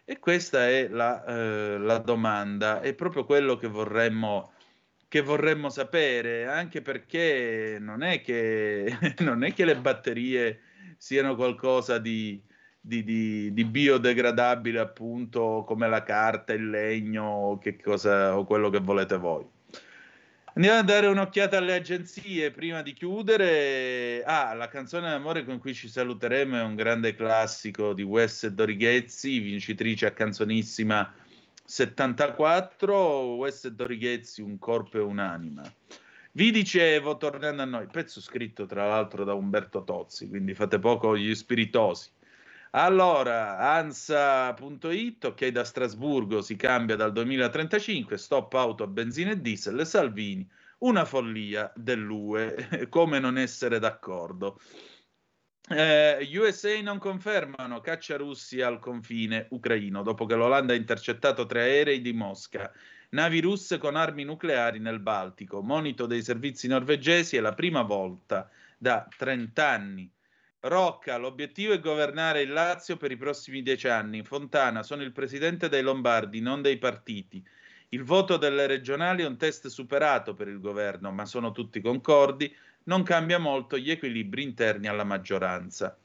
E 0.09 0.19
questa 0.21 0.69
è 0.69 0.87
la, 0.89 1.25
eh, 1.25 1.79
la 1.79 1.99
domanda, 1.99 2.81
è 2.81 2.95
proprio 2.95 3.25
quello 3.25 3.57
che 3.57 3.67
vorremmo 3.67 4.53
che 5.09 5.21
vorremmo 5.21 5.69
sapere, 5.71 6.47
anche 6.47 6.83
perché 6.83 7.79
non 7.81 8.03
è 8.03 8.21
che, 8.23 8.99
non 9.21 9.45
è 9.45 9.53
che 9.53 9.65
le 9.65 9.77
batterie 9.77 10.61
siano 10.97 11.35
qualcosa 11.37 11.99
di, 11.99 12.43
di, 12.81 13.05
di, 13.05 13.53
di, 13.53 13.65
biodegradabile, 13.65 14.79
appunto, 14.81 15.65
come 15.67 15.89
la 15.89 16.03
carta, 16.03 16.53
il 16.53 16.69
legno 16.71 17.59
che 17.61 17.77
cosa, 17.81 18.37
o 18.37 18.45
quello 18.45 18.71
che 18.71 18.81
volete 18.81 19.17
voi. 19.17 19.56
Andiamo 20.57 20.79
a 20.79 20.83
dare 20.85 21.07
un'occhiata 21.09 21.59
alle 21.59 21.75
agenzie 21.75 22.51
prima 22.51 22.81
di 22.81 22.95
chiudere. 22.95 24.23
Ah, 24.25 24.55
la 24.55 24.69
canzone 24.69 25.11
d'amore 25.11 25.45
con 25.45 25.59
cui 25.59 25.75
ci 25.75 25.87
saluteremo 25.87 26.57
è 26.57 26.63
un 26.63 26.75
grande 26.75 27.15
classico 27.15 27.93
di 27.93 28.03
Wes 28.03 28.47
Dorighezzi, 28.47 29.39
vincitrice 29.39 30.07
a 30.07 30.13
canzonissima 30.13 31.13
74, 31.63 33.35
West 33.35 33.69
Dorighezzi, 33.69 34.41
Un 34.41 34.59
corpo 34.59 34.97
e 34.97 35.03
un'anima. 35.03 35.63
Vi 36.33 36.51
dicevo, 36.51 37.19
tornando 37.19 37.61
a 37.61 37.67
noi, 37.67 37.87
pezzo 37.89 38.23
scritto 38.23 38.65
tra 38.65 38.89
l'altro 38.89 39.25
da 39.25 39.35
Umberto 39.35 39.85
Tozzi, 39.85 40.27
quindi 40.27 40.55
fate 40.55 40.79
poco 40.79 41.19
gli 41.19 41.35
spiritosi. 41.35 42.09
Allora, 42.71 43.59
ANSA.it, 43.59 45.25
ok, 45.25 45.47
da 45.49 45.65
Strasburgo 45.65 46.43
si 46.43 46.57
cambia 46.57 46.97
dal 46.97 47.13
2035, 47.13 48.19
stop 48.19 48.53
auto 48.55 48.83
a 48.83 48.87
benzina 48.87 49.31
e 49.31 49.41
diesel, 49.41 49.87
Salvini, 49.87 50.49
una 50.79 51.05
follia 51.05 51.73
dell'UE, 51.75 52.87
come 52.91 53.19
non 53.19 53.39
essere 53.39 53.79
d'accordo. 53.79 54.61
Eh, 55.69 56.29
USA 56.39 56.81
non 56.81 56.99
confermano 56.99 57.81
caccia 57.81 58.17
russi 58.17 58.61
al 58.61 58.79
confine 58.79 59.49
ucraino 59.51 60.03
dopo 60.03 60.25
che 60.25 60.37
l'Olanda 60.37 60.75
ha 60.75 60.77
intercettato 60.77 61.45
tre 61.47 61.63
aerei 61.63 62.01
di 62.01 62.13
Mosca. 62.13 62.73
Navi 63.11 63.41
russe 63.41 63.79
con 63.79 63.97
armi 63.97 64.23
nucleari 64.23 64.79
nel 64.79 65.01
Baltico. 65.01 65.63
Monito 65.63 66.07
dei 66.07 66.23
servizi 66.23 66.69
norvegesi 66.69 67.37
è 67.37 67.41
la 67.41 67.55
prima 67.55 67.83
volta 67.83 68.49
da 68.79 69.09
30 69.17 69.69
anni. 69.69 70.13
Rocca, 70.61 71.17
l'obiettivo 71.17 71.73
è 71.73 71.81
governare 71.81 72.43
il 72.43 72.53
Lazio 72.53 72.97
per 72.97 73.11
i 73.11 73.17
prossimi 73.17 73.63
dieci 73.63 73.89
anni. 73.89 74.25
Fontana, 74.25 74.83
sono 74.83 75.03
il 75.03 75.13
presidente 75.13 75.69
dei 75.69 75.83
Lombardi, 75.83 76.41
non 76.41 76.63
dei 76.63 76.79
partiti. 76.79 77.45
Il 77.91 78.03
voto 78.03 78.37
delle 78.37 78.67
regionali 78.67 79.23
è 79.23 79.27
un 79.27 79.37
test 79.37 79.69
superato 79.69 80.35
per 80.35 80.49
il 80.49 80.61
governo, 80.61 81.13
ma 81.13 81.25
sono 81.25 81.53
tutti 81.53 81.81
concordi 81.81 82.53
non 82.87 83.03
cambia 83.03 83.39
molto 83.39 83.79
gli 83.79 83.91
equilibri 83.91 84.43
interni 84.43 84.87
alla 84.87 85.05
maggioranza. 85.05 85.97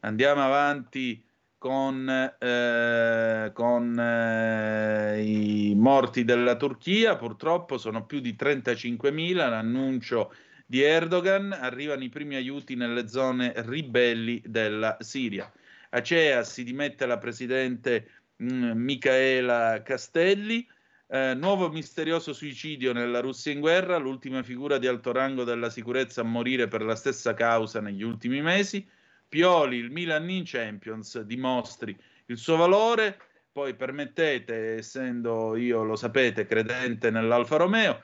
Andiamo 0.00 0.42
avanti 0.42 1.22
con, 1.58 2.08
eh, 2.08 3.50
con 3.54 3.98
eh, 3.98 5.22
i 5.22 5.74
morti 5.76 6.24
della 6.24 6.56
Turchia, 6.56 7.16
purtroppo 7.16 7.78
sono 7.78 8.04
più 8.04 8.20
di 8.20 8.36
35.000, 8.38 9.34
l'annuncio 9.34 10.34
di 10.66 10.82
Erdogan, 10.82 11.52
arrivano 11.52 12.04
i 12.04 12.08
primi 12.08 12.34
aiuti 12.36 12.74
nelle 12.74 13.08
zone 13.08 13.52
ribelli 13.56 14.42
della 14.44 14.96
Siria. 15.00 15.50
Acea 15.90 16.42
si 16.42 16.64
dimette 16.64 17.06
la 17.06 17.18
presidente 17.18 18.08
mh, 18.36 18.54
mm, 18.54 18.70
Michaela 18.82 19.82
Castelli, 19.82 20.66
eh, 21.06 21.34
nuovo 21.34 21.68
misterioso 21.68 22.32
suicidio 22.32 22.92
nella 22.92 23.20
Russia 23.20 23.52
in 23.52 23.60
guerra, 23.60 23.98
l'ultima 23.98 24.42
figura 24.42 24.78
di 24.78 24.86
alto 24.86 25.12
rango 25.12 25.44
della 25.44 25.70
sicurezza 25.70 26.22
a 26.22 26.24
morire 26.24 26.66
per 26.66 26.82
la 26.82 26.96
stessa 26.96 27.34
causa 27.34 27.80
negli 27.80 28.02
ultimi 28.02 28.40
mesi. 28.40 28.86
Pioli, 29.28 29.76
il 29.76 29.90
Milan 29.90 30.28
in 30.30 30.42
Champions, 30.44 31.20
dimostri 31.20 31.96
il 32.26 32.38
suo 32.38 32.56
valore. 32.56 33.18
Poi 33.52 33.74
permettete, 33.74 34.76
essendo 34.78 35.54
io, 35.56 35.84
lo 35.84 35.94
sapete, 35.94 36.46
credente 36.46 37.10
nell'Alfa 37.10 37.56
Romeo, 37.56 38.02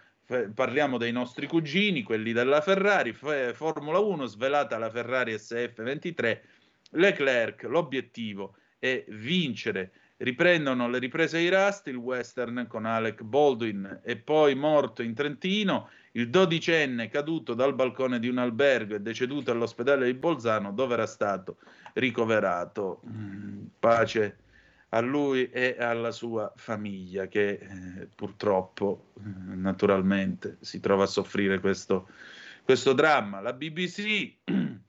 parliamo 0.54 0.96
dei 0.96 1.12
nostri 1.12 1.46
cugini, 1.46 2.02
quelli 2.02 2.32
della 2.32 2.60
Ferrari, 2.60 3.12
Formula 3.12 3.98
1, 3.98 4.26
svelata 4.26 4.78
la 4.78 4.90
Ferrari 4.90 5.34
SF23, 5.34 6.40
Leclerc, 6.90 7.64
l'obiettivo 7.64 8.54
è 8.78 9.04
vincere. 9.08 9.92
Riprendono 10.18 10.88
le 10.88 10.98
riprese 10.98 11.38
di 11.38 11.48
Rust, 11.48 11.86
il 11.86 11.96
western 11.96 12.66
con 12.68 12.84
Alec 12.84 13.22
Baldwin 13.22 14.00
e 14.04 14.16
poi 14.16 14.54
morto 14.54 15.02
in 15.02 15.14
Trentino, 15.14 15.88
il 16.12 16.28
dodicenne 16.28 17.08
caduto 17.08 17.54
dal 17.54 17.74
balcone 17.74 18.18
di 18.18 18.28
un 18.28 18.36
albergo 18.36 18.94
e 18.94 19.00
deceduto 19.00 19.50
all'ospedale 19.50 20.04
di 20.04 20.14
Bolzano 20.14 20.72
dove 20.72 20.94
era 20.94 21.06
stato 21.06 21.56
ricoverato. 21.94 23.00
Mm, 23.08 23.64
pace 23.78 24.36
a 24.90 25.00
lui 25.00 25.48
e 25.50 25.76
alla 25.78 26.10
sua 26.10 26.52
famiglia 26.56 27.26
che 27.26 27.48
eh, 27.50 28.08
purtroppo 28.14 29.12
eh, 29.16 29.20
naturalmente 29.54 30.58
si 30.60 30.80
trova 30.80 31.04
a 31.04 31.08
soffrire 31.08 31.60
questo, 31.60 32.08
questo 32.64 32.92
dramma. 32.92 33.40
La 33.40 33.52
BBC 33.52 34.34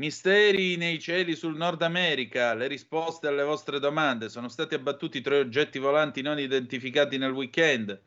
Misteri 0.00 0.76
nei 0.76 0.98
cieli 0.98 1.34
sul 1.34 1.56
Nord 1.56 1.82
America, 1.82 2.54
le 2.54 2.68
risposte 2.68 3.26
alle 3.26 3.42
vostre 3.42 3.78
domande. 3.78 4.30
Sono 4.30 4.48
stati 4.48 4.74
abbattuti 4.74 5.20
tre 5.20 5.40
oggetti 5.40 5.78
volanti 5.78 6.22
non 6.22 6.38
identificati 6.38 7.18
nel 7.18 7.32
weekend, 7.32 8.00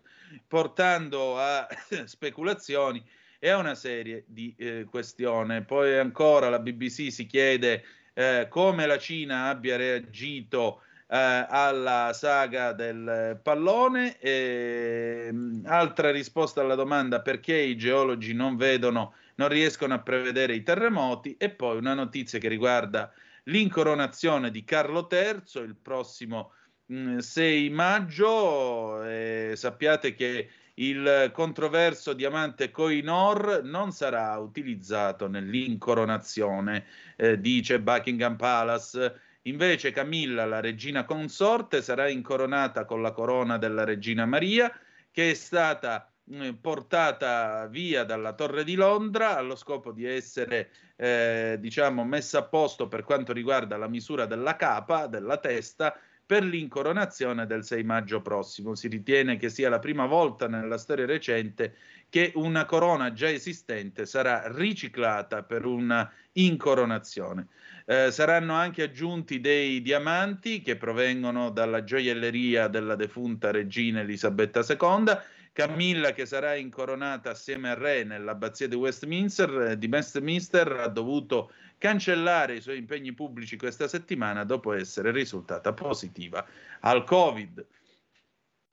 portando 0.47 1.37
a 1.37 1.67
speculazioni 2.05 3.03
e 3.37 3.49
a 3.49 3.57
una 3.57 3.75
serie 3.75 4.23
di 4.25 4.55
eh, 4.57 4.87
questioni. 4.89 5.63
Poi 5.65 5.99
ancora 5.99 6.49
la 6.49 6.57
BBC 6.57 7.11
si 7.11 7.27
chiede 7.27 7.83
eh, 8.13 8.47
come 8.49 8.85
la 8.85 8.97
Cina 8.97 9.47
abbia 9.47 9.75
reagito 9.75 10.81
eh, 11.07 11.45
alla 11.49 12.11
saga 12.13 12.71
del 12.73 13.39
pallone. 13.41 14.17
E, 14.19 15.29
mm, 15.31 15.65
altra 15.65 16.11
risposta 16.11 16.61
alla 16.61 16.75
domanda 16.75 17.21
perché 17.21 17.55
i 17.55 17.75
geologi 17.75 18.33
non 18.33 18.55
vedono, 18.55 19.13
non 19.35 19.49
riescono 19.49 19.93
a 19.93 19.99
prevedere 19.99 20.55
i 20.55 20.63
terremoti. 20.63 21.35
E 21.37 21.49
poi 21.49 21.77
una 21.77 21.93
notizia 21.93 22.39
che 22.39 22.47
riguarda 22.47 23.11
l'incoronazione 23.45 24.51
di 24.51 24.63
Carlo 24.63 25.07
III 25.11 25.63
il 25.63 25.75
prossimo 25.81 26.53
mh, 26.87 27.17
6 27.17 27.69
maggio. 27.69 29.03
E 29.03 29.53
sappiate 29.55 30.15
che 30.15 30.49
il 30.75 31.29
controverso 31.33 32.13
diamante 32.13 32.71
Koh-i-Noor 32.71 33.61
non 33.63 33.91
sarà 33.91 34.37
utilizzato 34.37 35.27
nell'incoronazione, 35.27 36.85
eh, 37.15 37.39
dice 37.39 37.79
Buckingham 37.79 38.35
Palace. 38.35 39.19
Invece 39.43 39.91
Camilla, 39.91 40.45
la 40.45 40.61
regina 40.61 41.03
consorte, 41.03 41.81
sarà 41.81 42.07
incoronata 42.07 42.85
con 42.85 43.01
la 43.01 43.11
corona 43.11 43.57
della 43.57 43.83
regina 43.83 44.25
Maria, 44.25 44.71
che 45.11 45.31
è 45.31 45.33
stata 45.33 46.09
eh, 46.31 46.53
portata 46.53 47.67
via 47.67 48.05
dalla 48.05 48.33
Torre 48.33 48.63
di 48.63 48.75
Londra 48.75 49.37
allo 49.37 49.55
scopo 49.55 49.91
di 49.91 50.05
essere, 50.05 50.69
eh, 50.95 51.57
diciamo, 51.59 52.05
messa 52.05 52.39
a 52.39 52.43
posto 52.43 52.87
per 52.87 53.03
quanto 53.03 53.33
riguarda 53.33 53.75
la 53.77 53.89
misura 53.89 54.25
della 54.25 54.55
capa, 54.55 55.07
della 55.07 55.37
testa, 55.37 55.99
per 56.25 56.43
l'incoronazione 56.43 57.45
del 57.45 57.63
6 57.63 57.83
maggio 57.83 58.21
prossimo. 58.21 58.75
Si 58.75 58.87
ritiene 58.87 59.37
che 59.37 59.49
sia 59.49 59.69
la 59.69 59.79
prima 59.79 60.05
volta 60.05 60.47
nella 60.47 60.77
storia 60.77 61.05
recente 61.05 61.75
che 62.09 62.31
una 62.35 62.65
corona 62.65 63.11
già 63.11 63.29
esistente 63.29 64.05
sarà 64.05 64.43
riciclata 64.53 65.43
per 65.43 65.65
una 65.65 66.09
incoronazione. 66.33 67.47
Eh, 67.85 68.11
saranno 68.11 68.53
anche 68.53 68.83
aggiunti 68.83 69.41
dei 69.41 69.81
diamanti 69.81 70.61
che 70.61 70.77
provengono 70.77 71.49
dalla 71.49 71.83
gioielleria 71.83 72.67
della 72.67 72.95
defunta 72.95 73.51
regina 73.51 73.99
Elisabetta 73.99 74.61
II 74.67 75.17
Camilla, 75.53 76.13
che 76.13 76.25
sarà 76.25 76.55
incoronata 76.55 77.29
assieme 77.29 77.69
al 77.69 77.75
re 77.75 78.03
nell'abbazia 78.03 78.67
di 78.67 78.75
Westminster, 78.75 79.61
eh, 79.61 79.77
di 79.77 79.87
Westminster, 79.87 80.67
ha 80.71 80.87
dovuto 80.87 81.51
cancellare 81.77 82.55
i 82.55 82.61
suoi 82.61 82.77
impegni 82.77 83.13
pubblici 83.13 83.55
questa 83.55 83.87
settimana 83.87 84.45
dopo 84.45 84.73
essere 84.73 85.11
risultata 85.11 85.71
positiva 85.71 86.43
al 86.79 87.03
Covid. 87.03 87.65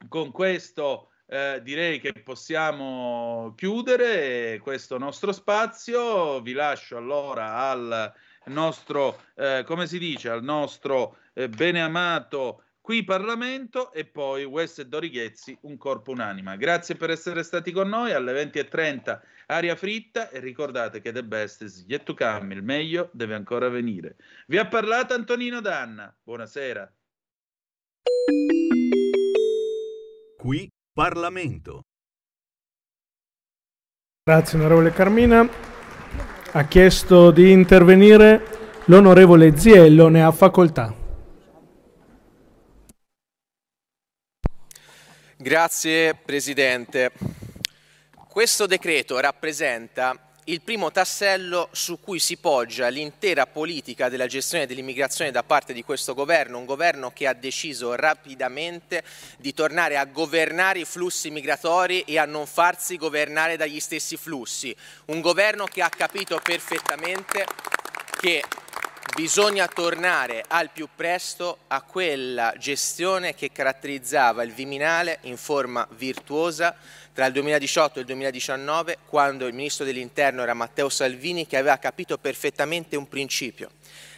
Con 0.09 0.31
questo 0.31 1.11
eh, 1.27 1.61
direi 1.63 2.01
che 2.01 2.15
possiamo 2.15 3.53
chiudere 3.57 4.59
questo 4.61 4.97
nostro 4.97 5.33
spazio. 5.33 6.41
Vi 6.41 6.53
lascio 6.53 6.97
allora 6.97 7.69
al 7.69 8.13
nostro, 8.47 9.21
eh, 9.35 9.65
come 9.67 9.87
si 9.87 9.99
dice, 9.99 10.31
al 10.31 10.43
nostro 10.43 11.19
eh, 11.35 11.51
beneamato 11.51 12.63
qui 12.91 13.05
Parlamento 13.05 13.93
e 13.93 14.05
poi 14.05 14.43
West 14.43 14.81
e 14.81 14.87
Dorighezzi, 14.87 15.57
un 15.61 15.77
corpo 15.77 16.11
unanima. 16.11 16.57
Grazie 16.57 16.97
per 16.97 17.11
essere 17.11 17.45
stati 17.45 17.71
con 17.71 17.89
noi 17.89 18.11
alle 18.11 18.33
20.30 18.33 19.21
aria 19.47 19.77
fritta 19.77 20.29
e 20.29 20.41
ricordate 20.41 21.01
che 21.01 21.13
the 21.13 21.23
best 21.23 21.63
is 21.63 21.85
yet 21.87 22.03
to 22.03 22.15
come, 22.15 22.53
il 22.53 22.65
meglio 22.65 23.09
deve 23.13 23.37
ancora 23.37 23.69
venire. 23.69 24.17
Vi 24.49 24.59
ha 24.59 24.67
parlato 24.67 25.15
Antonino 25.15 25.61
Danna, 25.61 26.13
buonasera. 26.21 26.93
Qui 30.37 30.69
Parlamento. 30.93 31.83
Grazie 34.25 34.59
onorevole 34.59 34.91
Carmina. 34.91 35.49
Ha 36.51 36.65
chiesto 36.65 37.31
di 37.31 37.53
intervenire 37.53 38.83
l'onorevole 38.87 39.57
Ziello, 39.57 40.09
ne 40.09 40.25
ha 40.25 40.33
facoltà. 40.33 41.00
Grazie 45.43 46.17
Presidente. 46.17 47.13
Questo 48.29 48.67
decreto 48.67 49.19
rappresenta 49.21 50.33
il 50.45 50.61
primo 50.61 50.91
tassello 50.91 51.71
su 51.73 51.99
cui 51.99 52.19
si 52.19 52.37
poggia 52.37 52.89
l'intera 52.89 53.47
politica 53.47 54.11
della 54.11 54.27
gestione 54.27 54.67
dell'immigrazione 54.67 55.31
da 55.31 55.43
parte 55.43 55.73
di 55.73 55.83
questo 55.83 56.13
governo, 56.13 56.59
un 56.59 56.67
governo 56.67 57.11
che 57.11 57.27
ha 57.27 57.33
deciso 57.33 57.95
rapidamente 57.95 59.03
di 59.39 59.55
tornare 59.55 59.97
a 59.97 60.05
governare 60.05 60.81
i 60.81 60.85
flussi 60.85 61.31
migratori 61.31 62.03
e 62.03 62.19
a 62.19 62.27
non 62.27 62.47
farsi 62.47 62.99
governare 62.99 63.57
dagli 63.57 63.81
stessi 63.81 64.19
flussi, 64.19 64.77
un 65.07 65.23
governo 65.23 65.65
che 65.65 65.81
ha 65.81 65.89
capito 65.89 66.39
perfettamente 66.43 67.47
che 68.21 68.43
Bisogna 69.15 69.67
tornare 69.67 70.45
al 70.47 70.71
più 70.71 70.89
presto 70.95 71.59
a 71.67 71.83
quella 71.83 72.55
gestione 72.57 73.35
che 73.35 73.51
caratterizzava 73.51 74.43
il 74.45 74.53
Viminale 74.53 75.19
in 75.23 75.37
forma 75.37 75.87
virtuosa 75.97 76.75
tra 77.13 77.27
il 77.27 77.33
2018 77.33 77.99
e 77.99 78.01
il 78.03 78.07
2019, 78.07 78.99
quando 79.07 79.47
il 79.47 79.53
Ministro 79.53 79.85
dell'Interno 79.85 80.43
era 80.43 80.55
Matteo 80.55 80.89
Salvini, 80.89 81.47
che 81.47 81.57
aveva 81.57 81.77
capito 81.77 82.19
perfettamente 82.19 82.97
un 82.97 83.09
principio, 83.09 83.73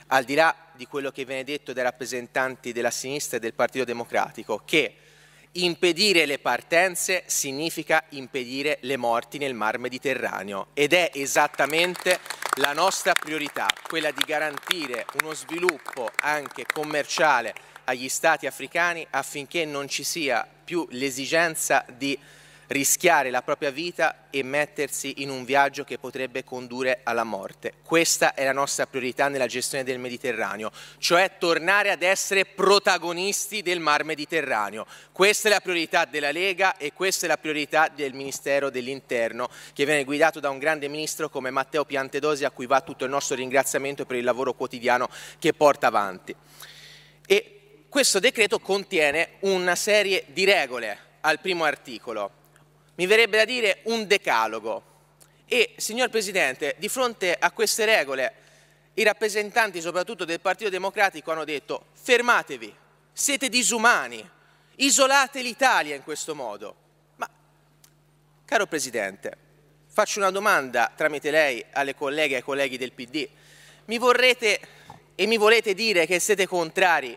al 0.08 0.24
di 0.24 0.34
là 0.34 0.54
di 0.72 0.86
quello 0.86 1.10
che 1.10 1.24
viene 1.24 1.42
detto 1.42 1.72
dai 1.72 1.84
rappresentanti 1.84 2.72
della 2.72 2.90
sinistra 2.90 3.38
e 3.38 3.40
del 3.40 3.54
Partito 3.54 3.84
Democratico, 3.84 4.62
che 4.64 4.94
impedire 5.52 6.26
le 6.26 6.38
partenze 6.38 7.24
significa 7.26 8.04
impedire 8.10 8.78
le 8.82 8.96
morti 8.96 9.38
nel 9.38 9.54
mar 9.54 9.78
Mediterraneo. 9.78 10.68
Ed 10.74 10.92
è 10.92 11.10
esattamente 11.14 12.20
la 12.56 12.74
nostra 12.74 13.14
priorità, 13.14 13.66
quella 13.88 14.10
di 14.10 14.22
garantire 14.26 15.06
uno 15.22 15.32
sviluppo 15.32 16.10
anche 16.20 16.66
commerciale 16.70 17.54
agli 17.84 18.10
stati 18.10 18.46
africani 18.46 19.06
affinché 19.08 19.64
non 19.64 19.88
ci 19.88 20.04
sia 20.04 20.46
più 20.64 20.86
l'esigenza 20.90 21.82
di 21.96 22.18
rischiare 22.68 23.30
la 23.30 23.42
propria 23.42 23.70
vita 23.70 24.28
e 24.30 24.42
mettersi 24.42 25.22
in 25.22 25.30
un 25.30 25.44
viaggio 25.44 25.84
che 25.84 25.98
potrebbe 25.98 26.42
condurre 26.44 27.00
alla 27.02 27.24
morte. 27.24 27.74
Questa 27.82 28.34
è 28.34 28.44
la 28.44 28.52
nostra 28.52 28.86
priorità 28.86 29.28
nella 29.28 29.46
gestione 29.46 29.84
del 29.84 29.98
Mediterraneo, 29.98 30.70
cioè 30.98 31.32
tornare 31.38 31.90
ad 31.90 32.02
essere 32.02 32.44
protagonisti 32.44 33.62
del 33.62 33.80
Mar 33.80 34.04
Mediterraneo. 34.04 34.86
Questa 35.12 35.48
è 35.48 35.50
la 35.50 35.60
priorità 35.60 36.04
della 36.04 36.30
Lega 36.30 36.76
e 36.76 36.92
questa 36.92 37.26
è 37.26 37.28
la 37.28 37.36
priorità 37.36 37.88
del 37.94 38.14
Ministero 38.14 38.70
dell'Interno, 38.70 39.48
che 39.72 39.84
viene 39.84 40.04
guidato 40.04 40.40
da 40.40 40.50
un 40.50 40.58
grande 40.58 40.88
ministro 40.88 41.28
come 41.28 41.50
Matteo 41.50 41.84
Piantedosi, 41.84 42.44
a 42.44 42.50
cui 42.50 42.66
va 42.66 42.80
tutto 42.80 43.04
il 43.04 43.10
nostro 43.10 43.36
ringraziamento 43.36 44.06
per 44.06 44.16
il 44.16 44.24
lavoro 44.24 44.54
quotidiano 44.54 45.08
che 45.38 45.52
porta 45.52 45.88
avanti. 45.88 46.34
E 47.26 47.84
questo 47.88 48.18
decreto 48.18 48.58
contiene 48.58 49.32
una 49.40 49.74
serie 49.74 50.24
di 50.28 50.44
regole 50.44 50.98
al 51.20 51.40
primo 51.40 51.64
articolo 51.64 52.40
mi 52.94 53.06
verrebbe 53.06 53.38
da 53.38 53.44
dire 53.44 53.80
un 53.84 54.06
decalogo. 54.06 54.90
E, 55.46 55.74
signor 55.76 56.08
Presidente, 56.08 56.76
di 56.78 56.88
fronte 56.88 57.34
a 57.38 57.50
queste 57.50 57.84
regole, 57.84 58.34
i 58.94 59.02
rappresentanti 59.02 59.80
soprattutto 59.80 60.24
del 60.24 60.40
Partito 60.40 60.70
Democratico 60.70 61.30
hanno 61.30 61.44
detto 61.44 61.86
fermatevi, 61.92 62.74
siete 63.12 63.48
disumani, 63.48 64.28
isolate 64.76 65.42
l'Italia 65.42 65.94
in 65.94 66.02
questo 66.02 66.34
modo. 66.34 66.74
Ma, 67.16 67.28
caro 68.44 68.66
Presidente, 68.66 69.36
faccio 69.86 70.18
una 70.18 70.30
domanda 70.30 70.90
tramite 70.94 71.30
lei 71.30 71.64
alle 71.72 71.94
colleghe 71.94 72.34
e 72.34 72.36
ai 72.36 72.42
colleghi 72.42 72.78
del 72.78 72.92
PD. 72.92 73.28
Mi 73.86 73.98
vorrete 73.98 74.60
e 75.14 75.26
mi 75.26 75.36
volete 75.36 75.74
dire 75.74 76.06
che 76.06 76.18
siete 76.18 76.46
contrari 76.46 77.16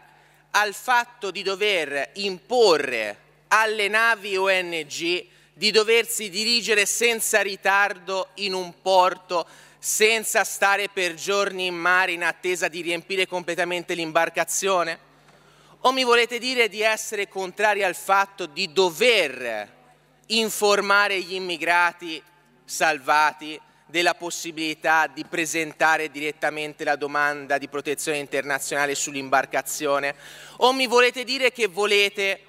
al 0.51 0.73
fatto 0.73 1.31
di 1.31 1.43
dover 1.43 2.11
imporre 2.13 3.17
alle 3.49 3.87
navi 3.87 4.37
ONG 4.37 5.33
di 5.57 5.71
doversi 5.71 6.29
dirigere 6.29 6.85
senza 6.85 7.41
ritardo 7.41 8.27
in 8.35 8.53
un 8.53 8.73
porto, 8.81 9.47
senza 9.79 10.43
stare 10.43 10.89
per 10.89 11.13
giorni 11.13 11.67
in 11.67 11.75
mare 11.75 12.11
in 12.11 12.23
attesa 12.23 12.67
di 12.67 12.81
riempire 12.81 13.25
completamente 13.25 13.93
l'imbarcazione? 13.93 14.99
O 15.81 15.93
mi 15.93 16.03
volete 16.03 16.39
dire 16.39 16.67
di 16.67 16.81
essere 16.81 17.29
contrari 17.29 17.83
al 17.83 17.95
fatto 17.95 18.47
di 18.47 18.73
dover 18.73 19.73
informare 20.27 21.21
gli 21.21 21.35
immigrati 21.35 22.21
salvati 22.65 23.57
della 23.85 24.15
possibilità 24.15 25.07
di 25.07 25.23
presentare 25.23 26.09
direttamente 26.09 26.83
la 26.83 26.97
domanda 26.97 27.57
di 27.57 27.69
protezione 27.69 28.17
internazionale 28.17 28.93
sull'imbarcazione? 28.93 30.15
O 30.57 30.73
mi 30.73 30.87
volete 30.87 31.23
dire 31.23 31.53
che 31.53 31.67
volete 31.67 32.44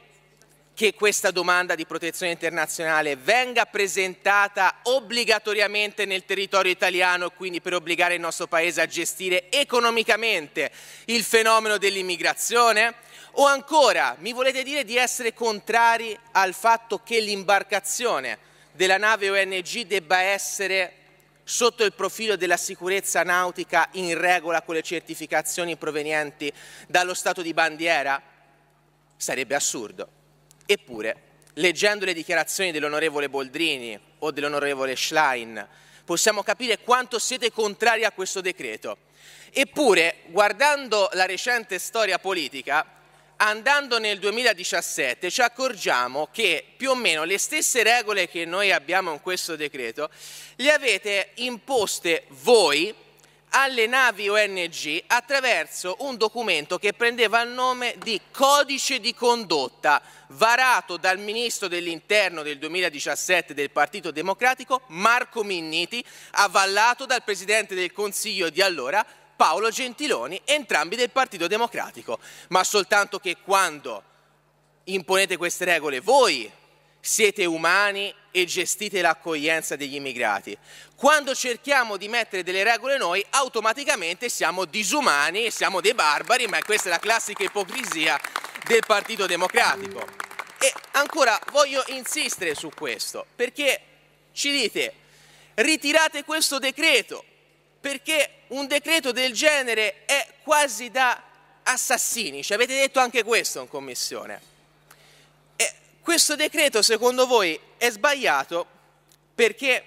che 0.77 0.93
questa 0.93 1.31
domanda 1.31 1.75
di 1.75 1.87
protezione 1.87 2.33
internazionale 2.33 3.17
venga 3.17 3.65
presentata 3.65 4.81
obbligatoriamente 4.83 6.05
nel 6.05 6.27
territorio 6.27 6.71
italiano, 6.71 7.31
quindi 7.31 7.63
per 7.63 7.73
obbligare 7.73 8.17
il 8.17 8.21
nostro 8.21 8.47
Paese 8.47 8.83
a 8.83 8.87
gestire 8.87 9.51
economicamente 9.51 10.71
il 11.07 11.25
fenomeno 11.25 11.79
dell'immigrazione? 11.79 12.93
O 13.39 13.47
ancora, 13.47 14.17
mi 14.19 14.35
volete 14.35 14.63
dire 14.63 14.85
di 14.85 14.99
essere 14.99 15.33
contrari 15.33 16.15
al 16.33 16.53
fatto 16.53 16.99
che 17.03 17.21
l'imbarcazione 17.21 18.37
della 18.73 18.99
nave 18.99 19.31
ONG 19.31 19.87
debba 19.87 20.19
essere 20.19 20.93
sotto 21.43 21.85
il 21.85 21.95
profilo 21.95 22.37
della 22.37 22.59
sicurezza 22.59 23.23
nautica 23.23 23.89
in 23.93 24.19
regola 24.21 24.61
con 24.61 24.75
le 24.75 24.83
certificazioni 24.83 25.77
provenienti 25.77 26.53
dallo 26.87 27.15
Stato 27.15 27.41
di 27.41 27.55
bandiera? 27.55 28.21
Sarebbe 29.17 29.55
assurdo. 29.55 30.11
Eppure, 30.67 31.23
leggendo 31.55 32.05
le 32.05 32.13
dichiarazioni 32.13 32.73
dell'onorevole 32.73 33.29
Boldrini 33.29 33.99
o 34.19 34.31
dell'onorevole 34.33 34.97
Schlein, 34.97 35.67
possiamo 36.05 36.43
capire 36.43 36.81
quanto 36.81 37.19
siete 37.19 37.53
contrari 37.53 38.05
a 38.05 38.11
questo 38.11 38.41
decreto. 38.41 38.99
Eppure, 39.53 40.17
guardando 40.27 41.09
la 41.13 41.25
recente 41.25 41.79
storia 41.79 42.19
politica, 42.19 42.85
andando 43.37 43.99
nel 43.99 44.19
2017 44.19 45.31
ci 45.31 45.43
accorgiamo 45.43 46.29
che 46.33 46.65
più 46.77 46.91
o 46.91 46.95
meno 46.95 47.25
le 47.25 47.39
stesse 47.39 47.83
regole 47.83 48.29
che 48.29 48.45
noi 48.45 48.73
abbiamo 48.73 49.13
in 49.13 49.21
questo 49.21 49.57
decreto 49.57 50.09
le 50.57 50.73
avete 50.73 51.33
imposte 51.35 52.25
voi 52.29 52.95
alle 53.59 53.87
navi 53.87 54.29
ONG 54.29 55.05
attraverso 55.07 55.97
un 56.01 56.19
documento 56.19 56.79
che 56.79 56.93
prendeva 56.93 57.41
il 57.41 57.49
nome 57.49 57.95
di 58.03 58.21
Codice 58.31 59.01
di 59.01 59.15
condotta, 59.15 60.03
varato 60.29 60.99
dal 60.99 61.19
Ministro 61.19 61.67
dell'Interno 61.67 62.43
del 62.43 62.59
2017 62.59 63.55
del 63.55 63.71
Partito 63.71 64.11
Democratico, 64.11 64.83
Marco 64.89 65.43
Minniti, 65.43 66.05
avallato 66.33 67.07
dal 67.07 67.25
Presidente 67.25 67.75
del 67.75 67.93
Consiglio 67.93 68.51
di 68.51 68.61
allora, 68.61 69.05
Paolo 69.37 69.71
Gentiloni, 69.71 70.39
entrambi 70.45 70.95
del 70.95 71.11
Partito 71.11 71.47
Democratico. 71.47 72.19
Ma 72.49 72.63
soltanto 72.63 73.19
che 73.19 73.39
quando 73.43 74.03
imponete 74.85 75.39
queste 75.39 75.65
regole 75.65 76.01
voi 76.01 76.51
siete 77.07 77.45
umani 77.45 78.13
e 78.33 78.45
gestite 78.47 79.01
l'accoglienza 79.01 79.77
degli 79.77 79.95
immigrati. 79.95 80.59
Quando 80.97 81.37
cerchiamo 81.37 81.97
di 81.97 82.09
mettere 82.09 82.43
delle 82.43 82.65
regole 82.65 82.99
noi, 82.99 83.25
automaticamente 83.31 84.29
siamo 84.29 84.65
disumani 84.65 85.45
e 85.45 85.53
siamo 85.53 85.81
dei 85.81 85.95
barbari, 85.95 86.49
ma 86.49 86.61
questa 86.65 86.89
è 86.89 86.91
la 86.91 86.99
classica 86.99 87.45
ipocrisia 87.45 88.21
del 88.67 88.83
Partito 88.85 89.27
Democratico. 89.27 90.05
E 90.59 90.73
ancora 90.93 91.39
voglio 91.53 91.85
insistere 91.89 92.57
su 92.57 92.71
questo, 92.75 93.25
perché 93.37 93.81
ci 94.33 94.51
dite 94.51 94.93
ritirate 95.55 96.25
questo 96.25 96.59
decreto, 96.59 97.25
perché 97.81 98.43
un 98.49 98.67
decreto 98.67 99.13
del 99.13 99.33
genere 99.33 100.05
è 100.07 100.27
quasi 100.43 100.91
da 100.91 101.23
assassini, 101.63 102.43
ci 102.43 102.53
avete 102.53 102.75
detto 102.75 102.99
anche 102.99 103.23
questo 103.23 103.61
in 103.61 103.69
commissione. 103.69 104.55
Questo 106.07 106.37
decreto 106.37 106.83
secondo 106.83 107.27
voi 107.27 107.59
è 107.77 107.91
sbagliato 107.91 108.65
perché 109.35 109.85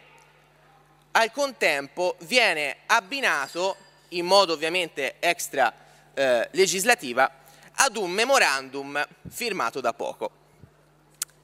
al 1.11 1.31
contempo 1.31 2.17
viene 2.23 2.79
abbinato 2.87 3.77
in 4.09 4.25
modo 4.25 4.51
ovviamente 4.51 5.15
extra 5.19 5.73
eh, 6.13 6.49
legislativa 6.51 7.45
ad 7.71 7.95
un 7.95 8.11
memorandum 8.11 9.01
firmato 9.29 9.79
da 9.79 9.93
poco. 9.93 10.31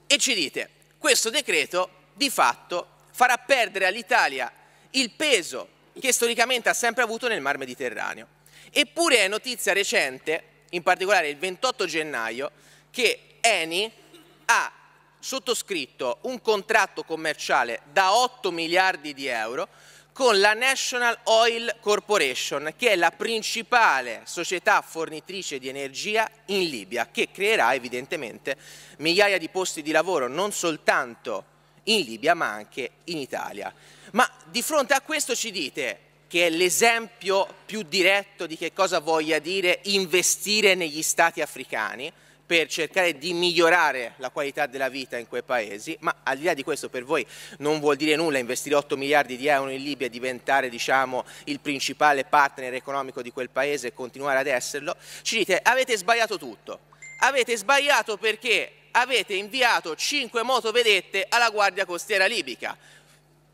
E 0.08 0.18
ci 0.18 0.34
dite, 0.34 0.70
questo 0.98 1.30
decreto 1.30 2.10
di 2.14 2.30
fatto 2.30 2.86
farà 3.12 3.38
perdere 3.38 3.86
all'Italia 3.86 4.52
il 4.90 5.10
peso 5.12 5.70
che 5.98 6.12
storicamente 6.12 6.68
ha 6.68 6.74
sempre 6.74 7.02
avuto 7.02 7.30
nel 7.30 7.40
Mar 7.40 7.58
Mediterraneo. 7.58 8.28
Eppure 8.72 9.20
è 9.20 9.30
notizia 9.30 9.72
recente, 9.72 10.44
in 10.72 10.84
particolare 10.84 11.30
il 11.30 11.38
28 11.38 11.86
gennaio, 11.86 12.52
che 12.92 13.38
Eni 13.40 14.04
ha 14.46 14.72
sottoscritto 15.20 16.20
un 16.22 16.42
contratto 16.42 17.04
commerciale 17.04 17.82
da 17.92 18.16
8 18.16 18.52
miliardi 18.52 19.14
di 19.14 19.28
euro 19.28 19.68
con 20.16 20.40
la 20.40 20.54
National 20.54 21.18
Oil 21.24 21.76
Corporation, 21.82 22.74
che 22.78 22.92
è 22.92 22.96
la 22.96 23.12
principale 23.12 24.22
società 24.24 24.82
fornitrice 24.82 25.60
di 25.60 25.68
energia 25.68 26.30
in 26.46 26.70
Libia, 26.70 27.10
che 27.12 27.32
creerà 27.32 27.74
evidentemente 27.74 28.56
migliaia 29.00 29.38
di 29.38 29.50
posti 29.50 29.82
di 29.82 29.92
lavoro 29.92 30.30
non 30.30 30.54
soltanto 30.54 31.44
in 31.84 32.06
Libia 32.06 32.34
ma 32.34 32.50
anche 32.50 32.92
in 33.06 33.18
Italia. 33.18 33.74
Ma 34.12 34.30
di 34.46 34.62
fronte 34.62 34.94
a 34.94 35.02
questo 35.02 35.36
ci 35.36 35.52
dite 35.52 36.00
che 36.28 36.48
è 36.48 36.50
l'esempio 36.50 37.48
più 37.66 37.84
diretto 37.84 38.48
di 38.48 38.58
che 38.58 38.74
cosa 38.74 39.00
voglia 39.00 39.40
dire 39.40 39.80
investire 39.84 40.76
negli 40.76 41.02
stati 41.02 41.42
africani, 41.42 42.12
per 42.46 42.68
cercare 42.68 43.18
di 43.18 43.34
migliorare 43.34 44.14
la 44.18 44.30
qualità 44.30 44.68
della 44.68 44.90
vita 44.90 45.18
in 45.18 45.28
quei 45.28 45.42
paesi, 45.44 45.98
ma 46.02 46.16
al 46.24 46.38
di 46.38 46.44
là 46.44 46.54
di 46.54 46.64
questo 46.64 46.90
per 46.90 47.04
voi 47.04 47.26
non 47.58 47.80
vuol 47.80 47.96
dire 47.96 48.16
nulla 48.16 48.38
investire 48.38 48.76
8 48.76 48.96
miliardi 48.98 49.36
di 49.36 49.48
euro 49.48 49.70
in 49.70 49.82
Libia 49.82 50.06
e 50.06 50.10
diventare 50.12 50.70
diciamo, 50.70 51.26
il 51.46 51.60
principale 51.60 52.24
partner 52.26 52.74
economico 52.76 53.22
di 53.24 53.32
quel 53.32 53.50
paese 53.50 53.88
e 53.88 53.94
continuare 53.94 54.40
ad 54.40 54.48
esserlo, 54.48 54.96
ci 55.24 55.38
dite 55.38 55.60
avete 55.62 55.98
sbagliato 55.98 56.38
tutto, 56.38 56.82
avete 57.20 57.58
sbagliato 57.58 58.18
perché 58.18 58.72
avete 58.92 59.34
inviato 59.34 59.96
5 59.96 60.44
motovedette 60.44 61.26
alla 61.28 61.50
Guardia 61.50 61.86
Costiera 61.86 62.28
Libica, 62.28 62.78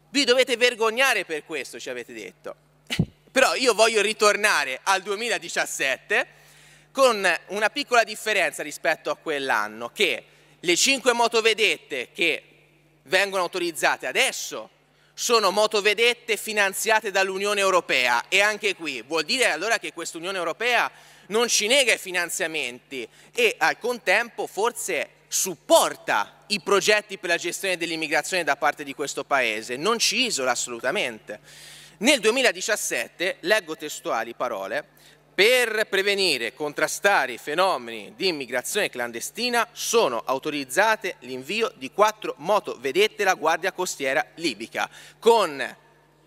vi 0.09 0.25
dovete 0.25 0.57
vergognare 0.57 1.23
per 1.23 1.45
questo 1.45 1.79
ci 1.79 1.89
avete 1.89 2.11
detto, 2.13 2.55
però 3.31 3.55
io 3.55 3.73
voglio 3.73 4.01
ritornare 4.01 4.81
al 4.83 5.01
2017 5.01 6.39
con 6.91 7.25
una 7.47 7.69
piccola 7.69 8.03
differenza 8.03 8.63
rispetto 8.63 9.09
a 9.09 9.15
quell'anno, 9.15 9.89
che 9.89 10.25
le 10.59 10.75
cinque 10.75 11.13
motovedette 11.13 12.09
che 12.13 12.43
vengono 13.03 13.43
autorizzate 13.43 14.07
adesso 14.07 14.69
sono 15.13 15.51
motovedette 15.51 16.37
finanziate 16.37 17.11
dall'Unione 17.11 17.59
Europea 17.59 18.25
e 18.27 18.41
anche 18.41 18.75
qui 18.75 19.01
vuol 19.01 19.23
dire 19.23 19.51
allora 19.51 19.77
che 19.77 19.93
questa 19.93 20.17
Unione 20.17 20.37
Europea 20.37 20.89
non 21.27 21.47
ci 21.47 21.67
nega 21.67 21.93
i 21.93 21.97
finanziamenti 21.97 23.07
e 23.33 23.55
al 23.57 23.77
contempo 23.77 24.47
forse 24.47 25.09
supporta 25.27 26.43
i 26.47 26.59
progetti 26.59 27.17
per 27.17 27.29
la 27.29 27.37
gestione 27.37 27.77
dell'immigrazione 27.77 28.43
da 28.43 28.57
parte 28.57 28.83
di 28.83 28.93
questo 28.93 29.23
Paese, 29.23 29.77
non 29.77 29.97
ci 29.97 30.25
isola 30.25 30.51
assolutamente. 30.51 31.39
Nel 31.99 32.19
2017, 32.19 33.37
leggo 33.41 33.77
testuali 33.77 34.33
parole, 34.33 34.87
per 35.33 35.87
prevenire 35.87 36.47
e 36.47 36.53
contrastare 36.53 37.33
i 37.33 37.37
fenomeni 37.37 38.13
di 38.15 38.27
immigrazione 38.27 38.89
clandestina 38.89 39.67
sono 39.71 40.21
autorizzate 40.25 41.15
l'invio 41.19 41.71
di 41.75 41.89
quattro 41.91 42.35
motovedette 42.37 43.15
della 43.17 43.35
Guardia 43.35 43.71
Costiera 43.71 44.25
libica, 44.35 44.89
con 45.19 45.77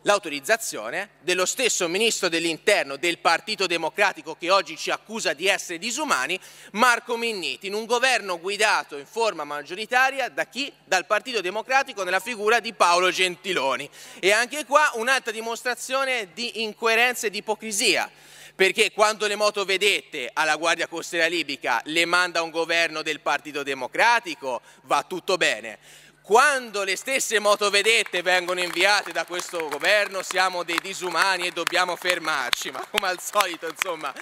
l'autorizzazione 0.06 1.10
dello 1.20 1.46
stesso 1.46 1.88
Ministro 1.88 2.28
dell'Interno 2.28 2.96
del 2.96 3.18
Partito 3.18 3.66
Democratico 3.66 4.36
che 4.36 4.50
oggi 4.50 4.76
ci 4.76 4.90
accusa 4.90 5.32
di 5.32 5.46
essere 5.46 5.78
disumani, 5.78 6.38
Marco 6.72 7.16
Minniti, 7.16 7.66
in 7.66 7.74
un 7.74 7.86
governo 7.86 8.38
guidato 8.38 8.96
in 8.96 9.06
forma 9.06 9.44
maggioritaria 9.44 10.28
da 10.28 10.46
chi? 10.46 10.72
Dal 10.84 11.06
Partito 11.06 11.40
Democratico 11.40 12.04
nella 12.04 12.20
figura 12.20 12.60
di 12.60 12.72
Paolo 12.72 13.10
Gentiloni. 13.10 13.88
E 14.18 14.32
anche 14.32 14.64
qua 14.64 14.90
un'altra 14.94 15.32
dimostrazione 15.32 16.28
di 16.34 16.62
incoerenza 16.62 17.26
e 17.26 17.30
di 17.30 17.38
ipocrisia 17.38 18.10
perché 18.54 18.92
quando 18.92 19.26
le 19.26 19.34
motovedette 19.34 20.30
alla 20.32 20.56
Guardia 20.56 20.86
Costiera 20.86 21.26
Libica 21.26 21.80
le 21.86 22.04
manda 22.04 22.42
un 22.42 22.50
governo 22.50 23.02
del 23.02 23.20
Partito 23.20 23.62
Democratico 23.64 24.60
va 24.82 25.02
tutto 25.02 25.36
bene. 25.36 25.78
Quando 26.22 26.84
le 26.84 26.96
stesse 26.96 27.38
motovedette 27.38 28.22
vengono 28.22 28.60
inviate 28.60 29.12
da 29.12 29.26
questo 29.26 29.68
governo 29.68 30.22
siamo 30.22 30.62
dei 30.62 30.78
disumani 30.80 31.48
e 31.48 31.50
dobbiamo 31.50 31.96
fermarci, 31.96 32.70
ma 32.72 32.86
come 32.90 33.08
al 33.08 33.20
solito 33.20 33.68
insomma 33.68 34.14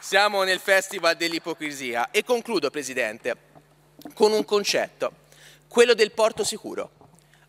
siamo 0.00 0.42
nel 0.42 0.60
festival 0.60 1.16
dell'ipocrisia. 1.16 2.10
E 2.10 2.24
concludo 2.24 2.70
Presidente 2.70 3.52
con 4.14 4.32
un 4.32 4.44
concetto, 4.44 5.12
quello 5.68 5.94
del 5.94 6.12
porto 6.12 6.42
sicuro. 6.42 6.90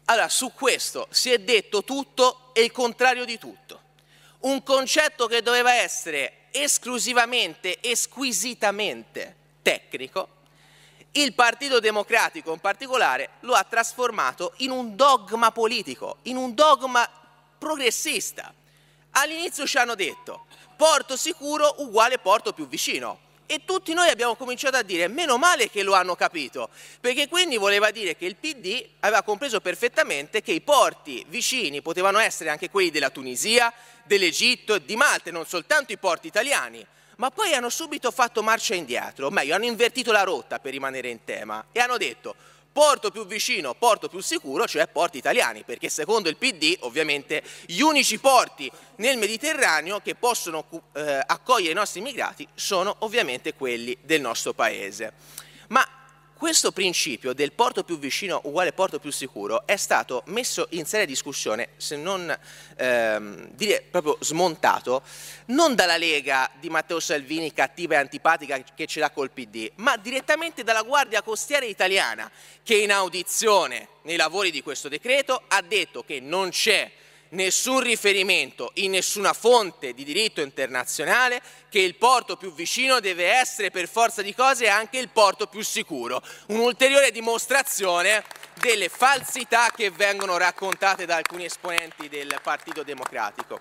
Allora, 0.05 0.29
su 0.29 0.51
questo 0.53 1.07
si 1.09 1.31
è 1.31 1.39
detto 1.39 1.83
tutto 1.83 2.51
e 2.53 2.61
il 2.61 2.71
contrario 2.71 3.25
di 3.25 3.39
tutto 3.39 3.84
un 4.41 4.63
concetto 4.63 5.27
che 5.27 5.41
doveva 5.41 5.73
essere 5.73 6.47
esclusivamente 6.51 7.79
e 7.79 7.95
squisitamente 7.95 9.35
tecnico, 9.61 10.29
il 11.11 11.33
Partito 11.33 11.79
Democratico 11.79 12.51
in 12.51 12.59
particolare 12.59 13.31
lo 13.41 13.53
ha 13.53 13.63
trasformato 13.63 14.53
in 14.57 14.71
un 14.71 14.95
dogma 14.95 15.51
politico, 15.51 16.17
in 16.23 16.35
un 16.35 16.53
dogma 16.53 17.09
progressista. 17.57 18.53
All'inizio 19.11 19.65
ci 19.65 19.77
hanno 19.77 19.95
detto 19.95 20.45
porto 20.75 21.15
sicuro 21.15 21.75
uguale 21.77 22.19
porto 22.19 22.51
più 22.51 22.67
vicino. 22.67 23.19
E 23.47 23.61
tutti 23.65 23.93
noi 23.93 24.09
abbiamo 24.09 24.35
cominciato 24.35 24.77
a 24.77 24.81
dire 24.81 25.07
meno 25.07 25.37
male 25.37 25.69
che 25.69 25.83
lo 25.83 25.93
hanno 25.93 26.15
capito, 26.15 26.69
perché 26.99 27.27
quindi 27.27 27.57
voleva 27.57 27.91
dire 27.91 28.15
che 28.15 28.25
il 28.25 28.35
PD 28.35 28.85
aveva 28.99 29.21
compreso 29.21 29.61
perfettamente 29.61 30.41
che 30.41 30.51
i 30.51 30.61
porti 30.61 31.25
vicini 31.27 31.81
potevano 31.81 32.17
essere 32.19 32.49
anche 32.49 32.69
quelli 32.69 32.91
della 32.91 33.09
Tunisia, 33.09 33.71
dell'Egitto, 34.03 34.77
di 34.77 34.95
Malta, 34.95 35.29
e 35.29 35.31
non 35.31 35.45
soltanto 35.45 35.91
i 35.91 35.97
porti 35.97 36.27
italiani. 36.27 36.85
Ma 37.17 37.31
poi 37.31 37.53
hanno 37.53 37.69
subito 37.69 38.11
fatto 38.11 38.43
marcia 38.43 38.75
indietro, 38.75 39.27
o 39.27 39.29
meglio, 39.29 39.55
hanno 39.55 39.65
invertito 39.65 40.11
la 40.11 40.23
rotta 40.23 40.59
per 40.59 40.71
rimanere 40.71 41.09
in 41.09 41.23
tema 41.23 41.65
e 41.71 41.79
hanno 41.79 41.97
detto 41.97 42.35
porto 42.75 43.09
più 43.09 43.25
vicino, 43.25 43.73
porto 43.73 44.09
più 44.09 44.19
sicuro, 44.19 44.67
cioè 44.67 44.85
porti 44.89 45.17
italiani, 45.17 45.63
perché 45.63 45.87
secondo 45.87 46.27
il 46.27 46.35
PD 46.35 46.75
ovviamente 46.81 47.41
gli 47.67 47.79
unici 47.79 48.19
porti 48.19 48.69
nel 48.97 49.17
Mediterraneo 49.17 50.01
che 50.01 50.15
possono 50.15 50.65
eh, 50.91 51.23
accogliere 51.25 51.71
i 51.71 51.73
nostri 51.75 52.01
immigrati 52.01 52.45
sono 52.53 52.93
ovviamente 52.99 53.53
quelli 53.53 53.97
del 54.01 54.19
nostro 54.19 54.51
paese. 54.51 55.13
Ma 55.69 55.87
questo 56.37 56.73
principio 56.73 57.33
del 57.33 57.53
porto 57.53 57.83
più 57.83 57.97
vicino 57.97 58.41
uguale 58.43 58.73
porto 58.73 58.99
più 58.99 59.09
sicuro 59.09 59.65
è 59.65 59.77
stato 59.77 60.21
messo 60.25 60.67
in 60.71 60.85
seria 60.85 61.05
discussione, 61.05 61.69
se 61.77 61.95
non 61.95 62.37
ehm, 62.75 63.51
dire 63.51 63.85
proprio 63.89 64.17
smontato, 64.19 65.01
non 65.47 65.75
dalla 65.75 65.95
Lega 65.95 66.51
di 66.59 66.69
Matteo 66.69 66.99
Salvini 66.99 67.53
cattiva 67.53 67.95
e 67.95 67.99
antipatica 67.99 68.61
che 68.61 68.85
ce 68.85 68.99
l'ha 68.99 69.11
col 69.11 69.31
PD, 69.31 69.71
ma 69.75 69.95
direttamente 69.95 70.63
dalla 70.63 70.83
Guardia 70.83 71.21
Costiera 71.21 71.65
italiana 71.65 72.29
che 72.63 72.75
in 72.75 72.91
audizione 72.91 73.87
nei 74.01 74.17
lavori 74.17 74.51
di 74.51 74.61
questo 74.61 74.89
decreto 74.89 75.43
ha 75.47 75.61
detto 75.61 76.03
che 76.03 76.19
non 76.19 76.49
c'è 76.49 76.91
nessun 77.29 77.81
riferimento 77.81 78.71
in 78.75 78.91
nessuna 78.91 79.33
fonte 79.33 79.93
di 79.93 80.03
diritto 80.03 80.41
internazionale 80.41 81.41
che 81.69 81.79
il 81.79 81.95
porto 81.95 82.37
più 82.37 82.53
vicino 82.53 82.99
deve 82.99 83.27
essere 83.31 83.71
per 83.71 83.87
forza 83.87 84.21
di 84.21 84.33
cose 84.33 84.69
anche 84.69 84.97
il 84.97 85.09
porto 85.09 85.47
più 85.47 85.63
sicuro. 85.63 86.21
Un'ulteriore 86.47 87.11
dimostrazione 87.11 88.23
delle 88.59 88.89
falsità 88.89 89.71
che 89.75 89.89
vengono 89.89 90.37
raccontate 90.37 91.05
da 91.05 91.15
alcuni 91.15 91.45
esponenti 91.45 92.07
del 92.07 92.39
Partito 92.41 92.83
Democratico. 92.83 93.59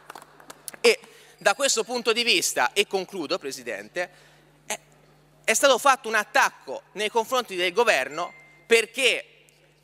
E 0.81 0.99
da 1.39 1.55
questo 1.55 1.85
punto 1.85 2.13
di 2.13 2.23
vista, 2.23 2.73
e 2.73 2.87
concludo 2.87 3.39
Presidente, 3.39 4.33
è, 5.45 5.53
stato 5.53 5.77
fatto 5.79 6.09
un 6.09 6.15
attacco 6.15 6.85
nei 6.93 7.11
confronti 7.11 7.55
del 7.57 7.73
governo 7.73 8.33
perché 8.67 9.34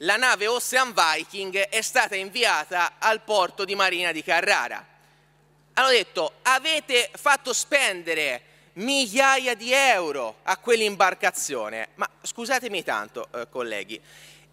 la 0.02 0.16
nave 0.16 0.46
Ocean 0.46 0.94
Viking 0.94 1.56
è 1.56 1.82
stata 1.82 2.16
inviata 2.16 2.94
al 2.98 3.22
porto 3.22 3.64
di 3.64 3.74
Marina 3.74 4.12
di 4.12 4.22
Carrara. 4.22 4.86
Hanno 5.74 5.88
detto 5.88 6.34
avete 6.42 7.10
fatto 7.14 7.52
spendere 7.52 8.42
migliaia 8.74 9.54
di 9.54 9.72
euro 9.72 10.36
a 10.44 10.56
quell'imbarcazione, 10.56 11.88
ma 11.96 12.08
scusatemi 12.22 12.82
tanto 12.82 13.28
eh, 13.32 13.48
colleghi, 13.50 14.00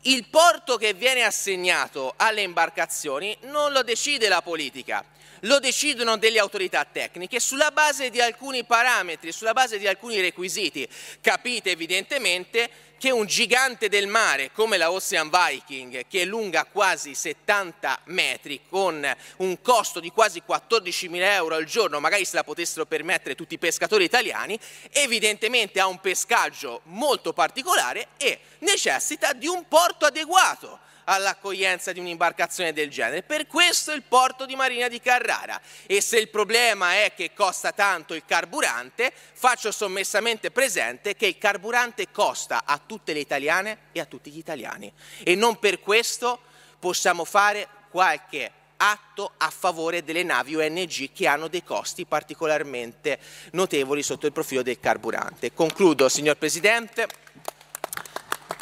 il 0.01 0.27
porto 0.27 0.77
che 0.77 0.93
viene 0.93 1.23
assegnato 1.23 2.13
alle 2.17 2.41
imbarcazioni 2.41 3.35
non 3.41 3.71
lo 3.71 3.83
decide 3.83 4.27
la 4.27 4.41
politica, 4.41 5.03
lo 5.41 5.59
decidono 5.59 6.17
delle 6.17 6.39
autorità 6.39 6.85
tecniche 6.85 7.39
sulla 7.39 7.71
base 7.71 8.09
di 8.09 8.21
alcuni 8.21 8.63
parametri, 8.63 9.31
sulla 9.31 9.53
base 9.53 9.77
di 9.77 9.87
alcuni 9.87 10.19
requisiti. 10.19 10.87
Capite 11.21 11.71
evidentemente 11.71 12.69
che 12.97 13.11
un 13.11 13.25
gigante 13.25 13.89
del 13.89 14.07
mare 14.07 14.51
come 14.51 14.77
la 14.77 14.91
Ocean 14.91 15.29
Viking, 15.29 16.05
che 16.07 16.21
è 16.21 16.25
lunga 16.25 16.65
quasi 16.65 17.13
70 17.13 17.99
metri, 18.05 18.61
con 18.69 19.07
un 19.37 19.61
costo 19.61 19.99
di 19.99 20.09
quasi 20.11 20.41
14.000 20.47 21.15
euro 21.21 21.55
al 21.55 21.65
giorno, 21.65 21.99
magari 21.99 22.25
se 22.25 22.35
la 22.35 22.43
potessero 22.43 22.85
permettere 22.85 23.35
tutti 23.35 23.53
i 23.53 23.59
pescatori 23.59 24.03
italiani, 24.03 24.59
evidentemente 24.91 25.79
ha 25.79 25.87
un 25.87 25.99
pescaggio 25.99 26.81
molto 26.85 27.33
particolare 27.33 28.07
e 28.17 28.39
necessita 28.59 29.33
di 29.33 29.47
un 29.47 29.67
porto 29.67 30.05
adeguato 30.05 30.85
all'accoglienza 31.09 31.91
di 31.91 31.99
un'imbarcazione 31.99 32.73
del 32.73 32.89
genere. 32.89 33.23
Per 33.23 33.47
questo 33.47 33.91
il 33.91 34.03
porto 34.03 34.45
di 34.45 34.55
Marina 34.55 34.87
di 34.87 34.99
Carrara. 34.99 35.59
E 35.85 36.01
se 36.01 36.17
il 36.17 36.29
problema 36.29 36.93
è 36.93 37.13
che 37.15 37.33
costa 37.33 37.71
tanto 37.71 38.13
il 38.13 38.23
carburante, 38.25 39.11
faccio 39.33 39.71
sommessamente 39.71 40.51
presente 40.51 41.15
che 41.15 41.27
il 41.27 41.37
carburante 41.37 42.11
costa 42.11 42.63
a 42.65 42.79
tutte 42.83 43.13
le 43.13 43.19
italiane 43.19 43.77
e 43.91 43.99
a 43.99 44.05
tutti 44.05 44.31
gli 44.31 44.37
italiani. 44.37 44.91
E 45.23 45.35
non 45.35 45.59
per 45.59 45.79
questo 45.79 46.39
possiamo 46.79 47.25
fare 47.25 47.67
qualche 47.89 48.51
atto 48.77 49.31
a 49.37 49.49
favore 49.49 50.03
delle 50.03 50.23
navi 50.23 50.55
ONG 50.55 51.11
che 51.11 51.25
hanno 51.25 51.47
dei 51.47 51.63
costi 51.63 52.05
particolarmente 52.05 53.19
notevoli 53.53 54.03
sotto 54.03 54.27
il 54.27 54.31
profilo 54.31 54.61
del 54.61 54.79
carburante. 54.79 55.53
Concludo, 55.53 56.09
signor 56.09 56.37
Presidente 56.37 57.07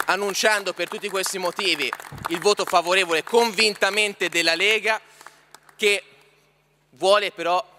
annunciando 0.05 0.73
per 0.73 0.87
tutti 0.87 1.09
questi 1.09 1.37
motivi 1.37 1.91
il 2.29 2.39
voto 2.39 2.65
favorevole 2.65 3.23
convintamente 3.23 4.29
della 4.29 4.55
Lega 4.55 4.99
che 5.75 6.03
vuole 6.91 7.31
però 7.31 7.74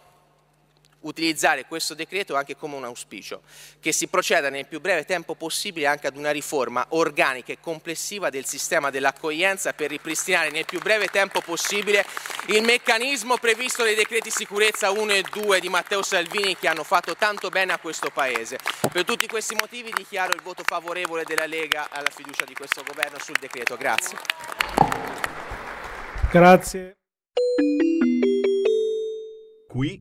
utilizzare 1.00 1.66
questo 1.66 1.94
decreto 1.94 2.34
anche 2.34 2.56
come 2.56 2.76
un 2.76 2.84
auspicio, 2.84 3.42
che 3.80 3.92
si 3.92 4.08
proceda 4.08 4.50
nel 4.50 4.66
più 4.66 4.80
breve 4.80 5.04
tempo 5.04 5.34
possibile 5.34 5.86
anche 5.86 6.06
ad 6.06 6.16
una 6.16 6.30
riforma 6.30 6.84
organica 6.90 7.52
e 7.52 7.58
complessiva 7.60 8.30
del 8.30 8.44
sistema 8.44 8.90
dell'accoglienza 8.90 9.72
per 9.72 9.90
ripristinare 9.90 10.50
nel 10.50 10.64
più 10.64 10.80
breve 10.80 11.06
tempo 11.08 11.40
possibile 11.40 12.04
il 12.46 12.62
meccanismo 12.62 13.36
previsto 13.38 13.82
dai 13.82 13.94
decreti 13.94 14.30
sicurezza 14.30 14.90
1 14.90 15.12
e 15.12 15.24
2 15.30 15.60
di 15.60 15.68
Matteo 15.68 16.02
Salvini 16.02 16.56
che 16.56 16.68
hanno 16.68 16.84
fatto 16.84 17.16
tanto 17.16 17.48
bene 17.48 17.72
a 17.72 17.78
questo 17.78 18.10
Paese. 18.10 18.58
Per 18.92 19.04
tutti 19.04 19.26
questi 19.26 19.54
motivi 19.54 19.90
dichiaro 19.94 20.32
il 20.32 20.40
voto 20.42 20.62
favorevole 20.64 21.24
della 21.24 21.46
Lega 21.46 21.88
alla 21.90 22.10
fiducia 22.10 22.44
di 22.44 22.54
questo 22.54 22.82
governo 22.82 23.18
sul 23.18 23.36
decreto. 23.38 23.76
Grazie. 23.76 24.16
Grazie. 26.30 26.96
Qui 29.68 30.00